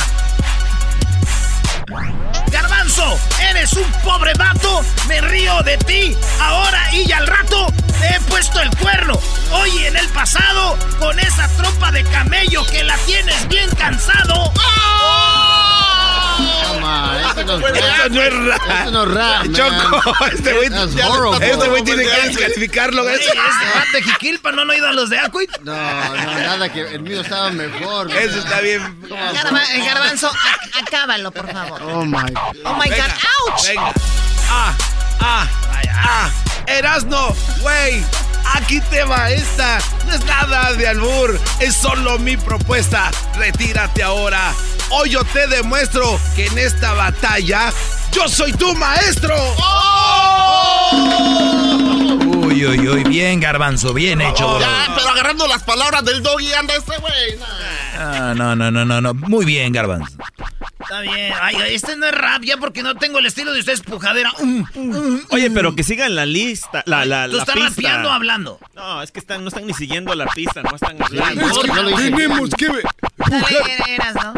Eres 3.50 3.74
un 3.74 3.88
pobre 4.02 4.32
vato. 4.34 4.84
Me 5.06 5.20
río 5.20 5.62
de 5.62 5.78
ti 5.78 6.16
ahora 6.40 6.92
y 6.92 7.12
al 7.12 7.24
rato 7.24 7.72
te 8.00 8.16
he 8.16 8.20
puesto 8.22 8.60
el 8.60 8.70
cuerno. 8.78 9.14
Hoy 9.52 9.86
en 9.86 9.96
el 9.96 10.08
pasado, 10.08 10.76
con 10.98 11.16
esa 11.20 11.46
trompa 11.56 11.92
de 11.92 12.02
camello 12.02 12.64
que 12.66 12.82
la 12.82 12.96
tienes 13.06 13.46
bien 13.46 13.70
cansado. 13.76 14.52
No, 17.58 17.68
Eso 17.68 18.08
no 18.10 18.22
es 18.22 18.34
rap. 18.34 18.60
Eso 18.80 18.90
no 18.90 19.02
es 19.02 19.10
rap, 19.10 19.46
man. 19.46 19.54
Choco, 19.54 20.26
este 20.26 20.52
güey, 20.52 20.66
este 20.66 21.68
güey 21.68 21.82
tiene 21.84 22.04
que 22.04 22.28
descalificarlo. 22.28 23.08
Este 23.08 23.36
vato 23.36 23.92
de 23.92 24.02
Jiquilpa, 24.02 24.52
¿no 24.52 24.62
han 24.62 24.70
oído 24.70 24.88
a 24.88 24.92
los 24.92 25.10
de 25.10 25.18
Acuit? 25.18 25.50
No, 25.62 25.72
no, 25.72 26.14
nada 26.14 26.68
que 26.72 26.80
el 26.80 27.00
mío 27.00 27.20
estaba 27.20 27.50
mejor. 27.50 28.10
eso 28.12 28.38
está 28.38 28.60
bien. 28.60 28.82
El 29.74 29.84
garbanzo, 29.84 30.30
acábalo, 30.80 31.30
por 31.30 31.50
favor. 31.50 31.82
Oh 31.82 32.04
my. 32.04 32.32
Oh 32.64 32.74
my 32.74 32.88
Venga, 32.88 33.06
God, 33.06 33.52
ouch. 33.52 33.66
Venga. 33.66 33.92
Ah, 34.48 34.74
ah, 35.20 35.48
ah. 35.94 36.30
Erasno, 36.66 37.34
güey. 37.60 38.04
Aquí 38.54 38.80
te 38.90 39.04
va 39.04 39.30
esta. 39.30 39.78
No 40.06 40.14
es 40.14 40.24
nada 40.24 40.72
de 40.74 40.88
albur. 40.88 41.38
Es 41.60 41.76
solo 41.76 42.18
mi 42.18 42.36
propuesta. 42.36 43.10
Retírate 43.36 44.02
ahora. 44.02 44.52
Hoy 44.90 45.10
yo 45.10 45.24
te 45.24 45.46
demuestro 45.46 46.18
que 46.34 46.46
en 46.46 46.58
esta 46.58 46.92
batalla 46.94 47.72
yo 48.12 48.28
soy 48.28 48.52
tu 48.52 48.74
maestro. 48.74 49.34
¡Oh! 49.58 51.69
Uy, 52.60 52.66
uy, 52.78 52.88
uy, 52.88 53.04
bien, 53.04 53.40
garbanzo, 53.40 53.94
bien 53.94 54.20
hecho, 54.20 54.46
bro. 54.46 54.60
Ya, 54.60 54.92
pero 54.94 55.08
agarrando 55.08 55.46
las 55.46 55.62
palabras 55.62 56.04
del 56.04 56.22
doggy 56.22 56.52
anda 56.52 56.74
este 56.76 56.94
güey. 56.98 57.38
Ah, 57.96 58.34
no, 58.36 58.54
no, 58.54 58.70
no, 58.70 58.84
no, 58.84 59.00
no. 59.00 59.14
Muy 59.14 59.46
bien, 59.46 59.72
garbanzo. 59.72 60.12
Está 60.78 61.00
bien. 61.00 61.32
Ay, 61.40 61.56
este 61.70 61.96
no 61.96 62.04
es 62.04 62.12
rap, 62.12 62.42
ya 62.42 62.58
porque 62.58 62.82
no 62.82 62.96
tengo 62.96 63.18
el 63.18 63.24
estilo 63.24 63.54
de 63.54 63.60
ustedes 63.60 63.80
pujadera. 63.80 64.30
Mm, 64.42 64.64
mm, 64.74 65.20
Oye, 65.30 65.48
mm. 65.48 65.54
pero 65.54 65.74
que 65.74 65.82
sigan 65.84 66.14
la 66.14 66.26
lista, 66.26 66.82
la, 66.84 67.06
la, 67.06 67.28
¿Tú 67.28 67.36
la 67.36 67.42
estás 67.44 67.54
pista. 67.54 67.70
rapeando 67.70 68.10
o 68.10 68.12
hablando? 68.12 68.60
No, 68.74 69.02
es 69.02 69.10
que 69.10 69.20
están, 69.20 69.42
no 69.42 69.48
están 69.48 69.66
ni 69.66 69.72
siguiendo 69.72 70.14
la 70.14 70.26
pista, 70.26 70.62
no 70.62 70.74
están 70.74 71.02
hablando. 71.02 71.62
Tenemos 71.62 72.50
que 72.58 72.66
Dale, 72.66 73.94
eras, 73.94 74.14
¿no? 74.16 74.34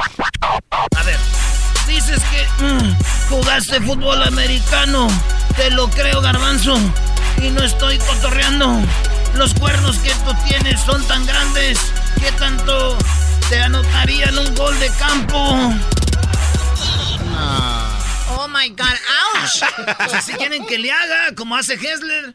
A 0.97 1.03
ver. 1.03 1.19
Dices 1.89 2.21
que 2.31 2.65
mm, 2.65 2.97
jugaste 3.31 3.81
fútbol 3.81 4.23
americano. 4.23 5.09
Te 5.57 5.71
lo 5.73 5.91
creo, 5.91 6.21
garbanzo. 6.21 6.79
Y 7.43 7.51
no 7.51 7.63
estoy 7.65 7.99
cotorreando. 7.99 8.81
Los 9.35 9.53
cuernos 9.55 9.99
que 9.99 10.11
tú 10.11 10.33
tienes 10.47 10.81
son 10.81 11.05
tan 11.09 11.27
grandes 11.27 11.77
que 12.21 12.31
tanto 12.33 12.97
te 13.49 13.61
anotarían 13.61 14.39
un 14.39 14.55
gol 14.55 14.79
de 14.79 14.89
campo. 14.91 15.59
Oh 18.29 18.47
my 18.49 18.69
God, 18.69 18.95
ouch. 19.35 19.63
O 20.07 20.09
sea, 20.11 20.21
si 20.23 20.35
quieren 20.35 20.65
que 20.67 20.79
le 20.79 20.93
haga 20.93 21.35
como 21.35 21.57
hace 21.57 21.75
Hessler. 21.75 22.35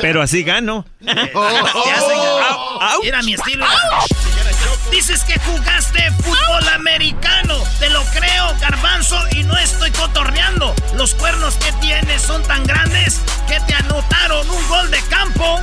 Pero 0.00 0.22
así 0.22 0.42
gano. 0.42 0.86
Era 3.02 3.20
mi 3.22 3.34
estilo. 3.34 3.66
Dices 4.94 5.24
que 5.24 5.36
jugaste 5.40 6.08
fútbol 6.22 6.68
americano. 6.68 7.60
Te 7.80 7.90
lo 7.90 8.04
creo, 8.12 8.56
garbanzo, 8.60 9.20
y 9.32 9.42
no 9.42 9.58
estoy 9.58 9.90
cotorreando. 9.90 10.72
Los 10.94 11.16
cuernos 11.16 11.56
que 11.56 11.72
tienes 11.80 12.22
son 12.22 12.40
tan 12.44 12.62
grandes 12.64 13.20
que 13.48 13.58
te 13.58 13.74
anotaron 13.74 14.48
un 14.48 14.68
gol 14.68 14.88
de 14.92 15.02
campo. 15.08 15.60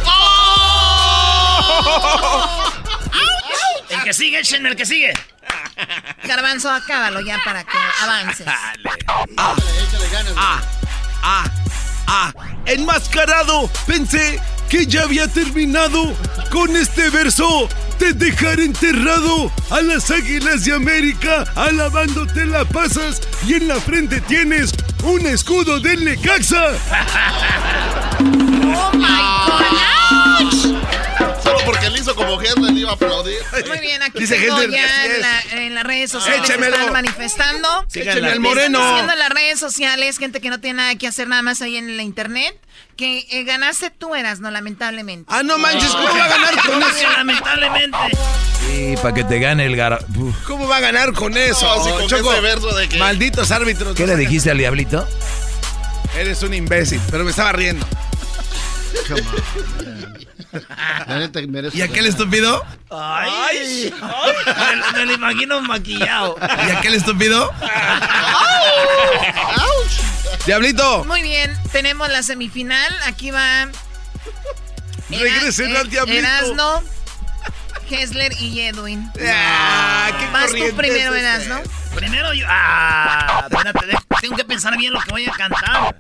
El 3.90 4.04
que 4.04 4.14
sigue, 4.14 4.40
échenme 4.40 4.68
el 4.68 4.76
que 4.76 4.86
sigue. 4.86 5.14
Garbanzo, 6.26 6.70
acábalo 6.70 7.22
ya 7.22 7.40
para 7.46 7.64
que 7.64 7.78
avances. 8.02 8.46
Ah, 8.46 8.74
ah, 9.38 10.62
ah, 11.24 11.46
ah. 12.08 12.34
Enmascarado, 12.66 13.70
pensé 13.88 14.42
que 14.72 14.86
ya 14.86 15.04
había 15.04 15.28
terminado 15.28 16.16
con 16.50 16.78
este 16.78 17.10
verso. 17.10 17.68
Te 18.00 18.14
dejaré 18.14 18.64
enterrado 18.64 19.52
a 19.70 19.82
las 19.82 20.10
águilas 20.10 20.64
de 20.64 20.74
América, 20.74 21.44
alabándote 21.56 22.46
la 22.46 22.64
pasas 22.64 23.22
y 23.46 23.56
en 23.56 23.68
la 23.68 23.76
frente 23.82 24.22
tienes 24.22 24.72
un 25.04 25.28
escudo 25.28 25.82
del 25.82 26.06
Necaxa. 26.06 26.68
Oh 28.74 28.92
my 28.94 29.00
God, 29.00 29.91
como 32.16 32.42
Henry 32.42 32.74
le 32.74 32.80
iba 32.82 32.92
a 32.92 32.94
aplaudir. 32.94 33.38
Muy 33.68 33.80
bien, 33.80 34.02
aquí 34.04 34.20
Dice 34.20 34.38
tengo 34.40 34.60
Henry, 34.62 34.74
ya 34.76 35.06
en, 35.06 35.22
la- 35.22 35.42
en 35.66 35.76
las 35.76 35.84
redes 35.84 36.12
sociales 36.12 36.42
Échemelo. 36.50 36.76
están 36.76 36.94
manifestando. 36.94 37.86
Écheme 37.94 38.30
al 38.32 38.40
moreno. 38.40 38.78
Están 38.80 38.92
Haciendo 38.94 39.14
en 39.14 39.20
las 39.20 39.30
redes 39.30 39.60
sociales, 39.60 40.18
gente 40.18 40.42
que 40.42 40.50
no 40.50 40.60
tiene 40.60 40.78
nada 40.78 40.96
que 40.96 41.08
hacer 41.08 41.28
nada 41.28 41.42
más 41.42 41.62
ahí 41.62 41.78
en 41.78 41.98
la 41.98 42.04
internet, 42.04 42.56
que 42.98 43.26
eh, 43.32 43.44
ganaste 43.44 43.90
tú 43.90 44.16
eras, 44.16 44.40
no 44.40 44.52
lamentablemente. 44.52 45.26
Ah, 45.34 45.44
no 45.44 45.58
manches, 45.58 45.90
¿cómo 45.90 46.04
va 46.10 46.26
a 46.26 46.30
ganar 46.30 46.56
con 46.66 46.82
eso? 46.84 47.10
Lamentablemente. 47.18 47.98
Sí, 48.68 48.96
para 49.02 49.14
que 49.14 49.24
te 49.24 49.40
gane 49.40 49.66
el 49.66 49.76
gar... 49.76 50.06
Uf. 50.18 50.36
¿Cómo 50.46 50.68
va 50.68 50.78
a 50.78 50.82
ganar 50.82 51.14
con 51.14 51.36
eso? 51.36 51.66
No, 51.78 51.84
sí, 51.84 51.90
con 51.92 52.08
Choco? 52.08 52.32
ese 52.32 52.42
verso 52.42 52.74
de 52.76 52.88
que- 52.88 52.98
Malditos 52.98 53.52
árbitros. 53.52 53.96
¿Qué 53.96 54.06
le 54.08 54.16
dijiste 54.16 54.52
al 54.52 54.58
diablito? 54.60 55.08
Eres 56.18 56.44
un 56.44 56.54
imbécil, 56.54 57.02
pero 57.10 57.24
me 57.24 57.32
estaba 57.32 57.52
riendo. 57.54 57.86
¿Y 61.74 61.82
aquel 61.82 62.06
estúpido? 62.06 62.64
Ay, 62.90 63.94
Me, 64.94 65.00
me 65.00 65.06
lo 65.06 65.14
imagino 65.14 65.62
maquillado. 65.62 66.36
¿Y 66.68 66.72
aquel 66.72 66.94
estúpido? 66.96 67.52
Diablito. 70.46 71.06
Muy 71.06 71.22
bien, 71.22 71.56
tenemos 71.72 72.10
la 72.10 72.24
semifinal. 72.24 72.94
Aquí 73.06 73.32
va. 73.32 73.68
Regresen 75.10 75.76
al 75.76 75.90
diablito. 75.90 76.20
Erasno, 76.20 76.84
Hessler 77.90 78.34
y 78.40 78.62
Edwin. 78.62 79.12
Ah, 79.28 80.10
qué 80.20 80.26
Vas 80.32 80.52
tú 80.52 80.76
primero, 80.76 81.14
Erasno. 81.14 81.62
Primero 81.96 82.34
yo. 82.34 82.46
Ah, 82.50 83.46
espérate, 83.50 83.98
tengo 84.22 84.36
que 84.38 84.46
pensar 84.46 84.78
bien 84.78 84.94
lo 84.94 85.02
que 85.02 85.12
voy 85.12 85.26
a 85.28 85.32
cantar. 85.32 85.96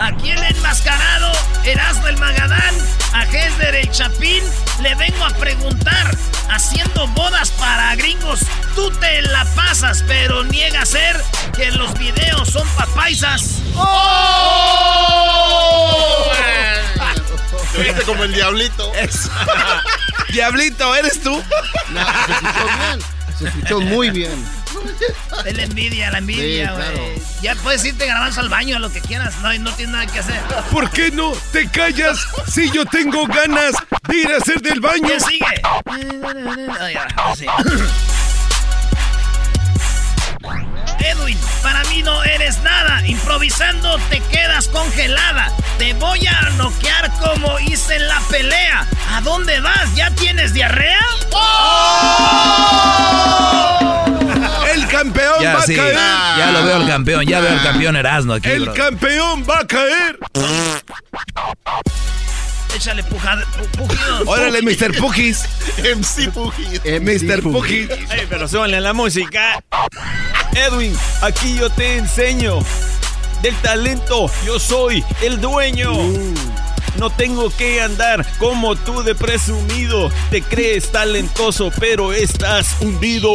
Aquí 0.00 0.30
el 0.30 0.42
enmascarado, 0.42 1.32
Erasmo 1.64 2.08
el 2.08 2.16
Magadán, 2.18 2.74
a 3.12 3.22
Hesder 3.24 3.76
el 3.76 3.90
Chapín, 3.90 4.42
le 4.82 4.94
vengo 4.96 5.24
a 5.24 5.30
preguntar, 5.30 6.16
haciendo 6.50 7.06
bodas 7.08 7.50
para 7.52 7.94
gringos, 7.94 8.40
tú 8.74 8.90
te 8.98 9.22
la 9.22 9.44
pasas, 9.54 10.04
pero 10.06 10.42
niega 10.44 10.84
ser 10.84 11.22
que 11.56 11.70
los 11.70 11.94
videos 11.94 12.50
son 12.50 12.66
papaisas. 12.70 13.60
Te 17.72 17.82
viste 17.82 18.02
como 18.02 18.24
el 18.24 18.34
diablito. 18.34 18.92
Diablito, 20.32 20.94
¿eres 20.96 21.22
tú? 21.22 21.40
se 22.26 22.32
escuchó 22.32 22.66
bien. 22.78 23.00
Se 23.38 23.48
escuchó 23.48 23.80
muy 23.80 24.10
bien. 24.10 24.63
Es 25.44 25.56
la 25.56 25.62
envidia, 25.64 26.10
la 26.10 26.18
envidia, 26.18 26.68
Sí, 26.68 26.72
güey. 26.74 26.92
claro. 26.92 27.04
Ya 27.42 27.54
puedes 27.56 27.84
irte 27.84 28.06
garbanzo 28.06 28.40
al 28.40 28.48
baño, 28.48 28.76
a 28.76 28.78
lo 28.78 28.90
que 28.90 29.00
quieras, 29.00 29.34
no, 29.42 29.52
no 29.58 29.72
tienes 29.74 29.92
nada 29.92 30.06
que 30.06 30.18
hacer. 30.20 30.40
¿Por 30.70 30.90
qué 30.90 31.10
no 31.10 31.32
te 31.52 31.68
callas 31.68 32.18
si 32.50 32.70
yo 32.70 32.86
tengo 32.86 33.26
ganas 33.26 33.74
de 34.08 34.16
ir 34.16 34.28
a 34.32 34.38
hacer 34.38 34.60
del 34.62 34.80
baño? 34.80 35.06
¿Quién 35.06 35.20
sigue? 35.20 35.62
Ay, 36.80 36.94
ahora 36.94 37.36
sí. 37.36 37.46
Edwin, 41.00 41.38
para 41.62 41.82
mí 41.84 42.02
no 42.02 42.22
eres 42.24 42.58
nada. 42.62 43.06
Improvisando 43.06 43.98
te 44.10 44.20
quedas 44.20 44.68
congelada. 44.68 45.52
Te 45.78 45.92
voy 45.94 46.26
a 46.26 46.40
noquear 46.56 47.10
como 47.18 47.58
hice 47.60 47.96
en 47.96 48.08
la 48.08 48.20
pelea. 48.30 48.86
¿A 49.12 49.20
dónde 49.20 49.60
vas? 49.60 49.94
¿Ya 49.94 50.10
tienes 50.12 50.54
diarrea? 50.54 51.00
El 51.20 51.28
campeón 54.96 55.34
Ya, 55.42 55.54
va 55.54 55.62
sí, 55.62 55.74
a 55.74 55.76
caer. 55.76 55.94
ya 56.38 56.50
lo 56.52 56.64
veo 56.64 56.76
el 56.82 56.86
campeón, 56.88 57.26
ya 57.26 57.40
veo 57.40 57.52
el 57.52 57.62
campeón 57.62 57.96
Erasmo 57.96 58.34
aquí, 58.34 58.48
El 58.50 58.62
bro. 58.64 58.74
campeón 58.74 59.44
va 59.48 59.58
a 59.60 59.66
caer. 59.66 60.18
Échale 62.74 63.04
pujada. 63.04 63.44
Órale, 64.26 64.60
Mr. 64.62 64.98
Pugis. 64.98 65.44
MC 65.78 66.30
Pugis. 66.32 66.80
Mr. 66.84 67.42
Pugis. 67.42 67.88
Ey, 67.90 68.26
pero 68.28 68.48
súbanle 68.48 68.78
a 68.78 68.80
la 68.80 68.92
música. 68.92 69.62
Edwin, 70.54 70.96
aquí 71.22 71.54
yo 71.56 71.70
te 71.70 71.96
enseño. 71.98 72.58
Del 73.42 73.54
talento, 73.56 74.28
yo 74.44 74.58
soy 74.58 75.04
el 75.22 75.40
dueño. 75.40 75.92
No 76.96 77.10
tengo 77.10 77.50
que 77.50 77.80
andar 77.80 78.24
como 78.38 78.76
tú 78.76 79.02
de 79.02 79.14
presumido. 79.14 80.10
Te 80.30 80.42
crees 80.42 80.90
talentoso, 80.92 81.70
pero 81.78 82.12
estás 82.12 82.76
hundido. 82.80 83.30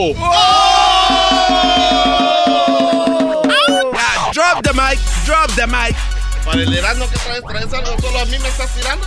Ya, 3.93 4.31
drop 4.33 4.63
the 4.63 4.73
mic, 4.73 4.99
drop 5.25 5.51
the 5.55 5.67
mic. 5.67 5.95
Para 6.45 6.61
el 6.61 6.73
Erasmo 6.73 7.09
que 7.09 7.17
traes, 7.17 7.41
traes 7.47 7.73
algo, 7.73 8.01
solo 8.01 8.19
a 8.19 8.25
mí 8.25 8.39
me 8.39 8.47
estás 8.47 8.73
tirando. 8.75 9.05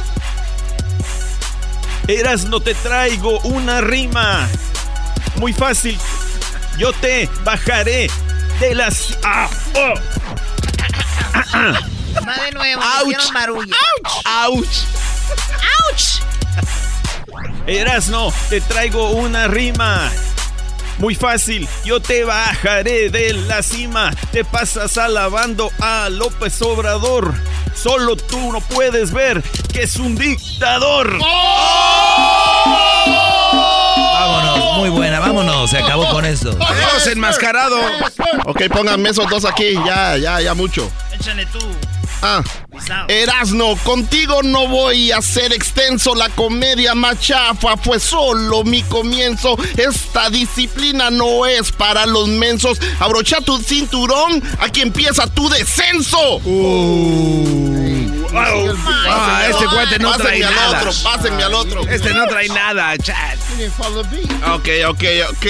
Eras 2.09 2.45
no 2.45 2.61
te 2.61 2.75
traigo 2.75 3.39
una 3.41 3.81
rima. 3.81 4.49
Muy 5.37 5.53
fácil. 5.53 5.99
Yo 6.77 6.93
te 6.93 7.29
bajaré 7.45 8.11
de 8.61 8.75
las. 8.75 9.17
Ah, 9.23 9.49
oh. 9.77 9.95
Va 12.17 12.45
de 12.45 12.53
nuevo, 12.53 12.83
Ouch. 13.05 13.33
barullo. 13.33 13.75
¡Auch! 14.25 14.67
¡Auch! 15.89 16.23
Erasno, 17.67 18.33
te 18.49 18.61
traigo 18.61 19.11
una 19.11 19.49
rima. 19.49 20.11
Muy 20.99 21.15
fácil, 21.15 21.69
yo 21.85 22.01
te 22.01 22.25
bajaré 22.25 23.09
de 23.11 23.33
la 23.33 23.63
cima. 23.63 24.13
Te 24.31 24.45
pasas 24.45 24.99
alabando 24.99 25.71
a 25.81 26.09
López 26.11 26.61
Obrador. 26.63 27.35
Solo 27.75 28.17
tú 28.17 28.53
no 28.53 28.61
puedes 28.61 29.11
ver 29.13 29.43
que 29.73 29.83
es 29.85 29.97
un 29.97 30.15
dictador. 30.17 31.19
Vámonos, 33.97 34.77
muy 34.79 34.91
buena, 34.91 35.19
vámonos, 35.21 35.71
se 35.71 35.79
acabó 35.79 36.09
con 36.11 36.25
esto. 36.25 36.51
Adiós, 36.61 37.07
enmascarado. 37.09 37.77
Ok, 38.47 38.63
pónganme 38.73 39.09
esos 39.09 39.29
dos 39.29 39.45
aquí, 39.45 39.75
ya, 39.87 40.17
ya, 40.19 40.41
ya 40.41 40.55
mucho. 40.55 40.91
Échale 41.13 41.47
tú. 41.47 41.59
Ah, 42.25 42.43
Erasno, 43.09 43.77
contigo 43.83 44.43
no 44.45 44.69
voy 44.69 45.11
a 45.11 45.21
ser 45.21 45.53
extenso. 45.53 46.15
La 46.15 46.29
comedia 46.31 46.95
más 46.95 47.21
chafa 47.21 47.77
fue 47.77 47.99
solo 47.99 48.63
mi 48.63 48.83
comienzo. 48.85 49.57
Esta 49.77 50.31
disciplina 50.31 51.11
no 51.11 51.47
es 51.47 51.73
para 51.73 52.07
los 52.07 52.29
mensos. 52.29 52.79
Abrocha 53.01 53.41
tu 53.41 53.59
cinturón, 53.59 54.43
aquí 54.61 54.83
empieza 54.83 55.27
tu 55.27 55.49
descenso. 55.49 56.41
Ah, 58.35 59.47
este 59.51 59.67
cuate 59.67 59.99
no 59.99 60.13
trae 60.13 60.41
Pásenme 60.41 60.47
al 60.47 60.55
nada. 60.55 60.79
otro, 60.79 60.93
pásenme 61.03 61.43
al 61.43 61.55
otro. 61.55 61.89
Este 61.89 62.15
no 62.15 62.27
trae 62.27 62.49
nada, 62.49 62.97
chat. 62.99 63.37
Ok, 64.55 64.69
ok, 64.89 65.05
ok. 65.31 65.47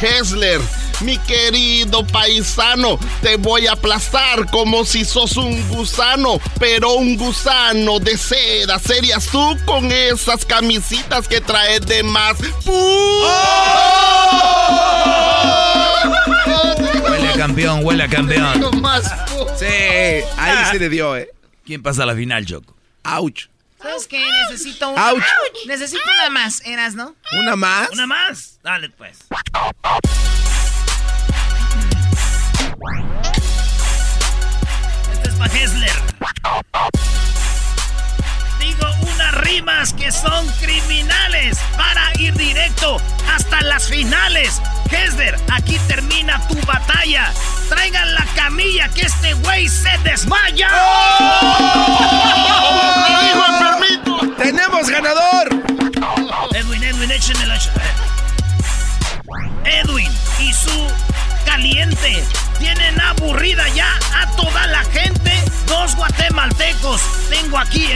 Hessler, 0.00 0.60
mi 1.02 1.18
querido 1.18 2.06
paisano, 2.06 2.98
te 3.20 3.36
voy 3.36 3.66
a 3.66 3.72
aplastar 3.72 4.50
como 4.50 4.86
si 4.86 5.04
sos 5.04 5.36
un 5.36 5.68
gusano, 5.68 6.40
pero 6.58 6.94
un 6.94 7.18
gusano 7.18 7.98
de 7.98 8.16
seda. 8.16 8.78
Serías 8.78 9.26
tú 9.26 9.58
con 9.66 9.92
esas 9.92 10.46
camisitas 10.46 11.28
que 11.28 11.42
traes 11.42 11.84
de 11.86 12.02
más. 12.02 12.38
Huele 17.10 17.28
a 17.28 17.36
campeón, 17.36 17.84
huele 17.84 18.04
a 18.04 18.08
campeón. 18.08 18.70
Sí, 19.58 19.66
ahí 20.38 20.64
se 20.72 20.78
le 20.78 20.88
dio, 20.88 21.14
eh. 21.16 21.28
¿Quién 21.66 21.82
pasa 21.82 22.04
a 22.04 22.06
la 22.06 22.14
final, 22.14 22.46
Choco? 22.46 22.74
Ouch. 23.04 23.49
¿Sabes 23.82 24.06
qué? 24.06 24.22
Necesito 24.50 24.90
una. 24.90 25.10
Ouch. 25.10 25.22
Necesito 25.66 26.02
una 26.18 26.30
más, 26.30 26.60
Eras, 26.66 26.94
¿no? 26.94 27.14
¿Una 27.32 27.56
más? 27.56 27.88
¿Una 27.90 28.06
más? 28.06 28.58
Dale, 28.62 28.90
pues. 28.90 29.18
Este 35.12 35.28
es 35.28 35.34
para 35.36 35.54
Hessler. 35.54 35.92
Digo 38.58 38.86
unas 39.14 39.34
rimas 39.36 39.94
que 39.94 40.12
son 40.12 40.46
criminales 40.60 41.58
para 41.78 42.12
ir 42.18 42.34
directo 42.34 43.00
hasta 43.32 43.62
las 43.62 43.88
finales. 43.88 44.60
Hessler, 44.90 45.38
aquí 45.50 45.78
termina 45.88 46.46
tu 46.48 46.60
batalla. 46.66 47.32
Traigan 47.70 48.14
la 48.14 48.26
camilla 48.34 48.88
que 48.88 49.02
este 49.02 49.32
güey 49.34 49.68
se 49.68 49.96
desmaya. 50.04 50.68
¡Tenemos 50.68 51.49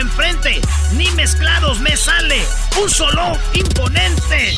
enfrente. 0.04 0.60
Ni 0.92 1.10
mezclados 1.12 1.80
me 1.80 1.96
sale 1.96 2.40
un 2.80 2.88
solo 2.90 3.38
imponente. 3.54 4.54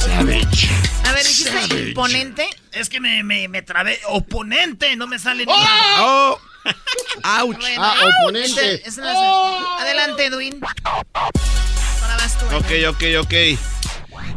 Savage. 0.00 0.68
A 1.04 1.12
ver, 1.12 1.24
dijiste 1.26 1.88
imponente. 1.88 2.48
Es 2.72 2.88
que 2.88 3.00
me, 3.00 3.22
me, 3.22 3.48
me 3.48 3.62
trabé. 3.62 3.98
Oponente, 4.08 4.96
no 4.96 5.06
me 5.06 5.18
sale 5.18 5.46
ni 5.46 5.52
¡Oh! 5.52 6.38
¡Auch! 7.22 7.56
Bueno, 7.56 7.82
Ah, 7.82 7.94
oponente. 8.22 8.82
Adelante, 9.80 10.26
Edwin. 10.26 10.60
Ahora 11.14 12.16
vas 12.16 12.38
tú. 12.38 12.46
Ok, 12.56 12.70
ok, 12.88 13.02
ok. 13.20 13.34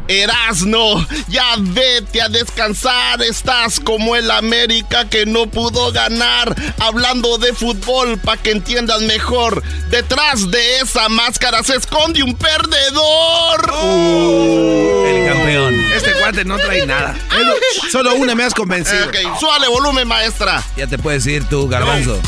Erasno, 0.08 1.06
ya 1.28 1.54
vete 1.58 2.22
a 2.22 2.28
descansar. 2.28 3.22
Estás 3.22 3.78
como 3.78 4.16
el 4.16 4.30
América 4.30 5.08
que 5.08 5.26
no 5.26 5.46
pudo 5.46 5.92
ganar. 5.92 6.54
Hablando 6.78 7.38
de 7.38 7.52
fútbol, 7.52 8.18
para 8.18 8.40
que 8.40 8.50
entiendas 8.50 9.02
mejor. 9.02 9.62
Detrás 9.90 10.50
de 10.50 10.80
esa 10.80 11.08
máscara 11.08 11.62
se 11.62 11.76
esconde 11.76 12.22
un 12.22 12.34
perdedor. 12.34 13.72
El 15.06 15.28
campeón. 15.28 15.74
Este 15.94 16.12
cuate 16.12 16.44
no 16.44 16.56
trae 16.56 16.86
nada. 16.86 17.14
Solo 17.90 18.14
una 18.14 18.34
me 18.34 18.44
has 18.44 18.54
convencido. 18.54 19.06
Ok, 19.06 19.16
súbale 19.38 19.68
volumen, 19.68 20.08
maestra. 20.08 20.62
Ya 20.76 20.86
te 20.86 20.98
puedes 20.98 21.26
ir 21.26 21.44
tú, 21.44 21.68
Garbanzo. 21.68 22.20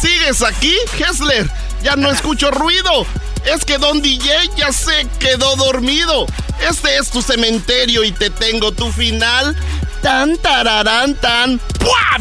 ¿Sigues 0.00 0.42
aquí, 0.42 0.74
Hessler? 0.98 1.50
Ya 1.84 1.96
no 1.96 2.10
escucho 2.10 2.50
ruido. 2.50 3.06
Es 3.44 3.66
que 3.66 3.76
Don 3.76 4.00
DJ 4.00 4.50
ya 4.56 4.72
se 4.72 5.06
quedó 5.18 5.54
dormido. 5.56 6.24
Este 6.66 6.96
es 6.96 7.10
tu 7.10 7.20
cementerio 7.20 8.04
y 8.04 8.12
te 8.12 8.30
tengo 8.30 8.72
tu 8.72 8.90
final. 8.90 9.54
Tan 10.00 10.38
tararán 10.38 11.14
tan. 11.14 11.58
¡Pua, 11.58 12.18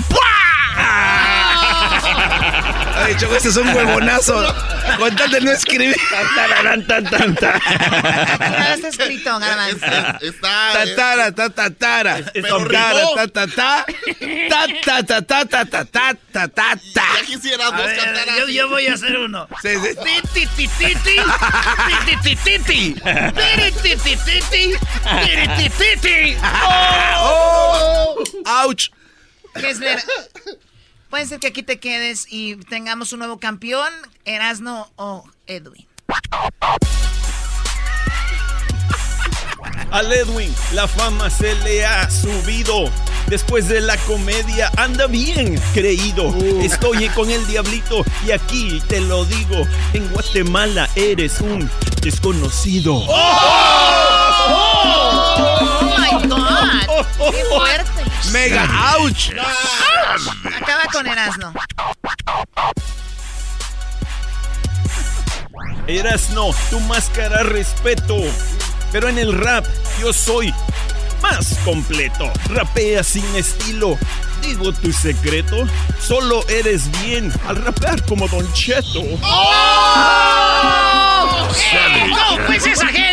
Ay, 2.95 3.15
Choco, 3.17 3.35
este 3.35 3.49
es 3.49 3.57
un 3.57 3.67
huevonazo. 3.75 4.55
Con 4.97 5.15
tal 5.15 5.31
de 5.31 5.41
no 5.41 5.51
escribir. 5.51 5.95
Tan, 6.63 6.85
tan, 6.85 7.03
tan. 7.05 7.29
Nada 8.39 8.73
está 8.75 8.87
escrito, 8.89 9.39
Garbanzo. 9.39 9.85
Está. 10.21 10.73
Tatara, 10.73 11.31
ta, 11.31 11.49
tatara. 11.49 12.19
Pero 12.33 12.59
Tatara, 12.67 12.99
rimó. 12.99 13.15
ta, 13.15 13.27
ta, 13.27 13.47
ta. 13.47 13.85
Ta, 14.49 14.67
ta, 14.83 15.03
ta, 15.03 15.21
ta, 15.21 15.45
ta, 15.45 15.65
ta, 15.65 15.85
ta, 15.85 16.13
ta, 16.31 16.47
ta, 16.47 16.75
ta. 16.93 17.05
Ya 17.19 17.25
quisieras 17.25 17.67
A 17.67 17.75
vos 17.75 17.85
ver, 17.85 17.97
cantar 17.97 18.47
yo, 18.49 18.69
voy 18.69 18.87
a 18.87 18.93
hacer 18.93 19.17
uno. 19.17 19.47
Sí, 19.61 19.69
sí. 19.75 19.95
Ti, 20.03 20.27
ti, 20.33 20.47
ti, 20.55 20.67
ti, 20.67 20.95
ti. 20.95 21.15
Ti, 21.15 21.95
ti, 22.05 22.15
ti, 22.23 22.35
ti, 22.35 22.59
ti. 22.59 22.95
Tiri, 23.01 23.71
ti, 23.81 23.95
ti, 23.97 24.15
ti, 24.15 24.39
ti. 24.51 24.77
Tiri, 25.25 25.47
ti, 25.57 25.69
ti, 25.69 25.99
ti. 26.01 26.37
¡Oh! 27.17 28.23
¡Auch! 28.45 28.89
Kessler, 29.55 30.01
puede 31.14 31.27
ser 31.27 31.40
que 31.40 31.45
aquí 31.45 31.61
te 31.61 31.80
quedes 31.80 32.26
y 32.27 32.56
tengamos 32.56 33.14
un 33.14 33.19
nuevo 33.19 33.38
campeón, 33.38 33.94
Erasno 34.26 34.91
o 34.95 35.23
Edwin. 35.45 35.85
Al 39.91 40.11
Edwin 40.11 40.52
la 40.73 40.88
fama 40.88 41.30
se 41.30 41.53
le 41.53 41.85
ha 41.85 42.10
subido. 42.10 42.90
Después 43.27 43.69
de 43.69 43.81
la 43.81 43.95
comedia 43.98 44.72
anda 44.76 45.06
bien 45.06 45.61
creído. 45.76 46.35
Estoy 46.64 47.07
con 47.10 47.30
el 47.30 47.45
diablito 47.45 48.03
y 48.26 48.31
aquí 48.31 48.81
te 48.88 48.99
lo 48.99 49.23
digo. 49.26 49.68
En 49.94 50.10
Guatemala 50.10 50.90
eres 50.95 51.41
un 51.41 51.69
desconocido. 52.02 52.95
¡Oh, 53.07 53.14
God! 54.49 55.02
¡Qué 57.17 57.43
fuerte! 57.45 58.03
¡Mega 58.31 58.95
ouch! 58.97 59.31
Acaba 60.61 60.84
con 60.91 61.07
Erasno. 61.07 61.53
Erasno, 65.88 66.51
tu 66.69 66.80
máscara 66.81 67.43
respeto. 67.43 68.17
Pero 68.91 69.09
en 69.09 69.17
el 69.17 69.34
rap 69.34 69.65
yo 69.99 70.13
soy 70.13 70.53
más 71.21 71.57
completo. 71.65 72.31
Rapea 72.49 73.03
sin 73.03 73.25
estilo. 73.35 73.97
Digo 74.41 74.71
tu 74.73 74.91
secreto. 74.91 75.67
Solo 75.99 76.47
eres 76.49 76.89
bien 77.01 77.34
al 77.47 77.55
rapear 77.63 78.03
como 78.05 78.27
Don 78.27 78.51
Cheto. 78.53 79.01
¡Oh! 79.21 80.43
¡Eh, 81.73 82.07
no, 82.09 82.38
pues 82.45 82.65
esa 82.65 82.88
gente! 82.88 83.12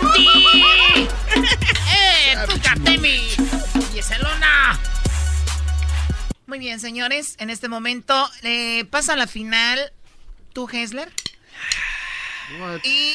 Muy 6.50 6.58
bien, 6.58 6.80
señores. 6.80 7.36
En 7.38 7.48
este 7.48 7.68
momento 7.68 8.28
eh, 8.42 8.84
pasa 8.90 9.12
a 9.12 9.16
la 9.16 9.28
final 9.28 9.92
tú, 10.52 10.68
Hessler. 10.68 11.08
Y 12.82 13.14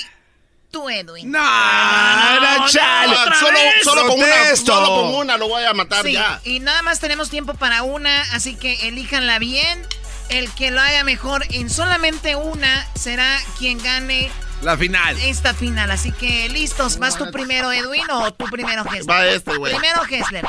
tú, 0.72 0.90
Edwin. 0.90 1.30
¡No! 1.32 1.40
¡No, 1.42 2.68
chale! 2.70 3.14
Ah, 3.14 3.36
Solo, 3.38 3.60
solo 3.84 4.08
con 4.08 4.20
una, 4.22 4.56
solo 4.56 4.88
con 4.88 5.16
una 5.16 5.36
lo 5.38 5.50
voy 5.50 5.66
a 5.66 5.74
matar 5.74 6.06
Sí, 6.06 6.14
ya. 6.14 6.40
y 6.46 6.62
nada 6.62 6.82
más 6.82 7.02
tenemos 7.02 7.30
tiempo 7.30 7.56
para 7.56 7.84
una, 7.84 8.22
así 8.34 8.56
que 8.56 8.88
elíjanla 8.88 9.38
bien. 9.38 9.86
El 10.30 10.50
que 10.54 10.72
lo 10.72 10.80
haga 10.80 11.04
mejor 11.04 11.44
en 11.50 11.70
solamente 11.70 12.38
una 12.38 12.88
será 12.96 13.38
quien 13.60 13.84
gane 13.84 14.32
La 14.66 14.76
final. 14.76 15.16
esta 15.22 15.54
final. 15.54 15.92
Así 15.92 16.12
que 16.12 16.50
listos, 16.50 16.98
¿vas 16.98 17.16
tú 17.16 17.30
primero, 17.30 17.72
Edwin, 17.72 18.10
o 18.10 18.34
tú 18.34 18.46
primero, 18.46 18.84
Hessler? 18.84 19.08
Va 19.08 19.28
este, 19.28 19.58
güey. 19.58 19.76
Primero, 19.76 20.02
Hessler. 20.10 20.44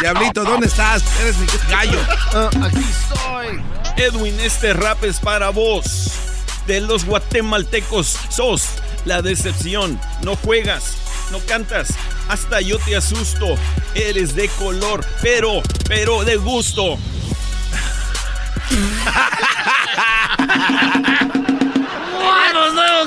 Diablito, 0.00 0.42
¿dónde 0.42 0.66
estás? 0.66 1.04
Eres 1.20 1.38
mi 1.38 1.46
gallo. 1.70 2.00
Ah, 2.34 2.50
aquí 2.64 2.84
estoy. 2.90 3.62
Edwin, 3.96 4.40
este 4.40 4.74
rap 4.74 5.04
es 5.04 5.20
para 5.20 5.50
vos. 5.50 6.10
De 6.66 6.80
los 6.80 7.04
guatemaltecos 7.04 8.18
sos 8.28 8.70
la 9.04 9.22
decepción. 9.22 10.00
No 10.22 10.34
juegas, 10.34 10.96
no 11.30 11.38
cantas, 11.38 11.90
hasta 12.28 12.60
yo 12.60 12.80
te 12.80 12.96
asusto. 12.96 13.54
Eres 13.94 14.34
de 14.34 14.48
color, 14.48 15.06
pero, 15.22 15.62
pero 15.86 16.24
de 16.24 16.38
gusto. 16.38 16.98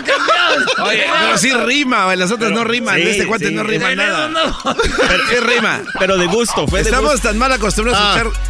¡Vamos, 0.02 0.58
nuevo 0.58 0.66
campeón! 0.76 0.88
Oye, 0.88 1.06
pero 1.22 1.38
sí 1.38 1.52
rima, 1.52 2.16
las 2.16 2.32
otras 2.32 2.52
no 2.52 2.64
riman. 2.64 2.96
sí, 2.96 3.02
este 3.10 3.26
cuate 3.28 3.48
sí. 3.50 3.54
no 3.56 3.64
rima 3.64 3.94
nada. 3.96 4.28
no, 4.30 4.46
no. 4.48 4.58
Pero, 5.08 5.24
¿Qué 5.30 5.40
rima? 5.42 5.82
Pero 6.00 6.18
de 6.18 6.26
gusto, 6.28 6.68
fue 6.68 6.80
de 6.80 6.86
Estamos 6.90 7.12
gusto. 7.14 7.28
tan 7.30 7.38
mal 7.38 7.52
acostumbrados 7.52 8.02
Ah. 8.02 8.14
a 8.14 8.18
escuchar. 8.18 8.42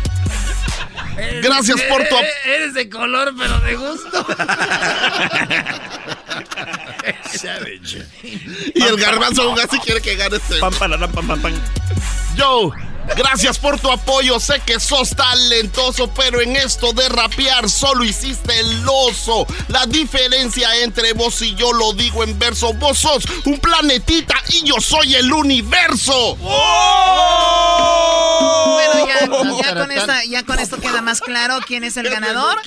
Gracias 1.42 1.82
por 1.84 2.08
tu 2.08 2.16
ap- 2.16 2.24
Eres 2.46 2.74
de 2.76 2.90
color, 2.90 3.34
pero 3.38 3.60
de 3.62 3.76
gusto. 3.76 4.26
Y 8.74 8.84
el 8.84 8.98
garbanzo 8.98 9.44
aún 9.44 9.60
así 9.60 9.80
quiere 9.80 10.02
que 10.02 10.16
gane 10.16 10.38
este. 10.38 10.58
Pam, 10.60 10.74
pararam, 10.74 11.12
pam, 11.12 11.28
pam, 11.28 11.42
pam. 11.42 11.54
Yo, 12.36 12.72
gracias 13.16 13.58
por 13.60 13.80
tu 13.80 13.92
apoyo. 13.92 14.40
Sé 14.40 14.62
que 14.66 14.80
sos 14.80 15.12
talentoso, 15.16 16.12
pero 16.14 16.42
en 16.42 16.56
esto 16.56 16.94
de 16.94 17.08
rapear 17.10 17.70
solo 17.70 18.04
hiciste 18.04 18.60
el 18.60 18.86
oso. 18.88 19.46
La 19.68 19.86
diferencia 19.86 20.76
entre 20.78 21.14
vos 21.14 21.42
y 21.42 21.56
yo 21.56 21.74
lo 21.74 21.94
digo 21.94 22.24
en 22.24 22.38
verso. 22.38 22.74
Vos 22.74 23.00
sos 23.00 23.24
un 23.46 23.60
planetita 23.60 24.36
y 24.50 24.64
yo 24.64 24.76
soy 24.80 25.16
el 25.16 25.32
universo. 25.32 26.36
Bueno, 28.68 29.08
ya, 29.08 29.20
ya 29.62 29.74
con 29.76 29.92
esta, 29.92 30.26
ya 30.26 30.44
con 30.44 30.60
esto 30.60 30.78
queda 30.80 31.02
más 31.02 31.22
claro 31.22 31.60
quién 31.66 31.84
es 31.84 31.98
el 31.98 32.10
ganador. 32.10 32.62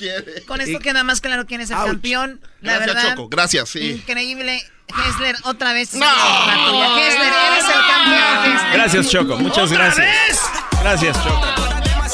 Con 0.47 0.61
esto 0.61 0.79
queda 0.79 1.03
más 1.03 1.21
claro 1.21 1.45
quién 1.45 1.61
es 1.61 1.69
el 1.71 1.77
campeón. 1.77 2.41
La 2.61 2.75
Gracias, 2.75 2.95
verdad, 2.95 3.15
Choco. 3.15 3.29
Gracias, 3.29 3.69
sí. 3.69 3.91
increíble. 3.91 4.63
Hessler, 5.05 5.35
otra 5.43 5.73
vez. 5.73 5.93
No. 5.93 6.05
La 6.05 6.65
tuya. 6.67 6.87
Hessler, 6.99 7.33
eres 7.33 7.65
el 7.65 7.81
campeón. 7.87 8.55
Hessler. 8.55 8.73
Gracias, 8.73 9.09
Choco. 9.09 9.37
Muchas 9.37 9.71
¿Otra 9.71 9.85
gracias. 9.85 10.07
vez? 10.07 10.39
Gracias, 10.81 11.17
Choco. 11.23 11.45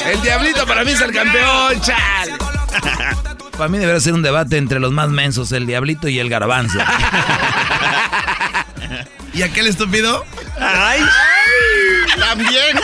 El 0.05 0.21
diablito 0.21 0.65
para 0.67 0.83
mí 0.83 0.91
es 0.91 1.01
el 1.01 1.11
campeón, 1.11 1.81
chale. 1.81 2.35
Para 3.57 3.69
mí 3.69 3.79
debería 3.79 3.99
ser 3.99 4.13
un 4.13 4.21
debate 4.21 4.57
entre 4.57 4.79
los 4.79 4.91
más 4.91 5.09
mensos, 5.09 5.51
el 5.51 5.65
diablito 5.65 6.07
y 6.07 6.19
el 6.19 6.29
garbanzo. 6.29 6.77
¿Y 9.33 9.41
aquel 9.41 9.65
estúpido? 9.65 10.23
Ay. 10.61 11.01
También. 12.19 12.79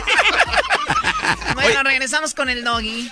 Bueno, 1.54 1.84
regresamos 1.84 2.34
con 2.34 2.50
el 2.50 2.64
doggy. 2.64 3.12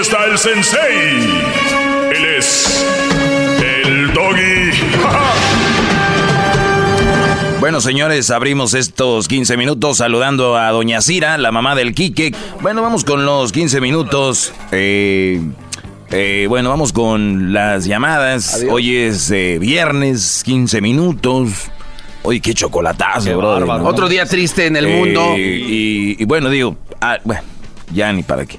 Está 0.00 0.24
el 0.26 0.38
sensei. 0.38 1.30
Él 2.14 2.24
es 2.38 2.84
el 3.84 4.12
doggy. 4.12 4.70
Bueno, 7.60 7.80
señores, 7.80 8.30
abrimos 8.32 8.74
estos 8.74 9.28
15 9.28 9.56
minutos 9.56 9.98
saludando 9.98 10.56
a 10.56 10.70
Doña 10.72 11.00
Cira, 11.00 11.38
la 11.38 11.52
mamá 11.52 11.76
del 11.76 11.94
Quique. 11.94 12.34
Bueno, 12.60 12.82
vamos 12.82 13.04
con 13.04 13.24
los 13.24 13.52
15 13.52 13.80
minutos. 13.80 14.52
Eh, 14.72 15.40
eh, 16.10 16.46
bueno, 16.48 16.70
vamos 16.70 16.92
con 16.92 17.52
las 17.52 17.84
llamadas. 17.84 18.64
Hoy 18.68 18.96
es 18.96 19.30
eh, 19.30 19.58
viernes, 19.60 20.42
15 20.44 20.80
minutos. 20.80 21.70
Oye, 22.24 22.40
qué 22.40 22.52
chocolatazo, 22.52 23.26
Qué 23.26 23.34
brother, 23.36 23.60
bárbaro. 23.60 23.84
¿no? 23.84 23.88
Otro 23.90 24.08
día 24.08 24.26
triste 24.26 24.66
en 24.66 24.74
el 24.74 24.86
Eh, 24.86 24.96
mundo. 24.96 25.34
Y, 25.38 26.16
y 26.18 26.24
bueno, 26.24 26.50
digo, 26.50 26.76
ah, 27.00 27.18
bueno, 27.22 27.42
ya 27.94 28.12
ni 28.12 28.24
para 28.24 28.44
qué. 28.44 28.58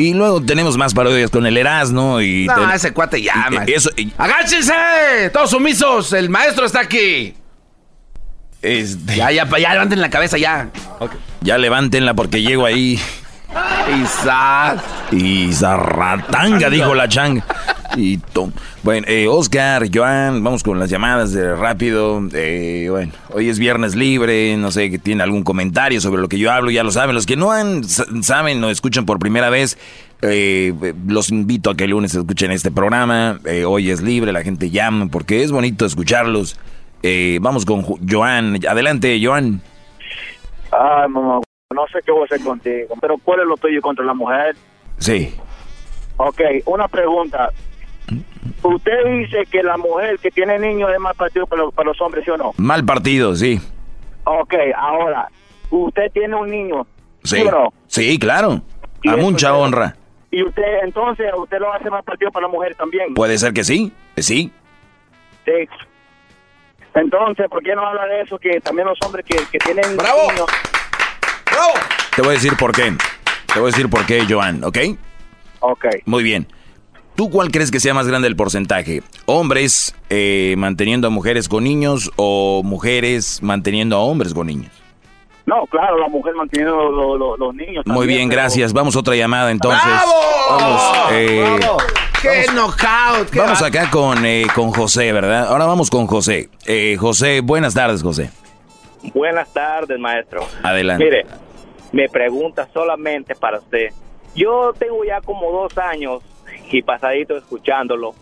Y 0.00 0.14
luego 0.14 0.40
tenemos 0.42 0.76
más 0.76 0.94
parodias 0.94 1.30
con 1.30 1.44
el 1.46 1.56
Erasmo 1.56 2.20
y... 2.20 2.46
No, 2.46 2.54
ten- 2.54 2.70
ese 2.70 2.92
cuate 2.92 3.18
y- 3.18 3.26
man. 3.26 3.64
Eso, 3.68 3.90
y- 3.96 4.12
¡Agáchense! 4.16 4.72
¡Todos 5.32 5.50
sumisos! 5.50 6.12
¡El 6.14 6.30
maestro 6.30 6.64
está 6.64 6.80
aquí! 6.80 7.34
este, 8.62 9.16
Ya, 9.16 9.30
ya, 9.30 9.46
ya 9.58 9.72
levanten 9.72 10.00
la 10.00 10.10
cabeza 10.10 10.38
ya. 10.38 10.70
ya 11.40 11.58
levántenla 11.58 12.14
porque 12.14 12.42
llego 12.42 12.66
ahí. 12.66 12.98
Isaac. 14.02 14.80
Y 15.12 15.52
zarratanga, 15.52 16.70
dijo 16.70 16.94
la 16.94 17.08
chang. 17.08 17.40
Y 17.96 18.18
to- 18.18 18.52
bueno, 18.84 19.04
eh, 19.08 19.26
Oscar, 19.28 19.86
Joan, 19.92 20.44
vamos 20.44 20.62
con 20.62 20.78
las 20.78 20.88
llamadas 20.90 21.32
de 21.32 21.56
rápido. 21.56 22.22
Eh, 22.32 22.86
bueno, 22.88 23.12
hoy 23.34 23.48
es 23.48 23.58
viernes 23.58 23.96
libre, 23.96 24.56
no 24.56 24.70
sé 24.70 24.90
que 24.90 24.98
tiene 25.00 25.24
algún 25.24 25.42
comentario 25.42 26.00
sobre 26.00 26.22
lo 26.22 26.28
que 26.28 26.38
yo 26.38 26.52
hablo, 26.52 26.70
ya 26.70 26.84
lo 26.84 26.92
saben. 26.92 27.16
Los 27.16 27.26
que 27.26 27.34
no 27.36 27.50
han, 27.50 27.82
sa- 27.82 28.06
saben 28.22 28.62
o 28.62 28.70
escuchan 28.70 29.06
por 29.06 29.18
primera 29.18 29.50
vez, 29.50 29.76
eh, 30.22 30.72
los 31.08 31.30
invito 31.30 31.68
a 31.70 31.74
que 31.76 31.84
el 31.84 31.90
lunes 31.90 32.14
escuchen 32.14 32.52
este 32.52 32.70
programa. 32.70 33.40
Eh, 33.44 33.64
hoy 33.64 33.90
es 33.90 34.00
libre, 34.02 34.32
la 34.32 34.42
gente 34.44 34.70
llama 34.70 35.08
porque 35.10 35.42
es 35.42 35.50
bonito 35.50 35.84
escucharlos. 35.84 36.56
Eh, 37.02 37.38
vamos 37.42 37.64
con 37.64 37.82
Joan. 38.08 38.56
Adelante, 38.68 39.20
Joan. 39.20 39.60
Ay, 40.70 41.08
mamá, 41.08 41.40
no 41.74 41.86
sé 41.92 42.00
qué 42.04 42.10
voy 42.10 42.22
a 42.22 42.24
hacer 42.24 42.40
contigo, 42.44 42.94
pero 43.00 43.16
¿cuál 43.22 43.40
es 43.40 43.46
lo 43.46 43.56
tuyo 43.56 43.80
contra 43.80 44.04
la 44.04 44.12
mujer? 44.14 44.56
Sí. 44.98 45.34
Ok, 46.16 46.40
una 46.66 46.88
pregunta. 46.88 47.50
Usted 48.62 49.04
dice 49.06 49.46
que 49.48 49.62
la 49.62 49.76
mujer 49.76 50.18
que 50.18 50.32
tiene 50.32 50.58
niños 50.58 50.90
es 50.92 50.98
más 50.98 51.14
partido 51.16 51.46
para 51.46 51.62
los, 51.62 51.72
para 51.74 51.88
los 51.90 52.00
hombres, 52.00 52.24
¿sí 52.24 52.30
o 52.32 52.36
no? 52.36 52.52
Mal 52.56 52.84
partido, 52.84 53.36
sí. 53.36 53.60
Ok, 54.24 54.52
ahora, 54.76 55.28
usted 55.70 56.10
tiene 56.12 56.34
un 56.34 56.50
niño, 56.50 56.86
¿sí, 57.22 57.36
Sí, 57.36 57.42
o 57.46 57.50
no? 57.52 57.72
sí 57.86 58.18
claro. 58.18 58.60
A 59.08 59.16
mucha 59.16 59.48
ya- 59.48 59.54
honra. 59.56 59.96
Y 60.32 60.42
usted, 60.42 60.62
entonces, 60.82 61.30
usted 61.36 61.58
lo 61.60 61.72
hace 61.72 61.88
más 61.88 62.04
partido 62.04 62.30
para 62.32 62.46
la 62.46 62.52
mujer 62.52 62.74
también. 62.74 63.14
Puede 63.14 63.38
ser 63.38 63.52
que 63.52 63.62
sí, 63.64 63.92
que 64.16 64.22
sí. 64.22 64.52
Sí. 65.44 65.68
Entonces, 66.94 67.46
¿por 67.48 67.62
qué 67.62 67.74
no 67.76 67.86
habla 67.86 68.06
de 68.06 68.22
eso? 68.22 68.38
Que 68.38 68.60
también 68.60 68.88
los 68.88 68.98
hombres 69.06 69.24
que, 69.24 69.36
que 69.52 69.58
tienen 69.58 69.84
niños... 69.96 70.46
Te 72.14 72.22
voy 72.22 72.30
a 72.30 72.32
decir 72.34 72.56
por 72.56 72.72
qué. 72.72 72.92
Te 73.52 73.60
voy 73.60 73.70
a 73.70 73.72
decir 73.72 73.88
por 73.88 74.04
qué, 74.06 74.24
Joan, 74.28 74.62
¿ok? 74.64 74.78
Ok. 75.60 75.84
Muy 76.06 76.22
bien. 76.22 76.46
¿Tú 77.14 77.28
cuál 77.30 77.50
crees 77.50 77.70
que 77.70 77.80
sea 77.80 77.92
más 77.92 78.06
grande 78.06 78.28
el 78.28 78.36
porcentaje? 78.36 79.02
¿Hombres 79.26 79.94
eh, 80.08 80.54
manteniendo 80.56 81.08
a 81.08 81.10
mujeres 81.10 81.48
con 81.48 81.64
niños 81.64 82.10
o 82.16 82.62
mujeres 82.64 83.42
manteniendo 83.42 83.96
a 83.96 84.00
hombres 84.00 84.32
con 84.32 84.46
niños? 84.46 84.72
No, 85.46 85.66
claro, 85.66 85.98
la 85.98 86.08
mujer 86.08 86.34
manteniendo 86.34 86.90
lo- 86.90 87.16
lo- 87.18 87.36
los 87.36 87.54
niños. 87.54 87.84
Muy 87.86 87.96
también, 87.96 88.06
bien, 88.18 88.28
pero- 88.28 88.40
gracias. 88.42 88.72
Vamos 88.72 88.94
a 88.96 89.00
otra 89.00 89.16
llamada 89.16 89.50
entonces. 89.50 89.82
¡Bravo! 89.84 90.12
Vamos, 90.50 90.82
eh, 91.12 91.56
¡Bravo! 91.58 91.76
¡Qué 92.22 92.46
knockout! 92.54 93.30
qué 93.30 93.38
vamos 93.40 93.62
va- 93.62 93.66
acá 93.66 93.90
con, 93.90 94.24
eh, 94.24 94.46
con 94.54 94.70
José, 94.70 95.12
¿verdad? 95.12 95.48
Ahora 95.48 95.64
vamos 95.66 95.90
con 95.90 96.06
José. 96.06 96.48
Eh, 96.66 96.96
José, 96.98 97.40
buenas 97.40 97.74
tardes, 97.74 98.02
José. 98.02 98.30
Buenas 99.14 99.52
tardes, 99.52 99.98
maestro. 99.98 100.46
Adelante. 100.62 101.04
Mire, 101.04 101.26
me 101.92 102.08
pregunta 102.08 102.68
solamente 102.72 103.34
para 103.34 103.58
usted. 103.58 103.88
Yo 104.34 104.72
tengo 104.78 105.04
ya 105.04 105.20
como 105.20 105.50
dos 105.50 105.76
años 105.78 106.22
y 106.70 106.82
pasadito 106.82 107.36
escuchándolo 107.36 108.14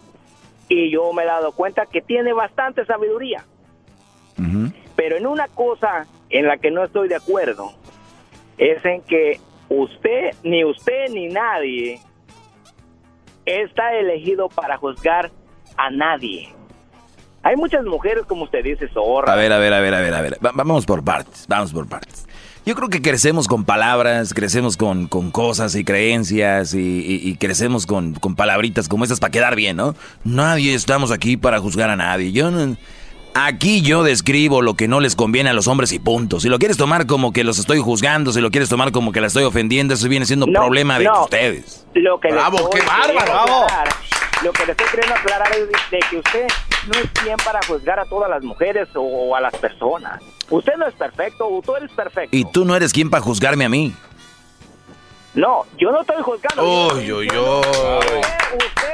y 0.69 0.91
yo 0.91 1.13
me 1.13 1.23
he 1.23 1.27
dado 1.27 1.53
cuenta 1.53 1.87
que 1.87 2.01
tiene 2.01 2.33
bastante 2.33 2.85
sabiduría. 2.85 3.45
Pero 4.95 5.17
en 5.17 5.27
una 5.27 5.49
cosa 5.49 6.07
en 6.31 6.47
la 6.47 6.59
que 6.59 6.71
no 6.71 6.85
estoy 6.85 7.09
de 7.09 7.17
acuerdo 7.17 7.73
es 8.57 8.85
en 8.85 9.03
que 9.03 9.41
usted, 9.69 10.35
ni 10.43 10.65
usted 10.65 11.09
ni 11.11 11.29
nadie 11.29 12.01
está 13.45 13.95
elegido 13.95 14.49
para 14.49 14.77
juzgar 14.77 15.31
a 15.77 15.91
nadie. 15.91 16.55
Hay 17.43 17.57
muchas 17.57 17.85
mujeres, 17.85 18.25
como 18.27 18.45
usted 18.45 18.65
dice, 18.65 18.89
zorra. 18.89 19.33
A 19.33 19.37
ver, 19.37 19.53
a 19.53 19.59
ver, 19.59 19.73
a 19.73 19.81
ver, 19.81 19.95
a 19.95 20.01
ver, 20.01 20.15
a 20.15 20.21
ver. 20.21 20.39
vamos 20.41 20.87
por 20.87 21.05
partes, 21.05 21.47
vamos 21.49 21.73
por 21.73 21.89
partes. 21.89 22.27
Yo 22.67 22.75
creo 22.75 22.91
que 22.91 23.01
crecemos 23.01 23.49
con 23.49 23.65
palabras, 23.65 24.35
crecemos 24.35 24.77
con, 24.77 25.07
con 25.07 25.31
cosas 25.31 25.75
y 25.75 25.85
creencias 25.85 26.75
y, 26.75 27.35
crecemos 27.41 27.87
con, 27.87 28.13
con, 28.13 28.37
palabritas 28.37 28.89
como 28.89 29.05
estas 29.05 29.21
para 29.21 29.31
quedar 29.31 29.57
bien, 29.57 29.77
¿no? 29.79 29.95
Nadie 30.25 30.75
estamos 30.75 31.11
aquí 31.11 31.39
para 31.39 31.61
juzgar 31.61 31.89
a 31.89 31.97
nadie. 31.97 32.33
Yo 32.33 32.51
Aquí 33.35 33.83
yo 33.83 34.03
describo 34.03 34.63
lo 34.63 34.75
que 34.75 34.89
no 34.89 34.99
les 34.99 35.15
conviene 35.15 35.51
a 35.51 35.53
los 35.53 35.69
hombres 35.69 35.93
y 35.93 35.99
punto. 35.99 36.41
Si 36.41 36.49
lo 36.49 36.59
quieres 36.59 36.77
tomar 36.77 37.07
como 37.07 37.33
que 37.33 37.45
los 37.45 37.59
estoy 37.59 37.79
juzgando, 37.79 38.33
si 38.33 38.41
lo 38.41 38.51
quieres 38.51 38.69
tomar 38.69 38.91
como 38.91 39.13
que 39.13 39.21
la 39.21 39.29
estoy 39.29 39.45
ofendiendo, 39.45 39.95
eso 39.95 40.09
viene 40.09 40.27
siendo 40.27 40.47
un 40.47 40.53
problema 40.53 40.99
de 40.99 41.09
ustedes. 41.09 41.87
Lo 41.95 42.19
que 42.19 42.33
bravo, 42.33 42.69
qué 42.71 42.81
bárbaro, 42.81 43.67
Lo 44.43 44.53
que 44.53 44.67
le 44.67 44.73
estoy 44.73 44.87
queriendo 44.89 45.15
aclarar 45.15 45.51
es 45.53 45.69
de 45.91 45.99
que 46.11 46.17
usted 46.19 46.47
no 46.87 46.95
es 46.95 47.11
quien 47.23 47.37
para 47.39 47.61
juzgar 47.67 47.99
a 47.99 48.05
todas 48.05 48.31
las 48.31 48.43
mujeres 48.43 48.89
o 48.95 49.35
a 49.35 49.41
las 49.41 49.55
personas. 49.57 50.23
Usted 50.49 50.75
no 50.77 50.87
es 50.87 50.95
perfecto, 50.95 51.49
tú 51.65 51.75
eres 51.75 51.91
perfecto. 51.91 52.37
Y 52.37 52.45
tú 52.45 52.65
no 52.65 52.77
eres 52.77 52.93
quien 52.93 53.11
para 53.11 53.23
juzgarme 53.23 53.65
a 53.65 53.69
mí. 53.69 53.93
No, 55.35 55.65
yo 55.77 55.91
no 55.91 56.01
estoy 56.01 56.23
juzgando. 56.23 56.63
Uy, 56.63 57.13
uy, 57.13 57.29
uy. 57.29 58.23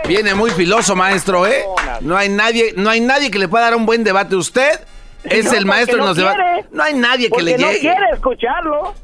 Viene 0.09 0.35
muy 0.35 0.51
filoso, 0.51 0.97
maestro, 0.97 1.47
¿eh? 1.47 1.65
No 2.01 2.17
hay 2.17 2.29
nadie, 2.29 2.75
no 2.77 2.91
hay 2.91 3.01
nadie 3.01 3.31
que 3.31 3.39
le 3.39 3.49
pueda 3.49 3.65
dar 3.65 3.77
un 3.77 3.87
buen 3.87 4.03
debate. 4.03 4.37
Usted 4.37 4.81
es 5.25 5.53
el 5.53 5.67
maestro 5.67 5.99
en 5.99 6.07
los 6.07 6.17
debates. 6.17 6.67
No 6.73 6.83
hay 6.83 6.95
nadie 6.95 7.31
que 7.31 7.43
le 7.43 7.53
llegue. 7.53 7.75
no 7.75 7.81
quiere 7.81 8.11
escucharlo. 8.13 8.95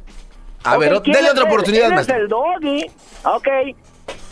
A 0.64 0.76
ver, 0.76 1.00
denle 1.02 1.30
otra 1.30 1.44
oportunidad, 1.44 1.90
maestro. 1.90 2.16
Es 2.16 2.22
el 2.22 2.28
doggy. 2.28 2.86
Ok. 3.24 3.48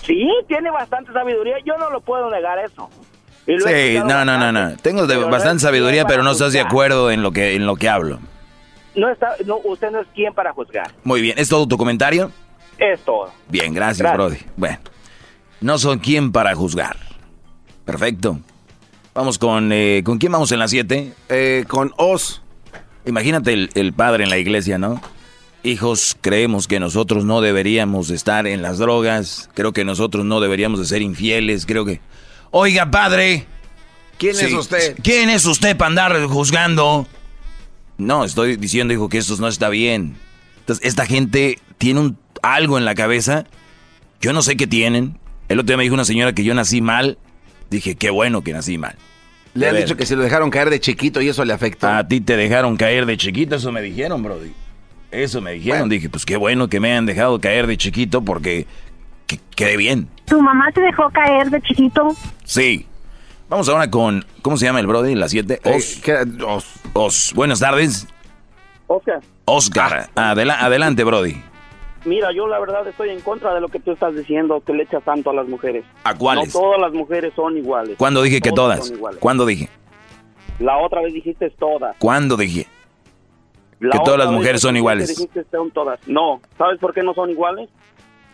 Sí, 0.09 0.27
tiene 0.49 0.71
bastante 0.71 1.13
sabiduría. 1.13 1.57
Yo 1.67 1.77
no 1.77 1.91
lo 1.91 2.01
puedo 2.01 2.31
negar 2.31 2.59
eso. 2.59 2.89
Sí, 3.47 3.99
no, 4.05 4.25
no, 4.25 4.39
no, 4.39 4.51
no. 4.51 4.77
Tengo 4.79 5.07
bastante 5.29 5.61
sabiduría, 5.61 6.07
pero 6.07 6.23
no 6.23 6.31
estás 6.33 6.55
de 6.55 6.61
acuerdo 6.61 7.11
en 7.11 7.23
lo 7.23 7.31
que 7.31 7.55
en 7.55 7.67
lo 7.67 7.77
que 7.77 7.89
hablo. 7.89 8.19
No 8.95 9.11
está, 9.11 9.37
no, 9.45 9.59
usted 9.65 9.91
no 9.91 10.01
es 10.01 10.07
quien 10.15 10.33
para 10.33 10.53
juzgar. 10.53 10.91
Muy 11.05 11.21
bien, 11.21 11.39
¿es 11.39 11.51
todo 11.51 11.69
tu 11.69 11.77
comentario? 11.77 12.33
Es 12.79 13.01
todo. 13.01 13.31
Bien, 13.49 13.75
gracias, 13.75 14.11
Brody. 14.13 14.39
Bueno, 14.57 14.79
no 15.61 15.79
son 15.79 15.99
quien 15.99 16.33
para 16.33 16.55
juzgar. 16.55 16.97
Perfecto. 17.85 18.39
Vamos 19.15 19.39
con... 19.39 19.73
Eh, 19.73 20.03
¿Con 20.05 20.19
quién 20.19 20.33
vamos 20.33 20.53
en 20.53 20.59
la 20.59 20.69
7? 20.69 21.13
Eh, 21.29 21.65
con 21.69 21.93
Os. 21.97 22.43
Imagínate 23.05 23.53
el, 23.53 23.71
el, 23.75 23.93
padre 23.93 24.25
en 24.25 24.31
la 24.31 24.39
iglesia, 24.39 24.79
¿no? 24.79 25.01
Hijos, 25.63 26.17
creemos 26.21 26.69
que 26.69 26.79
nosotros 26.79 27.25
no 27.25 27.41
deberíamos 27.41 28.11
estar 28.11 28.47
en 28.47 28.63
las 28.63 28.79
drogas. 28.79 29.51
Creo 29.55 29.73
que 29.73 29.85
nosotros 29.85 30.25
no 30.25 30.41
deberíamos 30.41 30.79
de 30.81 30.87
ser 30.87 31.03
infieles. 31.03 31.67
Creo 31.67 31.85
que... 31.85 32.01
Oiga, 32.51 32.91
padre. 32.91 33.47
¿Quién 34.19 34.37
es 34.39 34.53
usted? 34.53 34.97
¿Quién 35.03 35.31
es 35.31 35.45
usted 35.47 35.77
para 35.77 35.89
andar 35.89 36.25
juzgando? 36.27 37.07
No, 37.99 38.25
estoy 38.25 38.57
diciendo, 38.57 38.95
hijo, 38.95 39.09
que 39.09 39.19
esto 39.19 39.37
no 39.39 39.49
está 39.49 39.69
bien. 39.69 40.17
Entonces, 40.61 40.87
esta 40.87 41.07
gente 41.07 41.59
tiene 41.79 42.01
un, 42.01 42.19
algo 42.43 42.79
en 42.79 42.85
la 42.85 42.95
cabeza. 42.95 43.45
Yo 44.21 44.33
no 44.33 44.43
sé 44.43 44.57
qué 44.57 44.67
tienen. 44.67 45.19
El 45.49 45.59
otro 45.59 45.69
día 45.69 45.77
me 45.77 45.83
dijo 45.83 45.95
una 45.95 46.05
señora 46.05 46.33
que 46.33 46.45
yo 46.45 46.55
nací 46.55 46.81
mal. 46.81 47.19
Dije, 47.71 47.97
qué 47.97 48.11
bueno 48.11 48.43
que 48.43 48.53
nací 48.53 48.79
mal. 48.79 48.97
Le 49.55 49.69
han 49.69 49.77
dicho 49.77 49.97
que 49.97 50.07
se 50.07 50.15
lo 50.15 50.23
dejaron 50.23 50.51
caer 50.51 50.71
de 50.71 50.79
chiquito 50.79 51.21
y 51.21 51.29
eso 51.29 51.45
le 51.45 51.53
afectó. 51.53 51.89
A 51.89 52.07
ti 52.07 52.21
te 52.21 52.37
dejaron 52.37 52.77
caer 52.77 53.07
de 53.07 53.17
chiquito, 53.17 53.57
eso 53.57 53.73
me 53.73 53.83
dijeron, 53.83 54.23
Brody. 54.23 54.53
Eso 55.11 55.41
me 55.41 55.53
dijeron. 55.53 55.89
Dije, 55.89 56.09
pues 56.09 56.27
qué 56.27 56.37
bueno 56.37 56.69
que 56.69 56.81
me 56.81 56.97
han 56.97 57.07
dejado 57.07 57.41
caer 57.41 57.67
de 57.67 57.77
chiquito 57.77 58.23
porque 58.23 58.67
que 59.27 59.39
quede 59.55 59.77
bien. 59.77 60.09
¿Tu 60.27 60.41
mamá 60.41 60.71
te 60.73 60.81
dejó 60.81 61.09
caer 61.11 61.51
de 61.51 61.61
chiquito? 61.63 62.09
Sí. 62.45 62.87
Vamos 63.49 63.69
ahora 63.69 63.91
con, 63.91 64.25
¿cómo 64.43 64.57
se 64.59 64.67
llama 64.67 64.81
el 64.81 64.87
Brody? 64.87 65.15
La 65.15 65.29
7. 65.29 65.61
Os, 65.65 66.81
Os. 66.93 67.33
Buenas 67.35 67.61
tardes. 67.61 68.07
Oscar. 68.87 69.21
Oscar. 69.47 70.11
adelante, 70.15 71.05
Brody. 71.05 71.43
Mira, 72.05 72.29
yo 72.33 72.47
la 72.47 72.59
verdad 72.59 72.87
estoy 72.87 73.11
en 73.11 73.21
contra 73.21 73.55
de 73.55 73.61
lo 73.61 73.69
que 73.69 73.81
tú 73.81 73.93
estás 73.93 74.15
diciendo, 74.15 74.63
que 74.65 74.73
le 74.73 74.85
echas 74.85 75.03
tanto 75.03 75.31
a 75.31 75.35
las 75.35 75.49
mujeres. 75.49 75.85
¿A 76.05 76.15
cuáles? 76.15 76.55
No 76.55 76.61
todas 76.61 76.81
las 76.81 76.93
mujeres 76.93 77.33
son 77.35 77.57
iguales. 77.57 77.97
¿Cuándo 77.99 78.23
dije 78.23 78.41
que 78.41 78.53
todas? 78.53 78.93
¿Cuándo 79.21 79.45
dije? 79.47 79.69
La 80.59 80.79
otra 80.79 81.03
vez 81.03 81.13
dijiste 81.13 81.51
todas. 81.51 81.97
¿Cuándo 81.99 82.37
dije? 82.37 82.67
Que 83.81 83.99
todas 84.05 84.19
las 84.19 84.31
mujeres 84.31 84.61
son 84.61 84.77
iguales. 84.77 85.09
Dijiste 85.09 85.45
son 85.51 85.71
todas. 85.71 85.99
No, 86.07 86.41
¿sabes 86.57 86.79
por 86.79 86.95
qué 86.95 87.03
no 87.03 87.15
son 87.15 87.31
iguales? 87.31 87.69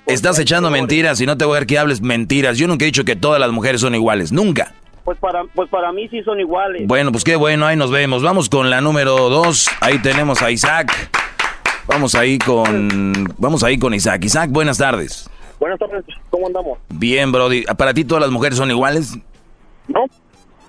Estás 0.06 0.38
echando 0.38 0.70
mentiras 0.70 1.20
y 1.20 1.26
no 1.26 1.36
te 1.36 1.44
voy 1.44 1.56
a 1.56 1.60
ver 1.60 1.66
que 1.66 1.78
hables 1.78 2.02
mentiras. 2.02 2.58
Yo 2.58 2.66
nunca 2.68 2.84
he 2.84 2.86
dicho 2.86 3.04
que 3.04 3.16
todas 3.16 3.40
las 3.40 3.50
mujeres 3.50 3.80
son 3.80 3.94
iguales, 3.94 4.32
nunca. 4.32 4.74
Pues 5.04 5.18
para, 5.18 5.44
pues 5.54 5.68
para 5.70 5.92
mí 5.92 6.08
sí 6.08 6.22
son 6.22 6.40
iguales. 6.40 6.86
Bueno, 6.86 7.12
pues 7.12 7.24
qué 7.24 7.36
bueno, 7.36 7.66
ahí 7.66 7.76
nos 7.76 7.90
vemos. 7.90 8.22
Vamos 8.22 8.48
con 8.48 8.70
la 8.70 8.80
número 8.80 9.28
dos. 9.28 9.68
Ahí 9.80 9.98
tenemos 9.98 10.42
a 10.42 10.50
Isaac. 10.50 11.10
Vamos 11.86 12.14
ahí 12.14 12.38
con, 12.38 13.12
vamos 13.38 13.62
ahí 13.62 13.78
con 13.78 13.92
Isaac. 13.92 14.24
Isaac, 14.24 14.50
buenas 14.50 14.78
tardes. 14.78 15.28
Buenas 15.60 15.78
tardes, 15.78 16.04
¿cómo 16.30 16.46
andamos? 16.46 16.78
Bien, 16.88 17.30
Brody. 17.30 17.64
¿Para 17.78 17.94
ti 17.94 18.04
todas 18.04 18.22
las 18.22 18.30
mujeres 18.30 18.58
son 18.58 18.70
iguales? 18.70 19.16
No. 19.88 20.04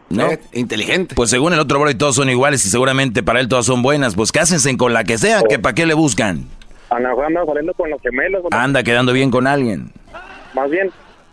¿No? 0.10 0.32
Eh, 0.32 0.40
inteligente. 0.54 1.16
Pues 1.16 1.30
según 1.30 1.54
el 1.54 1.60
otro 1.60 1.80
Brody 1.80 1.96
todos 1.96 2.16
son 2.16 2.30
iguales 2.30 2.66
y 2.66 2.70
seguramente 2.70 3.24
para 3.24 3.40
él 3.40 3.48
todas 3.48 3.66
son 3.66 3.82
buenas. 3.82 4.16
Pues 4.16 4.32
cásense 4.32 4.76
con 4.78 4.94
la 4.94 5.04
que 5.04 5.18
sea, 5.18 5.42
que 5.44 5.60
para 5.60 5.74
qué 5.74 5.86
le 5.86 5.94
buscan. 5.94 6.46
Anda, 6.90 7.16
saliendo 7.46 7.74
con 7.74 7.90
los 7.90 8.02
gemelos. 8.02 8.44
Anda 8.52 8.84
quedando 8.84 9.12
bien 9.14 9.32
con 9.32 9.48
alguien. 9.48 9.92
Más 10.54 10.70
bien. 10.70 10.92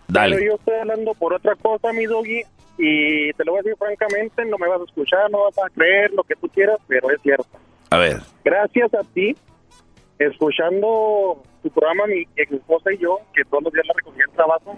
Dale. 0.09 0.37
Pero 0.37 0.51
yo 0.51 0.57
estoy 0.57 0.75
hablando 0.75 1.15
por 1.15 1.35
otra 1.35 1.55
cosa, 1.57 1.93
mi 1.93 2.05
doggy, 2.07 2.43
y 2.79 3.33
te 3.33 3.45
lo 3.45 3.53
voy 3.53 3.61
a 3.61 3.63
decir 3.63 3.79
francamente, 3.79 4.45
no 4.45 4.59
me 4.59 4.69
vas 4.69 4.81
a 4.81 4.85
escuchar, 4.85 5.31
no 5.31 5.45
vas 5.45 5.59
a 5.59 5.71
creer 5.71 6.11
lo 6.13 6.25
que 6.25 6.35
tú 6.37 6.49
quieras, 6.49 6.79
pero 6.87 7.11
es 7.11 7.21
cierto. 7.23 7.47
A 7.91 7.99
ver. 7.99 8.21
Gracias 8.45 8.93
a 8.95 9.05
ti, 9.15 9.37
escuchando 10.19 11.43
tu 11.63 11.71
programa, 11.71 12.07
mi 12.07 12.27
ex 12.37 12.53
esposa 12.53 12.93
y 12.93 12.99
yo, 12.99 13.21
que 13.35 13.45
todos 13.45 13.63
los 13.65 13.73
días 13.73 13.87
la 13.87 13.95
recogía 13.95 14.25
el 14.29 14.35
trabajo, 14.35 14.77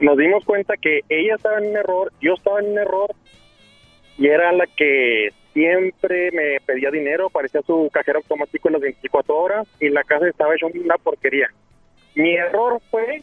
nos 0.00 0.16
dimos 0.16 0.44
cuenta 0.44 0.76
que 0.76 1.00
ella 1.08 1.34
estaba 1.34 1.58
en 1.58 1.70
un 1.70 1.76
error, 1.76 2.12
yo 2.20 2.34
estaba 2.34 2.60
en 2.60 2.72
un 2.72 2.78
error, 2.78 3.10
y 4.16 4.26
era 4.26 4.52
la 4.52 4.66
que 4.66 5.30
siempre 5.52 6.30
me 6.32 6.60
pedía 6.64 6.90
dinero, 6.90 7.30
parecía 7.30 7.62
su 7.62 7.88
cajero 7.92 8.18
automático 8.18 8.68
en 8.68 8.74
las 8.74 8.82
24 8.82 9.36
horas 9.36 9.66
y 9.80 9.88
la 9.88 10.02
casa 10.04 10.28
estaba 10.28 10.54
hecha 10.54 10.66
una 10.66 10.96
porquería. 10.98 11.48
Mi 12.14 12.34
error 12.34 12.80
fue 12.90 13.22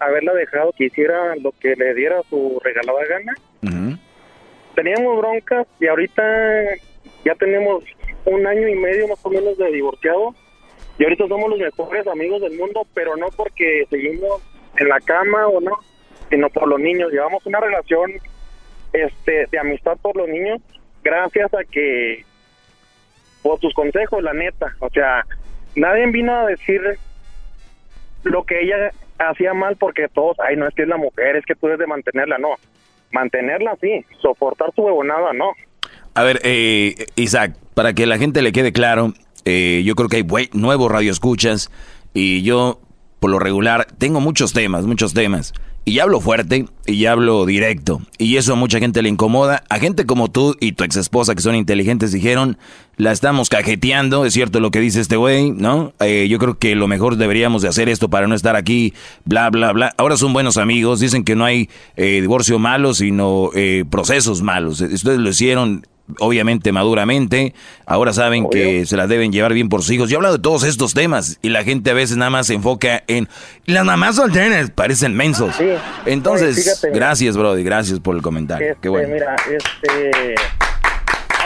haberla 0.00 0.34
dejado 0.34 0.72
que 0.72 0.86
hiciera 0.86 1.36
lo 1.36 1.52
que 1.52 1.74
le 1.76 1.94
diera 1.94 2.22
su 2.28 2.60
regalada 2.62 3.04
gana. 3.04 3.34
Teníamos 4.74 5.18
broncas 5.18 5.66
y 5.80 5.86
ahorita 5.88 6.22
ya 7.24 7.34
tenemos 7.34 7.84
un 8.26 8.46
año 8.46 8.68
y 8.68 8.76
medio 8.76 9.08
más 9.08 9.24
o 9.24 9.30
menos 9.30 9.58
de 9.58 9.72
divorciado 9.72 10.34
y 10.98 11.04
ahorita 11.04 11.28
somos 11.28 11.50
los 11.50 11.58
mejores 11.58 12.06
amigos 12.06 12.40
del 12.40 12.58
mundo, 12.58 12.86
pero 12.92 13.16
no 13.16 13.26
porque 13.36 13.86
seguimos 13.88 14.42
en 14.76 14.88
la 14.88 15.00
cama 15.00 15.46
o 15.46 15.60
no, 15.60 15.72
sino 16.28 16.50
por 16.50 16.66
los 16.68 16.80
niños. 16.80 17.12
Llevamos 17.12 17.46
una 17.46 17.60
relación 17.60 18.12
este, 18.92 19.46
de 19.50 19.58
amistad 19.58 19.96
por 20.02 20.16
los 20.16 20.28
niños 20.28 20.60
gracias 21.02 21.52
a 21.54 21.64
que 21.64 22.24
por 23.42 23.58
tus 23.60 23.72
consejos, 23.74 24.22
la 24.22 24.32
neta. 24.32 24.74
O 24.80 24.90
sea, 24.90 25.24
nadie 25.76 26.06
vino 26.08 26.34
a 26.34 26.46
decir 26.46 26.80
lo 28.24 28.44
que 28.44 28.60
ella 28.60 28.90
hacía 29.18 29.54
mal 29.54 29.76
porque 29.76 30.08
todos, 30.08 30.36
ay, 30.40 30.56
no 30.56 30.66
es 30.66 30.74
que 30.74 30.82
es 30.82 30.88
la 30.88 30.96
mujer, 30.96 31.36
es 31.36 31.46
que 31.46 31.54
tú 31.54 31.66
debes 31.66 31.80
de 31.80 31.86
mantenerla, 31.86 32.38
no. 32.38 32.54
Mantenerla 33.12 33.76
sí, 33.80 34.04
soportar 34.20 34.72
su 34.74 34.82
huevonada, 34.82 35.32
no. 35.32 35.52
A 36.14 36.24
ver, 36.24 36.40
eh, 36.42 37.06
Isaac, 37.14 37.54
para 37.74 37.92
que 37.92 38.06
la 38.06 38.18
gente 38.18 38.42
le 38.42 38.52
quede 38.52 38.72
claro, 38.72 39.12
eh, 39.50 39.82
yo 39.82 39.94
creo 39.94 40.10
que 40.10 40.16
hay 40.16 40.50
nuevos 40.52 40.92
radioescuchas 40.92 41.70
y 42.12 42.42
yo, 42.42 42.82
por 43.18 43.30
lo 43.30 43.38
regular, 43.38 43.86
tengo 43.96 44.20
muchos 44.20 44.52
temas, 44.52 44.84
muchos 44.84 45.14
temas. 45.14 45.54
Y 45.86 46.00
hablo 46.00 46.20
fuerte 46.20 46.66
y 46.84 47.06
hablo 47.06 47.46
directo. 47.46 48.02
Y 48.18 48.36
eso 48.36 48.52
a 48.52 48.56
mucha 48.56 48.78
gente 48.78 49.00
le 49.00 49.08
incomoda. 49.08 49.64
A 49.70 49.78
gente 49.78 50.04
como 50.04 50.30
tú 50.30 50.54
y 50.60 50.72
tu 50.72 50.84
ex 50.84 50.96
esposa 50.96 51.34
que 51.34 51.40
son 51.40 51.54
inteligentes 51.54 52.12
dijeron, 52.12 52.58
la 52.98 53.10
estamos 53.10 53.48
cajeteando, 53.48 54.26
es 54.26 54.34
cierto 54.34 54.60
lo 54.60 54.70
que 54.70 54.80
dice 54.80 55.00
este 55.00 55.16
güey, 55.16 55.50
¿no? 55.50 55.94
Eh, 56.00 56.26
yo 56.28 56.38
creo 56.38 56.58
que 56.58 56.74
lo 56.74 56.86
mejor 56.86 57.16
deberíamos 57.16 57.62
de 57.62 57.68
hacer 57.68 57.88
esto 57.88 58.10
para 58.10 58.26
no 58.26 58.34
estar 58.34 58.54
aquí, 58.54 58.92
bla, 59.24 59.48
bla, 59.48 59.72
bla. 59.72 59.94
Ahora 59.96 60.18
son 60.18 60.34
buenos 60.34 60.58
amigos, 60.58 61.00
dicen 61.00 61.24
que 61.24 61.36
no 61.36 61.46
hay 61.46 61.70
eh, 61.96 62.20
divorcio 62.20 62.58
malo, 62.58 62.92
sino 62.92 63.48
eh, 63.54 63.86
procesos 63.88 64.42
malos. 64.42 64.82
Ustedes 64.82 65.18
lo 65.18 65.30
hicieron 65.30 65.86
obviamente 66.20 66.72
maduramente, 66.72 67.54
ahora 67.86 68.12
saben 68.12 68.48
que 68.48 68.86
se 68.86 68.96
las 68.96 69.08
deben 69.08 69.32
llevar 69.32 69.52
bien 69.52 69.68
por 69.68 69.82
sus 69.82 69.92
hijos. 69.92 70.10
Yo 70.10 70.16
he 70.16 70.18
hablado 70.18 70.36
de 70.36 70.42
todos 70.42 70.64
estos 70.64 70.94
temas 70.94 71.38
y 71.42 71.50
la 71.50 71.64
gente 71.64 71.90
a 71.90 71.94
veces 71.94 72.16
nada 72.16 72.30
más 72.30 72.46
se 72.46 72.54
enfoca 72.54 73.04
en 73.06 73.28
las 73.66 73.84
mamás 73.84 74.16
solteras, 74.16 74.70
parecen 74.70 75.14
mensos. 75.14 75.54
Entonces, 76.06 76.80
gracias, 76.92 77.36
Brody, 77.36 77.62
gracias 77.62 78.00
por 78.00 78.16
el 78.16 78.22
comentario. 78.22 78.66
Qué 78.66 78.72
este, 78.72 78.88
bueno. 78.88 79.08
Mira, 79.08 79.36
este 79.50 80.34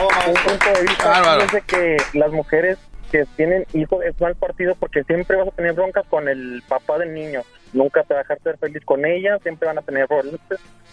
un 0.03 0.35
punto 0.35 0.67
de 0.73 0.83
vista, 0.83 1.63
que 1.67 1.97
las 2.15 2.33
mujeres 2.33 2.79
que 3.11 3.25
tienen 3.37 3.67
hijos 3.75 4.03
es 4.05 4.19
mal 4.21 4.35
partido 4.35 4.75
porque 4.75 5.05
siempre 5.05 5.37
vas 5.37 5.49
a 5.49 5.51
tener 5.53 5.75
broncas 5.75 6.05
con 6.09 6.29
el 6.29 6.63
papá 6.67 6.99
del 6.99 7.13
niño. 7.13 7.43
nunca 7.73 8.03
te 8.03 8.15
va 8.15 8.21
a 8.21 8.23
dejar 8.23 8.39
ser 8.43 8.59
feliz 8.59 8.85
con 8.85 9.05
ella, 9.05 9.39
siempre 9.43 9.67
van 9.67 9.79
a 9.79 9.83
tener 9.83 10.07
problemas. 10.07 10.41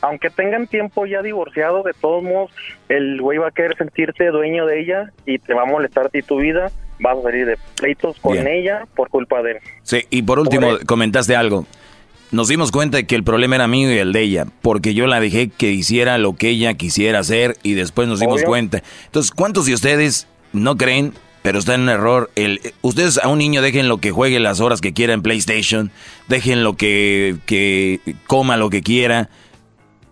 Aunque 0.02 0.30
tengan 0.30 0.68
tiempo 0.68 1.06
ya 1.06 1.22
divorciado, 1.22 1.84
de 1.84 1.94
todos 1.94 2.24
modos, 2.24 2.52
el 2.88 3.22
güey 3.22 3.38
va 3.38 3.48
a 3.48 3.52
querer 3.52 3.76
sentirse 3.78 4.28
dueño 4.28 4.66
de 4.66 4.82
ella 4.82 5.12
y 5.26 5.40
te 5.40 5.54
va 5.54 5.64
a 5.64 5.66
molestar 5.66 6.06
a 6.06 6.10
ti 6.10 6.22
tu 6.22 6.38
vida, 6.38 6.72
vas 7.00 7.18
a 7.18 7.22
salir 7.22 7.46
de 7.46 7.58
pleitos 7.76 8.18
con 8.20 8.34
Bien. 8.34 8.48
ella 8.48 8.88
por 8.96 9.10
culpa 9.10 9.42
de 9.42 9.52
él. 9.52 9.58
Sí, 9.84 10.06
y 10.10 10.22
por 10.22 10.40
último, 10.40 10.78
comentaste 10.86 11.36
algo. 11.36 11.66
Nos 12.32 12.48
dimos 12.48 12.72
cuenta 12.72 12.98
de 12.98 13.08
que 13.08 13.16
el 13.16 13.24
problema 13.24 13.56
era 13.56 13.68
mío 13.68 13.92
y 13.92 13.98
el 13.98 14.14
de 14.14 14.22
ella, 14.22 14.46
porque 14.62 14.94
yo 14.94 15.08
la 15.08 15.20
dejé 15.20 15.50
que 15.50 15.72
hiciera 15.72 16.18
lo 16.18 16.36
que 16.36 16.50
ella 16.50 16.76
quisiera 16.76 17.20
hacer 17.20 17.58
y 17.64 17.74
después 17.74 18.08
nos 18.08 18.20
dimos 18.20 18.36
Obvio. 18.42 18.48
cuenta. 18.48 18.84
Entonces, 19.06 19.32
¿cuántos 19.32 19.66
de 19.66 19.74
ustedes 19.74 20.28
no 20.54 20.78
creen, 20.78 21.14
pero 21.42 21.58
está 21.58 21.74
en 21.74 21.82
un 21.82 21.90
error? 21.90 22.30
El, 22.36 22.62
ustedes 22.84 23.18
a 23.18 23.28
un 23.30 23.40
niño 23.40 23.64
dejen 23.64 23.90
lo 23.90 23.98
que 23.98 24.12
juegue 24.12 24.40
las 24.40 24.60
horas 24.60 24.80
que 24.80 24.94
quiera 24.94 25.14
en 25.14 25.24
PlayStation, 25.24 25.90
dejen 26.28 26.64
lo 26.64 26.78
que, 26.78 27.38
que 27.48 28.00
coma 28.28 28.58
lo 28.58 28.70
que 28.70 28.84
quiera. 28.84 29.30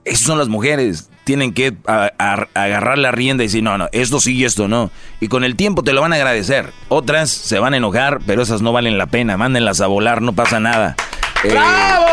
Esas 0.08 0.26
son 0.26 0.38
las 0.38 0.48
mujeres. 0.48 1.10
Tienen 1.26 1.54
que 1.54 1.74
a- 1.88 2.12
a- 2.18 2.48
agarrar 2.54 2.98
la 2.98 3.12
rienda 3.12 3.44
y 3.44 3.48
decir, 3.48 3.62
no, 3.64 3.78
no, 3.78 3.90
esto 3.92 4.20
sí 4.22 4.36
y 4.38 4.46
esto 4.46 4.68
no. 4.68 4.90
Y 5.20 5.28
con 5.28 5.44
el 5.44 5.56
tiempo 5.56 5.84
te 5.84 5.92
lo 5.94 6.02
van 6.02 6.14
a 6.14 6.16
agradecer. 6.16 6.72
Otras 6.88 7.30
se 7.30 7.60
van 7.60 7.74
a 7.74 7.78
enojar, 7.78 8.20
pero 8.26 8.42
esas 8.42 8.62
no 8.62 8.72
valen 8.72 8.98
la 8.98 9.08
pena. 9.08 9.36
Mándenlas 9.38 9.82
a 9.82 9.88
volar, 9.88 10.22
no 10.22 10.34
pasa 10.34 10.60
nada. 10.60 10.96
Eh, 11.44 11.50
¡Bravo! 11.52 12.06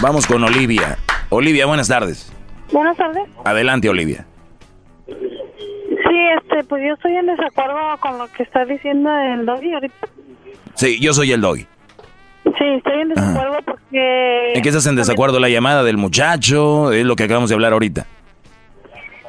Vamos 0.00 0.26
con 0.26 0.44
Olivia. 0.44 0.98
Olivia, 1.30 1.66
buenas 1.66 1.88
tardes. 1.88 2.32
Buenas 2.72 2.96
tardes. 2.96 3.24
Adelante, 3.44 3.88
Olivia. 3.88 4.26
Sí, 5.06 5.14
este, 6.38 6.64
pues 6.68 6.82
yo 6.86 6.94
estoy 6.94 7.16
en 7.16 7.26
desacuerdo 7.26 7.74
con 8.00 8.18
lo 8.18 8.30
que 8.32 8.42
está 8.42 8.64
diciendo 8.64 9.10
el 9.10 9.46
doggy 9.46 9.72
ahorita. 9.72 10.08
Sí, 10.74 10.98
yo 11.00 11.12
soy 11.14 11.32
el 11.32 11.40
doggy. 11.40 11.66
Sí, 12.58 12.64
estoy 12.76 13.00
en 13.02 13.08
desacuerdo 13.10 13.58
porque... 13.64 14.52
¿En 14.54 14.62
qué 14.62 14.68
estás 14.68 14.86
en 14.86 14.96
desacuerdo? 14.96 15.38
¿La 15.40 15.48
llamada 15.48 15.82
del 15.84 15.96
muchacho? 15.98 16.92
Es 16.92 17.04
lo 17.04 17.14
que 17.16 17.24
acabamos 17.24 17.50
de 17.50 17.54
hablar 17.54 17.72
ahorita. 17.72 18.06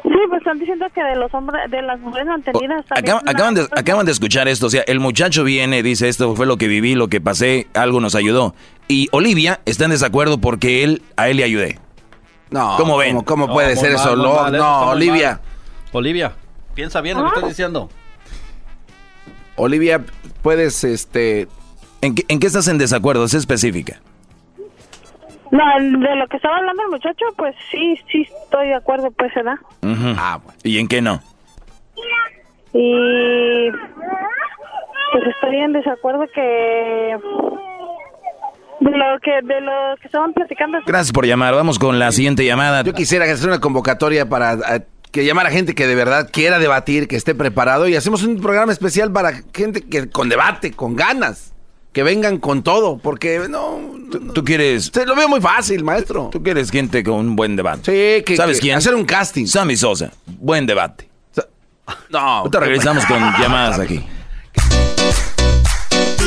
Sí, 0.03 0.13
pues 0.29 0.39
están 0.39 0.57
diciendo 0.59 0.85
que 0.95 1.03
de 1.03 1.15
los 1.17 1.33
hombres, 1.33 1.69
de 1.69 1.81
las 1.81 1.99
mujeres 1.99 2.27
mantenidas 2.27 2.85
acaban, 2.89 3.53
de, 3.55 3.67
acaban 3.75 4.05
de 4.05 4.11
escuchar 4.13 4.47
esto. 4.47 4.67
O 4.67 4.69
sea, 4.69 4.83
el 4.87 5.01
muchacho 5.01 5.43
viene, 5.43 5.83
dice 5.83 6.07
esto 6.07 6.33
fue 6.35 6.45
lo 6.45 6.55
que 6.57 6.69
viví, 6.69 6.95
lo 6.95 7.09
que 7.09 7.19
pasé, 7.19 7.67
algo 7.73 7.99
nos 7.99 8.15
ayudó. 8.15 8.55
Y 8.87 9.09
Olivia 9.11 9.59
está 9.65 9.83
en 9.83 9.91
desacuerdo 9.91 10.39
porque 10.39 10.85
él, 10.85 11.01
a 11.17 11.27
él 11.27 11.37
le 11.37 11.43
ayudé. 11.43 11.79
No, 12.49 12.75
¿Cómo 12.77 12.95
ven? 12.95 13.09
¿cómo- 13.15 13.25
cómo 13.25 13.53
puede 13.53 13.75
ser 13.75 13.91
mal, 13.93 13.99
eso? 13.99 14.15
muy 14.15 14.25
No, 14.25 14.33
mal, 14.35 14.55
eso 14.55 14.63
no, 14.63 14.73
está 14.73 14.85
muy 14.85 14.95
Olivia. 14.95 15.29
mal. 15.31 15.41
Olivia, 15.91 16.33
piensa 16.73 17.01
bien 17.01 17.17
lo 17.17 17.23
que 17.23 17.29
estás 17.35 17.49
diciendo. 17.49 17.89
Olivia, 19.57 20.01
puedes, 20.41 20.83
este... 20.85 21.47
¿En 22.01 22.15
qué, 22.15 22.25
en 22.27 22.39
qué 22.39 22.47
estás 22.47 22.67
en 22.67 22.77
desacuerdo? 22.77 23.23
Es 23.25 23.33
específica. 23.33 23.99
No, 25.51 25.63
de 25.79 26.15
lo 26.15 26.27
que 26.27 26.37
estaba 26.37 26.57
hablando 26.57 26.83
el 26.83 26.89
muchacho, 26.89 27.25
pues 27.37 27.55
sí, 27.71 27.97
sí 28.11 28.27
estoy 28.43 28.67
de 28.67 28.75
acuerdo, 28.75 29.11
pues, 29.11 29.33
¿verdad? 29.33 29.55
Ah, 30.17 30.39
¿Y 30.63 30.77
en 30.79 30.87
qué 30.87 31.01
no? 31.01 31.21
Y... 32.73 33.71
Pues 35.11 35.23
estoy 35.33 35.55
en 35.57 35.73
desacuerdo 35.73 36.25
que... 36.33 37.17
De 38.79 38.91
lo 38.91 39.19
que, 39.21 39.31
de 39.41 39.61
lo 39.61 39.95
que 39.99 40.05
estaban 40.05 40.33
platicando... 40.33 40.79
Gracias 40.85 41.11
por 41.11 41.25
llamar. 41.25 41.55
Vamos 41.55 41.79
con 41.79 41.97
la 41.97 42.11
siguiente 42.11 42.45
llamada. 42.45 42.83
Yo 42.83 42.93
quisiera 42.93 43.25
hacer 43.25 43.47
una 43.47 43.59
convocatoria 43.59 44.27
para 44.27 44.53
eh, 44.75 44.85
que 45.11 45.25
llamar 45.25 45.47
a 45.47 45.49
gente 45.49 45.73
que 45.73 45.87
de 45.87 45.95
verdad 45.95 46.29
quiera 46.31 46.59
debatir, 46.59 47.07
que 47.07 47.15
esté 47.15 47.33
preparado 47.33 47.87
y 47.87 47.95
hacemos 47.95 48.23
un 48.23 48.39
programa 48.39 48.71
especial 48.71 49.11
para 49.11 49.31
gente 49.53 49.81
que 49.81 50.09
con 50.09 50.29
debate, 50.29 50.73
con 50.73 50.95
ganas, 50.95 51.55
que 51.97 52.03
vengan 52.03 52.37
con 52.37 52.61
todo, 52.61 52.99
porque 52.99 53.47
no, 53.49 53.79
¿Tú 54.31 54.43
quieres...? 54.43 54.91
se 54.93 55.03
lo 55.03 55.15
veo 55.15 55.27
muy 55.27 55.41
fácil, 55.41 55.83
maestro. 55.83 56.29
Tú 56.31 56.43
quieres 56.43 56.69
gente 56.69 57.03
con 57.03 57.15
un 57.15 57.35
buen 57.35 57.55
debate. 57.55 57.85
Sí, 58.19 58.23
que 58.23 58.37
¿Sabes 58.37 58.57
que 58.57 58.67
quién? 58.67 58.77
Hacer 58.77 58.93
un 58.93 59.03
casting. 59.03 59.47
Sammy 59.47 59.75
Sosa. 59.75 60.11
Buen 60.27 60.67
debate. 60.67 61.09
No. 62.11 62.19
Ahorita 62.19 62.59
regresamos 62.59 63.03
con 63.07 63.17
llamadas 63.17 63.79
aquí. 63.79 64.05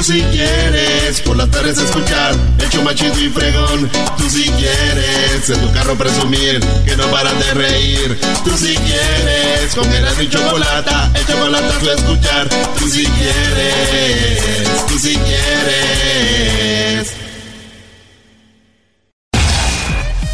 Tú 0.00 0.04
si 0.14 0.22
quieres 0.22 1.20
por 1.20 1.36
las 1.36 1.50
tardes 1.50 1.76
escuchar 1.76 2.34
el 2.58 2.70
show 2.70 2.82
más 2.82 2.94
chido 2.94 3.20
y 3.20 3.28
fregón. 3.28 3.90
Tú 4.16 4.30
si 4.30 4.44
quieres 4.44 5.50
en 5.50 5.60
tu 5.60 5.70
carro 5.74 5.94
presumir 5.94 6.58
que 6.86 6.96
no 6.96 7.06
paran 7.10 7.38
de 7.38 7.52
reír. 7.52 8.18
Tú 8.42 8.56
si 8.56 8.74
quieres 8.76 9.74
comer 9.74 10.06
y 10.18 10.26
chocolate, 10.30 10.90
el 11.18 11.26
chocolate 11.26 11.90
a 11.90 11.94
escuchar. 11.94 12.48
Tú 12.78 12.88
si 12.88 13.04
quieres, 13.04 14.86
tú 14.88 14.98
si 14.98 15.16
quieres. 15.18 16.69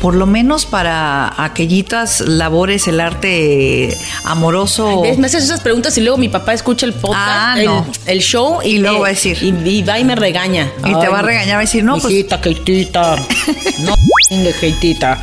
por 0.00 0.14
lo 0.14 0.26
menos 0.26 0.66
para 0.66 1.42
aquellitas 1.42 2.20
labores, 2.20 2.86
el 2.88 3.00
arte 3.00 3.96
amoroso. 4.24 5.02
Me 5.18 5.26
haces 5.26 5.44
esas 5.44 5.60
preguntas 5.60 5.96
y 5.98 6.00
luego 6.02 6.18
mi 6.18 6.28
papá 6.28 6.52
escucha 6.52 6.86
el 6.86 6.92
podcast, 6.92 7.18
Ah, 7.20 7.54
el, 7.58 7.66
no. 7.66 7.86
el 8.06 8.20
show 8.20 8.60
y, 8.62 8.78
luego 8.78 9.00
va 9.00 9.08
a 9.08 9.10
decir. 9.10 9.38
Y, 9.42 9.48
y 9.68 9.82
va 9.82 9.98
y 9.98 10.04
me 10.04 10.14
regaña. 10.14 10.70
Y 10.84 10.94
te 10.94 11.08
va 11.08 11.18
a 11.20 11.22
regañar, 11.22 11.56
va 11.56 11.60
a 11.60 11.62
decir, 11.62 11.82
no, 11.84 11.98
pues- 11.98 12.12
Hijita, 12.12 12.40
Keitita. 12.40 13.16
No, 13.80 13.94
Keitita. 14.60 15.20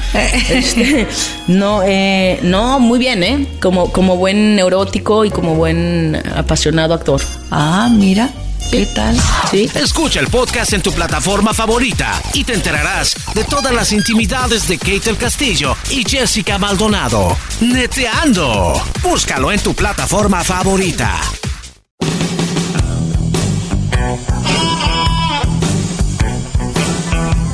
Este, 0.50 1.08
no, 1.48 1.82
eh, 1.84 2.40
no, 2.42 2.80
muy 2.80 2.98
bien, 2.98 3.24
¿eh? 3.24 3.48
Como, 3.62 3.92
como 3.92 4.18
buen 4.18 4.56
neurótico 4.56 5.26
y 5.26 5.30
como 5.30 5.56
buen 5.56 6.22
apasionado 6.36 6.94
actor. 6.94 7.22
Ah, 7.52 7.88
mira. 7.92 8.30
¿Qué 8.72 8.86
tal? 8.88 9.16
Sí. 9.52 9.70
Escucha 9.76 10.20
el 10.20 10.28
podcast 10.28 10.74
en 10.74 10.82
tu 10.82 10.92
plataforma 10.92 11.54
favorita 11.54 12.22
y 12.34 12.44
te 12.44 12.54
enterarás 12.54 13.16
de 13.34 13.44
todas 13.44 13.74
las 13.74 13.92
intimidades 13.94 14.68
de 14.68 14.78
Kate 14.78 15.00
del 15.00 15.18
Castillo 15.18 15.76
y 15.90 16.04
Jessica 16.08 16.58
Maldonado. 16.58 17.38
Neteando. 17.62 18.74
Búscalo 19.02 19.52
en 19.52 19.60
tu 19.62 19.74
plataforma 19.74 20.44
favorita. 20.44 21.22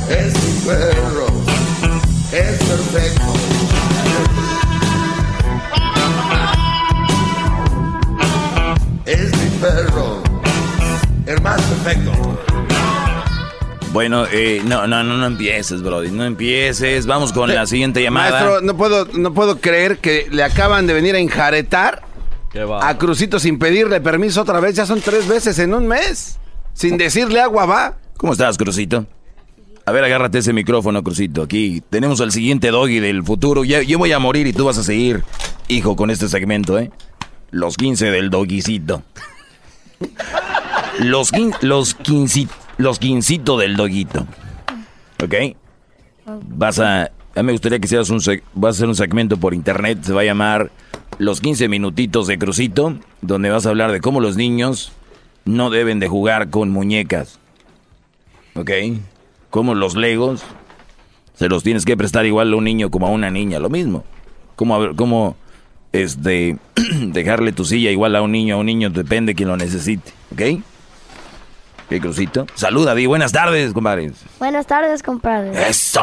Es 0.10 0.34
mi 0.34 0.62
perfecto. 11.84 12.12
Bueno, 13.92 14.26
eh, 14.32 14.62
no, 14.66 14.88
no, 14.88 15.04
no, 15.04 15.18
no 15.18 15.26
empieces, 15.26 15.82
Brody. 15.82 16.12
No 16.12 16.24
empieces. 16.24 17.06
Vamos 17.06 17.34
con 17.34 17.54
la 17.54 17.66
siguiente 17.66 18.02
llamada. 18.02 18.32
Maestro, 18.32 18.62
no 18.62 18.78
puedo, 18.78 19.06
no 19.14 19.34
puedo 19.34 19.60
creer 19.60 19.98
que 19.98 20.28
le 20.32 20.44
acaban 20.44 20.88
de 20.88 20.94
venir 20.94 21.16
a 21.16 21.20
enjaretar 21.20 22.04
a 22.82 22.98
Crucito 22.98 23.40
sin 23.40 23.60
pedirle 23.60 24.00
permiso 24.00 24.42
otra 24.42 24.60
vez. 24.60 24.76
Ya 24.76 24.86
son 24.86 25.02
tres 25.02 25.28
veces 25.28 25.60
en 25.60 25.74
un 25.74 25.88
mes. 25.88 26.38
Sin 26.74 26.98
decirle 26.98 27.42
agua 27.42 27.66
va. 27.66 27.98
¿Cómo 28.16 28.32
estás, 28.32 28.58
Crucito? 28.58 29.06
A 29.86 29.92
ver, 29.92 30.04
agárrate 30.06 30.38
ese 30.38 30.54
micrófono, 30.54 31.04
Crucito. 31.04 31.42
Aquí 31.42 31.82
tenemos 31.90 32.22
al 32.22 32.32
siguiente 32.32 32.70
doggy 32.70 33.00
del 33.00 33.24
futuro. 33.24 33.66
Ya, 33.66 33.82
yo 33.82 33.98
voy 33.98 34.14
a 34.14 34.20
morir 34.20 34.48
y 34.48 34.54
tú 34.54 34.66
vas 34.66 34.78
a 34.78 34.84
seguir, 34.84 35.24
hijo, 35.68 35.98
con 35.98 36.12
este 36.12 36.30
segmento, 36.30 36.80
¿eh? 36.80 36.92
Los 37.50 37.76
15 37.76 38.06
del 38.06 38.30
doguicito. 38.30 39.04
Los, 41.02 41.34
quin- 41.34 41.56
los, 41.62 41.98
los 42.78 43.00
quincito 43.00 43.58
del 43.58 43.76
doguito. 43.76 44.26
¿Ok? 45.24 45.34
Vas 46.48 46.80
a... 46.80 47.12
A 47.34 47.44
mí 47.44 47.44
me 47.44 47.52
gustaría 47.54 47.80
que 47.80 47.88
seas 47.88 48.10
un... 48.10 48.20
Vas 48.54 48.76
a 48.76 48.78
hacer 48.78 48.88
un 48.88 48.96
segmento 48.96 49.38
por 49.38 49.54
internet. 49.54 50.00
Se 50.04 50.14
va 50.14 50.22
a 50.22 50.26
llamar 50.26 50.72
Los 51.18 51.42
15 51.42 51.68
minutitos 51.70 52.28
de 52.28 52.38
Crucito. 52.38 52.98
Donde 53.22 53.50
vas 53.50 53.66
a 53.66 53.70
hablar 53.70 53.92
de 53.92 54.00
cómo 54.02 54.20
los 54.20 54.38
niños 54.38 54.92
no 55.46 55.70
deben 55.70 56.00
de 56.00 56.08
jugar 56.08 56.50
con 56.50 56.70
muñecas. 56.70 57.40
¿Ok? 58.56 58.70
Como 59.50 59.76
los 59.76 59.96
legos 59.96 60.44
se 61.36 61.50
los 61.50 61.64
tienes 61.64 61.86
que 61.86 61.98
prestar 61.98 62.28
igual 62.28 62.54
a 62.54 62.56
un 62.56 62.64
niño 62.64 62.92
como 62.92 63.08
a 63.08 63.10
una 63.10 63.32
niña, 63.32 63.58
lo 63.58 63.70
mismo. 63.70 64.04
Como, 64.56 64.96
como 64.96 65.36
este, 65.92 66.58
dejarle 67.02 67.52
tu 67.52 67.66
silla 67.66 67.90
igual 67.90 68.16
a 68.16 68.22
un 68.22 68.32
niño, 68.32 68.56
a 68.56 68.58
un 68.60 68.68
niño 68.68 68.92
depende 68.92 69.32
de 69.32 69.36
quien 69.36 69.50
lo 69.50 69.58
necesite, 69.58 70.12
¿ok? 70.34 70.62
¿Qué 71.92 72.00
crucito? 72.00 72.48
Saluda, 72.56 72.96
Di, 72.96 73.06
buenas 73.06 73.34
tardes, 73.34 73.74
compadre. 73.74 74.14
Buenas 74.40 74.66
tardes, 74.66 75.04
compadre. 75.04 75.52
Eso. 75.70 76.00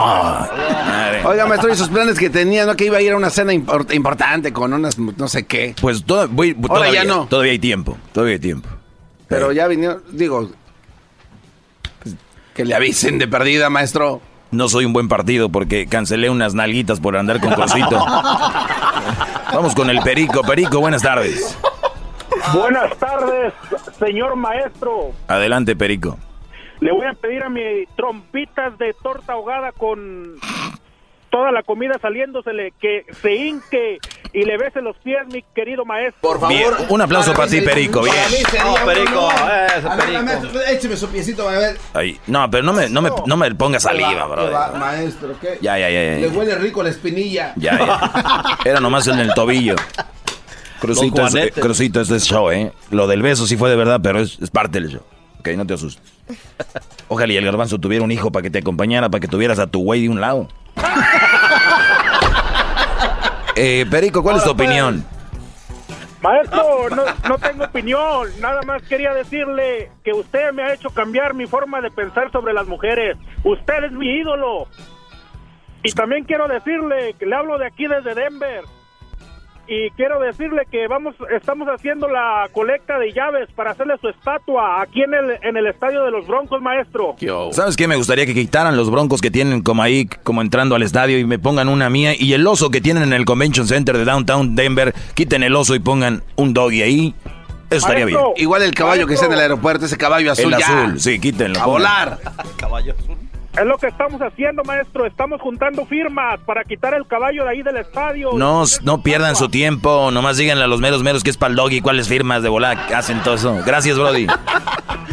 Oiga, 1.24 1.47
maestro, 1.47 1.73
y 1.73 1.77
sus 1.77 1.89
planes 1.89 2.19
que 2.19 2.28
tenía, 2.28 2.66
¿no? 2.66 2.77
Que 2.77 2.85
iba 2.85 2.98
a 2.98 3.01
ir 3.01 3.12
a 3.12 3.16
una 3.16 3.31
cena 3.31 3.55
impor- 3.55 3.90
importante 3.94 4.52
con 4.52 4.74
unas 4.74 4.98
no 4.98 5.28
sé 5.28 5.47
qué. 5.47 5.74
Pues 5.81 6.05
toda- 6.05 6.27
voy- 6.27 6.55
Ahora 6.55 6.69
todavía, 6.74 6.93
ya 6.93 7.05
no. 7.09 7.24
todavía 7.27 7.52
hay 7.52 7.59
tiempo, 7.59 7.97
todavía 8.12 8.35
hay 8.35 8.39
tiempo. 8.39 8.69
Pero 9.28 9.51
ya 9.52 9.66
vinieron, 9.66 10.02
digo, 10.12 10.51
pues, 12.02 12.16
que 12.55 12.66
le 12.66 12.74
avisen 12.74 13.16
de 13.19 13.27
perdida, 13.27 13.70
maestro. 13.70 14.20
No 14.51 14.69
soy 14.69 14.85
un 14.85 14.93
buen 14.93 15.09
partido 15.09 15.48
porque 15.48 15.86
cancelé 15.86 16.28
unas 16.28 16.52
nalguitas 16.52 17.01
por 17.01 17.16
andar 17.16 17.40
con 17.40 17.55
cosito. 17.55 17.98
Vamos 19.55 19.74
con 19.74 19.89
el 19.89 20.01
Perico. 20.01 20.43
Perico, 20.43 20.81
buenas 20.81 21.01
tardes. 21.01 21.56
Buenas 22.55 22.97
tardes, 22.98 23.52
señor 23.98 24.36
maestro. 24.36 25.12
Adelante, 25.28 25.77
Perico. 25.77 26.19
Le 26.81 26.93
voy 26.93 27.06
a 27.06 27.12
pedir 27.15 27.43
a 27.43 27.48
mi 27.48 27.60
trompitas 27.97 28.78
de 28.78 28.94
torta 29.02 29.32
ahogada 29.32 29.73
con 29.73 30.36
toda 31.31 31.52
la 31.52 31.62
comida 31.62 31.94
saliéndosele 32.01 32.73
que 32.81 33.05
se 33.20 33.35
hinque 33.35 33.98
y 34.32 34.44
le 34.44 34.56
bese 34.56 34.81
los 34.81 34.97
pies, 34.98 35.19
mi 35.32 35.43
querido 35.55 35.85
maestro. 35.85 36.20
Por 36.23 36.40
favor. 36.40 36.48
Bien, 36.56 36.70
un 36.89 37.01
aplauso 37.02 37.35
para 37.35 37.48
ti, 37.48 37.60
Perico. 37.60 38.02
Bien. 38.02 38.15
No, 38.65 38.74
Perico, 38.86 39.28
eso, 39.77 39.90
A 39.90 39.97
ver, 39.97 40.06
Perico. 40.06 40.23
maestro, 40.23 40.60
écheme 40.70 40.97
su 40.97 41.09
piecito, 41.10 41.48
a 41.48 41.52
ver. 41.52 41.77
Ay, 41.94 42.19
no, 42.28 42.48
pero 42.51 42.62
no 42.62 42.73
me, 42.73 42.89
no 42.89 43.02
me, 43.02 43.10
no 43.27 43.36
me 43.36 43.55
ponga 43.55 43.81
saliva, 43.81 44.10
¿Qué 44.10 44.32
bro. 44.47 44.78
maestro, 44.78 45.35
¿qué? 45.40 45.59
Ya, 45.60 45.78
ya, 45.78 45.90
ya, 45.90 46.02
ya. 46.15 46.19
Le 46.20 46.28
huele 46.28 46.55
rico 46.55 46.82
la 46.82 46.90
espinilla. 46.90 47.52
Ya, 47.56 47.77
ya. 47.78 48.59
Era 48.65 48.81
nomás 48.81 49.06
en 49.09 49.19
el 49.19 49.35
tobillo. 49.35 49.74
Es, 50.82 51.02
eh, 51.34 51.52
este 51.55 52.16
es 52.16 52.24
show, 52.24 52.50
¿eh? 52.50 52.72
Lo 52.90 53.06
del 53.06 53.22
beso 53.22 53.46
sí 53.46 53.56
fue 53.56 53.70
de 53.70 53.76
verdad, 53.76 54.00
pero 54.02 54.20
es, 54.20 54.38
es 54.40 54.50
parte 54.50 54.80
del 54.80 54.90
show. 54.90 55.02
Ok, 55.40 55.48
no 55.56 55.66
te 55.66 55.74
asustes. 55.74 56.12
Ojalá 57.09 57.32
y 57.32 57.36
el 57.36 57.44
garbanzo 57.44 57.78
tuviera 57.78 58.05
un 58.05 58.12
hijo 58.12 58.30
para 58.30 58.42
que 58.42 58.50
te 58.50 58.59
acompañara, 58.59 59.09
para 59.09 59.20
que 59.20 59.28
tuvieras 59.28 59.59
a 59.59 59.66
tu 59.66 59.82
güey 59.82 60.02
de 60.02 60.09
un 60.09 60.20
lado. 60.20 60.48
Eh, 63.60 63.86
Perico, 63.90 64.22
¿cuál 64.22 64.36
es 64.36 64.44
tu 64.44 64.50
opinión? 64.50 65.05
Maestro, 66.22 66.90
no, 66.90 67.02
no 67.28 67.38
tengo 67.38 67.64
opinión, 67.64 68.28
nada 68.40 68.62
más 68.62 68.82
quería 68.84 69.12
decirle 69.12 69.90
que 70.05 70.12
usted 70.12 70.52
me 70.52 70.62
ha 70.62 70.74
hecho 70.74 70.90
cambiar 70.90 71.34
mi 71.34 71.46
forma 71.46 71.80
de 71.80 71.90
pensar 71.90 72.30
sobre 72.30 72.52
las 72.52 72.68
mujeres. 72.68 73.16
Usted 73.42 73.84
es 73.84 73.90
mi 73.90 74.06
ídolo. 74.06 74.68
Y 75.82 75.90
también 75.90 76.22
quiero 76.22 76.46
decirle 76.46 77.14
que 77.18 77.26
le 77.26 77.34
hablo 77.34 77.59
de 77.59 77.66
aquí 77.66 77.88
desde 77.88 78.14
Denver. 78.14 78.62
Y 79.70 79.90
quiero 79.90 80.18
decirle 80.18 80.62
que 80.70 80.88
vamos, 80.88 81.14
estamos 81.30 81.68
haciendo 81.68 82.08
la 82.08 82.48
colecta 82.52 82.98
de 82.98 83.12
llaves 83.12 83.50
para 83.54 83.72
hacerle 83.72 83.96
su 84.00 84.08
estatua 84.08 84.80
aquí 84.80 85.02
en 85.02 85.12
el, 85.12 85.38
en 85.42 85.58
el 85.58 85.66
estadio 85.66 86.04
de 86.04 86.10
los 86.10 86.26
Broncos, 86.26 86.62
maestro. 86.62 87.16
¿Sabes 87.52 87.76
qué? 87.76 87.86
Me 87.86 87.96
gustaría 87.96 88.24
que 88.24 88.32
quitaran 88.32 88.78
los 88.78 88.90
broncos 88.90 89.20
que 89.20 89.30
tienen 89.30 89.60
como 89.62 89.82
ahí, 89.82 90.06
como 90.22 90.40
entrando 90.40 90.74
al 90.74 90.82
estadio 90.82 91.18
y 91.18 91.26
me 91.26 91.38
pongan 91.38 91.68
una 91.68 91.90
mía. 91.90 92.12
Y 92.18 92.32
el 92.32 92.46
oso 92.46 92.70
que 92.70 92.80
tienen 92.80 93.02
en 93.02 93.12
el 93.12 93.26
Convention 93.26 93.66
Center 93.66 93.98
de 93.98 94.06
Downtown 94.06 94.56
Denver, 94.56 94.94
quiten 95.14 95.42
el 95.42 95.54
oso 95.54 95.74
y 95.74 95.80
pongan 95.80 96.22
un 96.36 96.54
doggy 96.54 96.80
ahí. 96.80 97.14
Eso 97.68 97.80
estaría 97.80 98.06
bien. 98.06 98.18
Igual 98.36 98.62
el 98.62 98.74
caballo 98.74 99.06
que 99.06 99.12
está 99.14 99.26
en 99.26 99.34
el 99.34 99.40
aeropuerto, 99.40 99.84
ese 99.84 99.98
caballo 99.98 100.32
azul 100.32 100.54
El 100.54 100.60
ya. 100.60 100.66
azul, 100.84 100.98
sí, 101.00 101.20
quítenlo. 101.20 101.58
A 101.60 101.64
pongan. 101.64 101.72
volar. 101.80 102.18
Caballo 102.56 102.94
azul. 102.98 103.16
Es 103.60 103.66
lo 103.66 103.76
que 103.78 103.86
estamos 103.89 104.20
haciendo, 104.20 104.62
maestro. 104.64 105.06
Estamos 105.06 105.40
juntando 105.40 105.85
firmas 105.86 106.39
para 106.40 106.62
quitar 106.64 106.94
el 106.94 107.06
caballo 107.06 107.44
de 107.44 107.51
ahí 107.51 107.62
del 107.62 107.76
estadio. 107.78 108.30
No, 108.35 108.64
no 108.82 109.02
pierdan 109.02 109.35
su 109.36 109.48
tiempo, 109.48 110.10
nomás 110.10 110.36
díganle 110.36 110.64
a 110.64 110.66
los 110.68 110.80
meros 110.80 111.02
meros 111.02 111.24
que 111.24 111.30
es 111.30 111.36
para 111.36 111.51
el 111.51 111.56
doggy, 111.56 111.80
cuáles 111.80 112.09
firmas 112.09 112.43
de 112.43 112.48
volar 112.48 112.76
hacen 112.94 113.20
todo 113.22 113.35
eso. 113.35 113.59
Gracias, 113.66 113.98
Brody. 113.98 114.26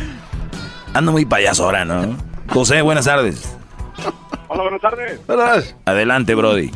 Ando 0.94 1.12
muy 1.12 1.26
payaso 1.26 1.64
ahora, 1.66 1.86
¿no? 1.86 2.16
José, 2.50 2.82
buenas 2.82 3.06
tardes. 3.06 3.58
Hola, 4.48 4.62
buenas 4.64 4.82
tardes. 4.82 5.76
Adelante, 5.86 6.36
Brody. 6.36 6.72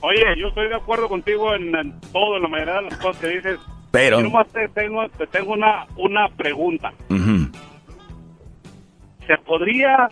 Oye, 0.00 0.22
yo 0.38 0.48
estoy 0.48 0.68
de 0.68 0.74
acuerdo 0.76 1.08
contigo 1.08 1.54
en, 1.54 1.74
en 1.74 2.00
todo, 2.12 2.36
en 2.36 2.42
la 2.42 2.48
mayoría 2.48 2.74
de 2.76 2.82
las 2.82 2.96
cosas 2.98 3.20
que 3.20 3.28
dices. 3.28 3.58
Pero- 3.90 4.18
Yo 4.18 4.24
nomás 4.24 4.48
te 4.48 4.68
tengo, 4.68 5.08
te 5.10 5.26
tengo 5.26 5.52
una, 5.52 5.86
una 5.96 6.28
pregunta. 6.36 6.92
¿Se 9.26 9.38
podría 9.46 10.08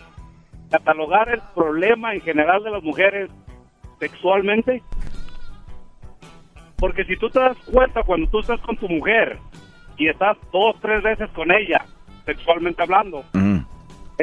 catalogar 0.72 1.28
el 1.28 1.40
problema 1.54 2.14
en 2.14 2.22
general 2.22 2.64
de 2.64 2.70
las 2.70 2.82
mujeres 2.82 3.30
sexualmente? 4.00 4.82
Porque 6.78 7.04
si 7.04 7.16
tú 7.16 7.28
te 7.28 7.38
das 7.38 7.56
cuenta 7.70 8.02
cuando 8.02 8.28
tú 8.30 8.40
estás 8.40 8.60
con 8.62 8.76
tu 8.76 8.88
mujer 8.88 9.38
y 9.98 10.08
estás 10.08 10.36
dos, 10.50 10.74
tres 10.80 11.02
veces 11.02 11.30
con 11.30 11.52
ella, 11.52 11.84
sexualmente 12.24 12.82
hablando, 12.82 13.22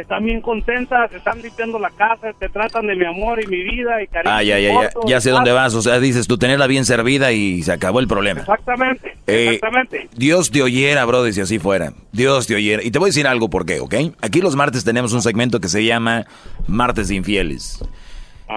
están 0.02 0.26
bien 0.26 0.42
contentas, 0.42 1.12
están 1.14 1.42
limpiando 1.42 1.80
la 1.80 1.90
casa, 1.92 2.34
te 2.38 2.50
tratan 2.50 2.88
de 2.88 2.96
mi 2.96 3.06
amor 3.06 3.42
y 3.44 3.48
mi 3.48 3.64
vida 3.64 4.02
y 4.02 4.08
cariño. 4.08 4.34
Ah, 4.36 4.44
ya, 4.44 4.60
ya, 4.60 4.74
ya, 4.74 4.90
ya 5.08 5.22
sé 5.22 5.30
dónde 5.32 5.52
vas. 5.52 5.74
O 5.76 5.82
sea, 5.82 6.00
dices 6.00 6.28
tú 6.28 6.38
tenerla 6.38 6.68
bien 6.68 6.86
servida 6.86 7.32
y 7.32 7.62
se 7.64 7.72
acabó 7.72 8.00
el 8.00 8.08
problema. 8.08 8.42
Exactamente, 8.42 9.16
Eh, 9.28 9.46
exactamente. 9.54 10.10
Dios 10.16 10.52
te 10.52 10.62
oyera, 10.62 11.06
brother, 11.06 11.34
si 11.34 11.42
así 11.42 11.60
fuera. 11.60 11.94
Dios 12.12 12.48
te 12.48 12.56
oyera. 12.56 12.82
Y 12.84 12.92
te 12.92 13.00
voy 13.00 13.08
a 13.08 13.12
decir 13.12 13.28
algo 13.28 13.50
por 13.50 13.66
qué, 13.66 13.80
¿ok? 13.80 13.96
Aquí 14.22 14.42
los 14.42 14.56
martes 14.56 14.84
tenemos 14.84 15.14
un 15.14 15.22
segmento 15.22 15.60
que 15.60 15.68
se 15.68 15.84
llama 15.86 16.26
Martes 16.68 17.10
de 17.10 17.16
Infieles. 17.16 17.84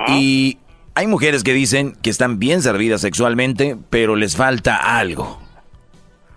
Y 0.09 0.59
hay 0.95 1.07
mujeres 1.07 1.43
que 1.43 1.53
dicen 1.53 1.95
que 2.03 2.11
están 2.11 2.39
bien 2.39 2.63
servidas 2.63 3.01
sexualmente, 3.03 3.77
pero 3.91 4.17
les 4.17 4.37
falta 4.37 4.99
algo. 4.99 5.42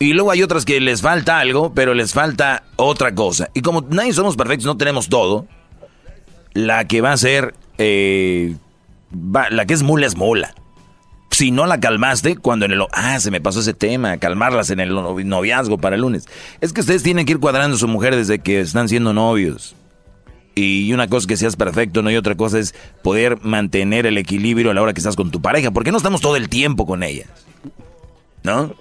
Y 0.05 0.13
luego 0.13 0.29
hay 0.29 0.43
otras 0.43 0.65
que 0.65 0.79
les 0.79 1.01
falta 1.01 1.39
algo, 1.39 1.73
pero 1.73 1.95
les 1.95 2.13
falta 2.13 2.63
otra 2.75 3.15
cosa. 3.15 3.49
Y 3.55 3.61
como 3.61 3.81
nadie 3.89 4.13
somos 4.13 4.35
perfectos, 4.35 4.65
no 4.67 4.77
tenemos 4.77 5.09
todo, 5.09 5.47
la 6.53 6.85
que 6.85 7.01
va 7.01 7.11
a 7.11 7.17
ser, 7.17 7.55
eh, 7.79 8.55
va- 9.11 9.49
la 9.49 9.65
que 9.65 9.73
es 9.73 9.81
mula 9.81 10.05
es 10.05 10.15
mula. 10.15 10.53
Si 11.31 11.49
no 11.49 11.65
la 11.65 11.79
calmaste, 11.79 12.37
cuando 12.37 12.65
en 12.65 12.73
el... 12.73 12.83
Ah, 12.93 13.19
se 13.19 13.31
me 13.31 13.41
pasó 13.41 13.61
ese 13.61 13.73
tema, 13.73 14.17
calmarlas 14.17 14.69
en 14.69 14.79
el 14.79 14.91
novi- 14.91 15.25
noviazgo 15.25 15.79
para 15.79 15.95
el 15.95 16.03
lunes. 16.03 16.27
Es 16.61 16.71
que 16.71 16.81
ustedes 16.81 17.01
tienen 17.01 17.25
que 17.25 17.33
ir 17.33 17.39
cuadrando 17.39 17.75
a 17.75 17.79
su 17.79 17.87
mujer 17.87 18.15
desde 18.15 18.37
que 18.39 18.61
están 18.61 18.87
siendo 18.87 19.11
novios. 19.11 19.75
Y 20.53 20.93
una 20.93 21.07
cosa 21.07 21.21
es 21.23 21.27
que 21.27 21.35
seas 21.37 21.55
perfecto, 21.55 22.03
¿no? 22.03 22.11
Y 22.11 22.15
otra 22.15 22.35
cosa 22.35 22.59
es 22.59 22.75
poder 23.03 23.39
mantener 23.41 24.05
el 24.05 24.17
equilibrio 24.19 24.69
a 24.69 24.73
la 24.75 24.81
hora 24.83 24.93
que 24.93 24.99
estás 24.99 25.15
con 25.15 25.31
tu 25.31 25.41
pareja. 25.41 25.71
Porque 25.71 25.91
no 25.91 25.97
estamos 25.97 26.21
todo 26.21 26.35
el 26.37 26.47
tiempo 26.47 26.85
con 26.85 27.01
ellas. 27.03 27.27
¿No? 28.45 28.73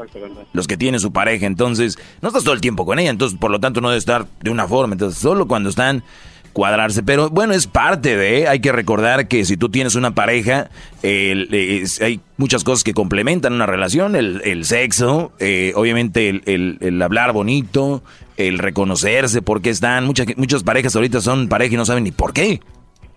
Los 0.52 0.66
que 0.68 0.76
tienen 0.76 1.00
su 1.00 1.12
pareja. 1.12 1.46
Entonces, 1.46 1.98
no 2.22 2.28
estás 2.28 2.44
todo 2.44 2.54
el 2.54 2.60
tiempo 2.60 2.84
con 2.86 2.98
ella. 2.98 3.10
Entonces, 3.10 3.38
por 3.38 3.50
lo 3.50 3.58
tanto, 3.60 3.80
no 3.80 3.88
debe 3.88 3.98
estar 3.98 4.26
de 4.42 4.50
una 4.50 4.68
forma. 4.68 4.94
Entonces, 4.94 5.18
solo 5.20 5.48
cuando 5.48 5.70
están 5.70 6.04
cuadrarse. 6.52 7.02
Pero 7.02 7.30
bueno, 7.30 7.52
es 7.54 7.66
parte 7.66 8.16
de... 8.16 8.46
Hay 8.46 8.60
que 8.60 8.70
recordar 8.70 9.26
que 9.26 9.44
si 9.44 9.56
tú 9.56 9.70
tienes 9.70 9.96
una 9.96 10.14
pareja, 10.14 10.70
hay 11.02 12.20
muchas 12.36 12.62
cosas 12.62 12.84
que 12.84 12.94
complementan 12.94 13.52
una 13.54 13.66
relación. 13.66 14.14
El, 14.16 14.40
el 14.44 14.64
sexo, 14.64 15.32
eh, 15.40 15.72
obviamente 15.74 16.28
el, 16.28 16.42
el- 16.46 16.78
el 16.80 17.02
hablar 17.02 17.32
bonito, 17.32 18.02
el 18.36 18.58
reconocerse, 18.58 19.42
porque 19.42 19.70
están... 19.70 20.04
Muchas, 20.06 20.26
muchas 20.36 20.62
parejas 20.62 20.94
ahorita 20.94 21.20
son 21.20 21.48
pareja 21.48 21.74
y 21.74 21.76
no 21.76 21.84
saben 21.86 22.04
ni 22.04 22.12
por 22.12 22.32
qué. 22.32 22.60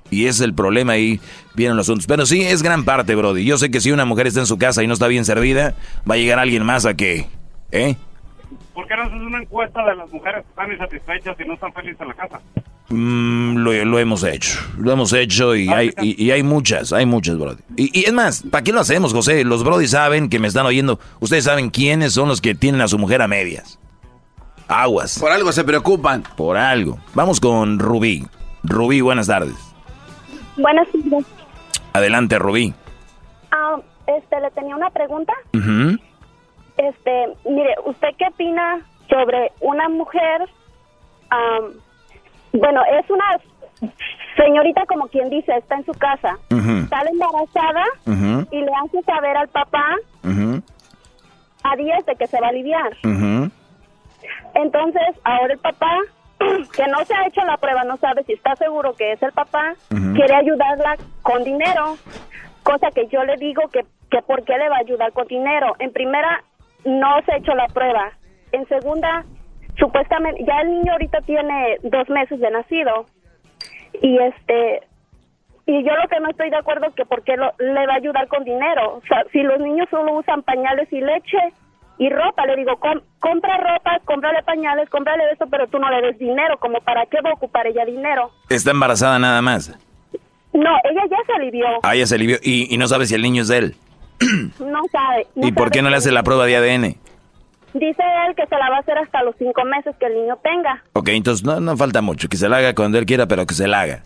Y 0.10 0.22
ese 0.24 0.30
es 0.30 0.42
el 0.42 0.54
problema 0.54 0.94
ahí, 0.94 1.20
vienen 1.54 1.76
los 1.78 1.88
asuntos. 1.88 2.08
Pero 2.08 2.26
sí, 2.26 2.42
es 2.42 2.64
gran 2.64 2.86
parte, 2.86 3.16
Brody. 3.16 3.44
Yo 3.44 3.58
sé 3.58 3.70
que 3.72 3.82
si 3.82 3.92
una 3.92 4.06
mujer 4.06 4.28
está 4.28 4.40
en 4.40 4.46
su 4.46 4.58
casa 4.58 4.84
y 4.84 4.88
no 4.88 4.94
está 4.94 5.08
bien 5.08 5.26
servida, 5.26 5.76
va 6.10 6.16
a 6.16 6.18
llegar 6.18 6.40
alguien 6.40 6.64
más 6.64 6.86
a 6.86 6.96
que... 6.96 7.28
¿Eh? 7.72 7.96
¿Por 8.74 8.88
qué 8.88 8.96
no 8.96 9.04
haces 9.04 9.20
una 9.20 9.42
encuesta 9.42 9.84
de 9.86 9.96
las 9.96 10.12
mujeres 10.12 10.44
que 10.44 10.50
están 10.50 10.72
insatisfechas 10.72 11.36
y 11.40 11.48
no 11.48 11.56
están 11.56 11.74
felices 11.74 12.00
en 12.00 12.08
la 12.08 12.14
casa? 12.14 12.40
Mm, 12.90 13.58
lo, 13.58 13.86
lo 13.86 14.00
hemos 14.00 14.24
hecho. 14.24 14.60
Lo 14.78 14.92
hemos 14.94 15.12
hecho 15.12 15.56
y 15.56 15.68
hay, 15.68 15.92
y, 16.00 16.24
y 16.24 16.32
hay 16.32 16.44
muchas, 16.44 16.94
hay 16.94 17.06
muchas, 17.06 17.38
Brody. 17.38 17.62
Y, 17.76 18.00
y 18.00 18.06
es 18.06 18.14
más, 18.14 18.44
¿para 18.50 18.64
qué 18.64 18.72
lo 18.72 18.80
hacemos, 18.80 19.14
José? 19.14 19.44
Los 19.44 19.64
Brody 19.64 19.88
saben 19.88 20.30
que 20.30 20.40
me 20.40 20.48
están 20.48 20.66
oyendo. 20.66 21.00
Ustedes 21.20 21.44
saben 21.44 21.70
quiénes 21.70 22.14
son 22.14 22.30
los 22.30 22.40
que 22.40 22.56
tienen 22.56 22.80
a 22.82 22.88
su 22.88 22.98
mujer 22.98 23.22
a 23.22 23.28
medias. 23.28 23.80
Aguas. 24.70 25.20
Por 25.20 25.32
algo 25.32 25.52
se 25.52 25.64
preocupan. 25.64 26.24
Por 26.38 26.56
algo. 26.56 27.00
Vamos 27.14 27.40
con 27.40 27.80
Rubí. 27.80 28.26
Rubí, 28.64 29.02
buenas 29.02 29.28
tardes. 29.28 29.56
Buenas. 30.58 30.88
Adelante, 31.94 32.40
Rubí. 32.40 32.74
Ah, 33.52 33.78
este, 34.08 34.40
le 34.40 34.52
tenía 34.52 34.76
una 34.76 34.90
pregunta. 34.90 35.34
Ujú. 35.54 35.98
Este, 36.78 37.28
mire, 37.50 37.76
¿usted 37.86 38.10
qué 38.18 38.26
opina 38.28 38.82
sobre 39.10 39.52
una 39.62 39.90
mujer? 39.90 40.48
am, 41.30 41.74
bueno, 42.54 42.82
es 43.00 43.10
una 43.10 43.26
señorita 44.38 44.86
como 44.88 45.08
quien 45.08 45.30
dice, 45.30 45.52
está 45.58 45.76
en 45.76 45.86
su 45.86 45.92
casa, 45.94 46.38
Ujú. 46.52 46.88
sale 46.88 47.10
embarazada 47.12 47.84
y 48.52 48.62
le 48.62 48.72
hace 48.86 49.02
saber 49.04 49.36
al 49.36 49.48
papá 49.50 49.84
a 51.64 51.76
días 51.76 52.06
de 52.06 52.16
que 52.16 52.28
se 52.28 52.40
va 52.40 52.48
a 52.48 52.50
aliviar. 52.52 52.96
Entonces, 54.56 55.04
ahora 55.24 55.54
el 55.54 55.60
papá, 55.60 55.98
que 56.76 56.88
no 56.88 57.04
se 57.06 57.14
ha 57.16 57.28
hecho 57.28 57.42
la 57.46 57.58
prueba, 57.58 57.84
no 57.84 57.98
sabe 57.98 58.24
si 58.24 58.34
está 58.34 58.56
seguro 58.56 58.94
que 58.96 59.12
es 59.14 59.22
el 59.24 59.32
papá, 59.32 59.74
quiere 60.16 60.36
ayudarla 60.36 60.96
con 61.24 61.44
dinero, 61.44 61.98
cosa 62.64 62.92
que 62.92 63.08
yo 63.08 63.24
le 63.24 63.36
digo 63.38 63.64
que, 63.70 63.82
que 64.12 64.22
por 64.22 64.44
qué 64.44 64.58
le 64.58 64.70
va 64.70 64.78
a 64.78 64.82
ayudar 64.82 65.12
con 65.14 65.28
dinero. 65.28 65.76
En 65.80 65.92
primera, 65.92 66.44
no 66.86 67.22
se 67.26 67.34
ha 67.34 67.38
hecho 67.38 67.54
la 67.56 67.68
prueba. 67.68 68.12
En 68.52 68.68
segunda, 68.68 69.24
supuestamente, 69.78 70.44
ya 70.46 70.62
el 70.62 70.72
niño 70.72 70.94
ahorita 70.94 71.22
tiene 71.22 71.78
dos 71.84 72.10
meses 72.10 72.40
de 72.40 72.52
nacido. 72.52 73.06
Y 74.02 74.18
este, 74.20 74.82
y 75.66 75.84
yo 75.84 75.96
lo 75.96 76.08
que 76.08 76.20
no 76.20 76.30
estoy 76.30 76.50
de 76.50 76.58
acuerdo 76.58 76.88
es 76.88 76.96
que 76.96 77.06
por 77.06 77.24
qué 77.24 77.36
lo- 77.36 77.54
le 77.58 77.86
va 77.88 77.94
a 77.94 77.98
ayudar 77.98 78.28
con 78.28 78.44
dinero. 78.44 78.96
O 78.98 79.02
sea, 79.08 79.24
si 79.32 79.42
los 79.42 79.60
niños 79.60 79.88
solo 79.90 80.14
usan 80.14 80.44
pañales 80.44 80.92
y 80.94 81.02
leche, 81.02 81.38
y 81.98 82.10
ropa. 82.10 82.46
Le 82.46 82.56
digo, 82.56 82.78
"Com- 82.78 83.02
compra 83.20 83.58
ropa, 83.58 84.00
cómprale 84.06 84.44
pañales, 84.44 84.90
cómprale 84.90 85.24
esto, 85.32 85.46
pero 85.50 85.68
tú 85.68 85.80
no 85.80 85.90
le 85.90 86.02
des 86.08 86.18
dinero, 86.20 86.58
como 86.60 86.80
para 86.82 87.06
qué 87.06 87.18
va 87.22 87.32
a 87.32 87.34
ocupar 87.34 87.68
ella 87.68 87.86
dinero. 87.86 88.32
Está 88.50 88.72
embarazada 88.72 89.20
nada 89.20 89.42
más. 89.42 89.70
No, 90.54 90.70
ella 90.90 91.02
ya 91.10 91.18
se 91.26 91.34
alivió. 91.34 91.66
Ah, 91.84 91.96
ya 91.96 92.06
se 92.08 92.16
alivió. 92.16 92.38
Y, 92.42 92.74
y 92.74 92.78
no 92.78 92.88
sabe 92.88 93.06
si 93.06 93.16
el 93.16 93.22
niño 93.22 93.42
es 93.44 93.48
de 93.50 93.58
él. 93.58 93.76
No 94.60 94.82
sabe. 94.92 95.28
no 95.36 95.48
¿Y 95.48 95.52
por 95.52 95.70
qué 95.72 95.82
no 95.82 95.90
le 95.90 95.98
hace 95.98 96.12
la 96.12 96.24
prueba 96.24 96.46
de 96.46 96.56
ADN? 96.58 96.96
Dice 97.74 98.02
él 98.28 98.36
que 98.36 98.48
se 98.48 98.56
la 98.58 98.70
va 98.72 98.78
a 98.78 98.80
hacer 98.80 98.98
hasta 98.98 99.22
los 99.24 99.36
cinco 99.38 99.64
meses 99.66 99.96
que 100.00 100.08
el 100.08 100.16
niño 100.16 100.38
tenga. 100.44 100.84
Ok, 100.94 101.10
entonces 101.10 101.46
no, 101.46 101.60
no 101.60 101.78
falta 101.78 102.02
mucho. 102.02 102.28
Que 102.28 102.38
se 102.38 102.50
la 102.50 102.58
haga 102.58 102.74
cuando 102.74 102.98
él 102.98 103.06
quiera, 103.06 103.28
pero 103.28 103.46
que 103.46 103.54
se 103.54 103.68
la 103.68 103.82
haga. 103.82 104.04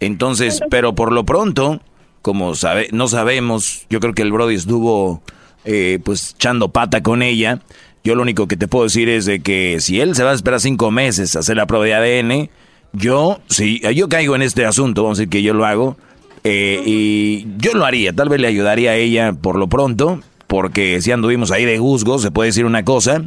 Entonces, 0.00 0.62
pero 0.70 0.94
por 0.94 1.12
lo 1.12 1.24
pronto, 1.24 1.80
como 2.22 2.54
sabe, 2.54 2.88
no 2.92 3.08
sabemos, 3.08 3.86
yo 3.90 4.00
creo 4.00 4.14
que 4.14 4.22
el 4.22 4.32
Brody 4.32 4.54
estuvo 4.54 5.20
eh, 5.64 5.98
pues 6.04 6.34
echando 6.34 6.68
pata 6.68 7.02
con 7.02 7.22
ella. 7.22 7.60
Yo 8.02 8.14
lo 8.14 8.22
único 8.22 8.46
que 8.46 8.56
te 8.56 8.68
puedo 8.68 8.84
decir 8.84 9.08
es 9.08 9.24
de 9.24 9.40
que 9.40 9.80
si 9.80 10.00
él 10.00 10.14
se 10.14 10.24
va 10.24 10.32
a 10.32 10.34
esperar 10.34 10.60
cinco 10.60 10.90
meses 10.90 11.36
a 11.36 11.38
hacer 11.38 11.56
la 11.56 11.66
prueba 11.66 11.84
de 11.84 11.94
ADN, 11.94 12.50
yo, 12.92 13.40
si 13.48 13.80
yo 13.94 14.08
caigo 14.08 14.36
en 14.36 14.42
este 14.42 14.66
asunto, 14.66 15.02
vamos 15.02 15.18
a 15.18 15.22
decir 15.22 15.30
que 15.30 15.42
yo 15.42 15.54
lo 15.54 15.64
hago, 15.64 15.96
eh, 16.44 16.82
y 16.84 17.46
yo 17.56 17.72
lo 17.72 17.86
haría, 17.86 18.12
tal 18.12 18.28
vez 18.28 18.40
le 18.40 18.46
ayudaría 18.46 18.90
a 18.90 18.96
ella 18.96 19.32
por 19.32 19.56
lo 19.56 19.68
pronto, 19.68 20.20
porque 20.46 21.00
si 21.00 21.10
anduvimos 21.10 21.50
ahí 21.50 21.64
de 21.64 21.78
juzgo, 21.78 22.18
se 22.18 22.30
puede 22.30 22.50
decir 22.50 22.66
una 22.66 22.84
cosa, 22.84 23.24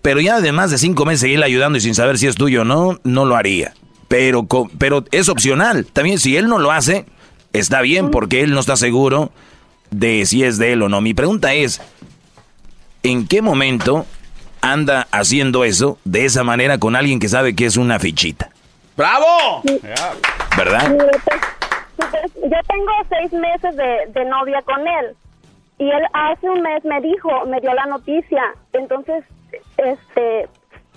pero 0.00 0.20
ya 0.20 0.36
además 0.36 0.70
de 0.70 0.78
cinco 0.78 1.04
meses 1.04 1.20
seguirle 1.20 1.44
ayudando 1.44 1.76
y 1.78 1.82
sin 1.82 1.94
saber 1.94 2.16
si 2.16 2.26
es 2.26 2.36
tuyo 2.36 2.62
o 2.62 2.64
no, 2.64 2.98
no 3.04 3.26
lo 3.26 3.36
haría. 3.36 3.74
Pero, 4.08 4.46
pero 4.78 5.04
es 5.10 5.28
opcional. 5.28 5.84
También 5.92 6.18
si 6.18 6.36
él 6.36 6.46
no 6.46 6.58
lo 6.58 6.70
hace, 6.70 7.06
está 7.52 7.80
bien 7.82 8.10
porque 8.10 8.42
él 8.42 8.52
no 8.52 8.60
está 8.60 8.76
seguro 8.76 9.32
de 9.90 10.24
si 10.26 10.44
es 10.44 10.58
de 10.58 10.72
él 10.72 10.82
o 10.82 10.88
no. 10.88 11.00
Mi 11.00 11.14
pregunta 11.14 11.54
es, 11.54 11.80
¿en 13.02 13.26
qué 13.26 13.42
momento 13.42 14.06
anda 14.60 15.06
haciendo 15.10 15.64
eso 15.64 15.98
de 16.04 16.24
esa 16.24 16.44
manera 16.44 16.78
con 16.78 16.96
alguien 16.96 17.20
que 17.20 17.28
sabe 17.28 17.54
que 17.54 17.66
es 17.66 17.76
una 17.76 17.98
fichita? 17.98 18.50
¡Bravo! 18.96 19.62
¿Verdad? 20.56 20.96
Yo 22.34 22.58
tengo 22.68 22.92
seis 23.08 23.32
meses 23.32 23.76
de, 23.76 24.12
de 24.12 24.24
novia 24.28 24.62
con 24.62 24.80
él 24.80 25.16
y 25.78 25.84
él 25.84 26.02
hace 26.12 26.48
un 26.48 26.62
mes 26.62 26.84
me 26.84 27.00
dijo, 27.00 27.28
me 27.46 27.60
dio 27.60 27.74
la 27.74 27.86
noticia. 27.86 28.42
Entonces, 28.72 29.24
este, 29.76 30.48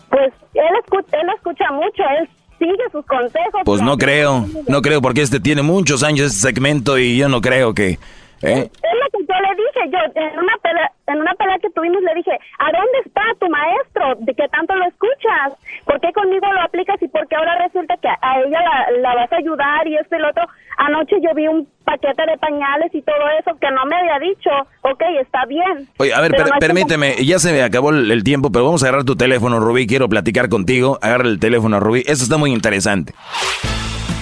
pues 0.10 0.34
él 0.53 0.76
escucha, 0.84 1.18
él 1.18 1.28
escucha 1.36 1.72
mucho, 1.72 2.03
él 2.20 2.30
sigue 2.57 2.84
sus 2.91 3.06
consejos. 3.06 3.61
Pues 3.66 3.82
no 3.82 3.98
creo, 3.98 4.45
no 4.68 4.82
creo 4.82 5.02
porque 5.02 5.22
este 5.22 5.40
tiene 5.40 5.61
muchos 5.61 6.03
años 6.03 6.28
este 6.28 6.40
segmento 6.40 6.98
y 6.98 7.18
yo 7.18 7.30
no 7.30 7.41
creo 7.41 7.74
que... 7.74 7.99
¿eh? 8.41 8.70
Es 8.72 8.95
lo 9.02 9.07
que 9.11 9.26
yo 9.28 9.36
le 9.40 9.52
dije, 9.56 9.82
yo 9.91 9.99
en 10.22 10.40
una 10.40 10.56
pelea, 10.61 10.91
en 11.07 11.18
una 11.22 11.34
pelea 11.34 11.57
que 11.61 11.70
tuvimos 11.72 12.02
le 12.02 12.14
dije, 12.16 12.32
¿a 12.60 12.66
dónde 12.72 12.98
está 13.06 13.22
tu 13.40 13.49
maestro? 13.49 14.16
¿De 14.20 14.34
qué 14.34 14.48
tanto 14.49 14.76
lo 14.76 14.86
escuchas? 14.88 15.53
¿Por 15.86 15.99
qué 16.02 16.11
conmigo 16.14 16.52
lo 16.53 16.61
aplicas 16.61 17.02
y 17.02 17.07
por 17.07 17.28
qué 17.28 17.36
ahora 17.36 17.57
resulta 17.66 17.95
que 17.98 18.07
a 18.10 18.40
ella 18.41 18.60
la, 18.61 18.91
la 19.02 19.16
vas 19.16 19.32
a 19.32 19.38
ayudar 19.38 19.88
y 19.88 19.95
esto 19.98 20.16
y 20.16 20.20
lo 20.20 20.30
otro? 20.30 20.44
Anoche 20.78 21.18
yo 21.22 21.34
vi 21.36 21.45
un 21.48 21.68
paquete 21.84 22.24
de 22.26 22.38
pañales 22.38 22.94
y 22.94 23.02
todo 23.02 23.18
eso 23.40 23.57
que 23.60 23.70
no 23.72 23.86
me 23.86 23.98
había 23.98 24.18
dicho, 24.20 24.49
ok, 24.84 25.02
está 25.22 25.45
bien. 25.45 25.90
Oye, 25.98 26.14
a 26.14 26.22
ver, 26.22 26.32
Pero 26.32 26.44
per- 26.44 26.49
no 26.49 26.53
hay 26.56 26.60
que- 26.61 26.66
permíteme, 26.68 27.16
ya 27.26 27.40
se 27.40 27.52
me 27.52 27.64
acabó 27.64 27.90
el, 27.90 28.10
el 28.11 28.24
tiempo, 28.24 28.49
pero 28.52 28.64
vamos 28.66 28.82
a 28.84 28.88
agarrar 28.88 29.03
tu 29.03 29.16
teléfono, 29.18 29.60
Rubí, 29.60 29.88
quiero 29.88 30.07
platicar 30.07 30.48
contigo. 30.48 30.98
Agarra 31.02 31.28
el 31.28 31.40
teléfono, 31.40 31.80
Rubí, 31.82 32.03
eso 32.06 32.24
está 32.24 32.38
muy 32.38 32.52
interesante. 32.53 33.14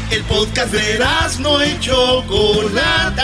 El 0.10 0.24
podcast 0.24 0.74
de 0.74 1.00
no 1.44 1.64
y 1.64 1.78
Chocolata. 1.80 3.24